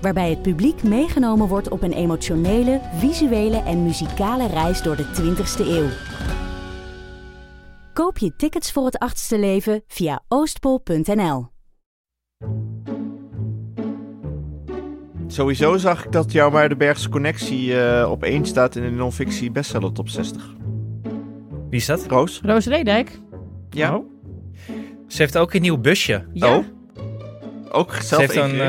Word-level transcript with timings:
Waarbij 0.00 0.30
het 0.30 0.42
publiek 0.42 0.82
meegenomen 0.82 1.48
wordt 1.48 1.68
op 1.68 1.82
een 1.82 1.92
emotionele, 1.92 2.80
visuele 2.94 3.62
en 3.62 3.82
muzikale 3.82 4.46
reis 4.46 4.82
door 4.82 4.96
de 4.96 5.04
20ste 5.04 5.66
eeuw. 5.66 5.88
Koop 7.92 8.18
je 8.18 8.36
tickets 8.36 8.72
voor 8.72 8.84
het 8.84 8.98
achtste 8.98 9.38
leven 9.38 9.82
via 9.86 10.22
oostpol.nl. 10.28 11.46
Sowieso 15.26 15.76
zag 15.76 16.04
ik 16.04 16.12
dat 16.12 16.32
jouw 16.32 16.50
Muidenbergse 16.50 17.08
connectie 17.08 17.80
eh, 17.80 18.10
op 18.10 18.22
één 18.22 18.46
staat 18.46 18.76
in 18.76 18.82
de 18.82 18.90
non-fictie 18.90 19.50
bestseller 19.50 19.92
top 19.92 20.08
60. 20.08 20.54
Wie 21.70 21.80
is 21.80 21.86
dat? 21.86 22.06
Roos? 22.06 22.40
Roos 22.42 22.66
Redijk. 22.66 23.20
Ja. 23.70 23.96
Oh. 23.96 24.04
Ze 25.06 25.22
heeft 25.22 25.38
ook 25.38 25.54
een 25.54 25.62
nieuw 25.62 25.78
busje. 25.78 26.26
Ja. 26.32 26.56
Oh. 26.56 26.64
Ook 27.70 27.92
Ze 27.94 28.02
zelf 28.02 28.20
heeft 28.20 28.36
een, 28.36 28.60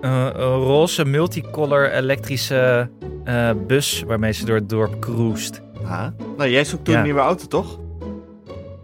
een, 0.00 0.30
roze 0.42 1.04
multicolor 1.04 1.90
elektrische 1.90 2.90
eh, 3.24 3.50
bus 3.66 4.02
waarmee 4.06 4.32
ze 4.32 4.44
door 4.44 4.56
het 4.56 4.68
dorp 4.68 5.00
cruist. 5.00 5.60
Ah. 5.84 6.06
Nou, 6.36 6.50
jij 6.50 6.64
zoekt 6.64 6.84
toen 6.84 6.92
Ja. 6.94 7.00
een 7.00 7.06
nieuwe 7.06 7.20
auto, 7.20 7.46
toch? 7.46 7.78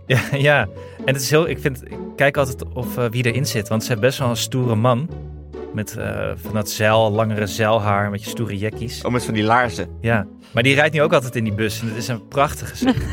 Ja, 0.06 0.20
ja, 0.33 0.61
en 1.05 1.12
het 1.14 1.22
is 1.22 1.31
heel, 1.31 1.48
ik 1.48 1.59
vind, 1.59 1.83
ik 1.84 1.97
kijk 2.17 2.37
altijd 2.37 2.64
of 2.75 2.98
eh, 2.98 3.05
wie 3.11 3.25
erin 3.27 3.47
zit, 3.47 3.69
want 3.69 3.83
ze 3.83 3.89
heeft 3.89 4.00
best 4.00 4.19
wel 4.19 4.28
een 4.28 4.37
stoere 4.37 4.75
man. 4.75 5.09
Met 5.75 5.97
eh, 5.97 6.31
van 6.37 6.53
dat 6.55 6.70
zeil, 6.70 7.11
langere 7.12 7.47
zeilhaar, 7.47 8.11
met 8.11 8.25
je 8.25 8.31
stoere 8.31 8.59
jekkies. 8.59 9.05
Oh, 9.05 9.12
met 9.12 9.25
van 9.25 9.34
die 9.34 9.42
laarzen. 9.42 9.89
Ja, 10.00 10.27
maar 10.53 10.62
die 10.62 10.75
rijdt 10.75 10.94
nu 10.94 11.03
ook 11.03 11.12
altijd 11.12 11.37
in 11.37 11.44
die 11.44 11.53
bus 11.55 11.81
en 11.81 11.89
het 11.89 11.97
is 11.97 12.09
een 12.09 12.28
prachtig 12.28 12.69
gezicht. 12.69 13.05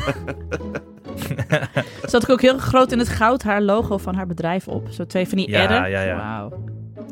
Zat 2.04 2.22
ik 2.22 2.28
ook 2.30 2.40
heel 2.40 2.58
groot 2.58 2.92
in 2.92 2.98
het 2.98 3.08
goud 3.08 3.42
haar 3.42 3.62
logo 3.62 3.98
van 3.98 4.14
haar 4.14 4.26
bedrijf 4.26 4.68
op. 4.68 4.86
Zo 4.90 5.04
twee 5.06 5.28
van 5.28 5.38
die 5.38 5.50
Ja, 5.50 5.60
erren. 5.62 5.90
ja, 5.90 6.02
ja. 6.02 6.16
Wauw. 6.16 6.64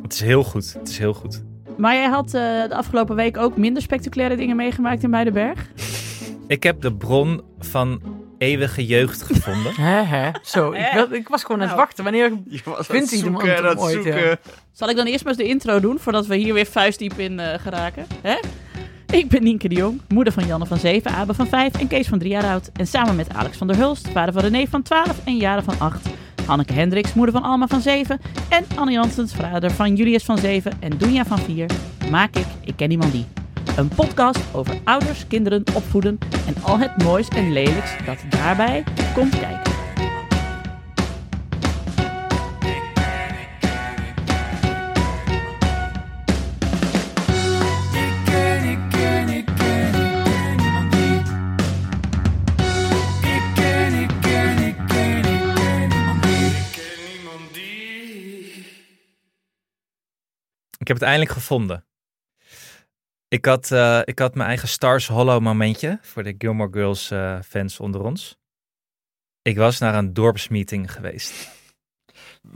Het 0.02 0.12
is 0.12 0.20
heel 0.20 0.44
goed, 0.44 0.72
het 0.78 0.88
is 0.88 0.98
heel 0.98 1.14
goed. 1.14 1.42
Maar 1.76 1.94
jij 1.94 2.08
had 2.08 2.26
eh, 2.26 2.32
de 2.68 2.74
afgelopen 2.74 3.16
week 3.16 3.36
ook 3.36 3.56
minder 3.56 3.82
spectaculaire 3.82 4.36
dingen 4.36 4.56
meegemaakt 4.56 5.02
in 5.02 5.10
Muidenberg. 5.10 5.66
Ik 6.46 6.62
heb 6.62 6.80
de 6.80 6.92
bron 6.94 7.42
van 7.58 8.00
eeuwige 8.38 8.86
jeugd 8.86 9.22
gevonden. 9.22 9.72
Hè, 9.74 10.02
hè? 10.02 10.30
Zo, 10.42 10.72
ik, 10.72 10.90
wil- 10.94 11.12
ik 11.12 11.28
was 11.28 11.42
gewoon 11.42 11.56
aan 11.60 11.66
het 11.66 11.76
Nou. 11.76 11.86
wachten. 11.86 12.04
Wanneer... 12.04 12.32
Je 12.48 12.60
was 12.64 12.86
Vindt 12.86 13.10
hij 13.10 13.18
hem 13.18 13.28
zoeken 13.28 13.48
ooit, 13.48 13.58
aan 13.58 13.64
het 13.64 13.80
ja. 13.80 13.88
zoeken. 13.90 14.38
Zal 14.72 14.88
ik 14.88 14.96
dan 14.96 15.06
eerst 15.06 15.24
maar 15.24 15.32
eens 15.32 15.42
de 15.42 15.48
intro 15.48 15.80
doen, 15.80 15.98
voordat 15.98 16.26
we 16.26 16.36
hier 16.36 16.54
weer 16.54 16.66
vuistdiep 16.66 17.18
in 17.18 17.40
eh, 17.40 17.58
geraken? 17.60 18.06
Hè? 18.22 18.36
Ik 19.16 19.28
ben 19.28 19.42
Nienke 19.42 19.68
de 19.68 19.74
Jong, 19.74 20.00
moeder 20.08 20.32
van 20.32 20.46
Janne 20.46 20.66
van 20.66 20.78
7, 20.78 21.10
Abe 21.10 21.34
van 21.34 21.46
5 21.46 21.80
en 21.80 21.86
Kees 21.88 22.08
van 22.08 22.18
3 22.18 22.30
jaar 22.30 22.44
oud. 22.44 22.70
En 22.72 22.86
samen 22.86 23.16
met 23.16 23.34
Alex 23.34 23.56
van 23.56 23.66
der 23.66 23.76
Hulst, 23.76 24.08
vader 24.08 24.32
van 24.32 24.42
René 24.42 24.66
van 24.66 24.82
12 24.82 25.20
en 25.24 25.36
Jaren 25.36 25.64
van 25.64 25.74
8. 25.78 26.06
Hanneke 26.46 26.72
Hendricks, 26.72 27.14
moeder 27.14 27.34
van 27.34 27.42
Alma 27.42 27.66
van 27.66 27.80
7. 27.80 28.20
En 28.48 28.64
Anne 28.76 28.92
Janssens, 28.92 29.32
vader 29.34 29.70
van 29.70 29.96
Julius 29.96 30.24
van 30.24 30.38
7 30.38 30.72
en 30.80 30.98
Doenja 30.98 31.24
van 31.24 31.38
4. 31.38 31.70
Maak 32.10 32.36
ik 32.36 32.46
Ik 32.64 32.76
Ken 32.76 32.90
Iemand 32.90 33.12
Die. 33.12 33.24
Een 33.76 33.88
podcast 33.88 34.40
over 34.52 34.74
ouders, 34.84 35.26
kinderen, 35.26 35.64
opvoeden 35.74 36.18
en 36.46 36.54
al 36.62 36.78
het 36.78 37.02
moois 37.02 37.28
en 37.28 37.52
lelijks 37.52 37.96
dat 38.06 38.18
daarbij 38.28 38.84
komt 39.14 39.38
kijken. 39.38 39.71
Ik 60.82 60.88
heb 60.88 60.96
het 60.96 61.06
eindelijk 61.06 61.30
gevonden. 61.32 61.84
Ik 63.28 63.44
had, 63.44 63.70
eh, 63.70 64.00
ik 64.04 64.18
had 64.18 64.34
mijn 64.34 64.48
eigen 64.48 64.68
Stars 64.68 65.08
Hollow 65.08 65.40
momentje 65.40 65.98
voor 66.02 66.22
de 66.22 66.34
Gilmore 66.38 66.72
Girls 66.72 67.10
eh, 67.10 67.40
fans 67.40 67.80
onder 67.80 68.00
ons. 68.02 68.36
Ik 69.42 69.56
was 69.56 69.78
naar 69.78 69.94
een 69.94 70.12
dorpsmeeting 70.12 70.92
geweest. 70.92 71.50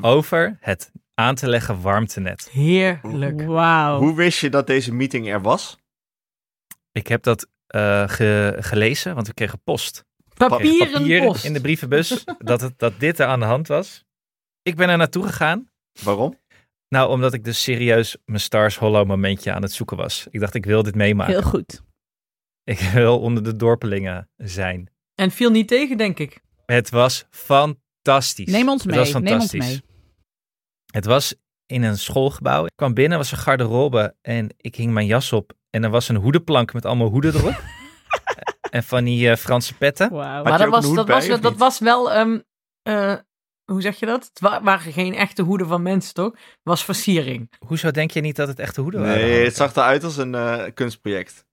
Over 0.01 0.57
het 0.61 0.93
aan 1.15 1.35
te 1.35 1.49
leggen 1.49 1.81
warmtenet. 1.81 2.51
Heerlijk. 2.51 3.43
Wauw. 3.43 3.99
Hoe 3.99 4.15
wist 4.15 4.39
je 4.41 4.51
dat 4.51 4.67
deze 4.67 4.93
meeting 4.95 5.29
er 5.29 5.41
was? 5.43 5.77
Ik 6.93 7.07
heb 7.07 7.23
dat 7.23 7.47
eh, 7.67 8.09
ge- 8.09 8.57
gelezen, 8.61 9.15
want 9.15 9.27
we 9.27 9.35
kregen 9.35 9.61
post. 9.65 10.05
Papieren 10.35 10.93
Papier 10.93 11.23
post. 11.27 11.45
in 11.45 11.53
de 11.53 11.61
brievenbus 11.61 12.25
dat, 12.39 12.61
het, 12.61 12.79
dat 12.79 13.01
dit 13.01 13.19
er 13.19 13.27
aan 13.27 13.41
de 13.41 13.47
hand 13.47 13.69
was. 13.69 14.05
Ik 14.63 14.77
ben 14.77 14.89
er 14.89 14.97
naartoe 14.97 15.27
gegaan. 15.27 15.71
Waarom? 16.03 16.39
Nou, 16.97 17.11
omdat 17.11 17.33
ik 17.33 17.45
dus 17.45 17.63
serieus 17.63 18.17
mijn 18.25 18.41
Stars 18.41 18.79
Hollow 18.79 19.07
momentje 19.07 19.53
aan 19.53 19.63
het 19.63 19.73
zoeken 19.73 19.97
was. 19.97 20.27
Ik 20.31 20.41
dacht, 20.41 20.55
ik 20.55 20.65
wil 20.65 20.83
dit 20.83 20.95
meemaken. 20.95 21.33
Heel 21.33 21.43
goed. 21.43 21.83
Ik 22.65 22.79
wil 22.79 23.21
onder 23.21 23.43
de 23.43 23.57
dorpelingen 23.57 24.31
zijn. 24.37 24.91
En 25.15 25.31
viel 25.31 25.51
niet 25.51 25.69
tegen, 25.69 25.97
denk 25.97 26.19
ik. 26.19 26.41
Het 26.67 26.91
was 26.91 27.27
fantastisch. 27.31 28.53
Neem 28.53 28.69
ons 28.69 28.83
Het 28.83 28.91
mee, 28.91 28.99
was 28.99 29.13
neem 29.13 29.23
ons 29.23 29.31
fantastisch. 29.31 29.67
mee. 29.67 29.83
Het 30.87 31.05
was 31.05 31.35
in 31.67 31.83
een 31.83 31.99
schoolgebouw. 31.99 32.65
Ik 32.65 32.73
kwam 32.77 32.95
binnen, 32.95 33.19
was 33.19 33.33
een 33.33 33.39
garderobe 33.39 34.17
en 34.23 34.55
ik 34.57 34.77
hing 34.77 34.93
mijn 34.93 35.07
jas 35.07 35.33
op. 35.33 35.53
En 35.71 35.85
er 35.85 35.91
was 35.91 36.09
een 36.09 36.17
hoedenplank 36.17 36.73
met 36.73 36.85
allemaal 36.85 37.09
hoeden 37.09 37.35
erop. 37.35 37.63
en 38.71 38.83
van 38.83 39.05
die 39.05 39.31
eh, 39.31 39.37
Franse 39.37 39.75
petten. 39.75 40.13
Maar 40.13 40.59
dat 40.59 40.69
was, 40.69 40.95
dat, 40.95 41.07
bij, 41.07 41.29
was, 41.29 41.41
dat 41.41 41.57
was 41.57 41.79
wel... 41.79 42.13
ehm, 42.13 42.39
eh, 42.83 43.15
hoe 43.67 43.81
zeg 43.81 43.99
je 43.99 44.07
dat? 44.07 44.25
Het 44.25 44.41
wa- 44.41 44.63
waren 44.63 44.93
geen 44.93 45.15
echte 45.15 45.43
hoeden 45.43 45.67
van 45.67 45.83
mensen, 45.83 46.15
toch? 46.15 46.33
Het 46.33 46.59
was 46.63 46.85
versiering. 46.85 47.53
Hoezo 47.67 47.91
denk 47.91 48.11
je 48.11 48.21
niet 48.21 48.37
dat 48.37 48.49
het 48.49 48.59
echte 48.59 48.81
hoeden 48.81 49.01
waren? 49.01 49.17
Nee, 49.17 49.45
het 49.45 49.57
zag 49.57 49.77
eruit 49.77 50.05
als 50.05 50.17
een 50.17 50.35
eh, 50.35 50.63
kunstproject. 50.75 51.45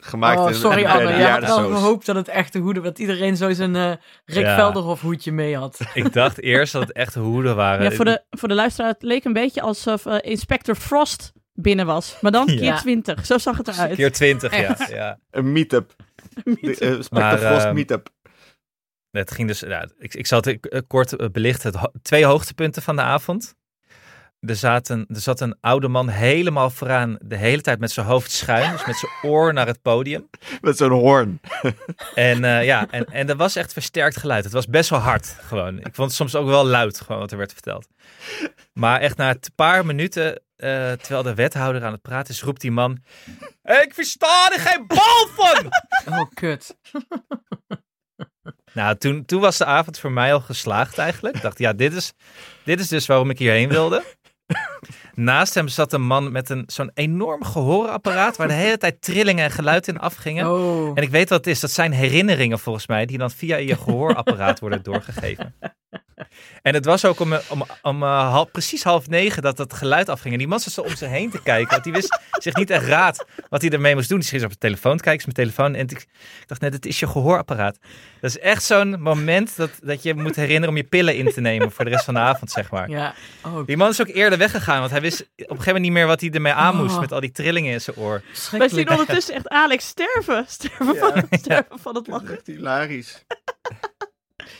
Gemaakt 0.00 0.38
oh, 0.38 0.48
in 0.48 0.54
sorry 0.54 0.82
bij 0.82 0.92
Anne. 0.92 1.16
Je 1.16 1.24
had 1.24 1.40
wel 1.40 1.68
gehoopt 1.70 2.06
dat 2.06 2.16
het 2.16 2.28
echte 2.28 2.58
hoeden... 2.58 2.82
Dat 2.82 2.98
iedereen 2.98 3.36
zo 3.36 3.52
zijn 3.52 3.76
eh 3.76 3.92
Rick 4.24 4.44
Ja. 4.44 4.54
Velderhof 4.54 5.00
hoedje 5.00 5.32
mee 5.32 5.56
had. 5.56 5.80
Ik 5.94 6.12
dacht 6.12 6.40
eerst 6.40 6.72
dat 6.72 6.82
het 6.82 6.92
echte 6.92 7.20
hoeden 7.20 7.56
waren. 7.56 7.84
Ja, 7.84 7.96
voor 7.96 8.04
de, 8.04 8.22
voor 8.30 8.48
de 8.48 8.54
luisteraar, 8.54 8.90
het 8.90 9.02
leek 9.02 9.24
een 9.24 9.32
beetje 9.32 9.60
alsof 9.60 10.06
eh, 10.06 10.30
Inspector 10.30 10.74
Frost 10.74 11.32
binnen 11.52 11.86
was. 11.86 12.16
Maar 12.20 12.32
dan 12.32 12.46
keer 12.46 12.62
Ja. 12.62 12.76
20. 12.76 13.26
Zo 13.26 13.38
zag 13.38 13.56
het 13.56 13.68
eruit. 13.68 13.94
Keer 13.94 14.12
20, 14.12 14.56
ja. 14.56 14.62
Echt. 14.78 14.90
ja. 15.00 15.18
Een 15.30 15.52
meet-up. 15.52 15.94
De, 16.44 16.74
Spectre 16.74 17.04
Maar, 17.10 17.38
Frost 17.38 17.64
ehm, 17.64 17.74
meet-up. 17.74 18.08
Het 19.20 19.30
ging 19.30 19.48
dus, 19.48 19.60
ja, 19.60 19.88
ik, 19.98 20.14
ik 20.14 20.26
zal 20.26 20.40
het 20.40 20.66
eh, 20.68 20.80
kort 20.86 21.16
eh, 21.16 21.28
belichten. 21.28 21.70
Het 21.70 21.80
ho- 21.80 21.92
twee 22.02 22.24
hoogtepunten 22.24 22.82
van 22.82 22.96
de 22.96 23.02
avond. 23.02 23.54
Er, 24.40 24.56
zaten, 24.56 25.04
er 25.08 25.20
zat 25.20 25.40
een 25.40 25.56
oude 25.60 25.88
man 25.88 26.08
helemaal 26.08 26.70
vooraan 26.70 27.16
de 27.20 27.36
hele 27.36 27.62
tijd 27.62 27.78
met 27.78 27.90
zijn 27.90 28.06
hoofd 28.06 28.30
schuin. 28.30 28.72
Dus 28.72 28.86
met 28.86 28.96
zijn 28.96 29.12
oor 29.32 29.52
naar 29.52 29.66
het 29.66 29.82
podium. 29.82 30.28
Met 30.60 30.76
zo'n 30.76 30.90
hoorn. 30.90 31.40
En 32.14 32.44
eh, 32.44 32.64
ja, 32.64 32.86
en, 32.90 33.04
en 33.04 33.28
er 33.28 33.36
was 33.36 33.56
echt 33.56 33.72
versterkt 33.72 34.16
geluid. 34.16 34.44
Het 34.44 34.52
was 34.52 34.66
best 34.66 34.90
wel 34.90 34.98
hard 34.98 35.26
gewoon. 35.40 35.78
Ik 35.78 35.94
vond 35.94 36.08
het 36.08 36.12
soms 36.16 36.34
ook 36.34 36.46
wel 36.46 36.64
luid 36.66 37.00
gewoon 37.00 37.20
wat 37.20 37.30
er 37.30 37.38
werd 37.38 37.52
verteld. 37.52 37.86
Maar 38.72 39.00
echt 39.00 39.16
na 39.16 39.30
een 39.30 39.40
paar 39.54 39.86
minuten, 39.86 40.40
eh, 40.56 40.92
terwijl 40.92 41.22
de 41.22 41.34
wethouder 41.34 41.84
aan 41.84 41.92
het 41.92 42.02
praten 42.02 42.34
is, 42.34 42.42
roept 42.42 42.60
die 42.60 42.70
man... 42.72 43.02
Ik 43.62 43.90
versta 43.94 44.50
er 44.52 44.60
geen 44.60 44.86
bal 44.86 45.28
van! 45.34 45.72
Oh, 46.08 46.30
kut. 46.34 46.76
Nou, 48.74 48.96
toen, 48.96 49.24
toen 49.24 49.40
was 49.40 49.58
de 49.58 49.64
avond 49.64 49.98
voor 49.98 50.12
mij 50.12 50.32
al 50.32 50.40
geslaagd 50.40 50.98
eigenlijk. 50.98 51.36
Ik 51.36 51.42
dacht, 51.42 51.58
ja, 51.58 51.72
dit 51.72 51.92
is, 51.92 52.12
dit 52.64 52.80
is 52.80 52.88
dus 52.88 53.06
waarom 53.06 53.30
ik 53.30 53.38
hierheen 53.38 53.68
wilde. 53.68 54.04
Naast 55.14 55.54
hem 55.54 55.68
zat 55.68 55.92
een 55.92 56.02
man 56.06 56.32
met 56.32 56.48
een, 56.50 56.64
zo'n 56.66 56.90
enorm 56.94 57.44
gehoorapparaat... 57.44 58.36
waar 58.36 58.48
de 58.48 58.54
hele 58.54 58.78
tijd 58.78 59.02
trillingen 59.02 59.44
en 59.44 59.50
geluid 59.50 59.88
in 59.88 59.98
afgingen. 59.98 60.50
Oh. 60.50 60.90
En 60.94 61.02
ik 61.02 61.10
weet 61.10 61.28
wat 61.28 61.38
het 61.38 61.46
is. 61.46 61.60
Dat 61.60 61.70
zijn 61.70 61.92
herinneringen 61.92 62.58
volgens 62.58 62.86
mij... 62.86 63.06
die 63.06 63.18
dan 63.18 63.30
via 63.30 63.56
je 63.56 63.76
gehoorapparaat 63.76 64.60
worden 64.60 64.82
doorgegeven. 64.82 65.54
En 66.62 66.74
het 66.74 66.84
was 66.84 67.04
ook 67.04 67.20
om, 67.20 67.32
om, 67.48 67.64
om 67.82 68.02
uh, 68.02 68.30
half, 68.30 68.50
precies 68.50 68.82
half 68.82 69.08
negen 69.08 69.42
dat 69.42 69.56
dat 69.56 69.72
geluid 69.74 70.08
afging. 70.08 70.32
En 70.32 70.38
die 70.38 70.48
man 70.48 70.60
zat 70.60 70.84
om 70.84 70.96
zich 70.96 71.08
heen 71.08 71.30
te 71.30 71.42
kijken. 71.42 71.70
Want 71.70 71.84
die 71.84 71.92
wist 71.92 72.18
zich 72.32 72.54
niet 72.54 72.70
echt 72.70 72.86
raad 72.86 73.24
wat 73.48 73.60
hij 73.62 73.70
ermee 73.70 73.94
moest 73.94 74.08
doen. 74.08 74.18
Die 74.20 74.28
ging 74.28 74.44
op 74.44 74.50
de 74.50 74.58
telefoon 74.58 74.98
kijken, 74.98 75.22
zijn 75.22 75.34
telefoon. 75.34 75.74
En 75.74 75.88
ik, 75.88 76.06
dacht 76.46 76.60
net, 76.60 76.72
het 76.72 76.86
is 76.86 77.00
je 77.00 77.06
gehoorapparaat. 77.06 77.78
Dat 78.20 78.30
is 78.30 78.38
echt 78.38 78.62
zo'n 78.64 79.00
moment 79.00 79.56
dat, 79.56 79.70
dat 79.82 80.02
je 80.02 80.14
moet 80.14 80.36
herinneren 80.36 80.68
om 80.68 80.76
je 80.76 80.84
pillen 80.84 81.16
in 81.16 81.32
te 81.32 81.40
nemen 81.40 81.72
voor 81.72 81.84
de 81.84 81.90
rest 81.90 82.04
van 82.04 82.14
de 82.14 82.20
avond, 82.20 82.50
zeg 82.50 82.70
maar. 82.70 82.88
Ja. 82.88 83.14
Oh, 83.44 83.66
Die 83.66 83.76
man 83.76 83.88
is 83.88 84.00
ook 84.00 84.08
eerder 84.08 84.38
weggegaan, 84.38 84.78
want 84.78 84.90
hij 84.90 85.00
wist 85.00 85.20
op 85.20 85.26
een 85.36 85.36
gegeven 85.36 85.64
moment 85.64 85.82
niet 85.84 85.92
meer 85.92 86.06
wat 86.06 86.20
hij 86.20 86.30
ermee 86.30 86.52
aan 86.52 86.76
moest 86.76 86.94
Oh. 86.94 87.00
met 87.00 87.12
al 87.12 87.20
die 87.20 87.32
trillingen 87.32 87.72
in 87.72 87.80
zijn 87.80 87.96
oor. 87.96 88.22
Wij 88.50 88.68
zien 88.68 88.90
ondertussen 88.90 89.34
echt 89.34 89.48
Alex 89.48 89.86
sterven. 89.86 90.44
Sterven, 90.56 90.96
van, 90.96 91.26
sterven 91.30 91.78
van 91.78 91.94
het 91.94 92.06
lachen. 92.06 92.32
Echt 92.32 92.46
hilarisch. 92.46 93.24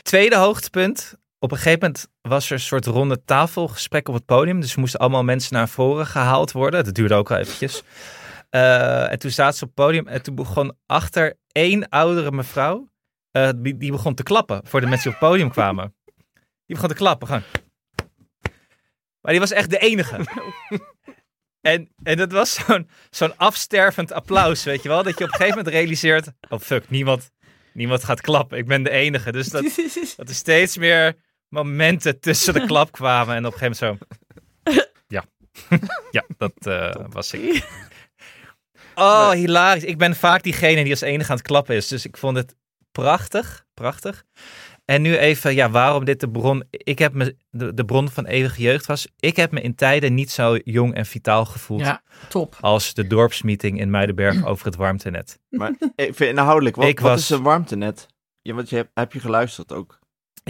Tweede 0.01 0.35
hoogtepunt. 0.35 1.13
Op 1.39 1.51
een 1.51 1.57
gegeven 1.57 1.79
moment 1.79 2.07
was 2.21 2.45
er 2.45 2.51
een 2.51 2.59
soort 2.59 2.85
ronde 2.85 3.23
tafelgesprek 3.25 4.07
op 4.07 4.13
het 4.13 4.25
podium. 4.25 4.61
Dus 4.61 4.73
er 4.73 4.79
moesten 4.79 4.99
allemaal 4.99 5.23
mensen 5.23 5.53
naar 5.53 5.69
voren 5.69 6.05
gehaald 6.05 6.51
worden. 6.51 6.83
Dat 6.83 6.93
duurde 6.93 7.13
ook 7.13 7.29
wel 7.29 7.37
eventjes. 7.37 7.81
Eh, 8.49 9.11
en 9.11 9.19
toen 9.19 9.31
zaten 9.31 9.57
ze 9.57 9.63
op 9.63 9.71
het 9.75 9.85
podium 9.85 10.07
en 10.07 10.21
toen 10.21 10.35
begon 10.35 10.77
achter 10.85 11.37
één 11.51 11.89
oudere 11.89 12.31
mevrouw, 12.31 12.89
eh, 13.31 13.49
die, 13.55 13.77
die 13.77 13.91
begon 13.91 14.13
te 14.13 14.23
klappen 14.23 14.61
voor 14.63 14.81
de 14.81 14.87
mensen 14.87 15.09
die 15.09 15.15
op 15.15 15.21
het 15.21 15.29
podium 15.29 15.51
kwamen. 15.51 15.95
Die 16.65 16.75
begon 16.75 16.89
te 16.89 16.95
klappen, 16.95 17.27
gewoon. 17.27 17.43
Maar 19.21 19.31
die 19.31 19.39
was 19.39 19.51
echt 19.51 19.69
de 19.69 19.77
enige. 19.77 20.19
En, 21.61 21.89
en 22.03 22.17
dat 22.17 22.31
was 22.31 22.53
zo'n 22.53 22.89
zo'n 23.09 23.37
afstervend 23.37 24.11
applaus, 24.11 24.63
weet 24.63 24.83
je 24.83 24.89
wel? 24.89 25.03
Dat 25.03 25.17
je 25.17 25.23
op 25.23 25.29
een 25.29 25.35
gegeven 25.35 25.57
moment 25.57 25.75
realiseert, 25.75 26.31
oh 26.49 26.59
fuck, 26.59 26.89
niemand, 26.89 27.31
niemand 27.73 28.03
gaat 28.03 28.21
klappen. 28.21 28.57
Ik 28.57 28.67
ben 28.67 28.83
de 28.83 28.89
enige. 28.89 29.31
Dus 29.31 29.47
dat, 29.47 29.63
dat 30.17 30.29
er 30.29 30.35
steeds 30.35 30.77
meer 30.77 31.15
momenten 31.55 32.19
tussen 32.19 32.53
de 32.53 32.65
klap 32.71 32.91
kwamen. 32.91 33.35
En 33.35 33.45
op 33.45 33.53
een 33.53 33.59
gegeven 33.59 33.87
moment 33.89 34.09
zo. 34.09 34.15
Ja, 35.07 35.23
ja 36.11 36.23
dat 36.37 36.53
eh, 36.61 37.05
was 37.09 37.33
ik. 37.33 37.67
Oh, 38.95 39.29
hilarisch. 39.31 39.83
Ik 39.83 39.97
ben 39.97 40.15
vaak 40.15 40.43
diegene 40.43 40.81
die 40.83 40.91
als 40.91 41.01
enige 41.01 41.29
aan 41.29 41.37
het 41.37 41.45
klappen 41.47 41.75
is. 41.75 41.87
Dus 41.87 42.05
ik 42.05 42.17
vond 42.17 42.37
het 42.37 42.55
prachtig. 42.91 43.65
Prachtig. 43.73 44.23
En 44.85 45.01
nu 45.01 45.17
even, 45.17 45.55
ja, 45.55 45.69
waarom 45.69 46.05
dit 46.05 46.19
de 46.19 46.29
bron... 46.29 46.63
Ik 46.69 46.99
heb 46.99 47.13
me, 47.13 47.35
de, 47.49 47.73
de 47.73 47.85
bron 47.85 48.09
van 48.09 48.25
eeuwige 48.25 48.61
jeugd 48.61 48.85
was... 48.85 49.07
Ik 49.19 49.35
heb 49.35 49.51
me 49.51 49.61
in 49.61 49.75
tijden 49.75 50.13
niet 50.13 50.31
zo 50.31 50.57
jong 50.63 50.93
en 50.93 51.05
vitaal 51.05 51.45
gevoeld... 51.45 51.81
Ja, 51.81 52.01
top. 52.29 52.57
als 52.61 52.93
de 52.93 53.07
dorpsmeeting 53.07 53.79
in 53.79 53.89
Muidenberg 53.89 54.45
over 54.49 54.65
het 54.65 54.75
warmtenet. 54.75 55.39
Maar 55.49 55.73
even 55.95 56.27
inhoudelijk, 56.29 56.75
wat, 56.75 56.87
Ik 56.87 56.99
wat 56.99 57.11
was- 57.11 57.21
is 57.21 57.29
een 57.29 57.43
warmtenet? 57.43 58.07
Ja, 58.41 58.53
want 58.53 58.69
je 58.69 58.75
hebt, 58.75 58.89
heb 58.93 59.13
je 59.13 59.19
geluisterd 59.19 59.71
ook. 59.73 59.99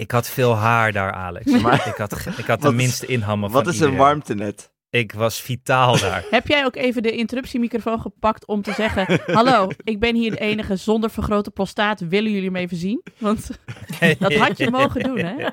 Ik 0.00 0.10
had 0.10 0.28
veel 0.28 0.56
haar 0.56 0.92
daar, 0.92 1.12
Alex. 1.12 1.50
Maar- 1.62 1.86
ik 1.88 1.94
had, 1.96 2.12
ik 2.36 2.46
had 2.46 2.60
de 2.60 2.66
Wat 2.66 2.74
minste 2.74 3.06
inhammen 3.06 3.50
Wat 3.50 3.62
van 3.64 3.72
is 3.72 3.78
een 3.78 3.84
iedereen. 3.84 4.06
warmtenet? 4.06 4.74
Ik 4.90 5.12
was 5.12 5.40
vitaal 5.40 5.98
daar. 5.98 6.24
Heb 6.30 6.46
jij 6.46 6.64
ook 6.64 6.76
even 6.76 7.02
de 7.02 7.10
interruptiemicrofoon 7.10 8.00
gepakt 8.00 8.46
om 8.46 8.62
te 8.62 8.72
zeggen... 8.72 9.20
Hallo, 9.26 9.68
ik 9.84 10.00
ben 10.00 10.14
hier 10.14 10.30
de 10.30 10.38
enige 10.38 10.76
zonder 10.76 11.10
vergrote 11.10 11.50
prostaat. 11.50 12.00
Willen 12.00 12.30
jullie 12.30 12.46
hem 12.46 12.56
even 12.56 12.76
zien? 12.76 13.02
Want 13.18 13.50
dat 14.18 14.34
had 14.34 14.58
je 14.58 14.70
mogen 14.70 15.02
doen, 15.02 15.18
hè? 15.18 15.32
Ja, 15.34 15.48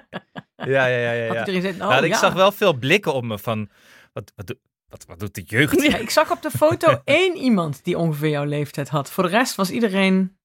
ja, 0.55 0.85
ja. 0.87 1.11
ja, 1.11 1.25
Had 1.27 1.33
ja. 1.33 1.39
iedereen 1.39 1.61
gezegd, 1.61 1.81
oh, 1.81 1.87
Nou, 1.87 2.05
ik 2.05 2.11
ja. 2.11 2.17
zag 2.19 2.33
wel 2.33 2.51
veel 2.51 2.73
blikken 2.73 3.13
op 3.13 3.23
me 3.23 3.39
van... 3.39 3.69
Wat, 4.13 4.31
wat, 4.35 4.47
doe- 4.47 4.59
wat, 4.87 5.05
wat 5.05 5.19
doet 5.19 5.35
de 5.35 5.43
jeugd? 5.45 5.81
Ja, 5.83 5.97
ik 5.97 6.09
zag 6.09 6.31
op 6.31 6.41
de 6.41 6.51
foto 6.51 7.01
één 7.03 7.35
iemand 7.37 7.83
die 7.83 7.97
ongeveer 7.97 8.29
jouw 8.29 8.45
leeftijd 8.45 8.89
had. 8.89 9.11
Voor 9.11 9.23
de 9.23 9.29
rest 9.29 9.55
was 9.55 9.69
iedereen 9.69 10.37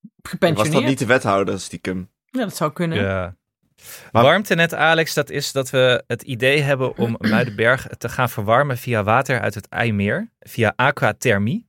Was 0.00 0.30
gepensioneerd. 0.30 0.74
dat 0.74 0.84
niet 0.84 0.98
de 0.98 1.06
wethouder, 1.06 1.60
stiekem? 1.60 2.10
Ja, 2.30 2.40
dat 2.44 2.56
zou 2.56 2.72
kunnen. 2.72 2.98
Ja. 3.02 3.36
Maar- 4.12 4.22
Warmtenet, 4.22 4.74
Alex, 4.74 5.14
dat 5.14 5.30
is 5.30 5.52
dat 5.52 5.70
we 5.70 6.04
het 6.06 6.22
idee 6.22 6.60
hebben 6.60 6.96
om 6.96 7.16
Muidenberg 7.30 7.86
te 7.98 8.08
gaan 8.08 8.30
verwarmen 8.30 8.78
via 8.78 9.02
water 9.02 9.40
uit 9.40 9.54
het 9.54 9.68
IJmeer, 9.68 10.30
via 10.40 10.72
aquathermie. 10.76 11.68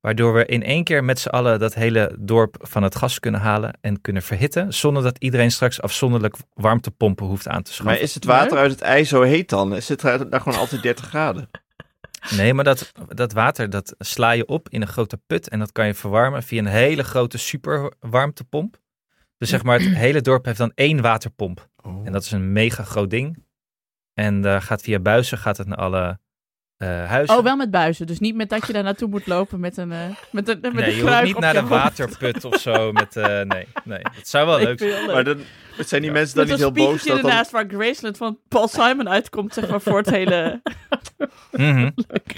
Waardoor 0.00 0.34
we 0.34 0.46
in 0.46 0.62
één 0.62 0.84
keer 0.84 1.04
met 1.04 1.18
z'n 1.18 1.28
allen 1.28 1.58
dat 1.58 1.74
hele 1.74 2.16
dorp 2.18 2.56
van 2.60 2.82
het 2.82 2.96
gas 2.96 3.20
kunnen 3.20 3.40
halen 3.40 3.78
en 3.80 4.00
kunnen 4.00 4.22
verhitten. 4.22 4.74
Zonder 4.74 5.02
dat 5.02 5.18
iedereen 5.18 5.50
straks 5.50 5.80
afzonderlijk 5.82 6.36
warmtepompen 6.54 7.26
hoeft 7.26 7.48
aan 7.48 7.62
te 7.62 7.70
Maar 7.70 7.74
schaffen. 7.80 8.00
is 8.02 8.14
het 8.14 8.24
water 8.24 8.58
uit 8.58 8.70
het 8.70 8.80
ijs 8.80 9.08
zo 9.08 9.22
heet 9.22 9.48
dan? 9.48 9.74
Is 9.76 9.88
het 9.88 10.00
daar 10.00 10.28
daar 10.30 10.40
gewoon 10.40 10.58
altijd 10.58 10.82
30 10.82 11.06
graden? 11.08 11.50
Nee, 12.36 12.54
maar 12.54 12.64
dat, 12.64 12.92
dat 13.08 13.32
water 13.32 13.70
dat 13.70 13.94
sla 13.98 14.30
je 14.30 14.46
op 14.46 14.68
in 14.68 14.80
een 14.82 14.88
grote 14.88 15.20
put 15.26 15.48
en 15.48 15.58
dat 15.58 15.72
kan 15.72 15.86
je 15.86 15.94
verwarmen 15.94 16.42
via 16.42 16.58
een 16.58 16.66
hele 16.66 17.04
grote 17.04 17.38
superwarmtepomp. 17.38 18.76
Dus 19.38 19.48
zeg 19.48 19.62
maar, 19.62 19.80
het 19.80 19.94
hele 20.06 20.20
dorp 20.20 20.44
heeft 20.44 20.58
dan 20.58 20.72
één 20.74 21.00
waterpomp. 21.00 21.68
Oh. 21.76 22.06
En 22.06 22.12
dat 22.12 22.22
is 22.22 22.32
een 22.32 22.52
mega 22.52 22.82
groot 22.82 23.10
ding. 23.10 23.44
En 24.14 24.44
eh, 24.44 24.60
gaat 24.60 24.82
via 24.82 24.98
buizen, 24.98 25.38
gaat 25.38 25.56
het 25.56 25.66
naar 25.66 25.78
alle 25.78 26.18
eh, 26.76 26.88
huizen. 27.08 27.36
Oh, 27.36 27.42
wel 27.42 27.56
met 27.56 27.70
buizen. 27.70 28.06
Dus 28.06 28.18
niet 28.18 28.34
met 28.34 28.48
dat 28.48 28.66
je 28.66 28.72
daar 28.72 28.82
naartoe 28.82 29.08
moet 29.08 29.26
lopen 29.26 29.60
met 29.60 29.76
een, 29.76 29.92
eh 29.92 29.98
met 30.30 30.48
een, 30.48 30.58
met 30.62 30.72
nee, 30.74 30.84
een 30.90 30.96
je 30.96 31.02
hoeft 31.02 31.22
niet 31.22 31.34
op 31.34 31.40
naar 31.40 31.56
hoofd. 31.56 31.68
waterput 31.68 32.44
of 32.44 32.60
zo. 32.60 32.92
Met, 32.92 33.16
eh, 33.16 33.24
nee, 33.26 33.66
nee, 33.84 34.00
het 34.02 34.28
zou 34.28 34.46
wel 34.46 34.58
leuk 34.58 34.78
zijn. 34.78 34.92
het 35.02 35.12
Maar 35.12 35.24
dan 35.24 35.38
zijn 35.76 36.02
die 36.02 36.10
mensen 36.10 36.36
dan 36.36 36.46
Met 36.46 36.56
niet 36.56 36.66
een 36.66 36.74
heel 36.74 36.86
boos 36.86 37.02
dat 37.04 37.20
dan... 37.20 37.30
ernaast 37.30 37.50
waar 37.50 37.64
Graceland 37.68 38.16
van 38.16 38.38
Paul 38.48 38.68
Simon 38.68 39.08
uitkomt, 39.08 39.54
zeg 39.54 39.68
maar, 39.68 39.80
voor 39.80 39.96
het 39.96 40.10
hele... 40.10 40.60
Mhm. 41.52 41.90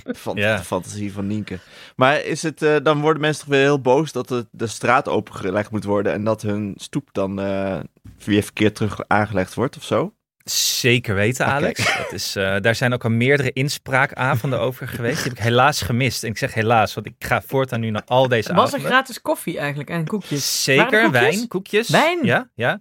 Van 0.05 0.37
Ja. 0.37 0.57
de 0.57 0.63
fantasie 0.63 1.13
van 1.13 1.27
Nienke. 1.27 1.59
Maar 1.97 2.25
is 2.25 2.43
het, 2.43 2.59
dan 2.83 3.01
worden 3.01 3.21
mensen 3.21 3.45
toch 3.45 3.55
weer 3.55 3.63
heel 3.63 3.81
boos 3.81 4.13
dat 4.13 4.29
de, 4.29 4.47
de 4.51 4.67
straat 4.67 5.09
opengelegd 5.09 5.71
moet 5.71 5.85
worden 5.85 6.13
en 6.13 6.25
dat 6.25 6.43
hun 6.43 6.75
stoep 6.77 7.09
dan 7.13 7.41
eh 7.41 7.79
weer 8.25 8.43
verkeerd 8.43 8.75
terug 8.75 9.01
aangelegd 9.07 9.55
wordt 9.55 9.77
of 9.77 9.85
zo? 9.85 10.13
Zeker 10.51 11.15
weten, 11.15 11.47
Oké. 11.47 11.55
Alex. 11.55 11.97
Dat 11.97 12.13
is, 12.13 12.37
eh, 12.37 12.57
daar 12.61 12.75
zijn 12.75 12.93
ook 12.93 13.05
al 13.05 13.11
meerdere 13.11 13.53
inspraakavonden 13.53 14.61
over 14.61 14.89
geweest. 14.89 15.15
Die 15.17 15.25
heb 15.29 15.33
ik 15.39 15.45
helaas 15.45 15.83
gemist. 15.83 16.23
En 16.23 16.29
ik 16.31 16.39
zeg 16.39 16.55
helaas, 16.55 16.95
want 16.95 17.07
ik 17.07 17.15
ga 17.19 17.43
voortaan 17.43 17.81
nu 17.81 17.91
naar 17.91 18.03
al 18.07 18.29
deze 18.29 18.49
Was 18.55 18.59
er 18.59 18.67
avonden. 18.67 18.89
gratis 18.91 19.21
koffie 19.21 19.59
eigenlijk 19.59 19.91
en 19.91 20.07
koekjes? 20.07 20.65
Zeker, 20.65 20.93
er 20.93 21.03
koekjes? 21.03 21.11
wijn, 21.37 21.49
koekjes. 21.49 21.89
Wijn? 21.89 22.19
Ja, 22.25 22.51
ja. 22.55 22.81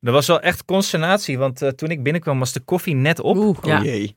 Er 0.00 0.12
was 0.12 0.26
wel 0.26 0.40
echt 0.40 0.64
consternatie, 0.64 1.38
want 1.38 1.62
eh, 1.62 1.68
toen 1.68 1.90
ik 1.90 2.02
binnenkwam 2.02 2.38
was 2.38 2.52
de 2.52 2.60
koffie 2.60 2.94
net 2.94 3.20
op. 3.20 3.36
Oeh, 3.36 3.58
Oh 3.58 3.64
Ja. 3.64 3.82
jee. 3.82 4.16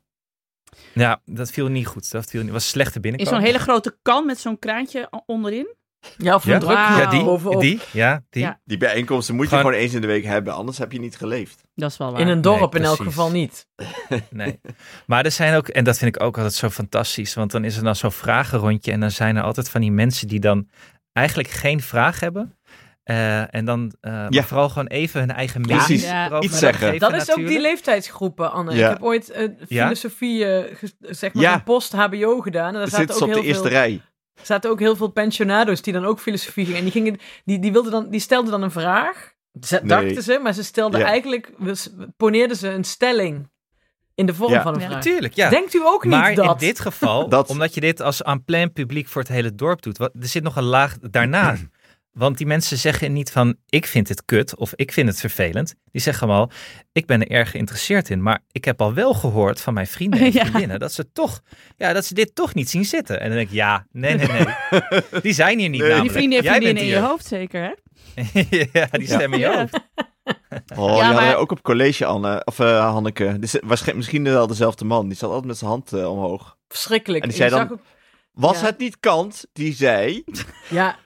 Ja, 0.94 1.22
dat 1.26 1.52
viel 1.52 1.68
niet 1.68 1.88
goed. 1.88 2.12
Dat 2.12 2.30
viel 2.30 2.44
niet, 2.44 2.52
was 2.52 2.70
slechte 2.70 2.96
in 2.96 3.02
binnenkomen. 3.02 3.34
zo'n 3.42 3.46
hele 3.52 3.60
grote 3.64 3.98
kan 4.02 4.26
met 4.26 4.40
zo'n 4.40 4.60
kraantje 4.60 5.10
onderin. 5.26 5.76
Ja, 6.18 6.36
of 6.36 6.46
een 6.46 6.52
Ja? 6.52 6.60
druk. 6.60 6.72
Ja, 6.78 7.06
die, 7.06 7.24
bovenop. 7.24 7.62
die, 7.62 7.80
ja, 7.92 8.24
die. 8.30 8.42
Ja. 8.44 8.60
Die 8.66 8.78
bijeenkomsten 8.78 9.36
moet 9.36 9.44
je 9.44 9.50
Gewoon- 9.50 9.66
gewoon 9.66 9.80
eens 9.82 9.94
in 9.94 10.02
de 10.02 10.08
week 10.08 10.24
hebben, 10.24 10.54
anders 10.54 10.78
heb 10.78 10.92
je 10.92 11.00
niet 11.00 11.18
geleefd. 11.18 11.62
Dat 11.76 11.92
is 11.92 11.98
wel 11.98 12.12
waar. 12.12 12.22
In 12.22 12.28
een 12.28 12.42
dorp 12.42 12.74
Nee, 12.74 12.82
in 12.82 12.88
elk 12.88 13.02
geval 13.04 13.32
niet. 13.32 13.68
Nee. 14.30 14.60
Maar 15.06 15.26
er 15.26 15.32
zijn 15.32 15.56
ook, 15.56 15.68
en 15.68 15.84
dat 15.84 15.98
vind 15.98 16.16
ik 16.16 16.22
ook 16.24 16.36
altijd 16.36 16.54
zo 16.56 16.70
fantastisch, 16.70 17.34
want 17.34 17.52
dan 17.52 17.64
is 17.64 17.78
er 17.78 17.84
dan 17.84 17.96
zo'n 17.96 18.12
vragenrondje 18.12 18.92
en 18.92 19.00
dan 19.00 19.12
zijn 19.12 19.36
er 19.36 19.44
altijd 19.44 19.70
van 19.70 19.82
die 19.82 19.92
mensen 19.92 20.28
die 20.28 20.40
dan 20.40 20.68
eigenlijk 21.14 21.50
geen 21.50 21.82
vraag 21.82 22.20
hebben. 22.20 22.54
Eh, 23.04 23.54
en 23.56 23.66
dan 23.66 23.94
eh, 24.02 24.26
Ja. 24.30 24.44
vooral 24.44 24.70
gewoon 24.70 24.88
even 24.88 25.20
hun 25.20 25.32
eigen 25.32 25.62
Precies. 25.62 25.88
mening 25.88 26.02
Ja. 26.08 26.26
erover 26.26 26.44
Iets 26.44 26.60
zeggen. 26.60 26.88
geven 26.90 27.00
Dat 27.12 27.22
is 27.22 27.32
ook 27.32 27.48
die 27.48 27.60
leeftijdsgroepen, 27.62 28.52
Anne. 28.52 28.76
Ja. 28.76 28.86
Ik 28.86 28.94
heb 28.94 29.04
ooit 29.04 29.30
eh, 29.30 29.48
Ja? 29.68 29.84
filosofie, 29.84 30.46
eh, 30.46 30.76
zeg 31.02 31.34
maar, 31.34 31.64
post-HBO 31.64 32.40
gedaan. 32.42 32.68
En 32.68 32.74
daar 32.74 32.88
zaten 32.88 32.98
zitten 32.98 33.16
ze 33.16 33.24
ook 33.24 33.30
op 33.30 33.34
de 33.36 33.40
heel 33.40 33.50
eerste 33.50 33.68
veel... 33.68 33.78
rij. 33.78 34.02
Er 34.40 34.46
zaten 34.46 34.70
ook 34.70 34.80
heel 34.80 34.96
veel 34.96 35.08
pensionado's 35.08 35.82
die 35.82 35.94
dan 35.94 36.06
ook 36.06 36.20
filosofie 36.20 36.64
gingen. 36.66 36.78
En 36.78 36.84
die, 36.84 36.94
gingen, 36.94 37.18
die, 37.46 37.60
die, 37.60 37.72
wilden 37.72 37.92
dan, 37.92 38.10
die 38.10 38.20
stelden 38.20 38.52
dan 38.52 38.62
een 38.62 38.72
vraag. 38.72 39.34
Ze- 39.62 39.80
Nee. 39.84 39.88
Dachten 39.88 40.24
ze, 40.24 40.40
maar 40.44 40.54
ze 40.54 40.64
stelden 40.64 41.00
Ja. 41.00 41.06
eigenlijk... 41.06 41.50
Poneerden 42.18 42.58
ze 42.58 42.70
een 42.70 42.84
stelling 42.84 43.50
in 44.16 44.26
de 44.26 44.34
vorm 44.34 44.52
Ja. 44.52 44.62
van 44.62 44.74
een 44.74 44.80
Ja. 44.80 44.86
vraag. 44.86 44.96
Natuurlijk, 44.98 45.34
ja. 45.34 45.50
Denkt 45.50 45.74
u 45.74 45.82
ook 45.86 46.04
niet 46.04 46.14
maar 46.14 46.36
dat? 46.36 46.62
in 46.62 46.68
dit 46.68 46.80
geval, 46.80 47.30
Dat- 47.30 47.50
omdat 47.50 47.74
je 47.74 47.82
dit 47.82 48.02
als 48.02 48.24
aan 48.24 48.44
plein 48.44 48.74
publiek 48.74 49.08
voor 49.08 49.22
het 49.22 49.32
hele 49.32 49.56
dorp 49.56 49.82
doet, 49.82 49.98
wat, 49.98 50.12
er 50.20 50.28
zit 50.28 50.44
nog 50.44 50.56
een 50.56 50.64
laag 50.64 50.98
daarna. 51.00 51.56
Want 52.12 52.38
die 52.38 52.48
mensen 52.48 52.78
zeggen 52.78 53.14
niet 53.14 53.32
van 53.32 53.56
ik 53.70 53.86
vind 53.86 54.10
het 54.10 54.26
kut 54.26 54.56
of 54.56 54.72
ik 54.76 54.92
vind 54.92 55.08
het 55.10 55.20
vervelend. 55.20 55.76
Die 55.92 56.02
zeggen 56.02 56.28
allemaal 56.28 56.52
ik 56.92 57.06
ben 57.06 57.22
er 57.22 57.32
erg 57.32 57.52
geïnteresseerd 57.52 58.10
in. 58.10 58.22
Maar 58.22 58.40
ik 58.52 58.66
heb 58.66 58.82
al 58.82 58.94
wel 58.94 59.14
gehoord 59.14 59.62
van 59.62 59.74
mijn 59.74 59.88
vrienden 59.88 60.20
en 60.20 60.32
Ja. 60.34 60.46
vriendinnen 60.46 60.80
dat 60.80 60.94
ze 60.94 61.12
toch, 61.12 61.42
ja, 61.78 61.94
dat 61.94 62.06
ze 62.06 62.14
dit 62.14 62.36
toch 62.36 62.54
niet 62.54 62.70
zien 62.70 62.86
zitten. 62.86 63.20
En 63.20 63.28
dan 63.28 63.38
denk 63.38 63.50
ik 63.50 63.54
ja, 63.56 63.86
nee, 63.92 64.16
nee, 64.16 64.28
nee. 64.28 64.46
Die 65.22 65.34
zijn 65.34 65.60
hier 65.60 65.70
niet 65.70 65.82
Nee. 65.82 65.90
namelijk. 65.90 66.14
Die 66.14 66.18
vrienden 66.18 66.38
en 66.38 66.44
Jij 66.44 66.54
vriendinnen 66.54 66.84
bent 66.84 66.96
in 66.96 67.02
je 67.02 67.08
hoofd 67.10 67.26
zeker, 67.26 67.62
hè? 67.62 67.72
ja, 68.80 68.88
die 68.92 69.08
stemmen 69.08 69.40
in 69.40 69.46
je 69.46 69.52
Ja. 69.52 69.58
hoofd. 69.60 69.74
Oh, 70.76 70.88
Ja, 70.88 70.94
die 70.96 71.04
hadden 71.04 71.14
maar- 71.24 71.36
ook 71.36 71.52
op 71.52 71.62
college, 71.62 72.06
Anne, 72.06 72.42
of 72.46 72.60
eh, 72.60 72.92
Hanneke. 72.92 73.40
Dus, 73.40 73.52
waarschijnlijk, 73.52 73.96
misschien 73.98 74.24
wel 74.24 74.48
dezelfde 74.48 74.86
man. 74.86 75.08
Die 75.08 75.18
zat 75.18 75.30
altijd 75.30 75.48
met 75.48 75.58
zijn 75.58 75.70
hand 75.70 75.94
eh, 75.94 76.12
omhoog. 76.12 76.58
Verschrikkelijk. 76.68 77.24
En 77.24 77.30
die 77.30 77.38
zei 77.38 77.50
dan- 77.50 77.72
ook- 77.72 77.80
Was 78.32 78.60
Ja. 78.60 78.66
het 78.66 78.78
niet 78.78 79.00
Kant 79.00 79.46
die 79.54 79.74
zei... 79.74 80.24
ja, 80.70 80.98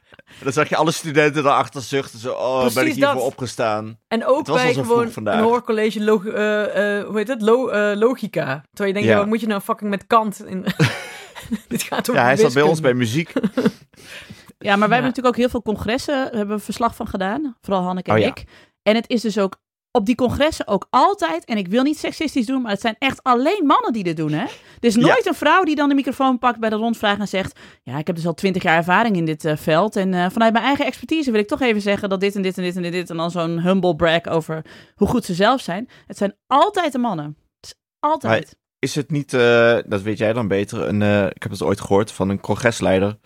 Dan 0.43 0.53
zag 0.53 0.69
je 0.69 0.75
alle 0.75 0.91
studenten 0.91 1.43
daarachter 1.43 1.81
zuchten. 1.81 2.19
Zo, 2.19 2.33
oh, 2.33 2.73
ben 2.73 2.88
ik 2.88 2.93
hiervoor 2.93 3.13
dat. 3.15 3.23
opgestaan. 3.23 4.00
en 4.07 4.25
ook 4.25 4.45
bij 4.45 4.73
gewoon 4.73 5.12
een 5.23 5.39
hoorcollege 5.39 6.03
log, 6.03 6.25
eh, 6.25 6.97
eh, 7.00 7.05
hoe 7.07 7.17
heet 7.17 7.27
het? 7.27 7.41
Lo- 7.41 7.67
eh, 7.69 7.97
logica. 7.97 8.63
Terwijl 8.73 8.88
je 8.88 8.93
denkt, 8.93 9.07
Ja. 9.09 9.17
wat 9.17 9.27
moet 9.27 9.39
je 9.41 9.47
nou 9.47 9.62
fucking 9.62 9.89
met 9.89 10.07
Kant? 10.07 10.45
In... 10.45 10.65
Dit 11.67 11.81
gaat 11.83 12.09
over 12.09 12.21
Ja, 12.21 12.27
hij 12.27 12.38
zat 12.38 12.53
bij 12.53 12.63
ons 12.63 12.79
bij 12.79 12.93
muziek. 12.93 13.33
Ja, 14.57 14.75
maar 14.75 14.89
wij 14.89 14.97
Ja. 14.97 15.03
hebben 15.03 15.09
natuurlijk 15.09 15.35
ook 15.35 15.41
heel 15.41 15.62
veel 15.62 15.73
congressen, 15.73 16.13
daar 16.23 16.33
hebben 16.33 16.57
we 16.57 16.63
verslag 16.63 16.95
van 16.95 17.07
gedaan. 17.07 17.55
Vooral 17.62 17.83
Hanneke 17.83 18.09
en 18.12 18.15
Oh 18.15 18.21
ja. 18.21 18.27
ik. 18.27 18.43
En 18.83 18.95
het 18.95 19.09
is 19.09 19.21
dus 19.21 19.38
ook 19.39 19.57
op 19.97 20.05
die 20.05 20.15
congressen 20.15 20.67
ook 20.67 20.88
altijd, 20.89 21.45
en 21.45 21.57
ik 21.57 21.67
wil 21.67 21.83
niet 21.83 21.97
seksistisch 21.97 22.45
doen, 22.45 22.62
maar 22.62 22.71
het 22.71 22.81
zijn 22.81 22.95
echt 23.00 23.23
alleen 23.23 23.65
mannen 23.65 23.93
die 23.93 24.03
dit 24.03 24.17
doen, 24.17 24.31
hè? 24.31 24.43
Er 24.43 24.89
is 24.89 24.95
nooit 24.95 25.25
een 25.25 25.33
vrouw 25.33 25.63
die 25.63 25.75
dan 25.75 25.89
de 25.89 25.95
microfoon 25.95 26.39
pakt 26.39 26.59
bij 26.59 26.69
de 26.69 26.75
rondvraag 26.75 27.19
en 27.19 27.27
zegt, 27.27 27.59
ja, 27.83 27.97
ik 27.97 28.07
heb 28.07 28.15
dus 28.15 28.25
al 28.25 28.33
twintig 28.33 28.63
jaar 28.63 28.77
ervaring 28.77 29.15
in 29.15 29.25
dit 29.25 29.45
eh, 29.45 29.57
veld 29.57 29.95
en 29.95 30.13
eh, 30.13 30.29
vanuit 30.29 30.53
mijn 30.53 30.65
eigen 30.65 30.85
expertise 30.85 31.31
wil 31.31 31.39
ik 31.39 31.47
toch 31.47 31.62
even 31.62 31.81
zeggen 31.81 32.09
dat 32.09 32.19
dit 32.19 32.35
en 32.35 32.41
dit 32.41 32.57
en 32.57 32.63
dit 32.63 32.75
en 32.75 32.91
dit, 32.91 33.09
en 33.09 33.17
dan 33.17 33.31
zo'n 33.31 33.59
humble 33.59 33.95
brag 33.95 34.27
over 34.27 34.65
hoe 34.95 35.07
goed 35.07 35.25
ze 35.25 35.33
zelf 35.33 35.62
zijn. 35.62 35.89
Het 36.07 36.17
zijn 36.17 36.35
altijd 36.47 36.91
de 36.91 36.97
mannen. 36.97 37.38
Het 37.59 37.65
is 37.65 37.73
altijd. 38.00 38.57
Is 38.79 38.95
het 38.95 39.12
niet, 39.12 39.33
eh, 39.33 39.77
dat 39.85 40.01
weet 40.01 40.17
jij 40.17 40.33
dan 40.33 40.47
beter, 40.47 40.81
een, 40.81 41.01
ik 41.29 41.43
heb 41.43 41.51
het 41.51 41.62
ooit 41.62 41.81
gehoord 41.81 42.12
van 42.12 42.29
een 42.29 42.39
congresleider, 42.39 43.17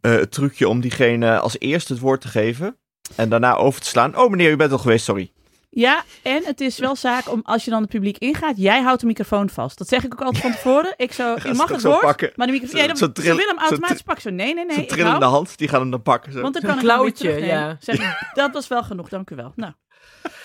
het 0.00 0.32
trucje 0.32 0.68
om 0.68 0.80
diegene 0.80 1.38
als 1.38 1.58
eerste 1.58 1.92
het 1.92 2.02
woord 2.02 2.20
te 2.20 2.28
geven 2.28 2.78
en 3.16 3.28
daarna 3.28 3.54
over 3.54 3.80
te 3.80 3.86
slaan. 3.86 4.18
Oh 4.18 4.30
meneer, 4.30 4.50
u 4.50 4.56
bent 4.56 4.72
al 4.72 4.78
geweest, 4.78 5.04
sorry. 5.04 5.32
Ja, 5.76 6.04
en 6.22 6.44
het 6.44 6.60
is 6.60 6.78
wel 6.78 6.96
zaak 6.96 7.30
om, 7.30 7.40
als 7.44 7.64
je 7.64 7.70
dan 7.70 7.80
het 7.80 7.90
publiek 7.90 8.18
ingaat, 8.18 8.56
jij 8.56 8.80
houdt 8.82 9.00
de 9.00 9.06
microfoon 9.06 9.50
vast. 9.50 9.78
Dat 9.78 9.88
zeg 9.88 10.04
ik 10.04 10.12
ook 10.12 10.20
altijd 10.22 10.42
van 10.42 10.52
tevoren. 10.52 10.94
Ik 10.96 11.12
zo, 11.12 11.34
je 11.34 11.40
ze 11.40 11.52
mag 11.54 11.68
het 11.68 11.80
zo 11.80 11.88
woord, 11.88 12.00
pakken? 12.00 12.32
maar 12.36 12.46
de 12.46 12.52
microfoon, 12.52 12.80
ja, 12.80 12.86
dan, 12.86 12.96
Zo 12.96 13.10
ze 13.14 13.22
willen 13.22 13.46
hem 13.46 13.58
zo 13.58 13.62
automatisch 13.64 14.02
pakken. 14.02 14.22
Zo, 14.22 14.30
nee, 14.30 14.54
nee, 14.54 14.64
nee, 14.64 14.74
Zo'n 14.74 14.84
ik 14.84 14.88
trillende 14.90 15.24
hand, 15.24 15.58
die 15.58 15.68
gaan 15.68 15.80
hem 15.80 15.90
dan 15.90 16.02
pakken. 16.02 16.32
Zo. 16.32 16.40
want 16.40 16.54
dan 16.54 16.62
Een 16.62 16.68
kan 16.68 16.78
ik 16.78 16.84
hem 16.90 16.90
weer 17.00 17.04
klauwtje, 17.12 17.24
terugnemen. 17.28 17.68
ja. 17.68 17.76
Zeg, 17.80 18.30
dat 18.34 18.52
was 18.52 18.68
wel 18.68 18.82
genoeg, 18.82 19.08
dank 19.08 19.30
u 19.30 19.36
wel. 19.36 19.52
Nou, 19.56 19.72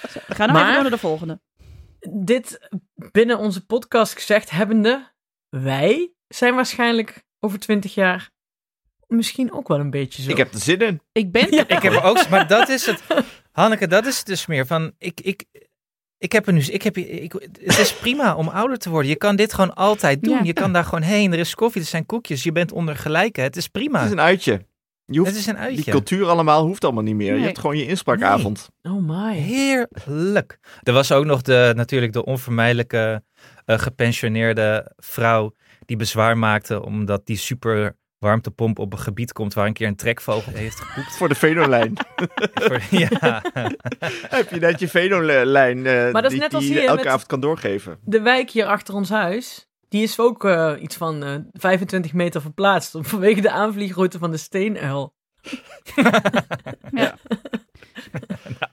zo, 0.10 0.20
we 0.28 0.36
gaan 0.36 0.52
Maar- 0.52 0.62
even 0.62 0.74
door 0.74 0.82
naar 0.82 0.92
de 0.92 0.98
volgende. 0.98 1.40
Dit 2.12 2.70
binnen 3.12 3.38
onze 3.38 3.66
podcast 3.66 4.14
gezegd 4.14 4.50
hebbende, 4.50 5.12
wij 5.50 6.12
zijn 6.28 6.56
waarschijnlijk 6.56 7.24
over 7.40 7.60
twintig 7.60 7.94
jaar 7.94 8.30
misschien 9.08 9.52
ook 9.54 9.68
wel 9.68 9.80
een 9.80 9.90
beetje 9.90 10.22
zo. 10.22 10.30
Ik 10.30 10.38
heb 10.38 10.54
er 10.54 10.60
zin 10.60 10.80
in. 10.80 11.02
Ik 11.12 11.32
ben, 11.32 11.52
Ik 11.52 11.82
heb 11.82 11.94
er 11.94 12.04
ook, 12.04 12.30
maar 12.30 12.48
dat 12.48 12.70
is 12.70 12.86
het. 12.86 13.02
Hanneke, 13.52 13.88
dat 13.88 14.06
is 14.06 14.18
het 14.18 14.26
dus 14.26 14.46
meer 14.46 14.66
van. 14.66 14.92
Ik, 14.98 15.22
ik, 15.22 15.44
ik 16.18 16.32
heb 16.32 16.48
er 16.48 16.54
nu. 16.54 16.62
Ik 16.62 16.82
heb, 16.82 16.98
ik, 16.98 17.34
het 17.62 17.78
is 17.78 17.94
prima 17.94 18.36
om 18.36 18.48
ouder 18.48 18.78
te 18.78 18.90
worden. 18.90 19.10
Je 19.10 19.18
kan 19.18 19.36
dit 19.36 19.54
gewoon 19.54 19.74
altijd 19.76 20.24
doen. 20.24 20.38
Ja. 20.38 20.44
Je 20.44 20.54
kan 20.54 20.74
daar 20.74 20.84
gewoon 20.84 21.02
heen. 21.02 21.34
Er 21.34 21.40
is 21.40 21.56
koffie, 21.56 21.82
er 21.82 21.88
zijn 21.88 22.06
koekjes. 22.06 22.44
Je 22.44 22.52
bent 22.52 22.72
onder 22.72 22.96
gelijken. 22.96 23.44
Het 23.44 23.56
is 23.56 23.68
prima. 23.68 23.98
Het 23.98 24.06
is 24.06 24.12
een 24.12 24.22
uitje. 24.22 24.68
Je 25.06 25.18
hoeft, 25.20 25.30
Het 25.32 25.40
is 25.40 25.46
een 25.46 25.56
die 25.56 25.64
uitje. 25.64 25.92
cultuur 25.92 26.28
allemaal 26.28 26.66
hoeft 26.66 26.84
allemaal 26.84 27.04
niet 27.04 27.16
meer. 27.16 27.32
Nee. 27.32 27.40
Je 27.40 27.46
hebt 27.46 27.60
gewoon 27.60 27.78
je 27.78 27.88
inspraakavond. 27.88 28.70
Oh 28.84 29.08
my. 29.08 29.36
Heerlijk. 29.36 30.60
Er 30.84 30.94
was 30.94 31.12
ook 31.12 31.26
nog 31.26 31.42
de, 31.42 31.74
natuurlijk 31.76 32.14
de 32.14 32.26
onvermijdelijke 32.26 33.24
eh, 33.66 33.80
gepensioneerde 33.80 34.92
vrouw 34.98 35.56
die 35.86 35.98
bezwaar 35.98 36.38
maakte 36.38 36.84
omdat 36.84 37.26
die 37.26 37.38
super 37.38 37.98
warmtepomp 38.20 38.80
op 38.80 38.94
een 38.94 39.00
gebied 39.00 39.34
komt 39.34 39.54
waar 39.54 39.66
een 39.66 39.74
keer 39.74 39.88
een 39.88 39.96
trekvogel 39.96 40.54
heeft 40.54 40.80
gepoept. 40.80 41.18
Voor 41.18 41.30
de 41.30 41.36
venolijn. 41.36 41.94
Ja. 42.90 43.42
heb 44.38 44.50
je 44.50 44.60
net 44.60 44.80
je 44.80 44.88
venolijn 44.88 45.86
eh, 45.86 46.12
Maar 46.12 46.22
dat 46.22 46.24
is 46.24 46.30
die, 46.30 46.40
net 46.40 46.54
als 46.54 46.64
die 46.64 46.74
je 46.74 46.80
hier 46.80 46.90
elke 46.90 47.08
avond 47.08 47.26
kan 47.26 47.40
doorgeven. 47.40 48.00
De 48.04 48.22
wijk 48.22 48.50
hier 48.50 48.66
achter 48.66 48.94
ons 48.94 49.10
huis, 49.10 49.68
die 49.90 50.04
is 50.04 50.20
ook 50.20 50.46
eh, 50.46 50.74
iets 50.80 50.96
van 50.96 51.24
eh 51.24 51.36
25 51.52 52.14
meter 52.14 52.42
verplaatst 52.42 52.98
vanwege 53.00 53.42
de 53.42 53.52
aanvliegroute 53.52 54.18
van 54.18 54.32
de 54.32 54.38
steenuil. 54.38 55.14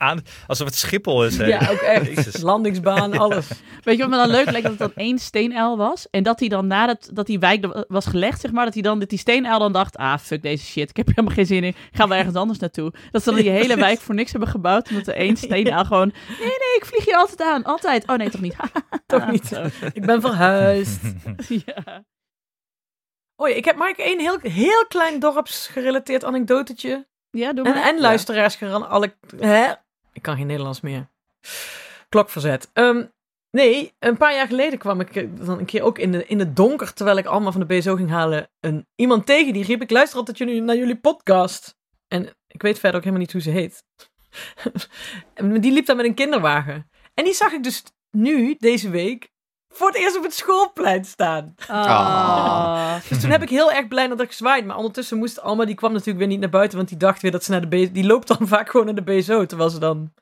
Aan, 0.06 0.22
alsof 0.46 0.66
het 0.66 0.76
Schiphol 0.76 1.24
is. 1.24 1.36
Hè? 1.38 1.46
Ja, 1.46 1.70
ook 1.70 1.78
echt. 1.78 2.42
Landingsbaan, 2.42 3.18
alles. 3.18 3.48
weet 3.82 3.96
je 3.96 4.02
wat 4.02 4.10
me 4.10 4.16
dan 4.16 4.28
leuk 4.30 4.50
lijkt? 4.50 4.62
Dat 4.62 4.78
het 4.78 4.94
dan 4.94 5.04
één 5.04 5.18
steenuil 5.18 5.76
was. 5.76 6.06
En 6.10 6.22
dat 6.22 6.40
hij 6.40 6.48
dan 6.48 6.66
nadat 6.66 7.10
dat 7.12 7.26
die 7.26 7.38
wijk 7.38 7.64
er 7.64 7.84
was 7.88 8.06
gelegd, 8.06 8.40
zeg 8.40 8.50
maar, 8.52 8.64
dat 8.64 8.74
hij 8.74 8.82
dan, 8.82 8.98
dat 8.98 9.08
die 9.08 9.18
steenuil 9.18 9.58
dan 9.58 9.72
dacht, 9.72 9.96
ah, 9.96 10.18
fuck 10.18 10.42
deze 10.42 10.64
shit, 10.64 10.90
ik 10.90 10.96
heb 10.96 11.06
er 11.08 11.14
helemaal 11.14 11.36
geen 11.36 11.46
zin 11.46 11.64
in. 11.64 11.74
Gaan 11.92 12.08
we 12.08 12.14
ergens 12.14 12.34
anders 12.36 12.58
naartoe. 12.58 12.92
Dat 13.10 13.22
ze 13.22 13.30
dan 13.30 13.40
die 13.40 13.50
hele 13.50 13.76
wijk 13.76 14.00
voor 14.00 14.14
niks 14.14 14.30
hebben 14.30 14.48
gebouwd, 14.48 14.88
omdat 14.90 15.06
er 15.06 15.14
één 15.14 15.36
steenuil 15.36 15.84
gewoon, 15.90 16.12
nee, 16.28 16.38
nee, 16.38 16.76
ik 16.76 16.84
vlieg 16.84 17.04
hier 17.04 17.16
altijd 17.16 17.40
aan. 17.42 17.62
Altijd. 17.64 18.08
Oh 18.08 18.16
nee, 18.16 18.30
toch 18.30 18.40
niet. 18.40 18.56
Toch 19.06 19.30
niet. 19.30 19.60
Ik 19.92 20.06
ben 20.06 20.20
verhuisd. 20.20 21.00
ja. 21.48 22.04
Oei, 23.42 23.54
ik 23.54 23.64
heb 23.64 23.76
maar 23.76 23.94
één 23.96 24.18
heel, 24.20 24.38
heel 24.42 24.86
klein 24.88 25.20
dorpsgerelateerd 25.20 26.24
anekdotetje. 26.24 27.06
Ja, 27.30 27.52
doe 27.52 27.64
En, 27.66 27.74
maar. 27.74 27.82
en 27.88 28.00
luisteraars 28.00 28.56
geran- 28.56 28.88
alle, 28.88 29.14
hè? 29.38 29.72
Ik 30.16 30.22
kan 30.22 30.36
geen 30.36 30.46
Nederlands 30.46 30.80
meer. 30.80 31.08
Klokverzet. 32.08 32.70
Ehm, 32.72 33.04
nee, 33.50 33.94
een 33.98 34.16
paar 34.16 34.34
jaar 34.34 34.46
geleden 34.46 34.78
kwam 34.78 35.00
ik 35.00 35.16
eh, 35.16 35.28
dan 35.30 35.58
een 35.58 35.64
keer 35.64 35.82
ook 35.82 35.98
in, 35.98 36.12
de, 36.12 36.26
in 36.26 36.38
het 36.38 36.56
donker, 36.56 36.92
terwijl 36.92 37.16
ik 37.16 37.26
allemaal 37.26 37.52
van 37.52 37.60
de 37.60 37.66
BSO 37.66 37.94
ging 37.96 38.10
halen, 38.10 38.50
een, 38.60 38.86
iemand 38.94 39.26
tegen 39.26 39.52
die 39.52 39.64
riep, 39.64 39.82
ik 39.82 39.90
luister 39.90 40.18
altijd 40.18 40.60
naar 40.60 40.76
jullie 40.76 41.00
podcast. 41.00 41.76
En 42.08 42.36
ik 42.46 42.62
weet 42.62 42.78
verder 42.78 42.96
ook 42.96 43.04
helemaal 43.04 43.24
niet 43.24 43.32
hoe 43.32 43.40
ze 43.40 43.50
heet. 43.50 43.84
die 45.62 45.72
liep 45.72 45.86
daar 45.86 45.96
met 45.96 46.04
een 46.04 46.14
kinderwagen. 46.14 46.90
En 47.14 47.24
die 47.24 47.34
zag 47.34 47.52
ik 47.52 47.62
dus 47.62 47.82
nu, 48.10 48.56
deze 48.58 48.90
week, 48.90 49.30
voor 49.76 49.86
het 49.86 49.96
eerst 49.96 50.16
op 50.16 50.22
het 50.22 50.34
schoolplein 50.34 51.04
staan. 51.04 51.54
Ah. 51.68 52.94
Dus 53.08 53.20
toen 53.20 53.30
heb 53.30 53.42
ik 53.42 53.48
heel 53.48 53.72
erg 53.72 53.88
blij 53.88 54.08
dat 54.08 54.20
ik 54.20 54.28
gezwaaid. 54.28 54.66
Maar 54.66 54.76
ondertussen 54.76 55.18
moest 55.18 55.40
Alma, 55.40 55.64
die 55.64 55.74
kwam 55.74 55.92
natuurlijk 55.92 56.18
weer 56.18 56.26
niet 56.26 56.40
naar 56.40 56.48
buiten. 56.48 56.76
Want 56.76 56.88
die 56.88 56.98
dacht 56.98 57.22
weer 57.22 57.30
dat 57.30 57.44
ze 57.44 57.50
naar 57.50 57.60
de 57.60 57.66
BSO... 57.66 57.92
Die 57.92 58.06
loopt 58.06 58.28
dan 58.28 58.48
vaak 58.48 58.70
gewoon 58.70 58.86
naar 58.86 58.94
de 58.94 59.02
BSO. 59.02 59.46
Terwijl 59.46 59.70
ze 59.70 59.78
dan 59.78 60.12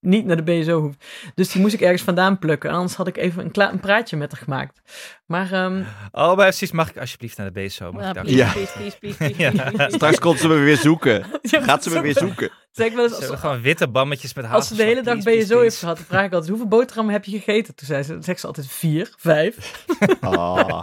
niet 0.00 0.24
naar 0.24 0.36
de 0.36 0.42
BSO 0.60 0.80
hoeft. 0.80 1.04
Dus 1.34 1.48
die 1.52 1.60
moest 1.60 1.74
ik 1.74 1.80
ergens 1.80 2.02
vandaan 2.02 2.38
plukken. 2.38 2.70
Anders 2.70 2.94
had 2.94 3.06
ik 3.06 3.16
even 3.16 3.44
een, 3.44 3.50
kla- 3.50 3.72
een 3.72 3.80
praatje 3.80 4.16
met 4.16 4.32
haar 4.32 4.40
gemaakt. 4.42 4.80
Maar 5.26 5.52
ehm, 5.52 5.82
Oh, 6.12 6.26
maar 6.26 6.34
precies, 6.36 6.70
mag 6.72 6.90
ik 6.90 6.98
alsjeblieft 6.98 7.36
naar 7.36 7.52
de 7.52 7.60
BSO? 7.66 7.92
Mag 7.92 8.02
Ja, 8.02 8.08
ik 8.08 8.14
daar- 8.14 8.24
please, 8.24 8.38
Ja. 8.38 8.52
please, 8.52 8.72
please, 8.72 8.96
please, 8.98 9.16
please, 9.16 9.40
Ja. 9.42 9.50
please, 9.50 9.70
please. 9.76 9.94
Straks 9.96 10.18
komt 10.18 10.38
ze 10.38 10.48
me 10.48 10.54
weer 10.54 10.76
zoeken. 10.76 11.24
ja, 11.42 11.60
Gaat 11.62 11.82
ze 11.82 11.90
me 11.90 12.00
weer 12.00 12.18
zoeken. 12.18 12.50
Zeg 12.70 12.86
ik 12.86 12.92
wel 12.94 13.02
eens, 13.04 13.10
Ze 13.12 13.18
als, 13.20 13.28
hebben 13.28 13.38
gewoon 13.38 13.60
witte 13.62 13.88
bammetjes 13.88 14.34
met 14.34 14.50
als 14.50 14.68
ze 14.68 14.74
de 14.74 14.82
hele 14.82 15.02
dag 15.02 15.16
BSO 15.16 15.22
please, 15.30 15.58
heeft 15.58 15.78
gehad, 15.78 15.96
dan 15.96 16.04
vraag 16.06 16.24
ik 16.24 16.32
altijd: 16.32 16.48
hoeveel 16.50 16.68
boterhammen 16.68 17.12
heb 17.14 17.24
je 17.24 17.38
gegeten? 17.38 17.74
Toen 17.74 17.86
zei 17.86 18.02
ze, 18.02 18.16
zegt 18.20 18.40
ze 18.40 18.46
altijd 18.46 18.66
vier, 18.66 19.14
vijf. 19.18 19.84
Ah. 20.20 20.82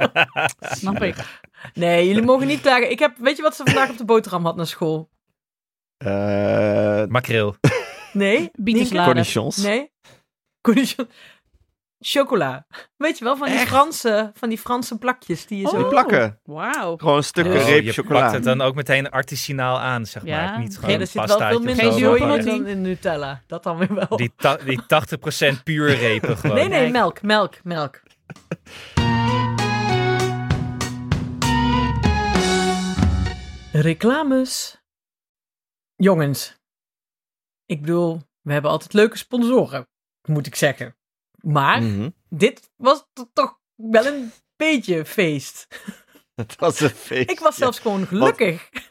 Snap 0.60 1.02
ik. 1.04 1.16
Nee, 1.74 2.08
jullie 2.08 2.22
mogen 2.24 2.48
niet 2.48 2.62
klagen. 2.62 2.92
Ik 2.92 3.00
heb, 3.00 3.14
weet 3.18 3.36
je 3.38 3.42
wat 3.42 3.56
ze 3.56 3.62
vandaag 3.66 3.90
op 3.90 3.98
de 3.98 4.06
boterham 4.06 4.46
had 4.46 4.56
naar 4.56 4.68
school? 4.68 5.10
Eh. 5.98 7.06
Makreel. 7.06 7.56
Nee, 8.18 8.50
Bietensalade. 8.66 9.06
cornichons. 9.06 9.58
Nee. 9.58 9.92
Cornichon. 10.62 11.10
Chocola. 12.00 12.66
Weet 12.98 13.18
je 13.18 13.24
wel, 13.24 13.38
van 13.38 13.48
die, 13.48 13.58
Franse, 13.58 14.32
van 14.34 14.50
die 14.50 14.58
Franse 14.58 14.98
plakjes 14.98 15.46
die 15.46 15.62
je 15.62 15.68
zo... 15.68 15.76
Oh. 15.82 15.90
plakken. 15.90 16.40
Wauw. 16.44 16.98
Gewoon 16.98 17.18
een 17.18 17.24
stuk 17.24 17.46
Oh, 17.46 17.52
reep 17.54 17.84
je 17.84 17.92
chocola. 17.94 18.20
pakt 18.20 18.34
het 18.34 18.44
dan 18.44 18.62
ook 18.62 18.76
meteen 18.76 19.10
artisinaal 19.10 19.80
aan, 19.80 20.06
zeg 20.06 20.26
Ja. 20.26 20.46
maar. 20.50 20.60
Niet 20.60 20.76
gewoon 20.76 20.92
Ja, 20.92 21.00
er 21.00 21.08
zit 21.08 21.26
wel 21.26 21.38
veel 21.40 21.60
minder. 21.60 21.84
Geen 21.86 22.00
zooi 22.00 22.20
dan 22.44 22.68
in 22.68 22.82
Nutella. 22.82 23.42
Dat 23.48 23.64
dan 23.64 23.78
weer 23.78 23.94
wel. 23.94 24.18
Die, 24.18 24.32
ta- 24.36 24.58
die 24.66 24.82
80% 25.60 25.64
puur 25.64 25.96
repen 25.96 26.38
gewoon. 26.38 26.56
nee, 26.56 26.68
nee, 26.68 26.92
melk, 26.92 27.22
melk, 27.22 27.54
melk. 27.64 28.02
Reclames. 33.74 34.82
Jongens. 35.96 36.57
Ik 37.68 37.82
bedoel, 37.82 38.22
we 38.42 38.52
hebben 38.54 38.72
altijd 38.72 38.94
leuke 38.94 39.18
sponsoren, 39.18 39.88
moet 40.22 40.48
ik 40.48 40.56
zeggen. 40.56 40.98
Maar 41.42 41.82
Mhm. 41.84 42.10
dit 42.30 42.72
was 42.76 43.08
to- 43.14 43.30
toch 43.34 43.60
wel 43.76 44.06
een 44.06 44.32
beetje 44.56 45.06
feest. 45.06 45.68
Het 46.36 46.56
was 46.56 46.80
een 46.80 46.90
feest. 46.90 47.30
Ik 47.32 47.40
was 47.40 47.56
zelfs 47.56 47.80
gewoon 47.80 48.08
gelukkig. 48.08 48.70
Wat 48.72 48.82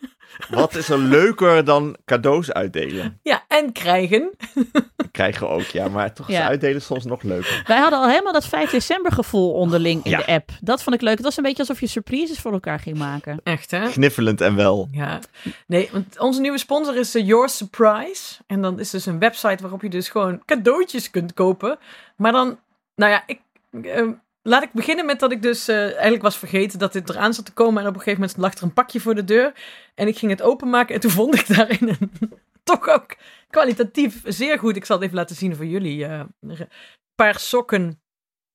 is 0.76 0.88
er 0.88 0.98
leuker 0.98 1.64
dan 1.64 1.96
cadeaus 2.04 2.52
uitdelen? 2.52 3.18
Ja, 3.22 3.44
en 3.48 3.72
krijgen. 3.72 4.30
Krijgen 5.12 5.46
we 5.46 5.52
ook, 5.52 5.62
ja. 5.62 5.88
Maar 5.88 6.12
toch 6.12 6.28
is 6.28 6.34
Ja. 6.34 6.46
uitdelen 6.46 6.82
soms 6.82 7.04
nog 7.04 7.22
leuker. 7.22 7.62
Wij 7.66 7.78
hadden 7.78 7.98
al 7.98 8.08
helemaal 8.08 8.32
dat 8.32 8.46
5 8.46 8.70
december 8.70 9.12
gevoel 9.12 9.52
onderling 9.52 10.04
in 10.04 10.10
Ja. 10.10 10.18
de 10.18 10.26
app. 10.26 10.50
Dat 10.60 10.82
vond 10.82 10.94
ik 10.96 11.02
leuk. 11.02 11.14
Het 11.16 11.24
was 11.24 11.36
een 11.36 11.42
beetje 11.42 11.58
alsof 11.58 11.80
je 11.80 11.86
surprises 11.86 12.38
voor 12.40 12.52
elkaar 12.52 12.78
ging 12.80 12.98
maken. 12.98 13.40
Echt, 13.44 13.70
hè? 13.70 13.88
Kniffelend 13.90 14.40
en 14.40 14.56
wel. 14.56 14.88
Ja, 14.92 15.18
nee, 15.66 15.88
want 15.92 16.18
onze 16.18 16.40
nieuwe 16.40 16.58
sponsor 16.58 16.96
is 16.96 17.14
eh, 17.14 17.26
Your 17.26 17.48
Surprise. 17.48 18.34
En 18.46 18.62
dan 18.62 18.80
is 18.80 18.90
dus 18.90 19.06
een 19.06 19.18
website 19.18 19.62
waarop 19.62 19.82
je 19.82 19.88
dus 19.90 20.08
gewoon 20.08 20.42
cadeautjes 20.44 21.10
kunt 21.10 21.34
kopen. 21.34 21.78
Maar 22.16 22.32
dan, 22.32 22.58
nou 22.94 23.12
ja, 23.12 23.22
ik, 23.26 23.40
eh, 23.82 24.02
laat 24.46 24.62
ik 24.62 24.72
beginnen 24.72 25.06
met 25.06 25.20
dat 25.20 25.32
ik 25.32 25.42
dus 25.42 25.68
eh, 25.68 25.82
eigenlijk 25.92 26.22
was 26.22 26.36
vergeten 26.38 26.78
dat 26.78 26.92
dit 26.92 27.08
eraan 27.08 27.34
zat 27.34 27.44
te 27.44 27.52
komen. 27.52 27.82
En 27.82 27.88
op 27.88 27.94
een 27.94 28.00
gegeven 28.00 28.20
moment 28.20 28.38
lag 28.38 28.54
er 28.54 28.62
een 28.62 28.72
pakje 28.72 29.00
voor 29.00 29.14
de 29.14 29.24
deur. 29.24 29.52
En 29.94 30.08
ik 30.08 30.18
ging 30.18 30.30
het 30.30 30.42
openmaken 30.42 30.94
en 30.94 31.00
toen 31.00 31.10
vond 31.10 31.34
ik 31.34 31.56
daarin 31.56 31.88
een, 31.88 32.12
toch 32.64 32.88
ook 32.88 33.16
kwalitatief 33.50 34.20
zeer 34.24 34.58
goed. 34.58 34.76
Ik 34.76 34.84
zal 34.84 34.96
het 34.96 35.04
even 35.04 35.16
laten 35.18 35.36
zien 35.36 35.56
voor 35.56 35.66
jullie. 35.66 36.04
eh, 36.04 36.20
een 36.40 36.68
paar 37.14 37.38
sokken 37.38 38.00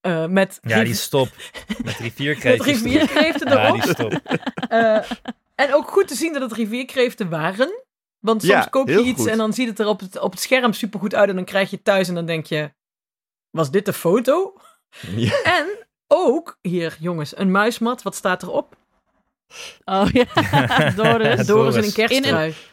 eh, 0.01 0.25
met, 0.25 0.59
Ja, 0.61 0.83
die 0.83 0.93
stop. 0.93 1.27
Met 1.83 1.95
rivierkreeften 1.99 3.49
Ja, 3.49 3.63
erop. 3.65 3.81
die 3.81 3.91
stop. 3.93 4.19
Eh, 4.69 5.11
en 5.55 5.73
ook 5.73 5.87
goed 5.87 6.07
te 6.07 6.15
zien 6.15 6.33
dat 6.33 6.41
het 6.41 6.53
rivierkreeften 6.53 7.29
waren. 7.29 7.83
Want 8.19 8.41
soms 8.43 8.53
Ja, 8.53 8.69
koop 8.69 8.87
je 8.87 9.01
iets 9.01 9.19
goed. 9.21 9.29
en 9.29 9.37
dan 9.37 9.53
ziet 9.53 9.67
het 9.67 9.79
er 9.79 9.87
op 9.87 9.99
het, 9.99 10.19
op 10.19 10.31
het 10.31 10.39
scherm 10.41 10.73
supergoed 10.73 11.15
uit. 11.15 11.29
En 11.29 11.35
dan 11.35 11.45
krijg 11.45 11.69
je 11.69 11.75
het 11.75 11.85
thuis 11.85 12.07
en 12.07 12.15
dan 12.15 12.25
denk 12.25 12.45
je, 12.45 12.71
was 13.49 13.71
dit 13.71 13.85
de 13.85 13.93
foto? 13.93 14.53
Ja. 15.15 15.41
En 15.43 15.67
ook, 16.07 16.57
hier 16.61 16.97
jongens, 16.99 17.37
een 17.37 17.51
muismat. 17.51 18.01
Wat 18.01 18.15
staat 18.15 18.43
erop? 18.43 18.75
Oh 19.85 20.07
ja, 20.11 20.25
Doris. 20.95 21.45
Doris. 21.47 21.75
In 21.75 21.83
een 21.83 21.93
kersttrui. 21.93 22.53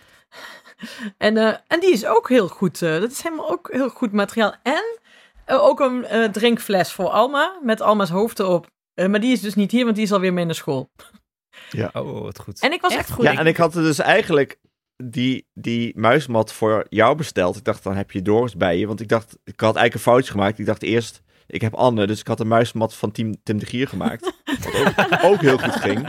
En, 1.19 1.37
eh, 1.37 1.55
en 1.67 1.81
die 1.81 1.93
is 1.93 2.07
ook 2.07 2.29
heel 2.29 2.49
goed. 2.49 2.83
eh, 2.83 3.01
dat 3.01 3.11
is 3.11 3.23
helemaal 3.23 3.51
ook 3.51 3.73
heel 3.73 3.89
goed 3.89 4.13
materiaal. 4.13 4.55
En 4.63 4.99
eh, 5.45 5.63
ook 5.65 5.81
een 5.81 6.05
eh, 6.05 6.25
drinkfles 6.29 6.93
voor 6.93 7.09
Alma, 7.09 7.59
met 7.63 7.81
Alma's 7.81 8.11
hoofd 8.11 8.39
erop. 8.39 8.67
Eh, 8.95 9.07
maar 9.07 9.21
die 9.21 9.33
is 9.33 9.41
dus 9.41 9.55
niet 9.55 9.71
hier, 9.71 9.85
want 9.85 9.97
die 9.97 10.05
is 10.05 10.13
alweer 10.13 10.33
mee 10.33 10.45
naar 10.45 10.55
school. 10.55 10.91
Oh, 11.93 12.21
wat 12.23 12.39
goed. 12.39 12.61
En 12.61 12.73
ik 12.73 12.81
was 12.81 12.91
Echt 12.91 13.01
echt, 13.01 13.11
goed. 13.11 13.25
Ja, 13.25 13.35
en 13.39 13.47
ik 13.47 13.57
had 13.57 13.75
er 13.75 13.83
dus 13.83 13.99
eigenlijk 13.99 14.59
die, 15.05 15.47
die 15.55 15.93
muismat 15.99 16.53
voor 16.53 16.87
jou 16.89 17.17
besteld. 17.17 17.57
Ik 17.57 17.65
dacht, 17.65 17.83
dan 17.83 17.97
heb 17.97 18.11
je 18.11 18.23
Doris 18.23 18.57
bij 18.57 18.79
je. 18.79 18.87
Want 18.87 19.01
ik 19.01 19.09
dacht, 19.09 19.39
ik 19.45 19.61
had 19.61 19.77
eigenlijk 19.77 19.95
een 19.95 20.13
foutje 20.13 20.31
gemaakt. 20.31 20.59
Ik 20.59 20.67
dacht 20.67 20.83
eerst, 20.83 21.23
ik 21.49 21.61
heb 21.61 21.75
Anne. 21.75 22.07
Dus 22.07 22.21
ik 22.21 22.27
had 22.27 22.41
een 22.41 22.49
muismat 22.49 22.95
van 22.95 23.11
Team 23.13 23.35
Tim 23.43 23.59
de 23.59 23.67
Gier 23.67 23.89
gemaakt. 23.89 24.33
Wat 24.45 24.75
ook, 24.75 25.25
ook 25.25 25.41
heel 25.41 25.59
goed 25.59 25.75
ging. 25.77 26.09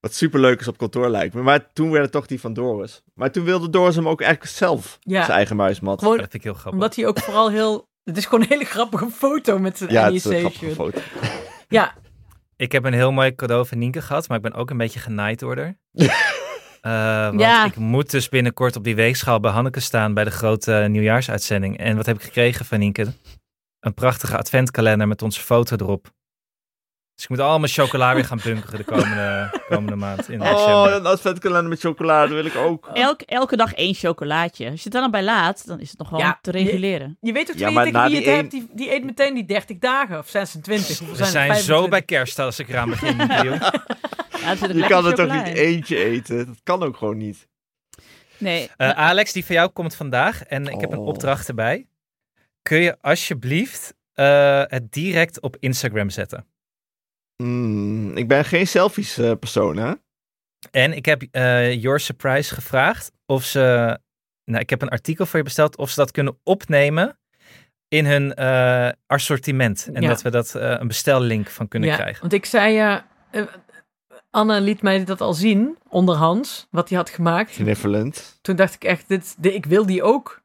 Wat 0.00 0.14
superleuk 0.14 0.60
is 0.60 0.68
op 0.68 0.78
kantoor 0.78 1.08
lijkt 1.08 1.34
me. 1.34 1.42
Maar 1.42 1.72
toen 1.72 1.90
werd 1.90 2.02
het 2.02 2.12
toch 2.12 2.26
die 2.26 2.40
van 2.40 2.52
Doris. 2.52 3.02
Maar 3.14 3.30
toen 3.30 3.44
wilde 3.44 3.70
Doris 3.70 3.94
hem 3.96 4.08
ook 4.08 4.20
eigenlijk 4.20 4.52
zelf, 4.52 4.98
Ja. 5.00 5.22
zijn 5.24 5.36
eigen 5.36 5.56
muismat. 5.56 5.98
Gewoon 5.98 6.16
Dat 6.18 6.30
vind 6.30 6.34
ik 6.34 6.42
heel 6.42 6.52
grappig. 6.52 6.72
omdat 6.72 6.96
hij 6.96 7.06
ook 7.06 7.18
vooral 7.18 7.50
heel... 7.50 7.88
Het 8.04 8.16
is 8.16 8.24
gewoon 8.24 8.40
een 8.40 8.48
hele 8.48 8.64
grappige 8.64 9.08
foto 9.10 9.58
met 9.58 9.78
zijn 9.78 9.90
ja, 9.92 10.04
het 10.04 10.14
is 10.14 10.24
een 10.24 10.30
NEC 10.30 10.40
grappige 10.40 10.64
shirt. 10.64 10.74
foto. 10.76 11.00
Ja, 11.68 11.94
Ik 12.56 12.72
heb 12.72 12.84
een 12.84 12.92
heel 12.92 13.12
mooi 13.12 13.34
cadeau 13.34 13.66
van 13.66 13.78
Nienke 13.78 14.02
gehad, 14.02 14.28
maar 14.28 14.36
ik 14.36 14.42
ben 14.42 14.54
ook 14.54 14.70
een 14.70 14.76
beetje 14.76 15.00
genaaid 15.00 15.38
door 15.38 15.56
haar. 15.56 15.76
Eh, 16.80 16.92
want 17.26 17.40
Ja. 17.40 17.64
ik 17.64 17.76
moet 17.76 18.10
dus 18.10 18.28
binnenkort 18.28 18.76
op 18.76 18.84
die 18.84 18.94
weegschaal 18.94 19.40
bij 19.40 19.50
Hanneke 19.50 19.80
staan 19.80 20.14
bij 20.14 20.24
de 20.24 20.30
grote 20.30 20.86
nieuwjaarsuitzending. 20.90 21.78
En 21.78 21.96
wat 21.96 22.06
heb 22.06 22.16
ik 22.16 22.22
gekregen 22.22 22.64
van 22.64 22.78
Nienke? 22.78 23.12
Een 23.84 23.94
prachtige 23.94 24.36
adventkalender 24.36 25.08
met 25.08 25.22
onze 25.22 25.40
foto 25.40 25.76
erop. 25.76 26.12
Dus 27.14 27.24
ik 27.24 27.28
moet 27.30 27.38
allemaal 27.38 27.68
chocola 27.68 28.14
weer 28.14 28.24
gaan 28.24 28.40
bunkeren 28.44 28.78
de 28.78 28.84
komende, 28.84 29.50
komende 29.68 29.96
maand 29.96 30.28
in 30.28 30.40
Oh, 30.42 30.50
december. 30.50 30.92
een 30.92 31.06
adventkalender 31.06 31.68
met 31.68 31.80
chocolade 31.80 32.34
wil 32.34 32.44
ik 32.44 32.56
ook. 32.56 32.86
Elk, 32.86 33.20
elke 33.20 33.56
dag 33.56 33.72
één 33.74 33.94
chocolaatje. 33.94 34.70
Als 34.70 34.82
je 34.82 34.88
het 34.90 34.92
dan, 34.92 35.10
bij 35.10 35.22
laat, 35.22 35.66
dan 35.66 35.80
is 35.80 35.90
het 35.90 35.98
nog 35.98 36.10
wel 36.10 36.18
Ja, 36.20 36.38
te 36.42 36.50
reguleren. 36.50 37.16
je 37.20 37.32
weet 37.32 37.50
ook 37.50 37.56
Ja, 37.56 37.68
wie 38.08 38.16
het 38.16 38.24
hebt, 38.24 38.50
die, 38.50 38.68
die 38.72 38.92
eet 38.94 39.04
meteen 39.04 39.34
die 39.34 39.44
30 39.44 39.78
dagen 39.78 40.18
of 40.18 40.28
26. 40.28 40.98
Hoeveel 40.98 41.16
We 41.16 41.16
zijn, 41.16 41.30
zijn 41.32 41.46
zo 41.46 41.54
25. 41.54 41.88
bij 41.90 42.02
kerst 42.02 42.38
als 42.38 42.58
ik 42.58 42.68
eraan 42.68 42.90
begin. 42.90 43.16
Ja, 43.26 44.52
Je 44.72 44.86
kan 44.88 45.06
er 45.06 45.14
toch 45.14 45.26
chocola 45.26 45.42
niet 45.42 45.54
eentje 45.56 46.04
eten? 46.04 46.46
Dat 46.46 46.60
kan 46.62 46.82
ook 46.82 46.96
gewoon 46.96 47.16
niet. 47.16 47.48
Nee. 48.38 48.70
Eh, 48.76 48.90
Alex, 48.90 49.32
die 49.32 49.44
van 49.44 49.54
jou 49.54 49.68
komt 49.70 49.94
vandaag 49.94 50.42
en 50.42 50.66
ik 50.66 50.80
heb 50.80 50.92
een 50.92 50.98
Oh. 50.98 51.06
opdracht 51.06 51.48
erbij. 51.48 51.86
Kun 52.68 52.78
je 52.78 52.96
alsjeblieft 53.00 53.94
eh, 54.12 54.62
het 54.66 54.92
direct 54.92 55.40
op 55.40 55.56
Instagram 55.60 56.10
zetten? 56.10 56.46
Mm, 57.42 58.16
ik 58.16 58.28
ben 58.28 58.44
geen 58.44 58.66
selfies 58.66 59.18
eh, 59.18 59.32
persoon, 59.38 59.76
hè? 59.76 59.92
En 60.70 60.92
ik 60.92 61.04
heb 61.06 61.22
eh 61.30 61.82
Your 61.82 62.00
Surprise 62.00 62.54
gevraagd 62.54 63.12
of 63.26 63.44
ze. 63.44 63.98
Nou, 64.44 64.60
ik 64.62 64.70
heb 64.70 64.82
een 64.82 64.88
artikel 64.88 65.26
voor 65.26 65.38
je 65.38 65.44
besteld 65.44 65.76
of 65.76 65.90
ze 65.90 66.00
dat 66.00 66.10
kunnen 66.10 66.38
opnemen 66.42 67.18
in 67.88 68.06
hun 68.06 68.34
eh, 68.34 68.88
assortiment. 69.06 69.88
En 69.92 70.02
Ja. 70.02 70.08
dat 70.08 70.22
we 70.22 70.30
dat 70.30 70.54
een 70.54 70.86
bestellink 70.86 71.48
van 71.48 71.68
kunnen 71.68 71.88
ja, 71.88 71.94
krijgen. 71.96 72.20
Want 72.20 72.32
ik 72.32 72.44
zei, 72.44 73.00
Anne 74.30 74.60
liet 74.60 74.82
mij 74.82 75.04
dat 75.04 75.20
al 75.20 75.34
zien, 75.34 75.78
onderhands, 75.88 76.66
wat 76.70 76.88
hij 76.88 76.98
had 76.98 77.10
gemaakt. 77.10 77.52
Kniffelend. 77.52 78.38
Toen 78.42 78.56
dacht 78.56 78.74
ik 78.74 78.84
echt, 78.84 79.08
dit, 79.08 79.34
dit- 79.38 79.54
ik 79.54 79.66
wil 79.66 79.86
die 79.86 80.02
ook. 80.02 80.42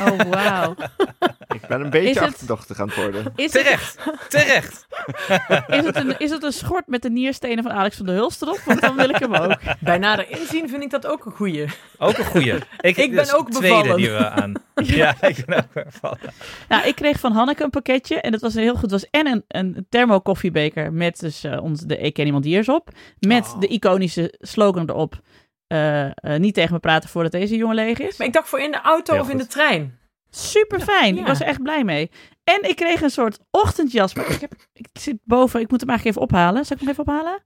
Oh, 0.00 0.20
wauw. 0.30 0.74
Ik 1.54 1.66
ben 1.68 1.80
een 1.80 1.90
beetje 1.90 2.08
Is 2.08 2.14
het- 2.14 2.24
achterdochtig 2.24 2.80
aan 2.80 2.86
het 2.86 2.96
worden. 2.96 3.32
Is 3.36 3.52
het, 3.52 3.62
Terecht, 3.62 3.98
terecht. 4.28 4.86
is, 5.78 5.84
het 5.84 5.96
een, 5.96 6.18
is 6.18 6.30
het 6.30 6.42
een 6.42 6.52
schort 6.52 6.86
met 6.86 7.02
de 7.02 7.10
nierstenen 7.10 7.62
van 7.62 7.72
Alex 7.72 7.96
van 7.96 8.06
der 8.06 8.14
Hulst 8.14 8.42
erop? 8.42 8.58
Want 8.64 8.80
dan 8.80 8.96
wil 8.96 9.08
ik 9.08 9.16
hem 9.18 9.34
ook. 9.34 9.56
Bij 9.80 9.98
nader 9.98 10.30
inzien 10.30 10.68
vind 10.68 10.82
ik 10.82 10.90
dat 10.90 11.06
ook 11.06 11.24
een 11.26 11.32
goeie. 11.32 11.66
Ook 11.98 12.18
een 12.18 12.24
goeie. 12.24 12.54
Ik, 12.80 12.96
Ik 12.96 13.10
ben 13.14 13.24
dus 13.24 13.34
ook 13.34 13.50
tweede 13.50 13.76
bevallen. 13.76 13.96
die 13.96 14.10
we 14.10 14.28
aan. 14.30 14.52
Ja, 14.74 15.14
ik 15.22 15.44
ben 15.46 15.56
ook 15.58 15.84
bevallen. 15.84 16.18
Nou, 16.68 16.86
ik 16.86 16.94
kreeg 16.94 17.20
van 17.20 17.32
Hanneke 17.32 17.64
een 17.64 17.70
pakketje. 17.70 18.20
En 18.20 18.30
dat 18.32 18.40
was 18.40 18.54
heel 18.54 18.72
goed. 18.72 18.82
Het 18.82 18.90
was 18.90 19.06
en 19.10 19.26
een, 19.26 19.44
een 19.48 19.86
thermokoffibeker 19.88 20.92
met 20.92 21.18
dus 21.20 21.44
eh, 21.44 21.62
ons, 21.62 21.80
de 21.80 21.96
Ik 21.98 22.14
ken 22.14 22.26
iemand 22.26 22.44
diers 22.44 22.68
op. 22.68 22.88
Met 23.18 23.44
Oh. 23.54 23.60
de 23.60 23.66
iconische 23.66 24.34
slogan 24.40 24.88
erop. 24.88 25.20
Eh, 25.68 26.04
eh, 26.04 26.12
niet 26.40 26.54
tegen 26.54 26.72
me 26.72 26.78
praten 26.78 27.08
voordat 27.08 27.32
deze 27.32 27.56
jongen 27.56 27.74
leeg 27.74 27.98
is. 27.98 28.16
Maar 28.16 28.26
ik 28.26 28.32
dacht 28.32 28.48
voor 28.48 28.60
in 28.60 28.70
de 28.70 28.80
auto 28.80 29.12
Heel 29.12 29.22
of 29.22 29.28
in 29.30 29.38
de 29.38 29.46
trein. 29.46 29.98
Super 30.30 30.80
fijn. 30.80 31.14
Ja. 31.14 31.20
Ik 31.20 31.26
was 31.26 31.40
er 31.40 31.46
echt 31.46 31.62
blij 31.62 31.84
mee. 31.84 32.10
En 32.44 32.68
ik 32.68 32.76
kreeg 32.76 33.00
een 33.02 33.10
soort 33.10 33.38
ochtendjas. 33.50 34.14
Maar 34.14 34.30
ik, 34.30 34.40
heb, 34.40 34.52
ik 34.72 34.88
zit 34.92 35.18
boven. 35.24 35.60
Ik 35.60 35.70
moet 35.70 35.80
hem 35.80 35.88
eigenlijk 35.88 36.18
even 36.18 36.28
ophalen. 36.28 36.64
Zal 36.66 36.76
ik 36.76 36.82
hem 36.82 36.90
even 36.92 37.06
ophalen? 37.06 37.44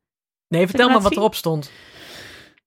Nee, 0.49 0.67
vertel 0.67 0.89
maar 0.89 1.01
wat 1.01 1.13
zien? 1.13 1.21
erop 1.21 1.35
stond. 1.35 1.71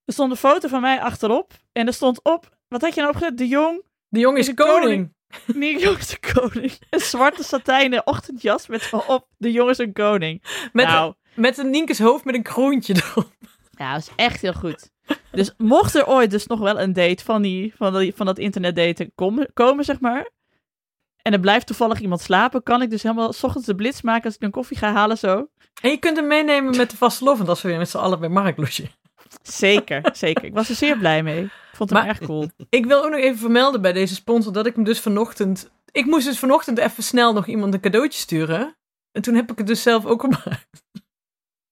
Er 0.06 0.14
stond 0.14 0.32
een 0.32 0.38
foto 0.38 0.68
van 0.68 0.82
mij 0.82 1.02
achterop. 1.02 1.54
En 1.72 1.88
er 1.88 1.94
stond 1.94 2.24
op. 2.24 2.58
Wat 2.68 2.82
had 2.82 2.94
je 2.96 3.02
nou 3.02 3.14
opgezet? 3.14 3.38
De 3.38 3.48
Jong. 3.48 3.84
De 4.08 4.20
jongen 4.20 4.40
is 4.40 4.46
De 4.46 4.54
koning. 4.54 4.82
koning. 4.82 5.14
Nee, 5.54 5.80
Jong 5.80 5.98
een 6.00 6.34
koning. 6.34 6.72
Een 6.90 7.00
zwarte 7.00 7.44
satijnen 7.44 8.08
ochtendjas 8.08 8.68
met 8.68 8.90
op. 9.08 9.28
De 9.38 9.52
Jong 9.52 9.70
is 9.70 9.78
een 9.78 9.94
koning. 9.94 10.44
Met, 10.74 10.86
nou, 10.88 11.14
met 11.36 11.58
een 11.58 11.70
Nienke's 11.70 12.00
hoofd 12.00 12.26
met 12.26 12.36
een 12.36 12.44
kroontje 12.44 12.96
erop. 12.96 13.32
ja, 13.72 13.94
dat 13.94 14.02
is 14.02 14.10
echt 14.16 14.42
heel 14.42 14.54
goed. 14.54 14.92
Dus 15.32 15.54
mocht 15.58 15.96
er 15.96 16.08
ooit 16.08 16.32
dus 16.32 16.48
nog 16.48 16.60
wel 16.60 16.80
een 16.80 16.94
date 16.94 17.24
van, 17.24 17.42
die, 17.42 17.74
van, 17.78 17.98
die, 18.00 18.16
van 18.16 18.26
dat 18.26 18.38
internetdaten 18.38 19.12
komen, 19.16 19.50
komen, 19.54 19.86
zeg 19.86 20.00
maar. 20.00 20.30
En 21.22 21.34
er 21.34 21.40
blijft 21.40 21.68
toevallig 21.68 22.00
iemand 22.00 22.22
slapen, 22.22 22.64
kan 22.64 22.82
ik 22.82 22.90
dus 22.90 23.04
helemaal 23.04 23.34
s 23.34 23.44
ochtends 23.44 23.68
de 23.68 23.76
blitz 23.76 24.02
maken 24.02 24.24
als 24.26 24.36
ik 24.36 24.42
een 24.42 24.52
koffie 24.52 24.78
ga 24.78 24.92
halen 24.94 25.18
zo. 25.18 25.48
En 25.82 25.90
je 25.90 25.98
kunt 25.98 26.18
hem 26.18 26.28
meenemen 26.28 26.78
met 26.78 26.90
de 26.92 26.98
vaste 26.98 27.24
lovend 27.24 27.50
als 27.50 27.62
we 27.62 27.68
weer 27.68 27.78
met 27.78 27.90
z'n 27.90 27.98
allen 27.98 28.20
bij 28.20 28.30
Mark 28.30 28.58
loesje. 28.58 28.88
Zeker, 29.42 30.10
zeker. 30.14 30.44
Ik 30.44 30.54
was 30.54 30.70
er 30.70 30.76
zeer 30.76 30.98
blij 30.98 31.24
mee. 31.24 31.44
Ik 31.44 31.52
vond 31.74 31.90
hem 31.90 32.00
Maar- 32.00 32.08
erg 32.08 32.20
cool. 32.20 32.50
Ik 32.70 32.86
wil 32.86 33.04
ook 33.04 33.10
nog 33.12 33.20
even 33.20 33.38
vermelden 33.40 33.82
bij 33.82 33.94
deze 33.94 34.16
sponsor 34.16 34.54
dat 34.54 34.66
ik 34.66 34.76
hem 34.76 34.84
dus 34.84 35.00
vanochtend... 35.00 35.72
Ik 35.92 36.06
moest 36.06 36.26
dus 36.26 36.40
vanochtend 36.40 36.78
even 36.78 37.04
snel 37.04 37.34
nog 37.34 37.48
iemand 37.48 37.74
een 37.74 37.80
cadeautje 37.80 38.20
sturen. 38.20 38.78
En 39.12 39.22
toen 39.22 39.36
heb 39.36 39.52
ik 39.52 39.58
het 39.58 39.68
dus 39.68 39.82
zelf 39.82 40.06
ook 40.06 40.22
gemaakt. 40.26 40.68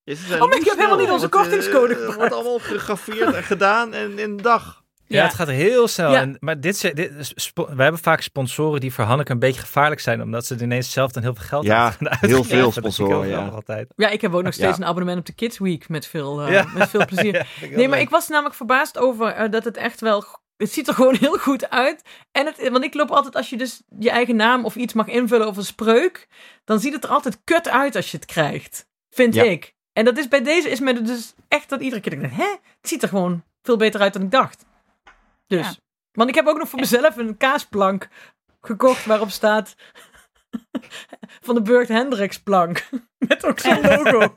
Jezus, 0.03 0.31
Oh, 0.33 0.39
maar 0.39 0.57
ik 0.57 0.65
heb 0.65 0.75
helemaal 0.77 0.97
niet 0.97 1.09
onze 1.09 1.25
eh, 1.25 1.31
kortingscode 1.31 1.87
Het 1.87 1.97
gebruikt. 1.97 2.15
wordt 2.15 2.33
allemaal 2.33 2.59
gegraveerd 2.59 3.33
en 3.33 3.43
gedaan 3.43 3.93
en 3.93 4.11
in 4.19 4.29
een 4.29 4.37
dag. 4.37 4.81
Ja, 5.07 5.17
Ja. 5.19 5.25
het 5.25 5.33
gaat 5.33 5.47
heel 5.47 5.87
snel. 5.87 6.11
Ja. 6.11 6.21
En, 6.21 6.37
maar 6.39 6.59
dit, 6.59 6.81
dit, 6.95 7.11
wij 7.55 7.65
hebben 7.83 8.01
vaak 8.01 8.21
sponsoren 8.21 8.79
die 8.79 8.93
voor 8.93 9.03
Hanneke 9.03 9.31
een 9.31 9.39
beetje 9.39 9.61
gevaarlijk 9.61 10.01
zijn, 10.01 10.21
omdat 10.21 10.45
ze 10.45 10.55
ineens 10.61 10.91
zelf 10.91 11.11
dan 11.11 11.23
heel 11.23 11.35
veel 11.35 11.45
geld 11.45 11.65
Ja, 11.65 11.85
aan 11.99 12.17
heel 12.19 12.43
veel 12.43 12.71
sponsoren, 12.71 13.27
ja. 13.27 13.47
altijd. 13.47 13.93
Ja, 13.95 14.09
ik 14.09 14.21
heb 14.21 14.33
ook 14.33 14.43
nog 14.43 14.53
steeds 14.53 14.77
Ja. 14.77 14.83
een 14.83 14.89
abonnement 14.89 15.19
op 15.19 15.25
de 15.25 15.33
Kids 15.33 15.57
Week 15.57 15.89
met 15.89 16.05
veel, 16.07 16.41
eh, 16.41 16.51
Ja. 16.51 16.65
met 16.75 16.89
veel 16.89 17.05
plezier. 17.05 17.33
Nee, 17.61 17.87
maar 17.87 17.97
leuk. 17.97 18.05
ik 18.07 18.09
was 18.09 18.27
namelijk 18.27 18.55
verbaasd 18.55 18.97
over 18.97 19.27
eh, 19.27 19.51
dat 19.51 19.63
het 19.63 19.77
echt 19.77 20.01
wel... 20.01 20.25
Het 20.57 20.71
ziet 20.71 20.87
er 20.87 20.93
gewoon 20.93 21.15
heel 21.25 21.37
goed 21.37 21.69
uit. 21.69 22.01
En 22.31 22.45
het, 22.45 22.69
want 22.69 22.83
ik 22.83 22.93
loop 22.93 23.11
altijd, 23.11 23.35
als 23.35 23.49
je 23.49 23.57
dus 23.57 23.81
je 23.99 24.09
eigen 24.09 24.35
naam 24.35 24.65
of 24.65 24.75
iets 24.75 24.93
mag 24.93 25.07
invullen 25.07 25.47
of 25.47 25.57
een 25.57 25.63
spreuk, 25.65 26.27
dan 26.65 26.79
ziet 26.79 26.93
het 26.93 27.03
er 27.03 27.09
altijd 27.09 27.41
kut 27.43 27.69
uit 27.69 27.95
als 27.95 28.11
je 28.11 28.17
het 28.17 28.25
krijgt. 28.25 28.87
Vind 29.09 29.33
Ja. 29.35 29.43
ik. 29.43 29.73
En 29.93 30.05
dat 30.05 30.17
is 30.17 30.27
bij 30.27 30.41
deze 30.43 30.69
is 30.69 30.79
me 30.79 31.01
dus 31.01 31.33
echt 31.47 31.69
dat 31.69 31.81
iedere 31.81 32.01
keer 32.01 32.19
denk 32.19 32.31
ik, 32.31 32.37
hè? 32.37 32.47
Het 32.81 32.89
ziet 32.89 33.01
er 33.03 33.09
gewoon 33.09 33.43
veel 33.61 33.77
beter 33.77 34.01
uit 34.01 34.13
dan 34.13 34.21
ik 34.21 34.31
dacht. 34.31 34.65
Dus. 35.47 35.65
Ja. 35.67 35.73
Want 36.11 36.29
ik 36.29 36.35
heb 36.35 36.47
ook 36.47 36.57
nog 36.57 36.69
voor 36.69 36.79
mezelf 36.79 37.17
een 37.17 37.37
kaasplank 37.37 38.07
gekocht 38.61 39.05
waarop 39.05 39.29
staat 39.29 39.75
van 41.45 41.55
de 41.55 41.61
Burgt 41.61 41.89
Hendricks 41.89 42.39
plank. 42.39 42.89
Met 43.27 43.45
ook 43.45 43.59
zo'n 43.59 43.81
logo. 43.81 44.19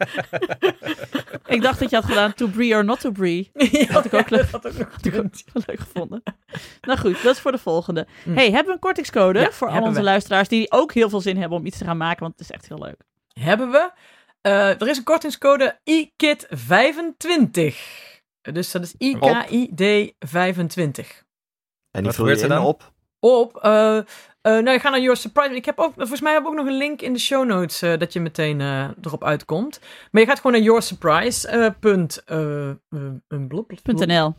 Ik 1.47 1.63
dacht 1.63 1.79
dat 1.79 1.91
je 1.91 1.97
had 1.97 2.05
gedaan 2.05 2.35
to 2.35 2.47
brie 2.47 2.75
or 2.75 2.85
not 2.85 3.01
to 3.01 3.11
brie. 3.11 3.51
Ja, 3.55 3.87
Had 3.93 4.05
ik 4.05 4.15
ook 4.15 4.31
leuk. 4.31 4.51
dat 4.51 4.63
had 4.63 4.67
ook 4.67 4.79
nog 4.79 4.91
Had 4.93 5.07
ik 5.07 5.15
ook 5.15 5.67
leuk 5.67 5.81
gevonden. 5.81 6.23
Nou 6.81 6.99
goed, 6.99 7.23
dat 7.23 7.35
is 7.35 7.41
voor 7.41 7.53
de 7.53 7.59
volgende. 7.59 8.07
Hm. 8.23 8.35
Hey, 8.35 8.45
hebben 8.45 8.67
we 8.67 8.73
een 8.73 8.79
kortingscode 8.79 9.41
Ja, 9.41 9.51
voor 9.51 9.69
al 9.69 9.83
onze 9.83 9.99
we. 9.99 10.03
luisteraars 10.03 10.49
die 10.49 10.73
ook 10.73 10.93
heel 10.93 11.09
veel 11.09 11.21
zin 11.21 11.37
hebben 11.37 11.59
om 11.59 11.67
iets 11.67 11.79
te 11.79 11.85
gaan 11.85 11.97
maken, 11.97 12.21
want 12.21 12.33
het 12.33 12.41
is 12.41 12.51
echt 12.51 12.69
heel 12.69 12.79
leuk. 12.79 13.01
hebben 13.33 13.71
we. 13.71 13.91
Eh, 14.47 14.81
er 14.81 14.89
is 14.89 14.97
een 14.97 15.05
kortingscode 15.05 15.79
IKIT25. 15.91 17.77
Dus 18.53 18.71
dat 18.71 18.83
is 18.83 18.95
IKID25. 18.95 19.25
En 21.91 22.03
die 22.03 22.13
vul 22.13 22.29
je 22.29 22.41
er 22.43 22.49
dan? 22.49 22.65
op. 22.65 22.93
Op. 23.21 23.57
eh, 23.57 23.97
eh, 23.99 24.05
nou, 24.43 24.71
je 24.71 24.79
gaat 24.79 24.91
naar 24.93 25.01
Your 25.01 25.17
Surprise. 25.17 25.55
Ik 25.55 25.65
heb 25.65 25.79
ook, 25.79 25.93
volgens 25.95 26.21
mij 26.21 26.33
heb 26.33 26.43
ik 26.43 26.49
ook 26.49 26.55
nog 26.55 26.67
een 26.67 26.77
link 26.77 27.03
in 27.03 27.13
de 27.13 27.19
show 27.19 27.47
notes 27.47 27.83
eh, 27.83 27.99
dat 27.99 28.13
je 28.13 28.21
meteen 28.21 28.61
eh, 28.61 28.89
erop 29.03 29.25
uitkomt. 29.25 29.81
Maar 30.11 30.23
je 30.23 30.29
gaat 30.29 30.37
gewoon 30.41 30.53
naar 30.53 30.61
Your 30.63 30.83
Surprise. 30.83 31.49
eh, 31.49 31.71
punt, 31.81 32.25
eh, 32.25 32.71
eh, 32.71 32.77
een 32.89 33.21
blop, 33.29 33.67
blop, 33.67 33.81
blop. 33.83 34.07
.nl. 34.07 34.35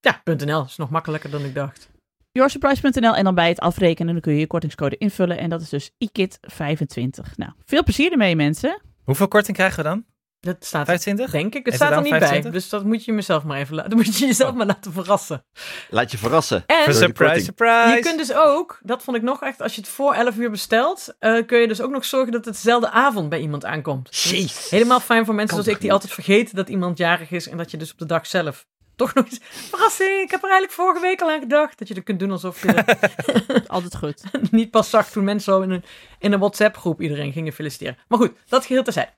Ja, 0.00 0.22
.nl 0.24 0.64
is 0.64 0.76
nog 0.76 0.90
makkelijker 0.90 1.30
dan 1.30 1.44
ik 1.44 1.54
dacht. 1.54 1.88
yoursurprise.nl 2.32 3.14
en 3.14 3.24
dan 3.24 3.34
bij 3.34 3.48
het 3.48 3.58
afrekenen 3.60 4.12
dan 4.12 4.22
kun 4.22 4.32
je 4.32 4.38
je 4.38 4.46
kortingscode 4.46 4.96
invullen 4.96 5.38
en 5.38 5.50
dat 5.50 5.60
is 5.60 5.68
dus 5.68 5.90
IKIT25. 5.90 7.34
Nou, 7.36 7.52
veel 7.64 7.82
plezier 7.82 8.12
ermee 8.12 8.36
mensen. 8.36 8.80
Hoeveel 9.06 9.28
korting 9.28 9.56
krijgen 9.56 9.76
we 9.82 9.88
dan? 9.88 10.04
Dat 10.40 10.56
staat 10.64 10.86
25? 10.86 11.30
denk 11.30 11.54
ik. 11.54 11.64
Het 11.64 11.74
Is 11.74 11.74
staat 11.74 11.90
er 11.90 11.96
er 11.96 12.02
niet 12.02 12.10
25? 12.10 12.50
bij. 12.50 12.60
Dus 12.60 12.68
dat 12.68 12.84
moet 12.84 13.04
je 13.04 13.12
mezelf 13.12 13.44
maar 13.44 13.58
even 13.58 13.74
laten. 13.74 13.90
Dat 13.96 13.98
moet 14.04 14.16
je 14.18 14.26
jezelf 14.26 14.50
Oh. 14.50 14.56
maar 14.56 14.66
laten 14.66 14.92
verrassen. 14.92 15.44
Laat 15.90 16.10
je 16.10 16.18
verrassen. 16.18 16.62
En 16.66 16.94
Surprise, 16.94 17.44
surprise. 17.44 17.94
Je 17.96 18.00
kunt 18.00 18.18
dus 18.18 18.32
ook, 18.34 18.78
dat 18.82 19.02
vond 19.02 19.16
ik 19.16 19.22
nog 19.22 19.42
echt, 19.42 19.60
als 19.62 19.74
je 19.74 19.80
het 19.80 19.90
voor 19.90 20.14
11 20.14 20.36
uur 20.36 20.50
bestelt, 20.50 21.14
eh, 21.18 21.46
kun 21.46 21.58
je 21.58 21.68
dus 21.68 21.80
ook 21.80 21.90
nog 21.90 22.04
zorgen 22.04 22.32
dat 22.32 22.44
het 22.44 22.54
dezelfde 22.54 22.90
avond 22.90 23.28
bij 23.28 23.40
iemand 23.40 23.64
aankomt. 23.64 24.16
Jeez. 24.22 24.70
Helemaal 24.70 25.00
fijn 25.00 25.24
voor 25.24 25.34
mensen 25.34 25.54
Kan 25.54 25.64
zoals 25.64 25.76
ik 25.78 25.82
die 25.84 25.92
altijd 25.92 26.12
vergeten 26.12 26.56
dat 26.56 26.68
iemand 26.68 26.98
jarig 26.98 27.30
is 27.30 27.48
en 27.48 27.56
dat 27.56 27.70
je 27.70 27.76
dus 27.76 27.92
op 27.92 27.98
de 27.98 28.06
dag 28.06 28.26
zelf 28.26 28.66
toch 28.96 29.14
nog 29.14 29.24
eens... 29.24 29.38
Verrassing, 29.42 30.22
ik 30.22 30.30
heb 30.30 30.42
er 30.42 30.50
eigenlijk 30.50 30.72
vorige 30.72 31.00
week 31.00 31.20
al 31.20 31.30
aan 31.30 31.40
gedacht. 31.40 31.78
Dat 31.78 31.88
je 31.88 31.94
dat 31.94 32.04
kunt 32.04 32.18
doen 32.18 32.30
alsof 32.30 32.62
je 32.62 32.68
het 32.72 33.68
Altijd 33.68 33.96
goed. 33.96 34.22
niet 34.50 34.70
pas 34.70 34.90
zag 34.90 35.10
toen 35.10 35.24
mensen 35.24 35.52
zo 35.52 35.60
in 35.60 35.70
een, 35.70 35.84
in 36.18 36.32
een 36.32 36.38
WhatsApp-groep 36.38 37.00
iedereen 37.00 37.32
gingen 37.32 37.52
feliciteren. 37.52 37.98
Maar 38.08 38.18
goed, 38.18 38.32
dat 38.48 38.66
geheel 38.66 38.82
terzijde. 38.82 39.10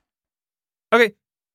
Oké. 0.89 1.11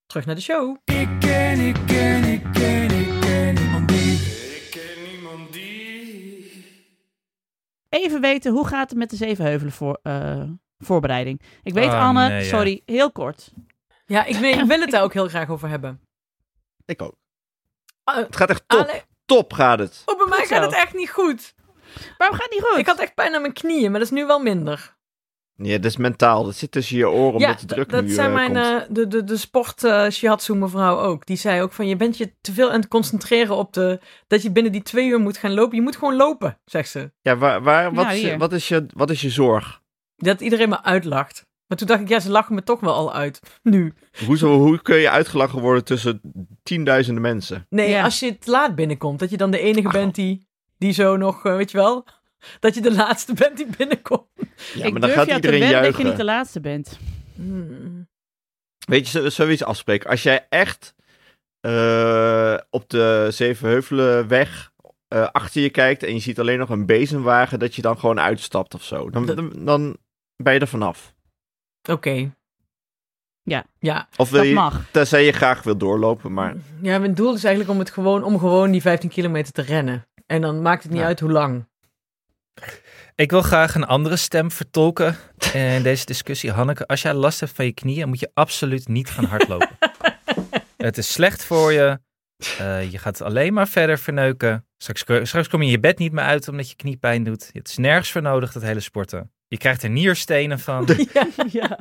Terug 0.06 0.26
naar 0.26 0.36
de 0.36 0.42
show. 0.42 0.78
Ik 0.86 1.10
ken, 1.20 1.60
ik 1.60 1.78
ken, 1.88 2.24
ik 2.24 2.44
ken, 2.54 2.92
ik 2.92 3.22
ken 3.22 3.54
niemand 3.54 3.88
die. 3.88 4.14
Ik 4.56 4.68
ken 4.72 5.12
niemand 5.12 5.54
die. 5.54 6.66
Even 7.90 8.22
weten, 8.22 8.52
hoe 8.52 8.68
gaat 8.68 8.90
het 8.90 9.00
met 9.00 9.10
de 9.10 9.16
Zevenheuvelen 9.16 9.74
voor, 9.74 10.00
eh, 10.04 10.44
voorbereiding? 10.78 11.42
Ik 11.64 11.74
weet, 11.74 11.90
Ah, 11.90 12.08
Anne, 12.08 12.28
nee, 12.28 12.44
ja. 12.44 12.50
sorry, 12.50 12.82
heel 12.86 13.12
kort. 13.12 13.52
Ja, 14.06 14.26
ik, 14.26 14.36
weet, 14.36 14.56
ik 14.60 14.66
wil 14.66 14.80
het 14.80 14.92
daar 14.92 15.04
ook 15.04 15.14
heel 15.14 15.28
graag 15.28 15.50
over 15.50 15.70
hebben. 15.70 16.02
Ik 16.86 17.02
ook. 17.02 17.16
Ah, 18.04 18.16
Het 18.16 18.36
gaat 18.36 18.50
echt 18.50 18.64
top. 18.68 19.06
Top 19.26 19.54
gaat 19.54 19.80
het. 19.80 20.02
oh, 20.06 20.18
bij 20.18 20.28
mij 20.28 20.38
Goed 20.38 20.48
gaat 20.48 20.64
zo. 20.64 20.70
het 20.70 20.78
echt 20.80 20.94
niet 20.94 21.10
goed. 21.10 21.54
Waarom 22.18 22.38
gaat 22.38 22.46
het 22.50 22.54
niet 22.60 22.64
goed? 22.70 22.78
Ik 22.80 22.86
had 22.88 23.00
echt 23.00 23.14
pijn 23.14 23.36
aan 23.36 23.42
mijn 23.42 23.54
knieën, 23.54 23.92
maar 23.92 24.00
dat 24.00 24.10
is 24.12 24.18
nu 24.18 24.26
wel 24.26 24.40
minder. 24.40 24.96
Ja, 25.56 25.76
dat 25.76 25.86
is 25.86 25.98
mentaal. 25.98 26.44
Dat 26.44 26.56
zit 26.56 26.72
tussen 26.72 26.98
je 26.98 27.10
oren 27.10 27.34
omdat 27.34 27.60
de 27.60 27.66
druk 27.66 27.90
dat 27.90 28.04
nu 28.04 28.10
zei 28.10 28.28
eh, 28.28 28.34
mijn, 28.34 28.54
komt. 28.54 28.66
eh, 28.66 28.96
de, 28.96 29.08
de, 29.08 29.24
de 29.24 29.38
sport 29.38 29.84
eh, 29.84 30.10
shiatsu 30.10 30.56
mevrouw 30.56 31.00
ook. 31.00 31.26
Die 31.26 31.38
zei 31.38 31.62
ook 31.62 31.72
van, 31.74 31.88
je 31.88 31.96
bent 31.96 32.18
je 32.18 32.34
te 32.42 32.54
veel 32.54 32.72
aan 32.72 32.80
het 32.80 32.88
concentreren 32.88 33.56
op 33.56 33.74
de, 33.74 34.00
dat 34.28 34.42
je 34.42 34.52
binnen 34.52 34.72
die 34.72 34.82
twee 34.82 35.08
uur 35.08 35.20
moet 35.20 35.38
gaan 35.38 35.54
lopen. 35.54 35.76
Je 35.76 35.82
moet 35.82 35.96
gewoon 35.98 36.16
lopen, 36.16 36.60
zegt 36.66 36.90
ze. 36.90 37.12
Ja, 37.22 37.38
waar, 37.38 37.62
waar, 37.64 37.94
wat, 37.94 38.12
is, 38.12 38.22
hier. 38.22 38.38
wat, 38.38 38.52
is 38.54 38.68
je, 38.68 38.86
wat 38.94 39.10
is 39.10 39.22
je 39.22 39.30
zorg? 39.30 39.82
Dat 40.16 40.42
iedereen 40.42 40.70
me 40.70 40.84
uitlacht. 40.84 41.46
Maar 41.74 41.82
toen 41.82 41.92
dacht 41.92 42.02
ik, 42.02 42.10
ja, 42.10 42.20
ze 42.20 42.30
lachen 42.32 42.56
me 42.56 42.64
toch 42.64 42.80
wel 42.80 42.94
al 42.94 43.14
uit. 43.14 43.40
Nu. 43.64 43.94
Hoezo, 44.26 44.58
hoe 44.58 44.82
kun 44.82 44.98
je 44.98 45.10
uitgelachen 45.10 45.62
worden 45.62 45.84
tussen 45.84 46.22
tienduizenden 46.64 47.22
mensen? 47.22 47.66
Nee, 47.70 47.90
Ja. 47.90 48.04
als 48.04 48.20
je 48.20 48.38
te 48.38 48.52
laat 48.52 48.76
binnenkomt, 48.76 49.20
dat 49.20 49.30
je 49.30 49.38
dan 49.38 49.52
de 49.52 49.60
enige 49.60 49.90
bent 49.90 50.16
die, 50.16 50.48
die 50.78 50.92
zo 50.94 51.18
nog, 51.18 51.46
eh, 51.46 51.56
weet 51.56 51.72
je 51.72 51.78
wel, 51.78 52.06
dat 52.60 52.76
je 52.76 52.82
de 52.82 52.94
laatste 52.94 53.34
bent 53.44 53.58
die 53.58 53.68
binnenkomt. 53.78 54.28
Ja, 54.36 54.86
ik 54.86 54.92
maar 54.92 54.92
dan 54.92 55.02
durf 55.02 55.14
gaat 55.14 55.28
jou 55.28 55.42
te 55.42 55.48
iedereen 55.48 55.60
wedden 55.60 55.92
dat 55.92 55.98
je 56.02 56.08
niet 56.08 56.18
de 56.18 56.24
laatste 56.24 56.60
bent. 56.60 57.00
Hmm. 57.36 58.08
Weet 58.88 59.06
je, 59.06 59.12
zullen 59.12 59.32
zullen 59.32 59.48
we 59.50 59.56
iets 59.58 59.64
afspreken? 59.64 60.10
Als 60.10 60.24
jij 60.24 60.46
echt 60.50 60.96
eh, 61.60 62.58
op 62.70 62.90
de 62.90 63.28
Zevenheuvelenweg 63.30 64.72
eh 65.08 65.28
achter 65.32 65.62
je 65.62 65.70
kijkt 65.70 66.04
en 66.04 66.14
je 66.14 66.20
ziet 66.20 66.40
alleen 66.40 66.60
nog 66.60 66.70
een 66.70 66.86
bezemwagen, 66.86 67.60
dat 67.60 67.76
je 67.76 67.82
dan 67.82 68.00
gewoon 68.00 68.20
uitstapt 68.20 68.74
of 68.74 68.84
zo. 68.84 69.10
Dan, 69.10 69.26
dan, 69.26 69.52
dan 69.66 69.98
ben 70.36 70.54
je 70.54 70.60
er 70.60 70.68
vanaf. 70.68 71.14
Oké. 71.90 72.32
Ja. 73.44 73.66
Ja. 73.80 74.08
Of 74.18 74.30
wil 74.30 74.40
Dat 74.40 74.48
je, 74.50 74.54
mag. 74.56 74.82
tenzij 74.92 75.26
je 75.26 75.32
graag 75.32 75.64
wil 75.64 75.78
doorlopen, 75.78 76.34
maar 76.34 76.56
Ja, 76.82 77.00
mijn 77.00 77.14
doel 77.14 77.34
is 77.34 77.44
eigenlijk 77.44 77.74
om 77.74 77.80
het 77.80 77.92
gewoon, 77.92 78.24
om 78.24 78.40
gewoon 78.40 78.72
die 78.72 78.82
15 78.82 79.10
kilometer 79.10 79.54
te 79.54 79.62
rennen. 79.62 80.08
En 80.26 80.42
dan 80.42 80.62
maakt 80.62 80.84
het 80.84 80.92
niet 80.92 81.02
Ja. 81.02 81.08
uit 81.08 81.20
hoe 81.20 81.32
lang. 81.32 81.66
Ik 83.16 83.32
wil 83.32 83.42
graag 83.42 83.76
een 83.76 83.86
andere 83.86 84.16
stem 84.16 84.52
vertolken 84.52 85.16
in 85.54 85.84
deze 85.90 86.06
discussie. 86.06 86.52
Hanneke, 86.52 86.88
als 86.88 87.02
jij 87.02 87.14
last 87.14 87.40
hebt 87.40 87.52
van 87.52 87.66
je 87.66 87.74
knieën, 87.74 88.08
moet 88.08 88.20
je 88.20 88.32
absoluut 88.34 88.88
niet 88.88 89.10
gaan 89.10 89.26
hardlopen. 89.26 89.78
het 90.78 90.98
is 90.98 91.12
slecht 91.14 91.44
voor 91.44 91.72
je. 91.74 92.00
Eh, 92.60 92.92
je 92.92 92.98
gaat 92.98 93.22
alleen 93.22 93.54
maar 93.54 93.68
verder 93.68 93.98
verneuken. 94.00 94.68
Straks, 94.78 95.28
straks 95.30 95.48
kom 95.48 95.62
je 95.62 95.72
je 95.72 95.80
bed 95.80 95.98
niet 95.98 96.12
meer 96.12 96.24
uit 96.24 96.48
omdat 96.48 96.70
je 96.70 96.76
kniepijn 96.76 97.24
doet. 97.24 97.50
Het 97.54 97.68
is 97.68 97.78
nergens 97.78 98.12
voor 98.12 98.22
nodig, 98.22 98.52
dat 98.52 98.62
hele 98.64 98.80
sporten. 98.80 99.32
Je 99.54 99.60
krijgt 99.60 99.84
er 99.84 99.90
nierstenen 99.90 100.60
van. 100.60 100.88
ja, 101.14 101.28
ja. 101.52 101.80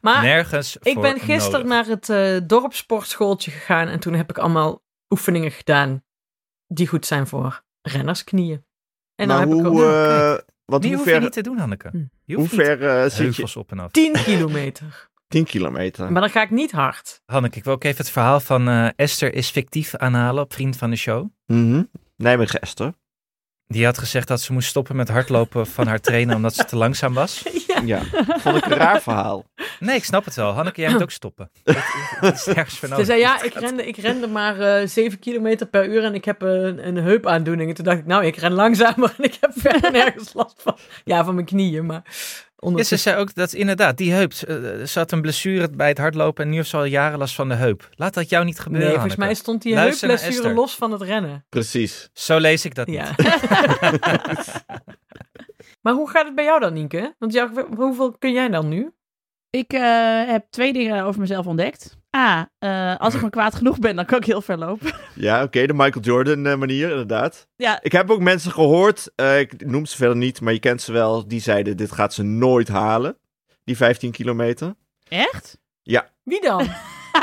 Maar 0.00 0.22
Nergens 0.22 0.76
ik 0.82 1.00
ben 1.00 1.20
gisteren 1.20 1.66
nodig. 1.66 1.68
naar 1.68 1.86
het 1.86 2.08
eh 2.08 2.48
dorpssportschooltje 2.48 3.50
gegaan 3.50 3.88
en 3.88 4.00
toen 4.00 4.14
heb 4.14 4.30
ik 4.30 4.38
allemaal 4.38 4.82
oefeningen 5.10 5.50
gedaan 5.50 6.02
die 6.66 6.86
goed 6.86 7.06
zijn 7.06 7.26
voor 7.26 7.62
rennersknieën. 7.82 8.64
En 9.14 9.28
dan 9.28 9.40
heb 9.40 9.48
ik 9.48 9.66
ook 9.66 9.80
eh, 9.80 10.34
want 10.64 10.82
Die 10.82 10.90
hoe 10.90 10.98
hoef 10.98 11.06
je 11.06 11.12
ver, 11.12 11.20
niet 11.20 11.32
te 11.32 11.42
doen, 11.42 11.58
Hanneke. 11.58 11.88
Hm. 11.90 12.04
Je 12.24 12.34
hoe 12.34 12.48
ver 12.48 13.02
eh, 13.02 13.10
zit 13.10 13.36
je? 13.36 13.58
op 13.58 13.70
en 13.70 13.78
af. 13.78 13.90
10 13.90 14.12
kilometer. 14.12 15.08
10 15.28 15.44
kilometer. 15.44 16.12
Maar 16.12 16.20
dan 16.20 16.30
ga 16.30 16.42
ik 16.42 16.50
niet 16.50 16.72
hard. 16.72 17.22
Hanneke, 17.26 17.58
ik 17.58 17.64
wil 17.64 17.72
ook 17.72 17.84
even 17.84 17.98
het 18.04 18.10
verhaal 18.10 18.40
van 18.40 18.68
eh, 18.68 18.88
Esther 18.96 19.34
is 19.34 19.50
fictief 19.50 19.94
aanhalen 19.94 20.42
op 20.42 20.52
Vriend 20.52 20.76
van 20.76 20.90
de 20.90 20.96
Show. 20.96 21.28
Mhm. 21.46 21.82
Nijmegen 22.16 22.60
Esther. 22.60 22.94
Die 23.72 23.84
had 23.84 23.98
gezegd 23.98 24.28
dat 24.28 24.40
ze 24.40 24.52
moest 24.52 24.68
stoppen 24.68 24.96
met 24.96 25.08
hardlopen 25.08 25.66
van 25.66 25.86
haar 25.86 26.00
trainer 26.00 26.36
omdat 26.36 26.54
ze 26.54 26.64
te 26.64 26.76
langzaam 26.76 27.14
was. 27.14 27.42
ja. 27.66 27.80
Ja, 27.84 28.02
vond 28.38 28.56
ik 28.56 28.64
een 28.64 28.76
raar 28.76 29.02
verhaal. 29.02 29.44
Nee, 29.80 29.96
ik 29.96 30.04
snap 30.04 30.24
het 30.24 30.34
wel. 30.34 30.52
Hanneke, 30.52 30.80
jij 30.80 30.90
moet 30.90 31.02
ook 31.02 31.10
stoppen. 31.10 31.50
Het 32.20 32.34
is 32.34 32.54
nergens 32.54 32.78
voor 32.78 32.88
Ze 32.88 33.04
zei 33.04 33.18
ja, 33.18 33.42
ik 33.42 33.54
rende, 33.54 33.86
ik 33.86 33.96
rende 33.96 34.26
maar 34.26 34.60
eh 34.60 34.86
7 34.86 35.18
kilometer 35.18 35.66
per 35.66 35.88
uur 35.88 36.04
en 36.04 36.14
ik 36.14 36.24
heb 36.24 36.42
een, 36.42 36.86
een 36.86 36.96
heupaandoening. 36.96 37.68
En 37.68 37.74
toen 37.74 37.84
dacht 37.84 37.98
ik, 37.98 38.06
nou, 38.06 38.24
ik 38.24 38.36
ren 38.36 38.52
langzamer 38.52 39.14
en 39.18 39.24
ik 39.24 39.36
heb 39.40 39.52
verder 39.54 39.92
nergens 39.92 40.32
last 40.32 40.62
van. 40.62 40.76
Ja, 41.04 41.24
van 41.24 41.34
mijn 41.34 41.46
knieën, 41.46 41.86
maar 41.86 42.02
Ja, 42.76 42.82
ze 42.82 42.96
zei 42.96 43.16
ook 43.16 43.34
dat 43.34 43.52
inderdaad, 43.52 43.96
die 43.96 44.12
heup. 44.12 44.32
eh, 44.32 44.56
Ze 44.86 44.98
had 44.98 45.12
een 45.12 45.20
blessure 45.20 45.68
bij 45.70 45.88
het 45.88 45.98
hardlopen 45.98 46.44
en 46.44 46.50
nu 46.50 46.56
heeft 46.56 46.68
ze 46.68 46.76
al 46.76 46.84
jaren 46.84 47.18
last 47.18 47.34
van 47.34 47.48
de 47.48 47.54
heup. 47.54 47.88
Laat 47.94 48.14
dat 48.14 48.28
jou 48.28 48.44
niet 48.44 48.58
gebeuren. 48.60 48.88
Nee, 48.88 48.96
volgens 48.98 49.16
mij 49.16 49.34
stond 49.34 49.62
die 49.62 49.74
heupblessure 50.08 50.54
los 50.54 50.74
van 50.76 50.92
het 50.92 51.02
rennen. 51.02 51.44
Precies. 51.48 52.10
Zo 52.12 52.38
lees 52.38 52.64
ik 52.64 52.74
dat 52.74 52.86
niet. 52.86 53.10
Maar 55.80 55.92
hoe 55.94 56.10
gaat 56.10 56.26
het 56.26 56.34
bij 56.34 56.44
jou 56.44 56.60
dan, 56.60 56.72
Nienke? 56.72 57.14
Want 57.18 57.32
jou, 57.32 57.64
hoeveel 57.76 58.12
kun 58.18 58.32
jij 58.32 58.48
dan 58.48 58.68
nu? 58.68 58.90
Ik 59.50 59.72
eh, 59.72 59.80
heb 60.26 60.46
twee 60.50 60.72
dingen 60.72 61.04
over 61.04 61.20
mezelf 61.20 61.46
ontdekt. 61.46 61.98
A, 62.16 62.50
eh, 62.58 62.96
als 62.96 63.14
ik 63.14 63.20
maar 63.20 63.30
kwaad 63.30 63.54
genoeg 63.54 63.78
ben, 63.78 63.96
dan 63.96 64.04
kan 64.04 64.18
ik 64.18 64.24
heel 64.24 64.40
ver 64.42 64.58
lopen. 64.58 64.92
Ja, 65.14 65.42
oké, 65.42 65.66
de 65.66 65.72
Michael 65.74 66.04
Jordan 66.04 66.46
eh, 66.46 66.54
manier, 66.56 66.90
inderdaad. 66.90 67.46
ja, 67.56 67.78
Ik 67.82 67.92
heb 67.92 68.10
ook 68.10 68.20
mensen 68.20 68.52
gehoord, 68.52 69.10
eh, 69.14 69.38
ik 69.38 69.66
noem 69.66 69.86
ze 69.86 69.96
verder 69.96 70.16
niet, 70.16 70.40
maar 70.40 70.52
je 70.52 70.58
kent 70.58 70.82
ze 70.82 70.92
wel, 70.92 71.28
die 71.28 71.40
zeiden 71.40 71.76
dit 71.76 71.92
gaat 71.92 72.14
ze 72.14 72.22
nooit 72.22 72.68
halen, 72.68 73.16
die 73.64 73.76
15 73.76 74.10
kilometer. 74.10 74.74
echt? 75.08 75.58
Wie 76.22 76.40
dan? 76.40 76.64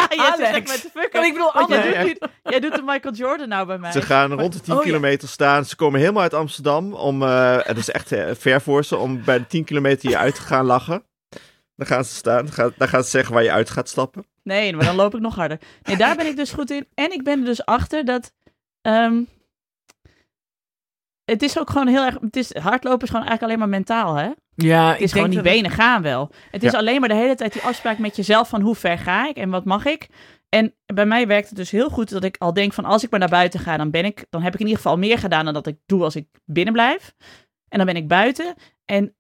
jij 0.10 0.18
Alex. 0.18 0.50
echt 0.50 0.68
met 0.68 0.82
de 0.82 1.00
fuck 1.00 1.16
Oh, 1.16 1.26
ik 1.26 1.34
bedoel, 1.34 1.52
Want 1.54 1.72
Anne. 1.72 1.90
jij, 1.90 2.04
doet 2.04 2.30
jij 2.44 2.60
doet 2.60 2.76
de 2.76 2.82
Michael 2.86 3.13
Jordan 3.13 3.48
nou 3.50 3.68
bij 3.68 3.78
mij. 3.78 3.92
Ze 3.92 4.02
gaan 4.02 4.32
rond 4.34 4.54
de 4.54 4.60
10 4.62 4.74
Oh, 4.74 4.80
ja. 4.80 4.86
kilometer 4.86 5.28
staan, 5.28 5.66
ze 5.66 5.76
komen 5.76 6.00
helemaal 6.00 6.22
uit 6.22 6.34
Amsterdam, 6.34 6.94
om, 6.94 7.22
eh 7.24 7.58
het 7.62 7.78
is 7.78 7.90
echt 7.90 8.08
ver 8.38 8.62
voor 8.62 8.84
ze, 8.86 8.98
om 8.98 9.24
bij 9.24 9.38
de 9.38 9.48
10 9.48 9.63
kilometer 9.63 10.10
je 10.10 10.18
uit 10.18 10.36
te 10.36 10.42
gaan 10.42 10.66
lachen. 10.66 11.04
Dan 11.78 11.88
gaan 11.88 12.06
ze 12.06 12.13
staan, 12.16 12.48
dan 12.78 12.88
gaan, 12.88 13.04
ze 13.04 13.10
zeggen 13.10 13.34
waar 13.34 13.44
je 13.44 13.52
uit 13.52 13.70
gaat 13.70 13.90
stappen. 13.90 14.26
Nee, 14.44 14.74
maar 14.76 14.86
dan 14.86 14.96
loop 14.96 15.16
ik 15.16 15.22
nog 15.22 15.36
harder. 15.36 15.60
Nee, 15.84 15.98
daar 15.98 16.16
ben 16.16 16.26
ik 16.26 16.36
dus 16.36 16.52
goed 16.52 16.72
in. 16.72 16.88
En 16.94 17.12
ik 17.12 17.24
ben 17.24 17.40
er 17.40 17.46
dus 17.46 17.66
achter 17.66 18.06
dat... 18.06 18.34
ehm, 18.82 19.22
het 21.26 21.42
is 21.42 21.60
ook 21.60 21.70
gewoon 21.70 21.88
heel 21.88 22.04
erg... 22.06 22.18
Het 22.22 22.36
is, 22.36 22.56
hardlopen 22.56 23.02
is 23.04 23.10
gewoon 23.10 23.26
eigenlijk 23.28 23.42
alleen 23.44 23.60
maar 23.60 23.70
mentaal, 23.80 24.16
hè? 24.16 24.30
Ja, 24.56 24.92
Het 24.92 25.02
is 25.02 25.12
gewoon 25.12 25.30
die 25.30 25.42
benen 25.42 25.72
gaan 25.72 26.02
wel. 26.02 26.32
Het 26.52 26.63
is 26.63 26.72
Ja. 26.72 26.78
alleen 26.78 27.00
maar 27.00 27.10
de 27.10 27.16
hele 27.16 27.36
tijd 27.36 27.54
die 27.54 27.62
afspraak 27.62 27.98
met 27.98 28.16
jezelf 28.16 28.50
van 28.50 28.62
hoe 28.62 28.76
ver 28.76 28.98
ga 28.98 29.28
ik 29.28 29.36
en 29.36 29.50
wat 29.50 29.66
mag 29.66 29.86
ik. 29.86 30.08
En 30.50 30.76
bij 30.86 31.06
mij 31.06 31.28
werkt 31.28 31.48
het 31.48 31.58
dus 31.58 31.72
heel 31.72 31.90
goed 31.90 32.10
dat 32.10 32.24
ik 32.24 32.36
al 32.38 32.54
denk 32.54 32.74
van 32.74 32.86
als 32.86 33.04
ik 33.04 33.10
maar 33.10 33.20
naar 33.20 33.30
buiten 33.30 33.60
ga, 33.60 33.78
dan 33.78 33.92
ben 33.92 34.06
ik, 34.06 34.26
dan 34.30 34.42
heb 34.42 34.54
ik 34.54 34.60
in 34.60 34.66
ieder 34.66 34.82
geval 34.82 34.98
meer 34.98 35.18
gedaan 35.18 35.46
dan 35.46 35.54
dat 35.54 35.68
ik 35.68 35.78
doe 35.86 36.04
als 36.04 36.16
ik 36.16 36.28
binnen 36.46 36.74
blijf. 36.74 37.13
En 37.70 37.78
dan 37.78 37.86
ben 37.88 37.96
ik 37.96 38.08
buiten. 38.08 38.54
En 38.86 39.16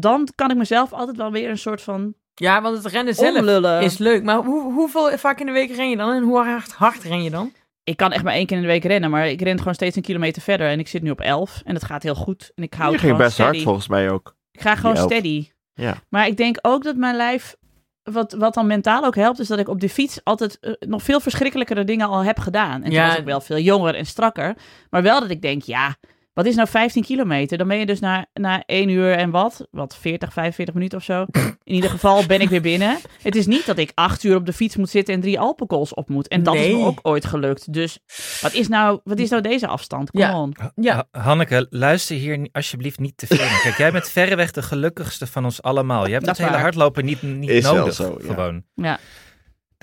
dan 0.00 0.28
kan 0.34 0.50
ik 0.50 0.56
mezelf 0.56 0.92
altijd 0.92 1.16
wel 1.16 1.30
weer 1.30 1.50
een 1.50 1.58
soort 1.58 1.82
van 1.82 2.14
Ja, 2.34 2.62
want 2.62 2.76
het 2.76 2.86
rennen 2.92 3.14
zelf 3.14 3.36
omlullen. 3.38 3.82
is 3.82 3.98
leuk. 3.98 4.22
Maar 4.22 4.36
hoe, 4.44 4.72
hoeveel 4.72 5.18
vaak 5.18 5.40
in 5.40 5.46
de 5.46 5.52
week 5.52 5.70
ren 5.76 5.90
je 5.90 5.96
dan? 5.96 6.12
En 6.12 6.22
hoe 6.22 6.38
hard, 6.44 6.72
hard 6.72 7.02
ren 7.02 7.22
je 7.22 7.30
dan? 7.30 7.52
Ik 7.84 7.96
kan 7.96 8.12
echt 8.12 8.24
maar 8.24 8.32
één 8.32 8.46
keer 8.46 8.56
in 8.56 8.62
de 8.62 8.68
week 8.68 8.84
rennen, 8.84 9.10
maar 9.10 9.28
ik 9.28 9.40
ren 9.42 9.58
gewoon 9.58 9.74
steeds 9.74 9.96
een 9.96 10.02
kilometer 10.02 10.42
verder. 10.42 10.68
En 10.68 10.78
ik 10.78 10.88
zit 10.88 11.02
nu 11.02 11.10
op 11.10 11.20
11 11.20 11.60
en 11.64 11.74
het 11.74 11.84
gaat 11.84 12.02
heel 12.02 12.14
goed. 12.14 12.52
En 12.54 12.62
ik 12.62 12.74
hou 12.74 12.86
Je 12.90 12.96
het 12.96 13.04
ging 13.04 13.16
best 13.16 13.38
hard 13.38 13.62
volgens 13.62 13.88
mij 13.88 14.10
ook. 14.10 14.36
Ik 14.52 14.60
ga 14.60 14.74
gewoon 14.76 14.96
steady. 14.96 15.48
Ja. 15.74 15.94
Maar 16.08 16.26
ik 16.26 16.36
denk 16.36 16.58
ook 16.62 16.84
dat 16.84 16.96
mijn 16.96 17.16
lijf, 17.16 17.56
wat, 18.02 18.32
wat 18.32 18.54
dan 18.54 18.66
mentaal 18.66 19.04
ook 19.04 19.14
helpt, 19.16 19.38
is 19.38 19.48
dat 19.48 19.58
ik 19.58 19.68
op 19.68 19.80
de 19.80 19.88
fiets 19.88 20.20
altijd 20.24 20.58
eh, 20.60 20.72
nog 20.80 21.02
veel 21.02 21.20
verschrikkelijkere 21.20 21.84
dingen 21.84 22.08
al 22.08 22.24
heb 22.24 22.38
gedaan. 22.38 22.74
En 22.74 22.82
toen 22.82 22.90
Ja. 22.92 23.06
was 23.08 23.16
ik 23.16 23.24
wel 23.24 23.40
veel 23.40 23.58
jonger 23.58 23.94
en 23.94 24.06
strakker. 24.06 24.56
Maar 24.90 25.02
wel 25.02 25.20
dat 25.20 25.30
ik 25.30 25.42
denk, 25.42 25.62
ja, 25.62 25.96
wat 26.34 26.46
is 26.46 26.54
nou 26.54 26.68
15 26.68 27.02
kilometer? 27.02 27.58
Dan 27.58 27.68
ben 27.68 27.76
je 27.78 27.86
dus 27.86 28.00
na, 28.00 28.26
na 28.32 28.62
1 28.66 28.88
uur 28.88 29.12
en 29.12 29.30
wat, 29.30 29.66
wat 29.70 29.96
40, 29.96 30.32
45 30.32 30.74
minuten 30.74 30.98
of 30.98 31.04
zo. 31.04 31.24
In 31.64 31.74
ieder 31.74 31.90
geval 31.90 32.26
ben 32.26 32.40
ik 32.40 32.48
weer 32.48 32.60
binnen. 32.60 32.98
Het 33.22 33.36
is 33.36 33.46
niet 33.46 33.66
dat 33.66 33.78
ik 33.78 33.90
acht 33.94 34.24
uur 34.24 34.36
op 34.36 34.46
de 34.46 34.52
fiets 34.52 34.76
moet 34.76 34.90
zitten 34.90 35.14
en 35.14 35.20
drie 35.20 35.40
Alpenkools 35.40 35.94
op 35.94 36.08
moet. 36.08 36.28
En 36.28 36.42
dat 36.42 36.54
is 36.54 36.66
me 36.74 36.84
ook 36.84 36.98
ooit 37.02 37.24
gelukt. 37.24 37.72
Dus 37.72 37.98
wat 38.40 38.52
is 38.52 38.68
nou, 38.68 39.00
wat 39.04 39.18
is 39.18 39.30
nou 39.30 39.42
deze 39.42 39.66
afstand? 39.66 40.10
Come 40.10 40.24
Ja. 40.24 40.40
on. 40.40 40.54
Ja. 40.74 41.06
Ha- 41.10 41.20
Hanneke, 41.20 41.66
luister 41.70 42.16
hier 42.16 42.48
alsjeblieft 42.52 42.98
niet 42.98 43.16
te 43.16 43.26
veel. 43.26 43.46
Kijk, 43.62 43.76
jij 43.76 43.92
bent 43.92 44.08
verreweg 44.08 44.50
de 44.50 44.62
gelukkigste 44.62 45.26
van 45.26 45.44
ons 45.44 45.62
allemaal. 45.62 46.06
Je 46.06 46.12
hebt 46.12 46.24
Dat 46.24 46.36
hele 46.38 46.56
hardlopen 46.56 47.04
niet, 47.04 47.22
niet 47.22 47.50
Is 47.50 47.62
wel 47.62 47.74
nodig. 47.74 47.94
zo, 47.94 48.16
ja. 48.20 48.26
Gewoon. 48.26 48.62
Ja. 48.74 48.98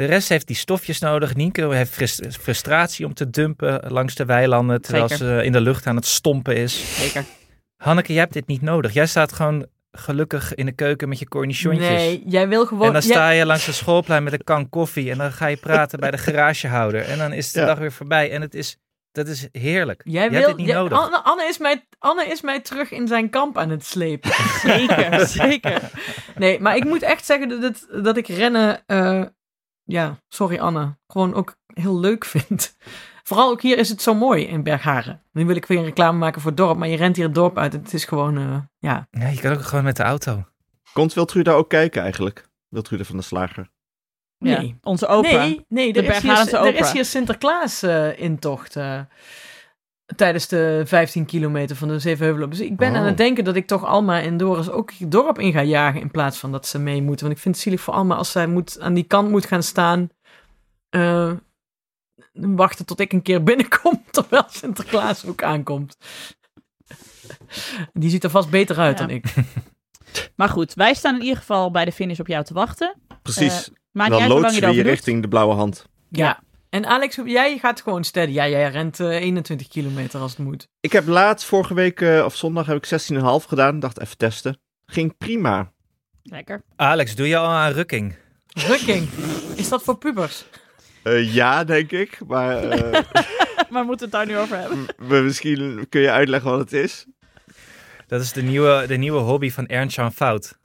De 0.02 0.08
rest 0.08 0.30
heeft 0.30 0.48
die 0.48 0.56
stofjes 0.56 1.00
nodig. 1.00 1.36
Nienke 1.36 1.74
heeft 1.74 1.92
frus- 1.92 2.22
frustratie 2.40 3.06
om 3.06 3.14
te 3.14 3.30
dumpen 3.30 3.92
langs 3.92 4.16
de 4.16 4.26
weilanden 4.26 4.82
terwijl 4.82 5.08
Zeker. 5.08 5.26
ze 5.26 5.44
in 5.44 5.52
de 5.52 5.62
lucht 5.62 5.88
aan 5.88 5.96
het 5.96 6.06
stompen 6.06 6.56
is. 6.56 6.96
Zeker. 7.02 7.24
Hanneke, 7.78 8.12
jij 8.14 8.22
hebt 8.22 8.34
dit 8.34 8.48
niet 8.48 8.62
nodig. 8.62 8.94
Jij 8.94 9.06
staat 9.06 9.34
gewoon 9.34 9.66
gelukkig 9.92 10.54
in 10.56 10.66
de 10.66 10.72
keuken 10.72 11.10
met 11.10 11.20
je 11.20 11.28
cornichonnetjes. 11.28 11.90
Nee, 11.90 12.24
jij 12.26 12.48
wil 12.48 12.66
gewoon... 12.66 12.88
En 12.88 12.94
dan 12.94 13.02
sta 13.02 13.30
je 13.30 13.46
langs 13.46 13.66
het 13.66 13.76
schoolplein 13.76 14.24
met 14.24 14.34
een 14.34 14.44
kan 14.44 14.70
koffie 14.70 15.12
en 15.12 15.18
dan 15.18 15.32
ga 15.32 15.46
je 15.48 15.58
praten 15.58 16.00
bij 16.00 16.12
de 16.12 16.18
garagehouder. 16.28 17.02
En 17.02 17.18
dan 17.18 17.34
is 17.34 17.52
de 17.52 17.60
Ja. 17.60 17.66
dag 17.66 17.78
weer 17.78 17.92
voorbij 17.92 18.32
en 18.32 18.42
het 18.42 18.54
is, 18.56 18.78
dat 19.12 19.28
is 19.28 19.48
heerlijk. 19.52 20.02
Jij 20.04 20.30
wil, 20.30 20.38
hebt 20.38 20.48
dit 20.50 20.58
niet 20.58 20.68
jij- 20.68 20.76
nodig. 20.76 20.98
Anne, 21.00 21.18
Anne, 21.24 21.44
is 21.48 21.58
mij, 21.58 21.86
Anne 22.00 22.26
is 22.26 22.42
mij 22.42 22.60
terug 22.60 22.92
in 22.92 23.08
zijn 23.08 23.30
kamp 23.30 23.58
aan 23.58 23.70
het 23.70 23.86
slepen. 23.86 24.32
Zeker, 24.66 25.28
zeker. 25.28 25.82
Nee, 26.36 26.60
maar 26.60 26.76
ik 26.76 26.84
moet 26.86 27.02
echt 27.02 27.26
zeggen 27.26 27.50
dat, 27.50 27.62
het, 27.62 28.04
dat 28.04 28.18
ik 28.18 28.28
rennen... 28.28 28.84
eh, 28.88 29.24
ja, 29.84 30.18
sorry 30.28 30.60
Anne. 30.60 30.98
Gewoon 31.08 31.34
ook 31.34 31.56
heel 31.74 32.00
leuk 32.00 32.26
vind. 32.26 32.76
Vooral 33.24 33.50
ook 33.50 33.62
hier 33.62 33.78
is 33.78 33.90
het 33.90 34.02
zo 34.02 34.14
mooi 34.14 34.44
in 34.46 34.64
Bergharen. 34.64 35.24
Nu 35.32 35.46
wil 35.46 35.56
ik 35.56 35.66
weer 35.66 35.78
een 35.78 35.84
reclame 35.84 36.18
maken 36.18 36.42
voor 36.42 36.50
het 36.50 36.60
dorp. 36.60 36.78
Maar 36.78 36.88
je 36.88 36.98
rent 36.98 37.16
hier 37.16 37.26
het 37.26 37.36
dorp 37.36 37.58
uit. 37.58 37.74
en 37.74 37.80
Het 37.80 37.94
is 37.94 38.06
gewoon, 38.06 38.38
eh, 38.38 38.58
ja... 38.78 39.08
Ja, 39.12 39.28
je 39.28 39.40
kan 39.40 39.54
ook 39.54 39.62
gewoon 39.62 39.84
met 39.84 39.96
de 39.96 40.04
auto. 40.04 40.46
Komt 40.94 41.14
Wiltruda 41.14 41.52
ook 41.52 41.70
kijken 41.70 42.02
eigenlijk? 42.02 42.50
Wiltruda 42.68 43.04
van 43.04 43.18
de 43.18 43.24
Slager. 43.24 43.70
Nee. 44.38 44.68
Ja, 44.68 44.74
onze 44.82 45.08
opa. 45.08 45.28
Nee, 45.28 45.66
nee 45.68 45.94
De 45.94 46.02
er, 46.02 46.06
is 46.06 46.12
hier, 46.12 46.22
Bergharense 46.22 46.58
er 46.58 46.66
is 46.66 46.74
opera. 46.74 46.88
Tijdens 50.16 50.48
de 50.48 50.82
15 50.86 51.26
kilometer 51.26 51.76
van 51.76 51.88
de 51.88 52.00
Zevenheuvelen. 52.00 52.50
Dus 52.50 52.60
ik 52.60 52.78
ben 52.78 52.92
Oh. 52.92 52.98
aan 52.98 53.06
het 53.06 53.18
denken 53.18 53.44
dat 53.44 53.56
ik 53.56 53.68
toch 53.68 53.86
Alma 53.86 54.22
en 54.22 54.38
Doris 54.38 54.70
ook 54.70 54.92
het 54.98 55.12
dorp 55.12 55.40
in 55.40 55.52
ga 55.52 55.64
jagen 55.64 56.02
in 56.02 56.12
plaats 56.12 56.38
van 56.38 56.52
dat 56.52 56.68
ze 56.68 56.80
mee 56.80 57.02
moeten. 57.02 57.26
Want 57.26 57.38
ik 57.38 57.44
vind 57.44 57.56
het 57.56 57.64
zielig 57.64 57.82
voor 57.82 57.94
Alma 57.94 58.16
als 58.16 58.32
zij 58.32 58.48
moet, 58.48 58.80
aan 58.80 58.94
die 58.94 59.04
kant 59.04 59.30
moet 59.30 59.46
gaan 59.46 59.64
staan. 59.64 60.10
eh, 60.90 61.32
wachten 62.34 62.86
tot 62.86 63.00
ik 63.00 63.14
een 63.14 63.22
keer 63.22 63.44
binnenkom, 63.52 64.04
terwijl 64.12 64.44
Sinterklaas 64.50 65.26
ook 65.26 65.44
aankomt. 65.44 65.98
Die 67.94 68.10
ziet 68.10 68.24
er 68.24 68.30
vast 68.30 68.50
beter 68.50 68.78
uit 68.78 69.00
Ja. 69.00 69.06
dan 69.06 69.16
ik. 69.16 69.26
Maar 70.36 70.50
goed, 70.50 70.74
wij 70.74 70.94
staan 70.94 71.16
in 71.16 71.22
ieder 71.22 71.38
geval 71.38 71.72
bij 71.72 71.86
de 71.86 71.92
finish 71.92 72.20
op 72.20 72.28
jou 72.28 72.44
te 72.44 72.54
wachten. 72.54 72.96
Precies. 73.22 73.70
Maakt 73.92 74.10
niet 74.10 74.20
dan 74.20 74.22
uit 74.22 74.22
hoe 74.22 74.28
lang 74.30 74.42
loodsen 74.42 74.62
je 74.62 74.68
we 74.68 74.74
je 74.76 74.82
richting 74.90 75.22
de 75.22 75.28
blauwe 75.28 75.54
hand. 75.54 75.86
Ja. 76.10 76.40
En 76.72 76.86
Alex, 76.86 77.18
jij 77.26 77.58
gaat 77.58 77.82
gewoon 77.82 78.04
steady. 78.04 78.32
Ja, 78.32 78.48
jij 78.48 78.70
rent 78.70 79.00
eh, 79.00 79.08
21 79.08 79.68
kilometer 79.68 80.20
als 80.20 80.32
het 80.32 80.40
moet. 80.40 80.68
Ik 80.80 80.92
heb 80.92 81.08
laatst, 81.08 81.48
vorige 81.48 81.74
week 81.74 82.02
eh, 82.02 82.24
of 82.26 82.36
zondag, 82.36 82.66
heb 82.66 82.86
ik 82.86 83.02
16,5 83.14 83.20
gedaan. 83.48 83.80
Dacht 83.80 84.00
even 84.02 84.18
testen. 84.18 84.60
Ging 84.86 85.18
prima. 85.18 85.72
Lekker. 86.24 86.64
Alex, 86.76 87.16
doe 87.16 87.28
je 87.28 87.38
al 87.38 87.48
aan 87.48 87.72
rukking? 87.72 88.16
Rukking. 88.48 89.10
Is 89.56 89.70
dat 89.70 89.84
voor 89.84 89.98
pubers? 89.98 90.46
Eh, 91.04 91.34
ja, 91.34 91.64
denk 91.64 91.92
ik. 91.92 92.20
Maar 92.28 92.64
eh, 92.64 92.92
Maar 93.70 93.82
we 93.82 93.88
moeten 93.88 94.06
het 94.06 94.12
daar 94.16 94.26
nu 94.26 94.38
over 94.38 94.58
hebben. 94.58 94.86
m- 94.98 95.24
misschien 95.24 95.86
kun 95.90 96.02
je 96.02 96.12
uitleggen 96.12 96.50
wat 96.52 96.60
het 96.60 96.74
is. 96.74 97.06
Dat 98.08 98.22
is 98.22 98.32
de 98.34 98.42
nieuwe, 98.44 98.84
de 98.88 98.98
nieuwe 98.98 99.20
hobby 99.20 99.52
van 99.52 99.68
Ernst-Jan 99.68 100.14
Fout. 100.14 100.58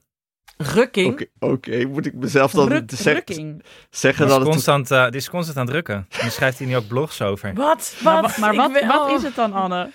Rukking? 0.56 1.12
Oké, 1.12 1.26
oké. 1.38 1.84
moet 1.86 2.06
ik 2.06 2.14
mezelf 2.14 2.52
dan 2.52 2.68
Ruk, 2.68 2.86
te 2.86 2.96
zeg- 2.96 3.14
rukking. 3.14 3.62
zeggen 3.90 4.28
dat 4.28 4.40
het... 4.40 4.48
constant, 4.48 4.90
eh, 4.90 5.04
die 5.04 5.16
is 5.20 5.28
constant 5.30 5.56
aan 5.56 5.62
het 5.64 5.72
drukken. 5.72 5.94
En 5.94 6.18
dan 6.20 6.30
schrijft 6.30 6.58
hij 6.58 6.66
nu 6.66 6.76
ook 6.76 6.86
blogs 6.86 7.22
over. 7.22 7.54
Wat? 7.54 7.96
Maar, 8.02 8.22
Wat? 8.22 8.36
wa- 8.36 8.40
maar 8.52 8.54
wat, 8.72 8.84
wat 8.86 9.08
oh. 9.10 9.16
is 9.16 9.22
het 9.22 9.34
dan, 9.34 9.52
Anne? 9.52 9.90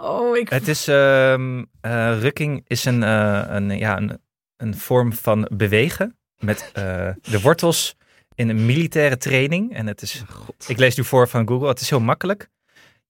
Oh, 0.00 0.36
ik... 0.36 0.48
Het 0.48 0.68
is, 0.68 0.88
ehm, 0.88 1.64
eh, 1.80 2.20
rukking 2.20 2.64
is 2.66 2.84
een, 2.84 3.02
eh, 3.02 3.42
een, 3.46 3.78
ja, 3.78 3.96
een, 3.96 4.20
een 4.56 4.76
vorm 4.76 5.12
van 5.12 5.48
bewegen 5.52 6.18
met 6.38 6.70
eh, 6.72 7.08
de 7.22 7.40
wortels 7.42 7.96
in 8.34 8.48
een 8.48 8.66
militaire 8.66 9.16
training. 9.16 9.74
En 9.74 9.86
het 9.86 10.02
is, 10.02 10.22
God. 10.28 10.64
ik 10.68 10.78
lees 10.78 10.96
nu 10.96 11.04
voor 11.04 11.28
van 11.28 11.48
Google, 11.48 11.68
het 11.68 11.80
is 11.80 11.90
heel 11.90 12.00
makkelijk. 12.00 12.48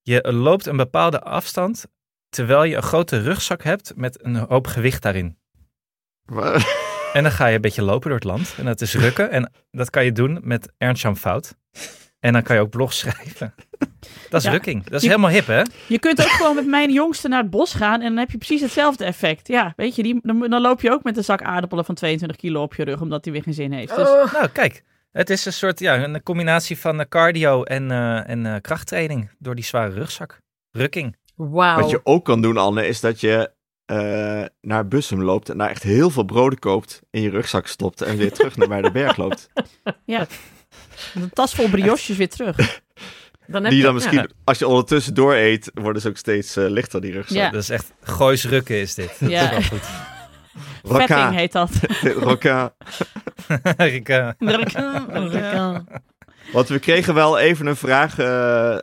Je 0.02 0.33
loopt 0.33 0.66
een 0.66 0.76
bepaalde 0.76 1.20
afstand 1.20 1.85
terwijl 2.28 2.64
je 2.64 2.76
een 2.76 2.83
grote 2.83 3.20
rugzak 3.22 3.62
hebt 3.62 3.92
met 3.96 4.24
een 4.24 4.37
hoop 4.37 4.66
gewicht 4.66 5.02
daarin. 5.02 5.38
En 7.12 7.23
dan 7.23 7.33
ga 7.33 7.47
je 7.47 7.55
een 7.55 7.61
beetje 7.61 7.83
lopen 7.83 8.09
door 8.09 8.19
het 8.19 8.25
land. 8.29 8.55
En 8.59 8.64
dat 8.64 8.81
is 8.81 8.95
rukken. 8.95 9.31
En 9.31 9.53
dat 9.71 9.90
kan 9.90 10.05
je 10.05 10.12
doen 10.12 10.38
met 10.43 10.73
Ernst-Jan 10.79 11.16
Fout. 11.16 11.55
En 12.21 12.33
dan 12.33 12.43
kan 12.43 12.57
je 12.57 12.62
ook 12.62 12.71
blogs 12.71 12.99
schrijven. 12.99 13.55
Dat 14.29 14.40
is 14.40 14.47
Ja. 14.47 14.51
rukking. 14.51 14.85
Dat 14.85 14.93
is 14.93 15.03
Je- 15.03 15.09
helemaal 15.09 15.31
hip, 15.31 15.47
hè? 15.47 15.62
Je 15.87 15.99
kunt 15.99 16.21
ook 16.21 16.29
gewoon 16.31 16.55
met 16.55 16.66
mijn 16.66 16.93
jongste 16.93 17.29
naar 17.29 17.40
het 17.43 17.51
bos 17.51 17.75
gaan 17.75 18.01
en 18.01 18.09
dan 18.09 18.16
heb 18.19 18.31
je 18.31 18.37
precies 18.38 18.61
hetzelfde 18.61 19.05
effect. 19.05 19.49
Ja, 19.49 19.73
weet 19.77 19.97
je, 19.97 20.03
die, 20.03 20.19
dan, 20.23 20.40
dan 20.51 20.61
loop 20.61 20.81
je 20.81 20.90
ook 20.90 21.03
met 21.03 21.16
een 21.16 21.25
zak 21.25 21.43
aardappelen 21.43 21.85
van 21.85 21.95
22 21.95 22.37
kilo 22.38 22.62
op 22.62 22.75
je 22.75 22.85
rug, 22.85 23.01
omdat 23.01 23.25
die 23.25 23.33
weer 23.33 23.43
geen 23.43 23.55
zin 23.55 23.73
heeft. 23.73 23.97
Dus 23.97 24.09
Oh. 24.09 24.33
Nou, 24.33 24.49
kijk. 24.49 24.83
Het 25.12 25.31
is 25.31 25.45
een 25.45 25.53
soort, 25.53 25.79
ja, 25.81 26.03
een 26.05 26.23
combinatie 26.23 26.79
van 26.79 27.01
eh, 27.01 27.07
cardio 27.09 27.62
en, 27.62 27.90
eh, 27.90 28.29
en 28.29 28.47
eh, 28.47 28.55
krachttraining 28.61 29.31
door 29.38 29.55
die 29.55 29.64
zware 29.64 29.90
rugzak. 29.95 30.40
Rukking. 30.71 31.16
Wauw. 31.35 31.81
Wat 31.81 31.90
je 31.90 32.01
ook 32.03 32.25
kan 32.25 32.43
doen, 32.43 32.57
Anne, 32.57 32.87
is 32.87 33.01
dat 33.01 33.21
je 33.21 33.51
eh, 33.90 34.44
naar 34.61 34.88
Bussum 34.88 35.22
loopt 35.22 35.48
en 35.48 35.59
daar 35.59 35.70
echt 35.70 35.83
heel 35.83 36.11
veel 36.11 36.24
broden 36.24 36.59
koopt, 36.59 37.00
in 37.11 37.22
je 37.22 37.31
rugzak 37.31 37.66
stopt 37.66 38.03
en 38.03 38.16
weer 38.16 38.33
terug 38.33 38.57
naar 38.57 38.68
bij 38.68 38.83
de 38.83 38.90
berg 38.90 39.16
loopt. 39.16 39.48
een 41.14 41.31
tas 41.33 41.55
vol 41.55 41.68
brioches 41.68 42.16
weer 42.16 42.29
terug. 42.29 42.81
Dan 43.46 43.62
heb 43.62 43.70
Die 43.70 43.76
je- 43.81 43.85
dan 43.85 43.94
misschien, 43.94 44.18
ja. 44.18 44.26
als 44.44 44.59
je 44.59 44.66
ondertussen 44.66 45.14
door 45.14 45.35
eet, 45.35 45.70
worden 45.74 46.03
ze 46.03 46.09
ook 46.09 46.16
steeds 46.16 46.57
eh, 46.57 46.68
lichter, 46.68 47.00
die 47.00 47.12
rugzak. 47.12 47.37
Ja. 47.37 47.50
Dat 47.50 47.62
is 47.62 47.70
echt 47.70 47.92
goois 48.03 48.44
rukken 48.44 48.76
is 48.81 48.94
dit. 48.94 49.16
Dat 49.20 49.31
Ja. 49.31 49.50
is 49.50 49.68
wel 49.68 49.79
goed. 49.79 49.88
Vetting 50.83 51.35
heet 51.35 51.53
dat. 51.53 51.70
Ik, 53.79 54.09
eh, 54.09 54.29
Rukking. 54.38 55.88
Want 56.53 56.68
we 56.68 56.79
kregen 56.79 57.14
wel 57.14 57.38
even 57.38 57.66
een 57.66 57.76
vraag, 57.76 58.18
eh, 58.18 58.79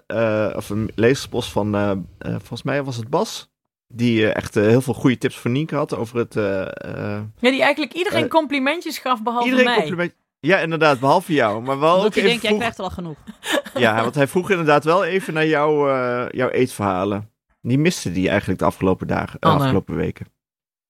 eh, 0.48 0.56
of 0.56 0.70
een 0.70 0.92
lezerspost 0.96 1.50
van, 1.52 1.72
volgens 2.20 2.64
mij 2.64 2.84
was 2.84 2.96
het 2.96 3.10
Bas. 3.10 3.50
Die 3.88 4.24
eh, 4.30 4.36
echt 4.36 4.56
eh, 4.56 4.64
heel 4.64 4.82
veel 4.82 4.94
goede 4.94 5.18
tips 5.18 5.38
voor 5.38 5.52
Nienke 5.52 5.76
had 5.76 5.96
over 5.96 6.18
het... 6.18 6.36
eh, 6.36 6.62
eh, 6.62 7.24
Ja, 7.40 7.50
die 7.52 7.62
eigenlijk 7.62 7.94
iedereen 7.94 8.30
complimentjes 8.30 8.98
gaf, 8.98 9.24
behalve 9.24 9.46
iedereen 9.46 9.66
mij. 9.66 9.78
compliment. 9.78 10.14
Ja, 10.40 10.60
inderdaad, 10.60 11.00
behalve 11.00 11.34
jou. 11.34 11.62
Maar 11.62 11.80
wel 11.80 11.90
Omdat 11.92 12.06
ook 12.06 12.14
je 12.14 12.20
even 12.20 12.30
denkt, 12.32 12.44
jij 12.48 12.56
krijgt 12.58 12.78
er 12.78 12.84
al 12.84 12.90
genoeg. 12.90 13.18
Ja, 13.74 14.02
want 14.02 14.16
hij 14.16 14.28
vroeg 14.28 14.50
inderdaad 14.50 14.84
wel 14.84 15.06
even 15.06 15.34
naar 15.34 15.46
jouw, 15.48 15.90
eh, 15.90 16.30
jouw 16.32 16.50
eetverhalen. 16.50 17.32
Die 17.62 17.78
miste 17.78 18.12
die 18.12 18.30
eigenlijk 18.30 18.60
de 18.60 18.66
afgelopen 18.66 19.08
dagen, 19.08 19.40
afgelopen 19.40 19.96
weken. 19.96 20.28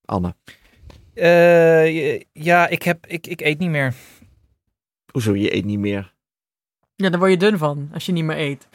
Anne. 0.06 0.36
eh, 1.14 2.22
ja, 2.34 2.68
ik, 2.68 2.84
heb, 2.84 3.06
ik, 3.08 3.28
ik 3.28 3.42
eet 3.42 3.60
niet 3.60 3.70
meer. 3.70 3.94
Hoezo, 5.12 5.36
je 5.36 5.56
eet 5.56 5.66
niet 5.66 5.80
meer? 5.80 6.14
Ja, 6.96 7.10
daar 7.10 7.20
word 7.20 7.32
je 7.32 7.38
dun 7.38 7.58
van, 7.58 7.90
als 7.94 8.06
je 8.06 8.12
niet 8.12 8.24
meer 8.24 8.38
eet. 8.38 8.68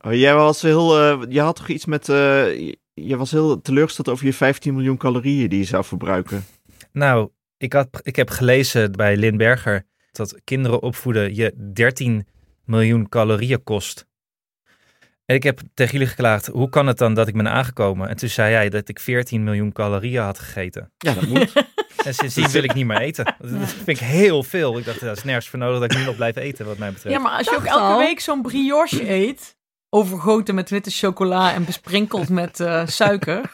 Oh, 0.00 0.12
jij 0.14 0.34
was 0.34 0.62
heel, 0.62 0.98
eh, 0.98 1.22
je 1.28 1.40
had 1.40 1.56
toch 1.56 1.68
iets 1.68 1.84
met, 1.84 2.08
eh, 2.08 2.74
je, 3.04 3.16
was 3.16 3.30
heel 3.30 3.60
teleurgesteld 3.60 4.08
over 4.08 4.26
je 4.26 4.32
15 4.32 4.74
miljoen 4.74 4.96
calorieën 4.96 5.48
die 5.48 5.58
je 5.58 5.64
zou 5.64 5.84
verbruiken. 5.84 6.44
Nou, 6.92 7.30
ik, 7.56 7.72
had, 7.72 7.88
ik 8.02 8.16
heb 8.16 8.30
gelezen 8.30 8.92
bij 8.92 9.16
Lin 9.16 9.36
Berger 9.36 9.86
dat 10.12 10.40
kinderen 10.44 10.82
opvoeden 10.82 11.34
je 11.34 11.72
13 11.72 12.26
miljoen 12.64 13.08
calorieën 13.08 13.62
kost. 13.62 14.06
En 15.24 15.34
ik 15.34 15.42
heb 15.42 15.60
tegen 15.74 15.92
jullie 15.92 16.08
geklaagd, 16.08 16.46
hoe 16.46 16.68
kan 16.68 16.86
het 16.86 16.98
dan 16.98 17.14
dat 17.14 17.28
ik 17.28 17.34
ben 17.34 17.50
aangekomen? 17.50 18.08
En 18.08 18.16
toen 18.16 18.28
zei 18.28 18.50
jij 18.50 18.68
dat 18.68 18.88
ik 18.88 19.00
14 19.00 19.44
miljoen 19.44 19.72
calorieën 19.72 20.22
had 20.22 20.38
gegeten. 20.38 20.92
Ja, 20.96 21.14
dat 21.14 21.26
moet. 21.26 21.52
En 22.04 22.14
sindsdien 22.14 22.48
wil 22.48 22.62
ik 22.62 22.74
niet 22.74 22.86
meer 22.86 23.00
eten. 23.00 23.24
Dat 23.38 23.68
vind 23.68 23.88
ik 23.88 23.98
heel 23.98 24.42
veel. 24.42 24.78
Ik 24.78 24.84
dacht, 24.84 25.00
dat 25.00 25.16
is 25.16 25.24
nergens 25.24 25.48
voor 25.48 25.58
nodig 25.58 25.80
dat 25.80 25.92
ik 25.92 25.98
nu 25.98 26.04
nog 26.04 26.16
blijf 26.16 26.36
eten, 26.36 26.66
wat 26.66 26.78
mij 26.78 26.92
betreft. 26.92 27.16
Ja, 27.16 27.22
maar 27.22 27.32
als 27.32 27.48
je 27.48 27.56
ook 27.56 27.64
elke 27.64 27.82
al. 27.82 27.98
week 27.98 28.20
zo'n 28.20 28.42
brioche 28.42 29.10
eet, 29.10 29.55
overgoten 29.90 30.54
met 30.54 30.70
witte 30.70 30.90
chocola 30.90 31.52
en 31.52 31.64
besprinkeld 31.64 32.28
met 32.28 32.60
eh, 32.60 32.86
suiker. 32.86 33.52